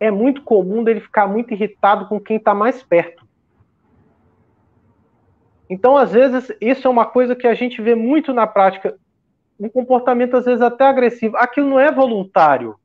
é 0.00 0.10
muito 0.10 0.42
comum 0.42 0.82
dele 0.82 1.00
ficar 1.00 1.26
muito 1.26 1.52
irritado 1.52 2.08
com 2.08 2.18
quem 2.18 2.36
está 2.36 2.54
mais 2.54 2.82
perto. 2.82 3.24
Então, 5.68 5.96
às 5.96 6.12
vezes, 6.12 6.52
isso 6.60 6.86
é 6.86 6.90
uma 6.90 7.06
coisa 7.06 7.36
que 7.36 7.46
a 7.46 7.54
gente 7.54 7.80
vê 7.80 7.94
muito 7.94 8.32
na 8.32 8.46
prática, 8.46 8.96
um 9.58 9.68
comportamento 9.68 10.36
às 10.36 10.44
vezes 10.44 10.60
até 10.60 10.84
agressivo. 10.84 11.36
Aquilo 11.36 11.68
não 11.70 11.80
é 11.80 11.90
voluntário. 11.92 12.76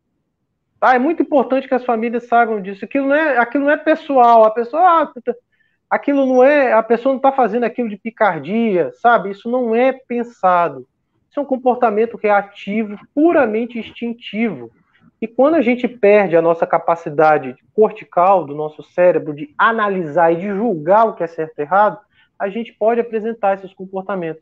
Tá? 0.80 0.94
É 0.94 1.00
muito 1.00 1.22
importante 1.24 1.68
que 1.68 1.74
as 1.74 1.84
famílias 1.84 2.28
saibam 2.28 2.62
disso. 2.62 2.86
Aquilo 2.86 3.08
não 3.08 3.16
é, 3.16 3.38
aquilo 3.38 3.66
não 3.66 3.72
é 3.72 3.78
pessoal. 3.78 4.46
A 4.46 4.52
pessoa, 4.52 4.84
ah, 4.84 5.12
aquilo 5.90 6.26
não 6.26 6.44
é, 6.44 6.74
a 6.74 6.84
pessoa 6.84 7.14
não 7.14 7.18
está 7.18 7.32
fazendo 7.32 7.64
aquilo 7.64 7.90
de 7.90 7.98
picardia, 7.98 8.92
sabe? 9.02 9.32
Isso 9.32 9.50
não 9.50 9.74
é 9.74 9.92
pensado. 9.92 10.88
Isso 11.38 11.42
é 11.42 11.44
um 11.44 11.46
comportamento 11.46 12.18
reativo, 12.18 12.98
puramente 13.14 13.78
instintivo. 13.78 14.72
E 15.22 15.28
quando 15.28 15.54
a 15.54 15.62
gente 15.62 15.88
perde 15.88 16.36
a 16.36 16.42
nossa 16.42 16.66
capacidade 16.66 17.56
cortical 17.76 18.44
do 18.44 18.56
nosso 18.56 18.82
cérebro 18.82 19.36
de 19.36 19.54
analisar 19.56 20.34
e 20.34 20.38
de 20.38 20.48
julgar 20.48 21.06
o 21.06 21.14
que 21.14 21.24
é 21.24 21.28
certo 21.28 21.60
e 21.60 21.62
errado, 21.62 22.00
a 22.40 22.50
gente 22.50 22.74
pode 22.74 23.02
apresentar 23.02 23.54
esses 23.54 23.72
comportamentos. 23.72 24.42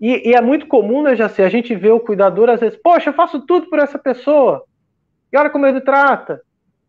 E, 0.00 0.30
e 0.30 0.34
é 0.34 0.40
muito 0.40 0.68
comum, 0.68 1.02
né, 1.02 1.16
Jaci, 1.16 1.42
a 1.42 1.48
gente 1.48 1.74
vê 1.74 1.90
o 1.90 1.98
cuidador 1.98 2.48
às 2.48 2.60
vezes, 2.60 2.78
poxa, 2.80 3.10
eu 3.10 3.14
faço 3.14 3.44
tudo 3.44 3.68
por 3.68 3.80
essa 3.80 3.98
pessoa, 3.98 4.62
e 5.32 5.36
olha 5.36 5.50
como 5.50 5.66
ele 5.66 5.80
trata. 5.80 6.40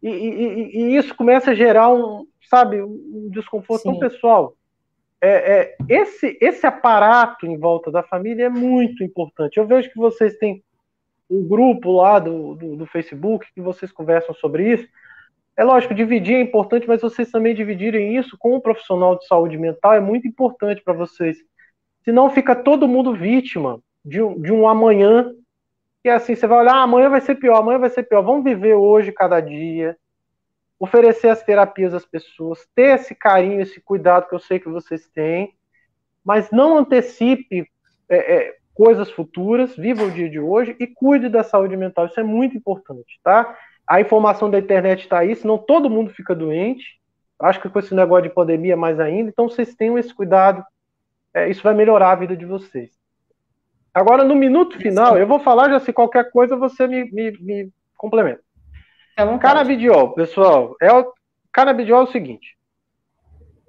E, 0.04 0.08
e, 0.08 0.78
e 0.78 0.96
isso 0.96 1.16
começa 1.16 1.50
a 1.50 1.56
gerar 1.56 1.90
um, 1.90 2.28
sabe, 2.48 2.80
um 2.80 3.28
desconforto 3.32 3.82
Sim. 3.82 3.90
tão 3.90 4.00
pessoal. 4.00 4.54
É, 5.22 5.30
é, 5.30 5.78
esse, 5.90 6.38
esse 6.40 6.66
aparato 6.66 7.46
em 7.46 7.58
volta 7.58 7.92
da 7.92 8.02
família 8.02 8.46
é 8.46 8.50
muito 8.50 9.04
importante. 9.04 9.58
Eu 9.58 9.68
vejo 9.68 9.90
que 9.90 9.98
vocês 9.98 10.36
têm 10.38 10.64
um 11.30 11.48
grupo 11.48 11.92
lá 11.92 12.20
do, 12.20 12.56
do, 12.56 12.76
do 12.78 12.86
Facebook 12.86 13.46
que 13.54 13.62
vocês 13.62 13.92
conversam 13.92 14.34
sobre 14.34 14.74
isso. 14.74 14.88
É 15.58 15.64
lógico, 15.64 15.94
dividir 15.94 16.36
é 16.36 16.42
importante, 16.42 16.88
mas 16.88 17.02
vocês 17.02 17.30
também 17.30 17.54
dividirem 17.54 18.16
isso 18.16 18.38
com 18.40 18.56
um 18.56 18.62
profissional 18.62 19.18
de 19.18 19.28
saúde 19.28 19.58
mental 19.58 19.94
é 19.94 20.00
muito 20.00 20.28
importante 20.28 20.82
para 20.82 20.94
vocês. 20.94 21.38
Senão 22.04 22.30
fica 22.30 22.56
todo 22.56 22.88
mundo 22.88 23.14
vítima 23.14 23.82
de 24.04 24.22
um, 24.22 24.42
de 24.42 24.54
um 24.54 24.68
amanhã 24.68 25.34
que 26.02 26.08
é 26.08 26.14
assim, 26.14 26.34
você 26.34 26.48
vai 26.48 26.60
olhar, 26.60 26.76
ah, 26.76 26.84
amanhã 26.84 27.10
vai 27.10 27.20
ser 27.20 27.36
pior, 27.36 27.58
amanhã 27.58 27.78
vai 27.78 27.90
ser 27.90 28.04
pior. 28.04 28.22
Vamos 28.22 28.44
viver 28.44 28.74
hoje, 28.74 29.12
cada 29.12 29.42
dia, 29.42 29.98
oferecer 30.80 31.28
as 31.28 31.44
terapias 31.44 31.94
às 31.94 32.06
pessoas, 32.06 32.66
ter 32.74 32.96
esse 32.96 33.14
carinho, 33.14 33.62
esse 33.62 33.82
cuidado 33.82 34.28
que 34.30 34.34
eu 34.34 34.40
sei 34.40 34.60
que 34.60 34.70
vocês 34.70 35.08
têm, 35.10 35.54
mas 36.24 36.50
não 36.52 36.78
antecipe 36.78 37.68
é, 38.08 38.18
é, 38.18 38.56
coisas 38.74 39.12
futuras, 39.12 39.76
viva 39.76 40.04
o 40.04 40.12
dia 40.12 40.30
de 40.30 40.40
hoje 40.40 40.76
e 40.80 40.88
cuide 40.88 41.28
da 41.28 41.44
saúde 41.44 41.76
mental. 41.76 42.06
Isso 42.06 42.20
é 42.20 42.24
muito 42.24 42.56
importante, 42.56 43.20
tá? 43.22 43.58
A 43.86 44.00
informação 44.00 44.50
da 44.50 44.58
internet 44.58 45.02
está 45.02 45.20
aí, 45.20 45.36
senão 45.36 45.58
todo 45.58 45.90
mundo 45.90 46.12
fica 46.12 46.34
doente. 46.34 46.98
Acho 47.40 47.62
que 47.62 47.70
com 47.70 47.80
esse 47.80 47.94
negócio 47.94 48.24
de 48.24 48.34
pandemia 48.34 48.78
mais 48.78 49.00
ainda, 49.00 49.30
então 49.30 49.50
vocês 49.50 49.76
tenham 49.76 49.98
esse 49.98 50.14
cuidado. 50.14 50.64
É, 51.34 51.50
isso 51.50 51.62
vai 51.62 51.74
melhorar 51.74 52.12
a 52.12 52.16
vida 52.16 52.38
de 52.38 52.46
vocês. 52.46 52.90
Agora, 53.94 54.24
no 54.24 54.36
minuto 54.36 54.78
final, 54.78 55.18
eu 55.18 55.28
vou 55.28 55.40
falar, 55.40 55.70
já 55.70 55.80
se 55.80 55.92
qualquer 55.92 56.32
coisa 56.32 56.56
você 56.56 56.88
me, 56.88 57.10
me, 57.12 57.32
me 57.40 57.70
complementa. 57.98 58.42
Canabidiol, 59.40 60.14
pessoal, 60.14 60.76
é 60.82 60.92
o, 60.94 61.14
canabidiol 61.52 62.02
é 62.02 62.04
o 62.04 62.12
seguinte. 62.12 62.58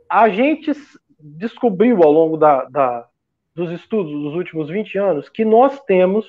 A 0.08 0.28
gente 0.28 0.72
descobriu 1.18 2.02
ao 2.02 2.12
longo 2.12 2.36
da, 2.36 2.64
da, 2.64 3.06
dos 3.54 3.70
estudos 3.70 4.12
dos 4.12 4.34
últimos 4.34 4.68
20 4.68 4.98
anos 4.98 5.28
que 5.28 5.44
nós 5.44 5.80
temos 5.82 6.26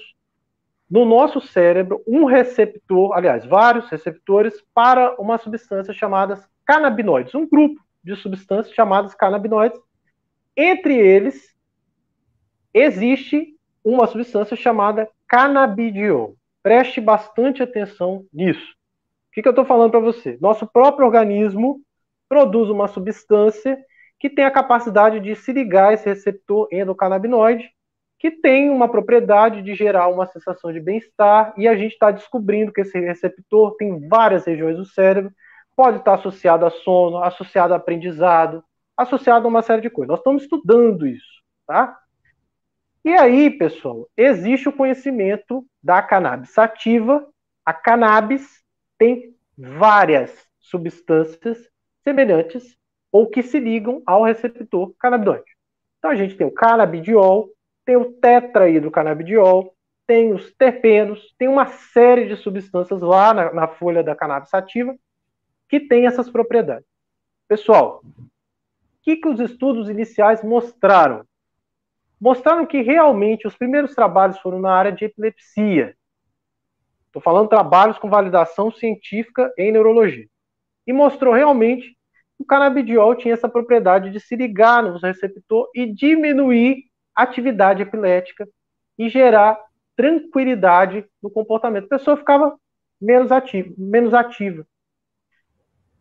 no 0.90 1.06
nosso 1.06 1.40
cérebro 1.40 2.04
um 2.06 2.26
receptor, 2.26 3.14
aliás, 3.14 3.46
vários 3.46 3.90
receptores 3.90 4.62
para 4.74 5.16
uma 5.22 5.38
substância 5.38 5.94
chamada 5.94 6.44
canabinoides, 6.66 7.34
um 7.34 7.48
grupo 7.48 7.82
de 8.04 8.16
substâncias 8.16 8.76
chamadas 8.76 9.14
canabinoides. 9.14 9.80
Entre 10.58 10.98
eles 10.98 11.56
existe 12.74 13.56
uma 13.84 14.08
substância 14.08 14.56
chamada 14.56 15.08
canabidiol. 15.28 16.36
Preste 16.62 17.00
bastante 17.00 17.64
atenção 17.64 18.26
nisso. 18.34 18.76
O 19.32 19.34
que, 19.34 19.42
que 19.42 19.48
eu 19.48 19.52
estou 19.52 19.64
falando 19.64 19.92
para 19.92 20.00
você? 20.02 20.38
Nosso 20.42 20.68
próprio 20.68 21.06
organismo 21.06 21.80
produz 22.28 22.70
uma 22.70 22.90
substância 22.90 23.78
que 24.20 24.30
tem 24.30 24.44
a 24.44 24.52
capacidade 24.52 25.22
de 25.22 25.34
se 25.36 25.54
ligar 25.54 25.90
a 25.90 25.94
esse 25.94 26.06
receptor 26.06 26.68
endocannabinoide, 26.70 27.72
que 28.20 28.30
tem 28.30 28.70
uma 28.70 28.90
propriedade 28.90 29.62
de 29.62 29.74
gerar 29.74 30.10
uma 30.10 30.28
sensação 30.28 30.74
de 30.74 30.82
bem-estar, 30.82 31.54
e 31.58 31.66
a 31.66 31.76
gente 31.78 31.94
está 31.94 32.12
descobrindo 32.12 32.74
que 32.74 32.82
esse 32.82 33.00
receptor 33.00 33.76
tem 33.78 34.06
várias 34.08 34.46
regiões 34.46 34.76
do 34.76 34.86
cérebro, 34.86 35.32
pode 35.78 36.00
estar 36.00 36.16
associado 36.16 36.66
a 36.66 36.70
sono, 36.70 37.24
associado 37.24 37.74
a 37.74 37.78
aprendizado, 37.78 38.62
associado 38.98 39.46
a 39.48 39.50
uma 39.50 39.62
série 39.62 39.82
de 39.82 39.90
coisas. 39.90 40.10
Nós 40.10 40.20
estamos 40.20 40.44
estudando 40.44 41.08
isso, 41.08 41.42
tá? 41.66 41.98
E 43.04 43.14
aí, 43.14 43.50
pessoal, 43.50 44.08
existe 44.16 44.68
o 44.68 44.74
conhecimento 44.74 45.66
da 45.82 46.04
cannabis 46.04 46.52
sativa. 46.52 47.26
A 47.66 47.74
cannabis 47.74 48.61
tem 49.02 49.36
várias 49.58 50.48
substâncias 50.60 51.58
semelhantes 52.04 52.78
ou 53.12 53.28
que 53.28 53.42
se 53.42 53.60
ligam 53.60 54.04
ao 54.06 54.24
receptor 54.24 54.94
canabinoide. 55.00 55.58
Então 55.98 56.12
a 56.12 56.16
gente 56.16 56.38
tem 56.38 56.46
o 56.46 56.52
canabidiol, 56.52 57.50
tem 57.84 57.96
o 57.96 58.12
tetrahidrocanabidiol, 58.14 59.76
tem 60.06 60.32
os 60.32 60.54
terpenos, 60.54 61.34
tem 61.36 61.48
uma 61.48 61.66
série 61.66 62.28
de 62.28 62.36
substâncias 62.36 63.02
lá 63.02 63.34
na, 63.34 63.52
na 63.52 63.68
folha 63.68 64.04
da 64.04 64.16
cannabis 64.16 64.52
sativa 64.52 64.96
que 65.68 65.80
tem 65.80 66.06
essas 66.06 66.30
propriedades. 66.30 66.88
Pessoal, 67.48 68.04
o 68.06 68.24
que, 69.02 69.16
que 69.16 69.28
os 69.28 69.40
estudos 69.40 69.90
iniciais 69.90 70.44
mostraram? 70.44 71.26
Mostraram 72.20 72.68
que 72.68 72.84
realmente 72.84 73.48
os 73.48 73.58
primeiros 73.58 73.96
trabalhos 73.96 74.38
foram 74.38 74.60
na 74.60 74.72
área 74.72 74.92
de 74.92 75.06
epilepsia. 75.06 75.96
Estou 77.12 77.22
falando 77.22 77.50
trabalhos 77.50 78.00
com 78.00 78.10
validação 78.10 78.72
científica 78.72 79.54
em 79.58 79.70
neurologia. 79.70 80.26
E 80.88 80.94
mostrou 80.94 81.34
realmente 81.34 81.94
o 82.40 82.46
canabidiol 82.46 83.16
tinha 83.16 83.34
essa 83.34 83.50
propriedade 83.50 84.12
de 84.12 84.20
se 84.20 84.34
ligar 84.34 84.82
no 84.82 84.98
receptor 84.98 85.70
e 85.76 85.86
diminuir 85.86 86.86
a 87.14 87.24
atividade 87.24 87.84
epilética 87.84 88.48
e 88.98 89.10
gerar 89.10 89.60
tranquilidade 89.94 91.06
no 91.22 91.30
comportamento. 91.30 91.86
A 91.86 91.98
pessoa 91.98 92.16
ficava 92.16 92.58
menos 93.00 93.30
ativa, 93.30 93.74
menos 93.78 94.14
ativa. 94.14 94.66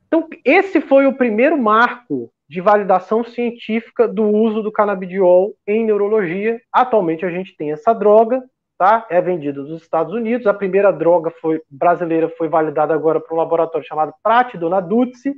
Então, 0.06 0.28
esse 0.44 0.80
foi 0.80 1.06
o 1.06 1.16
primeiro 1.16 1.58
marco 1.58 2.32
de 2.48 2.60
validação 2.60 3.24
científica 3.24 4.06
do 4.06 4.28
uso 4.28 4.62
do 4.62 4.72
canabidiol 4.72 5.56
em 5.66 5.84
neurologia. 5.84 6.60
Atualmente 6.72 7.26
a 7.26 7.30
gente 7.30 7.56
tem 7.56 7.72
essa 7.72 7.92
droga, 7.92 8.42
tá? 8.80 9.06
É 9.10 9.20
vendida 9.20 9.60
nos 9.60 9.82
Estados 9.82 10.14
Unidos. 10.14 10.46
A 10.46 10.54
primeira 10.54 10.90
droga 10.90 11.30
foi 11.30 11.60
brasileira 11.70 12.30
foi 12.30 12.48
validada 12.48 12.94
agora 12.94 13.20
por 13.20 13.34
um 13.34 13.36
laboratório 13.36 13.86
chamado 13.86 14.14
Pratidona 14.22 14.80
Dutzi, 14.80 15.34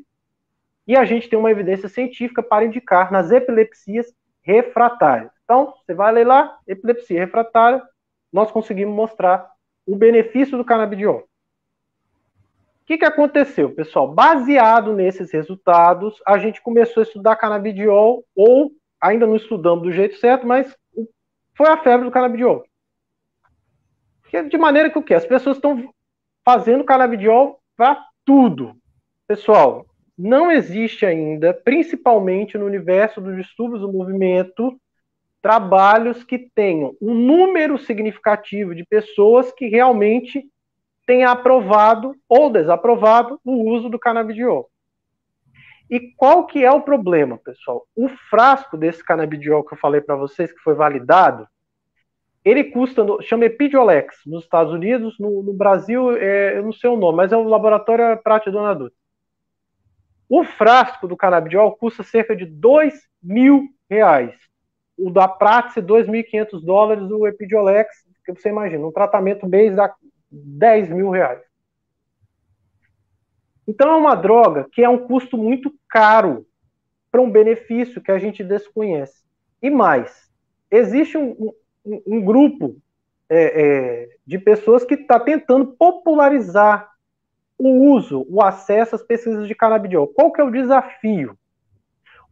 e 0.87 0.95
a 0.97 1.05
gente 1.05 1.29
tem 1.29 1.37
uma 1.37 1.51
evidência 1.51 1.89
científica 1.89 2.41
para 2.41 2.65
indicar 2.65 3.11
nas 3.11 3.33
epilepsias 3.33 4.15
refratárias. 4.43 5.33
Então, 5.43 5.75
você 5.75 5.93
vai 5.93 6.13
ler 6.13 6.25
lá, 6.25 6.57
epilepsia 6.69 7.19
refratária, 7.19 7.83
nós 8.33 8.53
conseguimos 8.53 8.95
mostrar 8.95 9.51
o 9.85 9.97
benefício 9.97 10.57
do 10.57 10.65
canabidiol. 10.65 11.19
O 11.19 12.87
que, 12.87 12.97
que 12.97 13.05
aconteceu, 13.05 13.75
pessoal? 13.75 14.07
Baseado 14.07 14.93
nesses 14.93 15.33
resultados, 15.33 16.15
a 16.25 16.39
gente 16.39 16.63
começou 16.63 17.01
a 17.01 17.05
estudar 17.05 17.35
canabidiol, 17.35 18.25
ou 18.37 18.71
ainda 19.01 19.27
não 19.27 19.35
estudamos 19.35 19.83
do 19.83 19.91
jeito 19.91 20.17
certo, 20.19 20.47
mas 20.47 20.77
foi 21.57 21.67
a 21.67 21.77
febre 21.79 22.05
do 22.05 22.13
canabidiol. 22.13 22.63
De 24.49 24.57
maneira 24.57 24.91
que 24.91 24.99
o 24.99 25.03
quê? 25.03 25.15
As 25.15 25.27
pessoas 25.27 25.57
estão 25.57 25.93
fazendo 26.45 26.85
canabidiol 26.85 27.61
para 27.77 28.03
tudo. 28.25 28.75
Pessoal, 29.29 29.87
não 30.17 30.51
existe 30.51 31.05
ainda, 31.05 31.53
principalmente 31.53 32.57
no 32.57 32.65
universo 32.67 33.21
dos 33.21 33.37
distúrbios 33.37 33.83
do 33.83 33.93
movimento, 33.93 34.79
trabalhos 35.43 36.23
que 36.23 36.39
tenham 36.39 36.97
um 37.01 37.13
número 37.13 37.77
significativo 37.77 38.75
de 38.75 38.85
pessoas 38.85 39.53
que 39.53 39.67
realmente 39.67 40.45
tenha 41.07 41.31
aprovado 41.31 42.15
ou 42.29 42.49
desaprovado 42.49 43.41
o 43.45 43.71
uso 43.71 43.89
do 43.89 43.99
canabidiol. 43.99 44.71
E 45.91 46.13
qual 46.17 46.47
que 46.47 46.65
é 46.65 46.71
o 46.71 46.81
problema, 46.81 47.37
pessoal? 47.37 47.87
O 47.95 48.09
frasco 48.31 48.79
desse 48.79 49.05
canabidiol 49.05 49.65
que 49.65 49.75
eu 49.75 49.79
falei 49.79 50.01
para 50.01 50.17
vocês, 50.17 50.53
que 50.53 50.61
foi 50.61 50.75
validado, 50.75 51.47
ele 52.45 52.65
custa, 52.65 53.05
chama 53.23 53.45
Epidiolex, 53.45 54.17
nos 54.27 54.45
Estados 54.45 54.73
Unidos, 54.73 55.17
no, 55.19 55.43
no 55.43 55.53
Brasil, 55.53 56.17
é, 56.17 56.59
eu 56.59 56.63
não 56.65 56.73
sei 56.73 56.91
o 56.91 56.97
nome, 56.97 57.19
mas 57.19 57.33
é 57.33 57.37
o 57.37 57.45
laboratório 57.45 58.21
Prate 58.23 58.51
Dona 58.51 58.75
Dutra. 58.75 58.97
O 60.29 60.45
frasco 60.45 61.07
do 61.07 61.17
canabidiol 61.17 61.77
custa 61.77 62.03
cerca 62.03 62.35
de 62.35 62.47
2 62.47 62.95
mil 63.23 63.69
reais. 63.89 64.35
O 64.97 65.11
da 65.11 65.29
Praxe, 65.29 65.81
2.500 65.81 66.65
dólares, 66.65 67.11
o 67.11 67.27
Epidiolex, 67.27 67.95
que 68.25 68.33
você 68.33 68.49
imagina, 68.49 68.87
um 68.87 68.93
tratamento 68.93 69.47
mês 69.47 69.77
dá 69.77 69.95
10 70.31 70.89
mil 70.89 71.11
reais. 71.11 71.43
Então 73.69 73.91
é 73.91 73.97
uma 73.97 74.15
droga 74.15 74.67
que 74.73 74.83
é 74.83 74.89
um 74.89 75.07
custo 75.07 75.37
muito 75.37 75.73
caro 75.89 76.47
para 77.11 77.21
um 77.21 77.31
benefício 77.31 78.03
que 78.03 78.11
a 78.11 78.19
gente 78.19 78.43
desconhece. 78.43 79.23
E 79.61 79.71
mais, 79.71 80.31
existe 80.71 81.17
um, 81.17 81.53
um, 81.85 82.03
um 82.07 82.25
grupo 82.25 82.77
é, 83.29 83.63
é, 83.63 84.09
de 84.27 84.39
pessoas 84.39 84.85
que 84.85 84.95
está 84.95 85.19
tentando 85.19 85.67
popularizar 85.67 86.91
o 87.59 87.93
uso, 87.93 88.27
o 88.29 88.43
acesso 88.43 88.95
às 88.95 89.03
pesquisas 89.03 89.47
de 89.47 89.55
canabidiol. 89.55 90.09
Qual 90.09 90.33
que 90.33 90.41
é 90.41 90.45
o 90.45 90.51
desafio? 90.51 91.37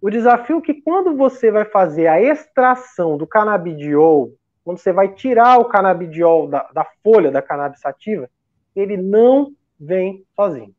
O 0.01 0.11
desafio 0.11 0.59
é 0.59 0.61
que 0.61 0.75
quando 0.75 1.17
você 1.17 1.51
vai 1.51 1.65
fazer 1.65 2.07
a 2.07 2.21
extração 2.21 3.17
do 3.17 3.27
canabidiol, 3.27 4.33
quando 4.65 4.79
você 4.79 4.93
vai 4.93 5.09
tirar 5.09 5.59
o 5.59 5.67
canabidiol 5.67 6.49
da, 6.49 6.69
da 6.73 6.87
folha 7.03 7.31
da 7.31 7.43
cannabis 7.43 7.81
sativa, 7.81 8.29
ele 8.75 8.97
não 8.97 9.53
vem 9.79 10.25
sozinho. 10.35 10.75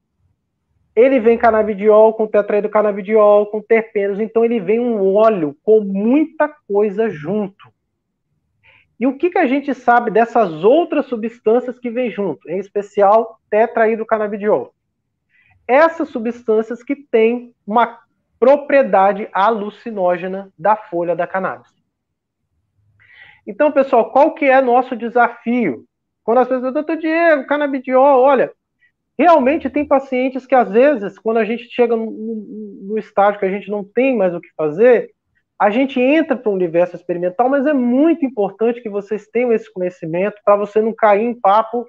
Ele 0.96 1.20
vem 1.20 1.38
canabidiol 1.38 2.14
com 2.14 2.28
tetraído 2.28 2.70
canabidiol, 2.70 3.46
com 3.48 3.62
terpenos, 3.62 4.20
então 4.20 4.44
ele 4.44 4.60
vem 4.60 4.80
um 4.80 5.16
óleo 5.16 5.56
com 5.64 5.82
muita 5.82 6.50
coisa 6.68 7.10
junto. 7.10 7.72
E 9.02 9.08
o 9.08 9.18
que, 9.18 9.32
que 9.32 9.40
a 9.40 9.48
gente 9.48 9.74
sabe 9.74 10.12
dessas 10.12 10.64
outras 10.64 11.08
substâncias 11.08 11.80
que 11.80 11.90
vêm 11.90 12.12
junto, 12.12 12.48
em 12.48 12.60
especial 12.60 13.40
tetrahidrocanabidiol? 13.50 14.76
Essas 15.68 16.10
substâncias 16.10 16.84
que 16.84 16.96
têm 16.96 17.52
uma 17.66 18.00
propriedade 18.40 19.28
alucinógena 19.34 20.54
da 20.56 20.76
folha 20.76 21.16
da 21.16 21.26
cannabis. 21.26 21.74
Então, 23.48 23.72
pessoal, 23.72 24.12
qual 24.12 24.36
que 24.36 24.46
é 24.46 24.62
nosso 24.62 24.96
desafio? 24.96 25.84
Quando 26.24 26.38
as 26.38 26.48
pessoas, 26.48 26.72
doutor 26.72 26.98
Diego, 26.98 27.48
canabidiol, 27.48 28.22
olha, 28.22 28.54
realmente 29.18 29.68
tem 29.68 29.84
pacientes 29.84 30.46
que 30.46 30.54
às 30.54 30.70
vezes, 30.70 31.18
quando 31.18 31.38
a 31.38 31.46
gente 31.46 31.64
chega 31.72 31.96
no, 31.96 32.06
no 32.84 33.00
estágio 33.00 33.40
que 33.40 33.48
a 33.48 33.52
gente 33.52 33.68
não 33.72 33.84
tem 33.84 34.16
mais 34.16 34.32
o 34.36 34.40
que 34.40 34.50
fazer, 34.56 35.12
a 35.62 35.70
gente 35.70 36.02
entra 36.02 36.36
para 36.36 36.50
o 36.50 36.56
universo 36.56 36.96
experimental, 36.96 37.48
mas 37.48 37.68
é 37.68 37.74
muito 37.74 38.26
importante 38.26 38.82
que 38.82 38.90
vocês 38.90 39.28
tenham 39.28 39.54
esse 39.54 39.72
conhecimento 39.72 40.42
para 40.44 40.56
você 40.56 40.82
não 40.82 40.92
cair 40.92 41.22
em 41.22 41.40
papo 41.40 41.88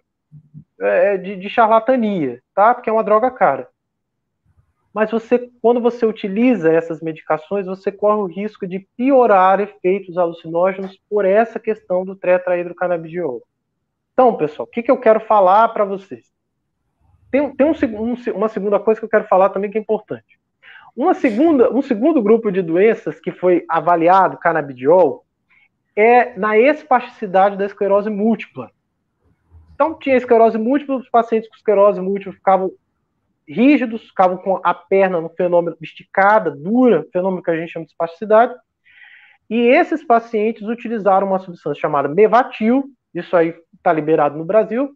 é, 0.79 1.17
de, 1.17 1.37
de, 1.37 1.49
charlatania, 1.49 2.43
tá? 2.55 2.75
Porque 2.75 2.91
é 2.91 2.93
uma 2.93 3.03
droga 3.03 3.31
cara. 3.31 3.67
Mas 4.93 5.11
você, 5.11 5.51
quando 5.63 5.81
você 5.81 6.05
utiliza 6.05 6.71
essas 6.71 7.01
medicações, 7.01 7.65
você 7.65 7.91
corre 7.91 8.21
o 8.21 8.27
risco 8.27 8.67
de 8.67 8.87
piorar 8.95 9.59
efeitos 9.59 10.19
alucinógenos 10.19 11.01
por 11.09 11.25
essa 11.25 11.59
questão 11.59 12.05
do 12.05 12.15
tetrahidrocannabidiol. 12.15 13.41
Então, 14.13 14.37
pessoal, 14.37 14.69
o 14.69 14.71
que, 14.71 14.83
que 14.83 14.91
eu 14.91 15.01
quero 15.01 15.21
falar 15.21 15.71
para 15.71 15.87
vocês? 15.87 16.31
Tem, 17.31 17.51
tem 17.57 17.67
um, 17.67 17.73
um, 18.03 18.15
uma 18.35 18.51
segunda 18.51 18.79
coisa 18.79 19.01
que 19.01 19.07
eu 19.07 19.11
quero 19.11 19.25
falar 19.25 19.49
também 19.49 19.71
que 19.71 19.79
é 19.79 19.81
importante. 19.81 20.42
Uma 20.95 21.15
segunda, 21.15 21.73
um 21.73 21.81
segundo 21.81 22.23
grupo 22.23 22.51
de 22.51 22.61
doenças 22.61 23.19
que 23.19 23.33
foi 23.33 23.65
avaliado, 23.69 24.39
canabidiol, 24.39 25.25
é 25.97 26.39
na 26.39 26.59
espasticidade 26.59 27.57
da 27.57 27.65
esclerose 27.65 28.11
múltipla. 28.11 28.71
Então, 29.75 29.99
tinha 29.99 30.17
esclerose 30.17 30.59
múltipla, 30.59 30.97
os 30.97 31.09
pacientes 31.09 31.49
com 31.49 31.57
esclerose 31.57 32.01
múltipla 32.01 32.33
ficavam 32.33 32.71
rígidos, 33.49 34.07
ficavam 34.09 34.37
com 34.37 34.61
a 34.63 34.75
perna 34.75 35.21
no 35.21 35.31
fenômeno 35.31 35.77
esticada, 35.81 36.51
dura, 36.51 37.07
fenômeno 37.13 37.43
que 37.43 37.51
a 37.51 37.57
gente 37.57 37.73
chama 37.73 37.87
de 37.87 37.93
espasticidade. 37.93 38.55
E 39.49 39.61
esses 39.61 40.05
pacientes 40.05 40.63
utilizaram 40.63 41.27
uma 41.27 41.39
substância 41.39 41.81
chamada 41.81 42.09
Mevatil, 42.09 42.85
isso 43.15 43.37
aí 43.37 43.55
está 43.75 43.93
liberado 43.93 44.39
no 44.39 44.45
Brasil, 44.45 44.95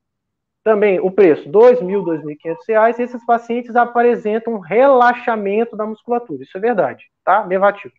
também 0.66 0.98
o 0.98 1.12
preço, 1.12 1.44
R$ 1.44 1.52
2.000, 1.52 2.05
R$ 2.05 2.36
2.500, 2.66 2.98
e 2.98 3.02
esses 3.05 3.24
pacientes 3.24 3.76
apresentam 3.76 4.55
um 4.55 4.59
relaxamento 4.59 5.76
da 5.76 5.86
musculatura. 5.86 6.43
Isso 6.43 6.59
é 6.59 6.60
verdade, 6.60 7.05
tá? 7.24 7.47
Mevatil. 7.47 7.93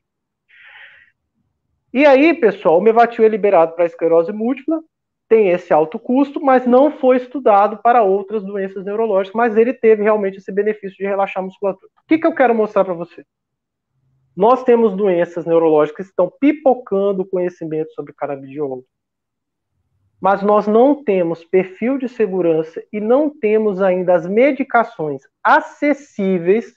E 1.94 2.06
aí, 2.06 2.34
pessoal, 2.34 2.78
o 2.78 2.82
Mevatil 2.82 3.24
é 3.24 3.30
liberado 3.30 3.72
para 3.72 3.86
esclerose 3.86 4.34
múltipla, 4.34 4.82
tem 5.30 5.48
esse 5.48 5.72
alto 5.72 5.98
custo, 5.98 6.42
mas 6.42 6.68
não 6.68 6.92
foi 6.92 7.16
estudado 7.16 7.78
para 7.78 8.04
outras 8.04 8.44
doenças 8.44 8.84
neurológicas, 8.84 9.34
mas 9.34 9.56
ele 9.56 9.74
teve 9.74 10.04
realmente 10.04 10.40
esse 10.40 10.52
benefício 10.52 10.98
de 10.98 11.06
relaxar 11.06 11.42
a 11.42 11.46
musculatura. 11.46 11.90
O 12.04 12.06
que, 12.06 12.18
que 12.18 12.28
eu 12.28 12.36
quero 12.36 12.54
mostrar 12.54 12.84
para 12.84 12.94
você? 12.94 13.24
Nós 14.36 14.62
temos 14.66 14.94
doenças 14.94 15.46
neurológicas 15.46 16.08
que 16.08 16.12
estão 16.12 16.30
pipocando 16.38 17.26
conhecimento 17.26 17.94
sobre 17.94 18.14
canabidiol 18.14 18.84
mas 20.22 20.42
nós 20.42 20.68
não 20.68 21.04
temos 21.04 21.44
perfil 21.44 21.98
de 21.98 22.10
segurança 22.10 22.84
e 22.92 23.00
não 23.00 23.30
temos 23.30 23.82
ainda 23.82 24.16
as 24.16 24.28
medicações 24.28 25.22
acessíveis. 25.44 26.76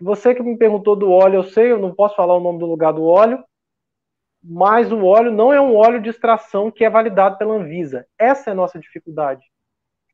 Você 0.00 0.34
que 0.34 0.42
me 0.42 0.56
perguntou 0.56 0.94
do 0.94 1.10
óleo, 1.10 1.36
eu 1.36 1.44
sei, 1.44 1.72
eu 1.72 1.78
não 1.78 1.94
posso 1.94 2.14
falar 2.14 2.36
o 2.36 2.40
nome 2.40 2.58
do 2.58 2.66
lugar 2.66 2.92
do 2.92 3.04
óleo, 3.04 3.42
mas 4.42 4.92
o 4.92 5.04
óleo 5.04 5.32
não 5.32 5.52
é 5.52 5.60
um 5.60 5.74
óleo 5.74 6.00
de 6.00 6.10
extração 6.10 6.70
que 6.70 6.84
é 6.84 6.90
validado 6.90 7.38
pela 7.38 7.54
Anvisa. 7.54 8.06
Essa 8.18 8.50
é 8.50 8.52
a 8.52 8.56
nossa 8.56 8.78
dificuldade. 8.78 9.42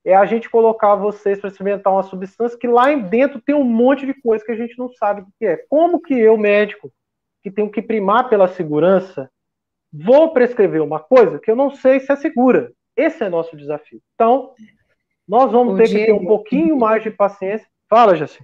É 0.04 0.14
a 0.14 0.24
gente 0.24 0.48
colocar 0.48 0.94
vocês 0.94 1.40
para 1.40 1.50
experimentar 1.50 1.92
uma 1.92 2.04
substância 2.04 2.56
que 2.56 2.68
lá 2.68 2.94
dentro 2.94 3.40
tem 3.40 3.54
um 3.54 3.64
monte 3.64 4.06
de 4.06 4.14
coisa 4.14 4.44
que 4.44 4.52
a 4.52 4.56
gente 4.56 4.78
não 4.78 4.88
sabe 4.92 5.22
o 5.22 5.26
que 5.38 5.44
é. 5.44 5.56
Como 5.68 6.00
que 6.00 6.14
eu, 6.14 6.38
médico, 6.38 6.90
que 7.42 7.50
tenho 7.50 7.70
que 7.70 7.82
primar 7.82 8.28
pela 8.28 8.48
segurança, 8.48 9.28
vou 9.92 10.32
prescrever 10.32 10.82
uma 10.82 11.00
coisa 11.00 11.38
que 11.38 11.50
eu 11.50 11.56
não 11.56 11.70
sei 11.70 12.00
se 12.00 12.12
é 12.12 12.16
segura. 12.16 12.72
Esse 12.96 13.24
é 13.24 13.28
nosso 13.28 13.56
desafio. 13.56 14.00
Então, 14.14 14.52
nós 15.26 15.50
vamos 15.50 15.74
o 15.74 15.76
ter 15.76 15.88
Diego... 15.88 16.00
que 16.00 16.06
ter 16.06 16.12
um 16.12 16.26
pouquinho 16.26 16.76
mais 16.76 17.02
de 17.02 17.10
paciência. 17.10 17.66
Fala, 17.88 18.14
Jaci. 18.14 18.42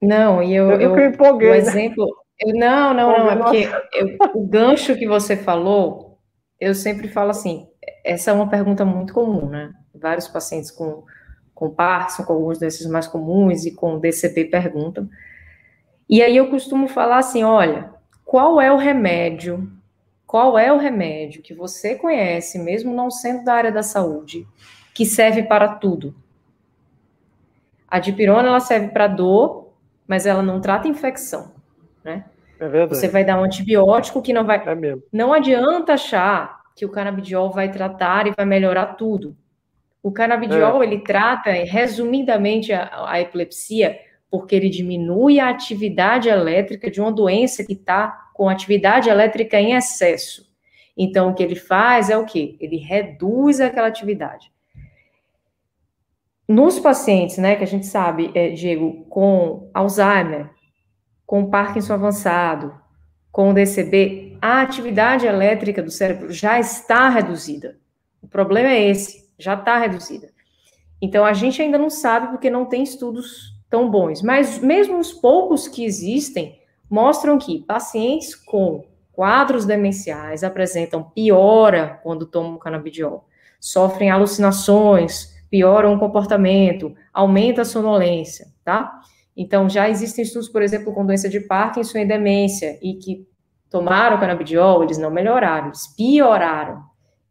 Não, 0.00 0.42
e 0.42 0.54
eu, 0.54 0.70
eu, 0.70 0.80
eu, 0.80 0.98
eu 0.98 1.08
empolguei, 1.10 1.48
o 1.48 1.52
né? 1.52 1.58
exemplo, 1.58 2.06
eu, 2.40 2.54
não, 2.54 2.94
não, 2.94 3.18
não, 3.18 3.30
é 3.30 3.36
porque 3.36 3.68
eu, 3.92 4.16
o 4.34 4.46
gancho 4.46 4.94
que 4.96 5.08
você 5.08 5.36
falou, 5.36 6.18
eu 6.60 6.74
sempre 6.74 7.08
falo 7.08 7.30
assim, 7.30 7.66
essa 8.04 8.30
é 8.30 8.34
uma 8.34 8.48
pergunta 8.48 8.84
muito 8.84 9.12
comum, 9.12 9.48
né? 9.48 9.72
Vários 9.92 10.28
pacientes 10.28 10.70
com, 10.70 11.02
com 11.52 11.70
Parkinson, 11.70 12.22
com 12.22 12.32
alguns 12.32 12.58
desses 12.58 12.86
mais 12.86 13.08
comuns 13.08 13.66
e 13.66 13.74
com 13.74 13.98
DCP 13.98 14.44
perguntam. 14.44 15.08
E 16.08 16.22
aí 16.22 16.36
eu 16.36 16.48
costumo 16.48 16.86
falar 16.86 17.18
assim, 17.18 17.42
olha, 17.42 17.92
qual 18.24 18.60
é 18.60 18.70
o 18.72 18.76
remédio 18.76 19.68
qual 20.28 20.58
é 20.58 20.70
o 20.70 20.76
remédio 20.76 21.40
que 21.40 21.54
você 21.54 21.94
conhece, 21.94 22.58
mesmo 22.58 22.94
não 22.94 23.10
sendo 23.10 23.44
da 23.44 23.54
área 23.54 23.72
da 23.72 23.82
saúde, 23.82 24.46
que 24.92 25.06
serve 25.06 25.42
para 25.42 25.76
tudo. 25.76 26.14
A 27.88 27.98
dipirona 27.98 28.48
ela 28.48 28.60
serve 28.60 28.88
para 28.88 29.06
dor, 29.06 29.72
mas 30.06 30.26
ela 30.26 30.42
não 30.42 30.60
trata 30.60 30.86
infecção, 30.86 31.54
né? 32.04 32.26
É 32.60 32.68
verdade. 32.68 32.94
Você 32.94 33.08
vai 33.08 33.24
dar 33.24 33.40
um 33.40 33.44
antibiótico 33.44 34.20
que 34.20 34.34
não 34.34 34.44
vai. 34.44 34.62
É 34.68 34.74
mesmo. 34.74 35.02
Não 35.10 35.32
adianta 35.32 35.94
achar 35.94 36.60
que 36.76 36.84
o 36.84 36.90
canabidiol 36.90 37.50
vai 37.50 37.70
tratar 37.70 38.26
e 38.26 38.32
vai 38.32 38.44
melhorar 38.44 38.96
tudo. 38.96 39.34
O 40.02 40.12
canabidiol 40.12 40.82
é. 40.82 40.86
ele 40.86 40.98
trata, 40.98 41.50
resumidamente, 41.52 42.70
a, 42.70 43.10
a 43.10 43.18
epilepsia 43.18 43.98
porque 44.30 44.54
ele 44.54 44.68
diminui 44.68 45.40
a 45.40 45.48
atividade 45.48 46.28
elétrica 46.28 46.90
de 46.90 47.00
uma 47.00 47.10
doença 47.10 47.64
que 47.64 47.72
está 47.72 48.27
com 48.38 48.48
atividade 48.48 49.10
elétrica 49.10 49.60
em 49.60 49.72
excesso. 49.72 50.48
Então, 50.96 51.30
o 51.30 51.34
que 51.34 51.42
ele 51.42 51.56
faz 51.56 52.08
é 52.08 52.16
o 52.16 52.24
quê? 52.24 52.56
Ele 52.60 52.76
reduz 52.76 53.60
aquela 53.60 53.88
atividade. 53.88 54.52
Nos 56.46 56.78
pacientes, 56.78 57.36
né, 57.36 57.56
que 57.56 57.64
a 57.64 57.66
gente 57.66 57.84
sabe, 57.84 58.30
é, 58.36 58.50
Diego, 58.50 59.04
com 59.06 59.68
Alzheimer, 59.74 60.50
com 61.26 61.50
Parkinson 61.50 61.94
avançado, 61.94 62.80
com 63.32 63.52
DCB, 63.52 64.38
a 64.40 64.62
atividade 64.62 65.26
elétrica 65.26 65.82
do 65.82 65.90
cérebro 65.90 66.30
já 66.30 66.60
está 66.60 67.08
reduzida. 67.08 67.76
O 68.22 68.28
problema 68.28 68.68
é 68.68 68.88
esse, 68.88 69.28
já 69.36 69.54
está 69.54 69.78
reduzida. 69.78 70.30
Então, 71.02 71.24
a 71.24 71.32
gente 71.32 71.60
ainda 71.60 71.76
não 71.76 71.90
sabe 71.90 72.28
porque 72.28 72.48
não 72.48 72.66
tem 72.66 72.84
estudos 72.84 73.52
tão 73.68 73.90
bons. 73.90 74.22
Mas 74.22 74.60
mesmo 74.60 74.96
os 74.96 75.12
poucos 75.12 75.66
que 75.66 75.84
existem, 75.84 76.57
mostram 76.90 77.38
que 77.38 77.60
pacientes 77.60 78.34
com 78.34 78.84
quadros 79.12 79.64
demenciais 79.64 80.44
apresentam 80.44 81.02
piora 81.02 81.98
quando 82.02 82.24
tomam 82.26 82.58
canabidiol, 82.58 83.26
sofrem 83.60 84.10
alucinações, 84.10 85.34
pioram 85.50 85.94
o 85.94 85.98
comportamento, 85.98 86.94
aumenta 87.12 87.62
a 87.62 87.64
sonolência, 87.64 88.46
tá? 88.64 89.00
Então, 89.36 89.68
já 89.68 89.88
existem 89.88 90.22
estudos, 90.22 90.48
por 90.48 90.62
exemplo, 90.62 90.92
com 90.92 91.06
doença 91.06 91.28
de 91.28 91.40
Parkinson 91.40 91.98
e 91.98 92.04
demência, 92.04 92.78
e 92.82 92.94
que 92.94 93.26
tomaram 93.70 94.18
canabidiol, 94.18 94.82
eles 94.82 94.98
não 94.98 95.10
melhoraram, 95.10 95.68
eles 95.68 95.86
pioraram. 95.96 96.82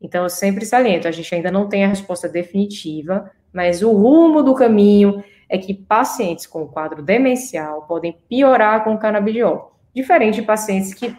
Então, 0.02 0.24
eu 0.24 0.30
sempre 0.30 0.66
saliento, 0.66 1.08
a 1.08 1.12
gente 1.12 1.34
ainda 1.34 1.52
não 1.52 1.68
tem 1.68 1.84
a 1.84 1.88
resposta 1.88 2.30
definitiva, 2.30 3.30
mas 3.52 3.82
o 3.82 3.92
rumo 3.92 4.44
do 4.44 4.54
caminho 4.54 5.24
é 5.50 5.58
que 5.58 5.74
pacientes 5.74 6.46
com 6.46 6.68
quadro 6.68 7.02
demencial 7.02 7.84
podem 7.84 8.18
piorar 8.30 8.84
com 8.84 8.94
o 8.94 8.98
canabidiol, 8.98 9.76
diferente 9.94 10.36
de 10.36 10.42
pacientes 10.42 10.94
que 10.94 11.16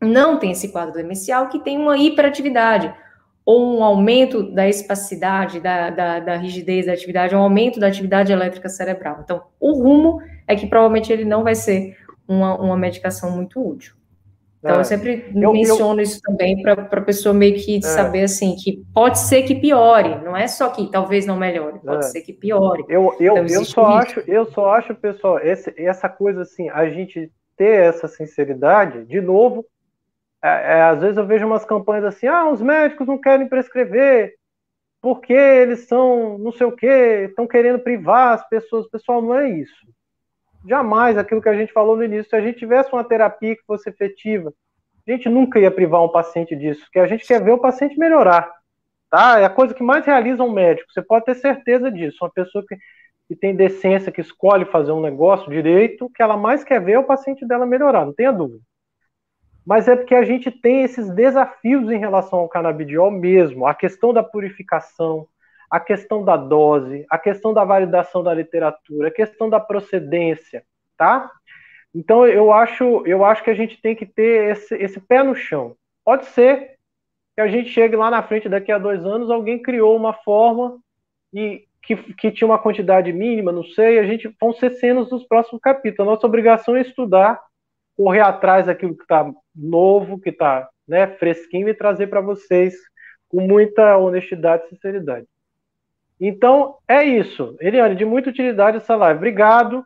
não 0.00 0.38
têm 0.38 0.52
esse 0.52 0.70
quadro 0.70 0.94
demencial, 0.94 1.48
que 1.48 1.58
tem 1.58 1.78
uma 1.78 1.96
hiperatividade, 1.96 2.92
ou 3.44 3.78
um 3.78 3.84
aumento 3.84 4.42
da 4.42 4.68
espacidade, 4.68 5.60
da, 5.60 5.88
da, 5.88 6.18
da, 6.18 6.36
rigidez 6.36 6.86
da 6.86 6.92
atividade, 6.92 7.34
um 7.34 7.38
aumento 7.38 7.78
da 7.78 7.86
atividade 7.86 8.32
elétrica 8.32 8.68
cerebral. 8.68 9.20
Então, 9.22 9.44
o 9.60 9.72
rumo 9.72 10.20
é 10.48 10.56
que 10.56 10.66
provavelmente 10.66 11.12
ele 11.12 11.24
não 11.24 11.44
vai 11.44 11.54
ser 11.54 11.96
uma, 12.26 12.56
uma 12.60 12.76
medicação 12.76 13.30
muito 13.30 13.64
útil. 13.64 13.94
Então, 14.58 14.76
é. 14.76 14.80
eu 14.80 14.84
sempre 14.84 15.32
eu, 15.34 15.52
menciono 15.52 16.00
eu, 16.00 16.04
isso 16.04 16.20
também 16.22 16.60
para 16.62 16.74
a 16.74 17.00
pessoa 17.00 17.34
meio 17.34 17.54
que 17.54 17.76
é. 17.76 17.80
saber, 17.82 18.22
assim, 18.22 18.56
que 18.56 18.82
pode 18.92 19.18
ser 19.18 19.42
que 19.42 19.54
piore, 19.54 20.24
não 20.24 20.36
é 20.36 20.48
só 20.48 20.70
que 20.70 20.90
talvez 20.90 21.26
não 21.26 21.36
melhore, 21.36 21.78
pode 21.78 22.04
é. 22.04 22.08
ser 22.08 22.22
que 22.22 22.32
piore. 22.32 22.84
Eu, 22.88 23.14
eu, 23.20 23.38
então, 23.38 23.46
eu, 23.46 23.64
só 23.64 23.86
acho, 23.86 24.20
eu 24.26 24.46
só 24.46 24.70
acho, 24.70 24.94
pessoal, 24.94 25.38
esse, 25.38 25.72
essa 25.76 26.08
coisa, 26.08 26.42
assim, 26.42 26.68
a 26.70 26.88
gente 26.88 27.30
ter 27.56 27.84
essa 27.84 28.08
sinceridade, 28.08 29.04
de 29.04 29.20
novo, 29.20 29.64
é, 30.42 30.48
é, 30.78 30.82
às 30.82 31.00
vezes 31.00 31.16
eu 31.16 31.26
vejo 31.26 31.46
umas 31.46 31.64
campanhas 31.64 32.04
assim, 32.04 32.26
ah, 32.26 32.50
os 32.50 32.60
médicos 32.60 33.06
não 33.06 33.18
querem 33.18 33.48
prescrever, 33.48 34.34
porque 35.00 35.32
eles 35.32 35.86
são 35.86 36.38
não 36.38 36.52
sei 36.52 36.66
o 36.66 36.72
quê, 36.72 37.26
estão 37.28 37.46
querendo 37.46 37.78
privar 37.78 38.34
as 38.34 38.48
pessoas. 38.48 38.88
Pessoal, 38.88 39.22
não 39.22 39.34
é 39.34 39.48
isso. 39.48 39.86
Jamais 40.66 41.16
aquilo 41.16 41.42
que 41.42 41.48
a 41.48 41.54
gente 41.54 41.72
falou 41.72 41.96
no 41.96 42.04
início, 42.04 42.30
se 42.30 42.36
a 42.36 42.40
gente 42.40 42.58
tivesse 42.58 42.92
uma 42.92 43.04
terapia 43.04 43.54
que 43.54 43.64
fosse 43.64 43.88
efetiva, 43.88 44.52
a 45.06 45.10
gente 45.10 45.28
nunca 45.28 45.58
ia 45.58 45.70
privar 45.70 46.02
um 46.02 46.08
paciente 46.08 46.56
disso, 46.56 46.80
porque 46.82 46.98
a 46.98 47.06
gente 47.06 47.26
quer 47.26 47.42
ver 47.42 47.52
o 47.52 47.58
paciente 47.58 47.98
melhorar. 47.98 48.50
Tá? 49.08 49.38
É 49.38 49.44
a 49.44 49.50
coisa 49.50 49.72
que 49.72 49.82
mais 49.82 50.04
realiza 50.04 50.42
um 50.42 50.50
médico, 50.50 50.92
você 50.92 51.00
pode 51.00 51.24
ter 51.24 51.36
certeza 51.36 51.90
disso. 51.90 52.18
Uma 52.22 52.30
pessoa 52.30 52.64
que, 52.66 52.76
que 53.28 53.36
tem 53.36 53.54
decência, 53.54 54.10
que 54.10 54.20
escolhe 54.20 54.64
fazer 54.64 54.90
um 54.90 55.00
negócio 55.00 55.50
direito, 55.50 56.06
o 56.06 56.10
que 56.10 56.22
ela 56.22 56.36
mais 56.36 56.64
quer 56.64 56.80
ver 56.80 56.92
é 56.92 56.98
o 56.98 57.04
paciente 57.04 57.46
dela 57.46 57.64
melhorar, 57.64 58.04
não 58.04 58.12
tenha 58.12 58.32
dúvida 58.32 58.62
mas 59.66 59.88
é 59.88 59.96
porque 59.96 60.14
a 60.14 60.22
gente 60.22 60.48
tem 60.48 60.84
esses 60.84 61.10
desafios 61.10 61.90
em 61.90 61.98
relação 61.98 62.38
ao 62.38 62.48
canabidiol 62.48 63.10
mesmo, 63.10 63.66
a 63.66 63.74
questão 63.74 64.12
da 64.12 64.22
purificação, 64.22 65.26
a 65.76 65.80
questão 65.80 66.24
da 66.24 66.38
dose, 66.38 67.04
a 67.10 67.18
questão 67.18 67.52
da 67.52 67.62
validação 67.62 68.22
da 68.22 68.32
literatura, 68.32 69.08
a 69.08 69.10
questão 69.10 69.50
da 69.50 69.60
procedência, 69.60 70.64
tá? 70.96 71.30
Então 71.94 72.26
eu 72.26 72.50
acho, 72.50 73.02
eu 73.06 73.22
acho 73.24 73.44
que 73.44 73.50
a 73.50 73.54
gente 73.54 73.80
tem 73.82 73.94
que 73.94 74.06
ter 74.06 74.52
esse, 74.52 74.74
esse 74.76 74.98
pé 74.98 75.22
no 75.22 75.34
chão. 75.34 75.76
Pode 76.02 76.24
ser 76.26 76.76
que 77.34 77.42
a 77.42 77.46
gente 77.46 77.68
chegue 77.68 77.94
lá 77.94 78.10
na 78.10 78.22
frente 78.22 78.48
daqui 78.48 78.72
a 78.72 78.78
dois 78.78 79.04
anos, 79.04 79.30
alguém 79.30 79.60
criou 79.60 79.94
uma 79.94 80.14
forma 80.14 80.78
e 81.34 81.64
que, 81.82 81.94
que 82.14 82.30
tinha 82.30 82.48
uma 82.48 82.58
quantidade 82.58 83.12
mínima, 83.12 83.52
não 83.52 83.62
sei, 83.62 83.98
a 83.98 84.04
gente 84.04 84.34
vão 84.40 84.54
ser 84.54 84.70
cenas 84.70 85.10
dos 85.10 85.24
próximos 85.24 85.60
capítulos. 85.60 86.08
A 86.08 86.12
nossa 86.12 86.26
obrigação 86.26 86.74
é 86.74 86.80
estudar 86.80 87.38
correr 87.94 88.20
atrás 88.20 88.66
daquilo 88.66 88.96
que 88.96 89.02
está 89.02 89.30
novo, 89.54 90.18
que 90.18 90.30
está 90.30 90.68
né, 90.88 91.06
fresquinho 91.06 91.68
e 91.68 91.74
trazer 91.74 92.06
para 92.06 92.22
vocês 92.22 92.74
com 93.28 93.40
muita 93.42 93.98
honestidade 93.98 94.64
e 94.64 94.68
sinceridade. 94.70 95.26
Então, 96.20 96.76
é 96.88 97.04
isso. 97.04 97.56
Eliane, 97.60 97.94
de 97.94 98.04
muita 98.04 98.30
utilidade 98.30 98.78
essa 98.78 98.96
live. 98.96 99.18
Obrigado. 99.18 99.84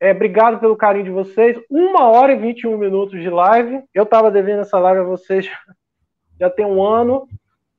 É, 0.00 0.12
obrigado 0.12 0.60
pelo 0.60 0.76
carinho 0.76 1.04
de 1.04 1.10
vocês. 1.10 1.58
Uma 1.70 2.08
hora 2.08 2.32
e 2.32 2.36
21 2.36 2.76
minutos 2.76 3.20
de 3.20 3.30
live. 3.30 3.82
Eu 3.92 4.04
estava 4.04 4.30
devendo 4.30 4.60
essa 4.60 4.78
live 4.78 5.00
a 5.00 5.04
vocês 5.04 5.48
já, 6.38 6.50
tem 6.50 6.64
um 6.64 6.82
ano. 6.82 7.26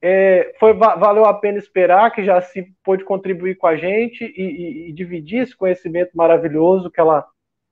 É, 0.02 0.54
foi, 0.60 0.74
valeu 0.74 1.26
a 1.26 1.34
pena 1.34 1.58
esperar, 1.58 2.12
que 2.12 2.24
já 2.24 2.40
se 2.42 2.68
pôde 2.84 3.04
contribuir 3.04 3.56
com 3.56 3.68
a 3.68 3.76
gente 3.76 4.24
e, 4.24 4.42
e, 4.42 4.90
e 4.90 4.94
dividir 4.94 5.42
esse 5.42 5.56
conhecimento 5.56 6.12
maravilhoso 6.16 6.92
que 6.92 7.00
ela 7.00 7.26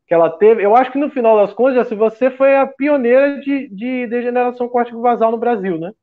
que 0.05 0.13
ela 0.13 0.29
teve. 0.29 0.63
Eu 0.63 0.75
acho 0.75 0.91
que 0.91 0.97
no 0.97 1.09
final 1.09 1.37
das 1.37 1.53
contas, 1.53 1.87
se 1.87 1.95
você 1.95 2.29
foi 2.29 2.55
a 2.57 2.67
pioneira 2.67 3.39
de, 3.39 3.69
de 3.69 4.05
degeneração 4.07 4.67
córtico 4.67 5.01
basal 5.01 5.31
no 5.31 5.37
Brasil, 5.37 5.77
né? 5.77 5.93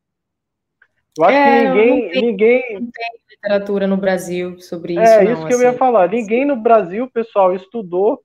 Eu 1.19 1.25
acho 1.25 1.37
é, 1.37 1.45
que 1.45 1.69
ninguém, 1.69 2.03
não 2.03 2.11
tem, 2.11 2.23
ninguém. 2.23 2.75
Não 2.75 2.91
tem 2.91 3.21
literatura 3.31 3.87
no 3.87 3.97
Brasil 3.97 4.59
sobre 4.61 4.97
é, 4.97 5.03
isso. 5.03 5.13
É, 5.13 5.25
isso 5.25 5.47
que 5.47 5.55
assim. 5.55 5.65
eu 5.65 5.73
ia 5.73 5.79
falar. 5.79 6.09
Ninguém 6.09 6.45
no 6.45 6.57
Brasil, 6.57 7.11
pessoal, 7.11 7.55
estudou 7.55 8.23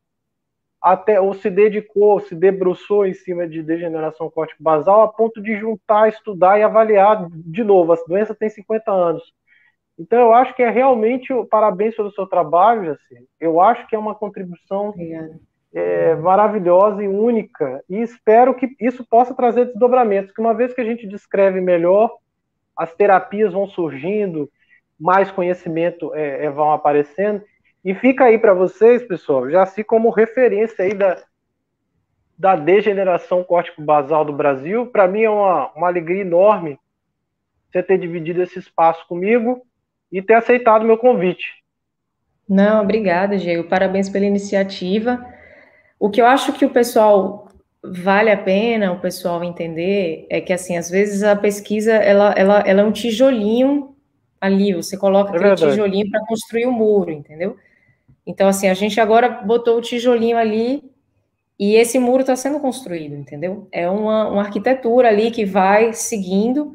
até 0.81 1.19
ou 1.19 1.33
se 1.33 1.49
dedicou, 1.49 2.19
se 2.19 2.35
debruçou 2.35 3.07
em 3.07 3.13
cima 3.13 3.47
de 3.47 3.63
degeneração 3.63 4.29
córtico 4.29 4.61
basal 4.61 5.01
a 5.01 5.07
ponto 5.07 5.41
de 5.41 5.57
juntar, 5.57 6.09
estudar 6.09 6.59
e 6.59 6.63
avaliar 6.63 7.27
de 7.31 7.63
novo. 7.63 7.91
A 7.91 7.97
doença 8.07 8.35
tem 8.35 8.49
50 8.49 8.91
anos. 8.91 9.23
Então 9.97 10.19
eu 10.19 10.33
acho 10.33 10.53
que 10.55 10.61
é 10.61 10.69
realmente 10.69 11.33
parabéns 11.49 11.95
pelo 11.95 12.11
seu 12.11 12.27
trabalho, 12.27 12.91
assim. 12.91 13.25
Eu 13.39 13.59
acho 13.59 13.87
que 13.87 13.95
é 13.95 13.99
uma 13.99 14.13
contribuição 14.13 14.93
é, 15.73 16.15
maravilhosa 16.15 17.03
e 17.03 17.07
única, 17.07 17.83
e 17.89 18.01
espero 18.01 18.53
que 18.53 18.69
isso 18.79 19.05
possa 19.09 19.33
trazer 19.33 19.65
desdobramentos, 19.65 20.31
que 20.31 20.41
uma 20.41 20.53
vez 20.53 20.73
que 20.73 20.81
a 20.81 20.85
gente 20.85 21.07
descreve 21.07 21.59
melhor, 21.59 22.11
as 22.75 22.93
terapias 22.93 23.53
vão 23.53 23.67
surgindo, 23.67 24.49
mais 24.99 25.31
conhecimento 25.31 26.13
é, 26.13 26.45
é, 26.45 26.49
vão 26.49 26.71
aparecendo, 26.71 27.43
e 27.83 27.93
fica 27.93 28.25
aí 28.25 28.37
para 28.37 28.53
vocês, 28.53 29.03
pessoal, 29.03 29.49
já 29.49 29.63
assim 29.63 29.83
como 29.83 30.09
referência 30.09 30.83
aí 30.83 30.93
da, 30.93 31.17
da 32.37 32.55
degeneração 32.55 33.43
córtico-basal 33.43 34.25
do 34.25 34.33
Brasil, 34.33 34.87
para 34.87 35.07
mim 35.07 35.23
é 35.23 35.29
uma, 35.29 35.71
uma 35.75 35.87
alegria 35.87 36.21
enorme 36.21 36.79
você 37.71 37.83
ter 37.83 37.97
dividido 37.97 38.41
esse 38.41 38.57
espaço 38.57 39.05
comigo 39.07 39.61
e 40.11 40.21
ter 40.21 40.35
aceitado 40.35 40.85
meu 40.85 40.97
convite. 40.97 41.45
Não, 42.47 42.81
obrigada, 42.81 43.37
Diego. 43.37 43.67
Parabéns 43.67 44.07
pela 44.07 44.25
iniciativa. 44.25 45.25
O 45.99 46.09
que 46.09 46.21
eu 46.21 46.25
acho 46.25 46.53
que 46.53 46.65
o 46.65 46.69
pessoal 46.69 47.49
vale 47.91 48.31
a 48.31 48.37
pena 48.37 48.91
o 48.91 48.99
pessoal 48.99 49.43
entender 49.43 50.25
é 50.29 50.41
que 50.41 50.53
assim 50.53 50.77
às 50.77 50.89
vezes 50.89 51.23
a 51.23 51.35
pesquisa 51.35 51.93
ela, 51.93 52.33
ela, 52.33 52.59
ela 52.59 52.81
é 52.81 52.83
um 52.83 52.91
tijolinho 52.91 53.95
ali 54.39 54.73
você 54.73 54.97
coloca 54.97 55.33
é 55.33 55.35
aquele 55.35 55.55
tijolinho 55.55 56.09
para 56.09 56.25
construir 56.25 56.65
o 56.65 56.69
um 56.69 56.73
muro 56.73 57.11
entendeu? 57.11 57.57
Então 58.25 58.47
assim 58.47 58.67
a 58.67 58.73
gente 58.73 58.99
agora 58.99 59.29
botou 59.29 59.77
o 59.77 59.81
tijolinho 59.81 60.37
ali 60.37 60.83
e 61.59 61.75
esse 61.75 61.97
muro 61.97 62.21
está 62.21 62.35
sendo 62.35 62.59
construído 62.59 63.15
entendeu? 63.15 63.67
É 63.71 63.89
uma, 63.89 64.29
uma 64.29 64.41
arquitetura 64.41 65.07
ali 65.09 65.31
que 65.31 65.45
vai 65.45 65.93
seguindo. 65.93 66.73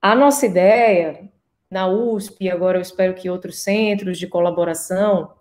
A 0.00 0.14
nossa 0.14 0.46
ideia 0.46 1.28
na 1.70 1.86
USP 1.86 2.48
agora 2.48 2.78
eu 2.78 2.82
espero 2.82 3.14
que 3.14 3.28
outros 3.28 3.62
centros 3.62 4.18
de 4.18 4.26
colaboração 4.26 5.32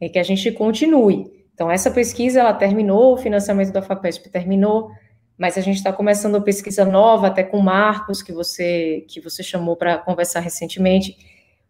é 0.00 0.08
que 0.08 0.18
a 0.18 0.22
gente 0.22 0.50
continue 0.52 1.35
então, 1.56 1.70
essa 1.70 1.90
pesquisa, 1.90 2.40
ela 2.40 2.52
terminou, 2.52 3.14
o 3.14 3.16
financiamento 3.16 3.72
da 3.72 3.80
FAPESP 3.80 4.28
terminou, 4.28 4.90
mas 5.38 5.56
a 5.56 5.62
gente 5.62 5.76
está 5.76 5.90
começando 5.90 6.34
uma 6.34 6.44
pesquisa 6.44 6.84
nova, 6.84 7.28
até 7.28 7.42
com 7.42 7.56
o 7.56 7.62
Marcos, 7.62 8.22
que 8.22 8.30
você, 8.30 9.06
que 9.08 9.22
você 9.22 9.42
chamou 9.42 9.74
para 9.74 9.96
conversar 9.96 10.40
recentemente. 10.40 11.16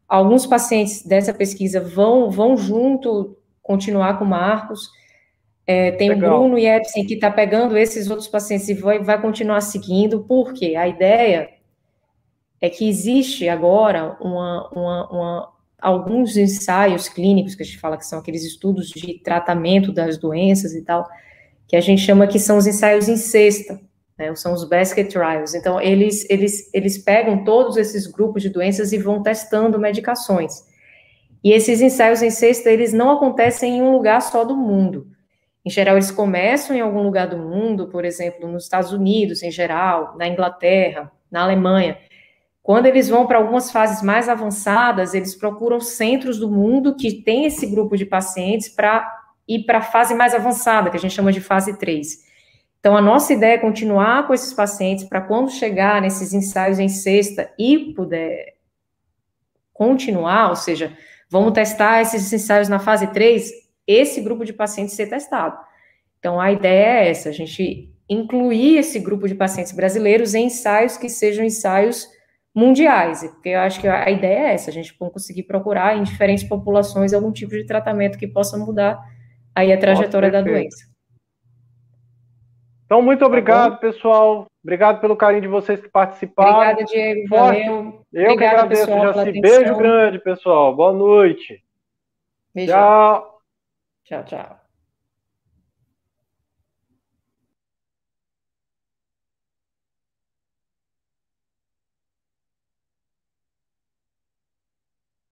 Alguns 0.09 0.45
pacientes 0.45 1.07
dessa 1.07 1.33
pesquisa 1.33 1.81
vão, 1.81 2.29
vão 2.33 2.57
junto 2.57 3.39
continuar 3.63 4.19
com 4.19 4.25
o 4.25 4.29
Marcos. 4.29 4.91
É, 5.65 5.93
tem 5.93 6.09
Legal. 6.09 6.35
o 6.35 6.49
Bruno 6.49 6.59
Jepsen 6.59 7.07
que 7.07 7.15
está 7.15 7.31
pegando 7.31 7.79
esses 7.79 8.11
outros 8.11 8.27
pacientes 8.27 8.69
e 8.69 8.75
vai, 8.75 8.99
vai 8.99 9.23
continuar 9.23 9.61
seguindo, 9.61 10.25
porque 10.25 10.75
a 10.75 10.89
ideia 10.89 11.49
é 12.61 12.69
que 12.69 12.89
existe 12.89 13.49
agora 13.49 14.17
uma, 14.21 14.69
uma, 14.73 15.11
uma 15.13 15.56
alguns 15.87 16.37
ensaios 16.37 17.09
clínicos, 17.09 17.55
que 17.55 17.63
a 17.63 17.65
gente 17.65 17.79
fala 17.79 17.97
que 17.97 18.05
são 18.05 18.19
aqueles 18.19 18.45
estudos 18.45 18.89
de 18.89 19.21
tratamento 19.23 19.93
das 19.93 20.19
doenças 20.19 20.75
e 20.75 20.83
tal, 20.83 21.09
que 21.69 21.77
a 21.77 21.81
gente 21.81 22.03
chama 22.03 22.27
que 22.27 22.41
são 22.41 22.57
os 22.57 22.67
ensaios 22.67 23.09
em 23.09 23.17
cesta, 23.17 23.81
né, 24.19 24.35
são 24.35 24.53
os 24.53 24.69
basket 24.69 25.09
trials. 25.09 25.55
Então, 25.55 25.81
eles, 25.81 26.29
eles, 26.29 26.69
eles 26.75 26.99
pegam 26.99 27.45
todos 27.45 27.77
esses 27.77 28.09
grupos 28.09 28.43
de 28.43 28.49
doenças 28.49 28.93
e 28.93 28.99
vão 28.99 29.23
testando 29.23 29.79
medicações. 29.79 30.65
E 31.45 31.53
esses 31.53 31.81
ensaios 31.81 32.21
em 32.21 32.31
cesta, 32.31 32.69
eles 32.69 32.93
não 32.93 33.13
acontecem 33.13 33.79
em 33.79 33.83
um 33.83 33.93
lugar 33.93 34.21
só 34.21 34.45
do 34.45 34.57
mundo. 34.57 35.07
Em 35.65 35.71
geral, 35.71 35.95
eles 35.95 36.11
começam 36.11 36.75
em 36.75 36.81
algum 36.81 37.03
lugar 37.03 37.29
do 37.29 37.39
mundo, 37.39 37.87
por 37.87 38.05
exemplo, 38.05 38.51
nos 38.51 38.65
Estados 38.65 38.91
Unidos, 38.91 39.41
em 39.41 39.53
geral, 39.53 40.17
na 40.19 40.27
Inglaterra, 40.27 41.13
na 41.31 41.45
Alemanha, 41.45 41.97
quando 42.67 42.87
eles 42.87 43.09
vão 43.09 43.29
para 43.29 43.39
algumas 43.39 43.71
fases 43.71 44.03
mais 44.03 44.29
avançadas, 44.29 45.15
eles 45.15 45.37
procuram 45.37 45.79
centros 45.79 46.37
do 46.37 46.51
mundo 46.51 46.97
que 46.97 47.23
tem 47.23 47.45
esse 47.45 47.65
grupo 47.65 47.97
de 47.97 48.05
pacientes 48.05 48.69
para 48.69 49.09
ir 49.47 49.63
para 49.63 49.79
a 49.79 49.83
fase 49.83 50.17
mais 50.17 50.35
avançada, 50.35 50.91
que 50.91 50.97
a 50.97 50.99
gente 50.99 51.15
chama 51.15 51.31
de 51.31 51.41
fase 51.41 51.79
3. 51.79 52.25
Então, 52.81 52.97
a 52.97 53.01
nossa 53.01 53.33
ideia 53.33 53.55
é 53.55 53.59
continuar 53.59 54.27
com 54.27 54.35
esses 54.35 54.53
pacientes 54.53 55.05
para 55.05 55.21
quando 55.21 55.49
chegar 55.49 56.03
nesses 56.03 56.33
ensaios 56.33 56.81
em 56.81 56.89
sexta 56.89 57.49
e 57.57 57.95
puder 57.95 58.57
continuar, 59.73 60.49
ou 60.49 60.57
seja, 60.57 60.93
vamos 61.31 61.53
testar 61.53 62.03
esses 62.03 62.33
ensaios 62.33 62.69
na 62.69 62.81
fase 62.81 63.07
3, 63.13 63.49
esse 63.87 64.21
grupo 64.21 64.45
de 64.45 64.53
pacientes 64.53 64.97
ser 64.97 65.09
testado. 65.09 65.57
Então, 66.19 66.41
a 66.41 66.51
ideia 66.51 67.05
é 67.05 67.11
essa, 67.11 67.29
a 67.29 67.33
gente 67.33 67.95
incluir 68.09 68.79
esse 68.79 68.99
grupo 68.99 69.29
de 69.29 69.37
pacientes 69.37 69.71
brasileiros 69.71 70.35
em 70.35 70.47
ensaios 70.47 70.97
que 70.97 71.09
sejam 71.09 71.45
ensaios 71.45 72.16
mundiais, 72.57 73.23
porque 73.35 73.51
eu 73.51 73.61
acho 73.61 73.79
que 73.79 73.87
a 73.87 74.11
ideia 74.11 74.49
é 74.49 74.55
essa, 74.55 74.71
a 74.71 74.73
gente 74.73 74.97
conseguir 74.97 75.43
procurar 75.43 75.95
em 75.95 76.03
diferentes 76.03 76.43
populações 76.43 77.13
algum 77.13 77.31
tipo 77.31 77.53
de 77.53 77.67
tratamento 77.67 78.17
que 78.17 78.27
possa 78.27 78.57
mudar 78.57 78.99
aí 79.55 79.71
a 79.71 79.79
trajetória 79.79 80.31
Nossa, 80.31 80.43
da 80.43 80.51
doença. 80.51 80.87
Então, 82.87 83.03
muito 83.03 83.21
tá 83.21 83.27
obrigado, 83.27 83.73
tá 83.73 83.79
pessoal. 83.79 84.47
Obrigado 84.65 85.01
pelo 85.01 85.17
carinho 85.17 85.43
de 85.43 85.49
vocês 85.49 85.81
que 85.81 85.89
participaram. 85.89 86.61
Obrigada, 86.61 86.85
Diego. 86.85 87.29
Forte. 87.29 87.61
Valeu. 87.61 88.05
Eu 88.13 88.33
Obrigada, 88.33 88.37
que 88.37 88.45
agradeço, 88.45 88.87
pessoal, 88.87 89.13
Jaci. 89.13 89.41
Beijo 89.41 89.77
grande, 89.77 90.19
pessoal. 90.21 90.75
Boa 90.75 90.93
noite. 90.93 91.63
Beijo. 92.55 92.73
Tchau. 92.73 93.41
Tchau, 94.05 94.25
tchau. 94.25 94.56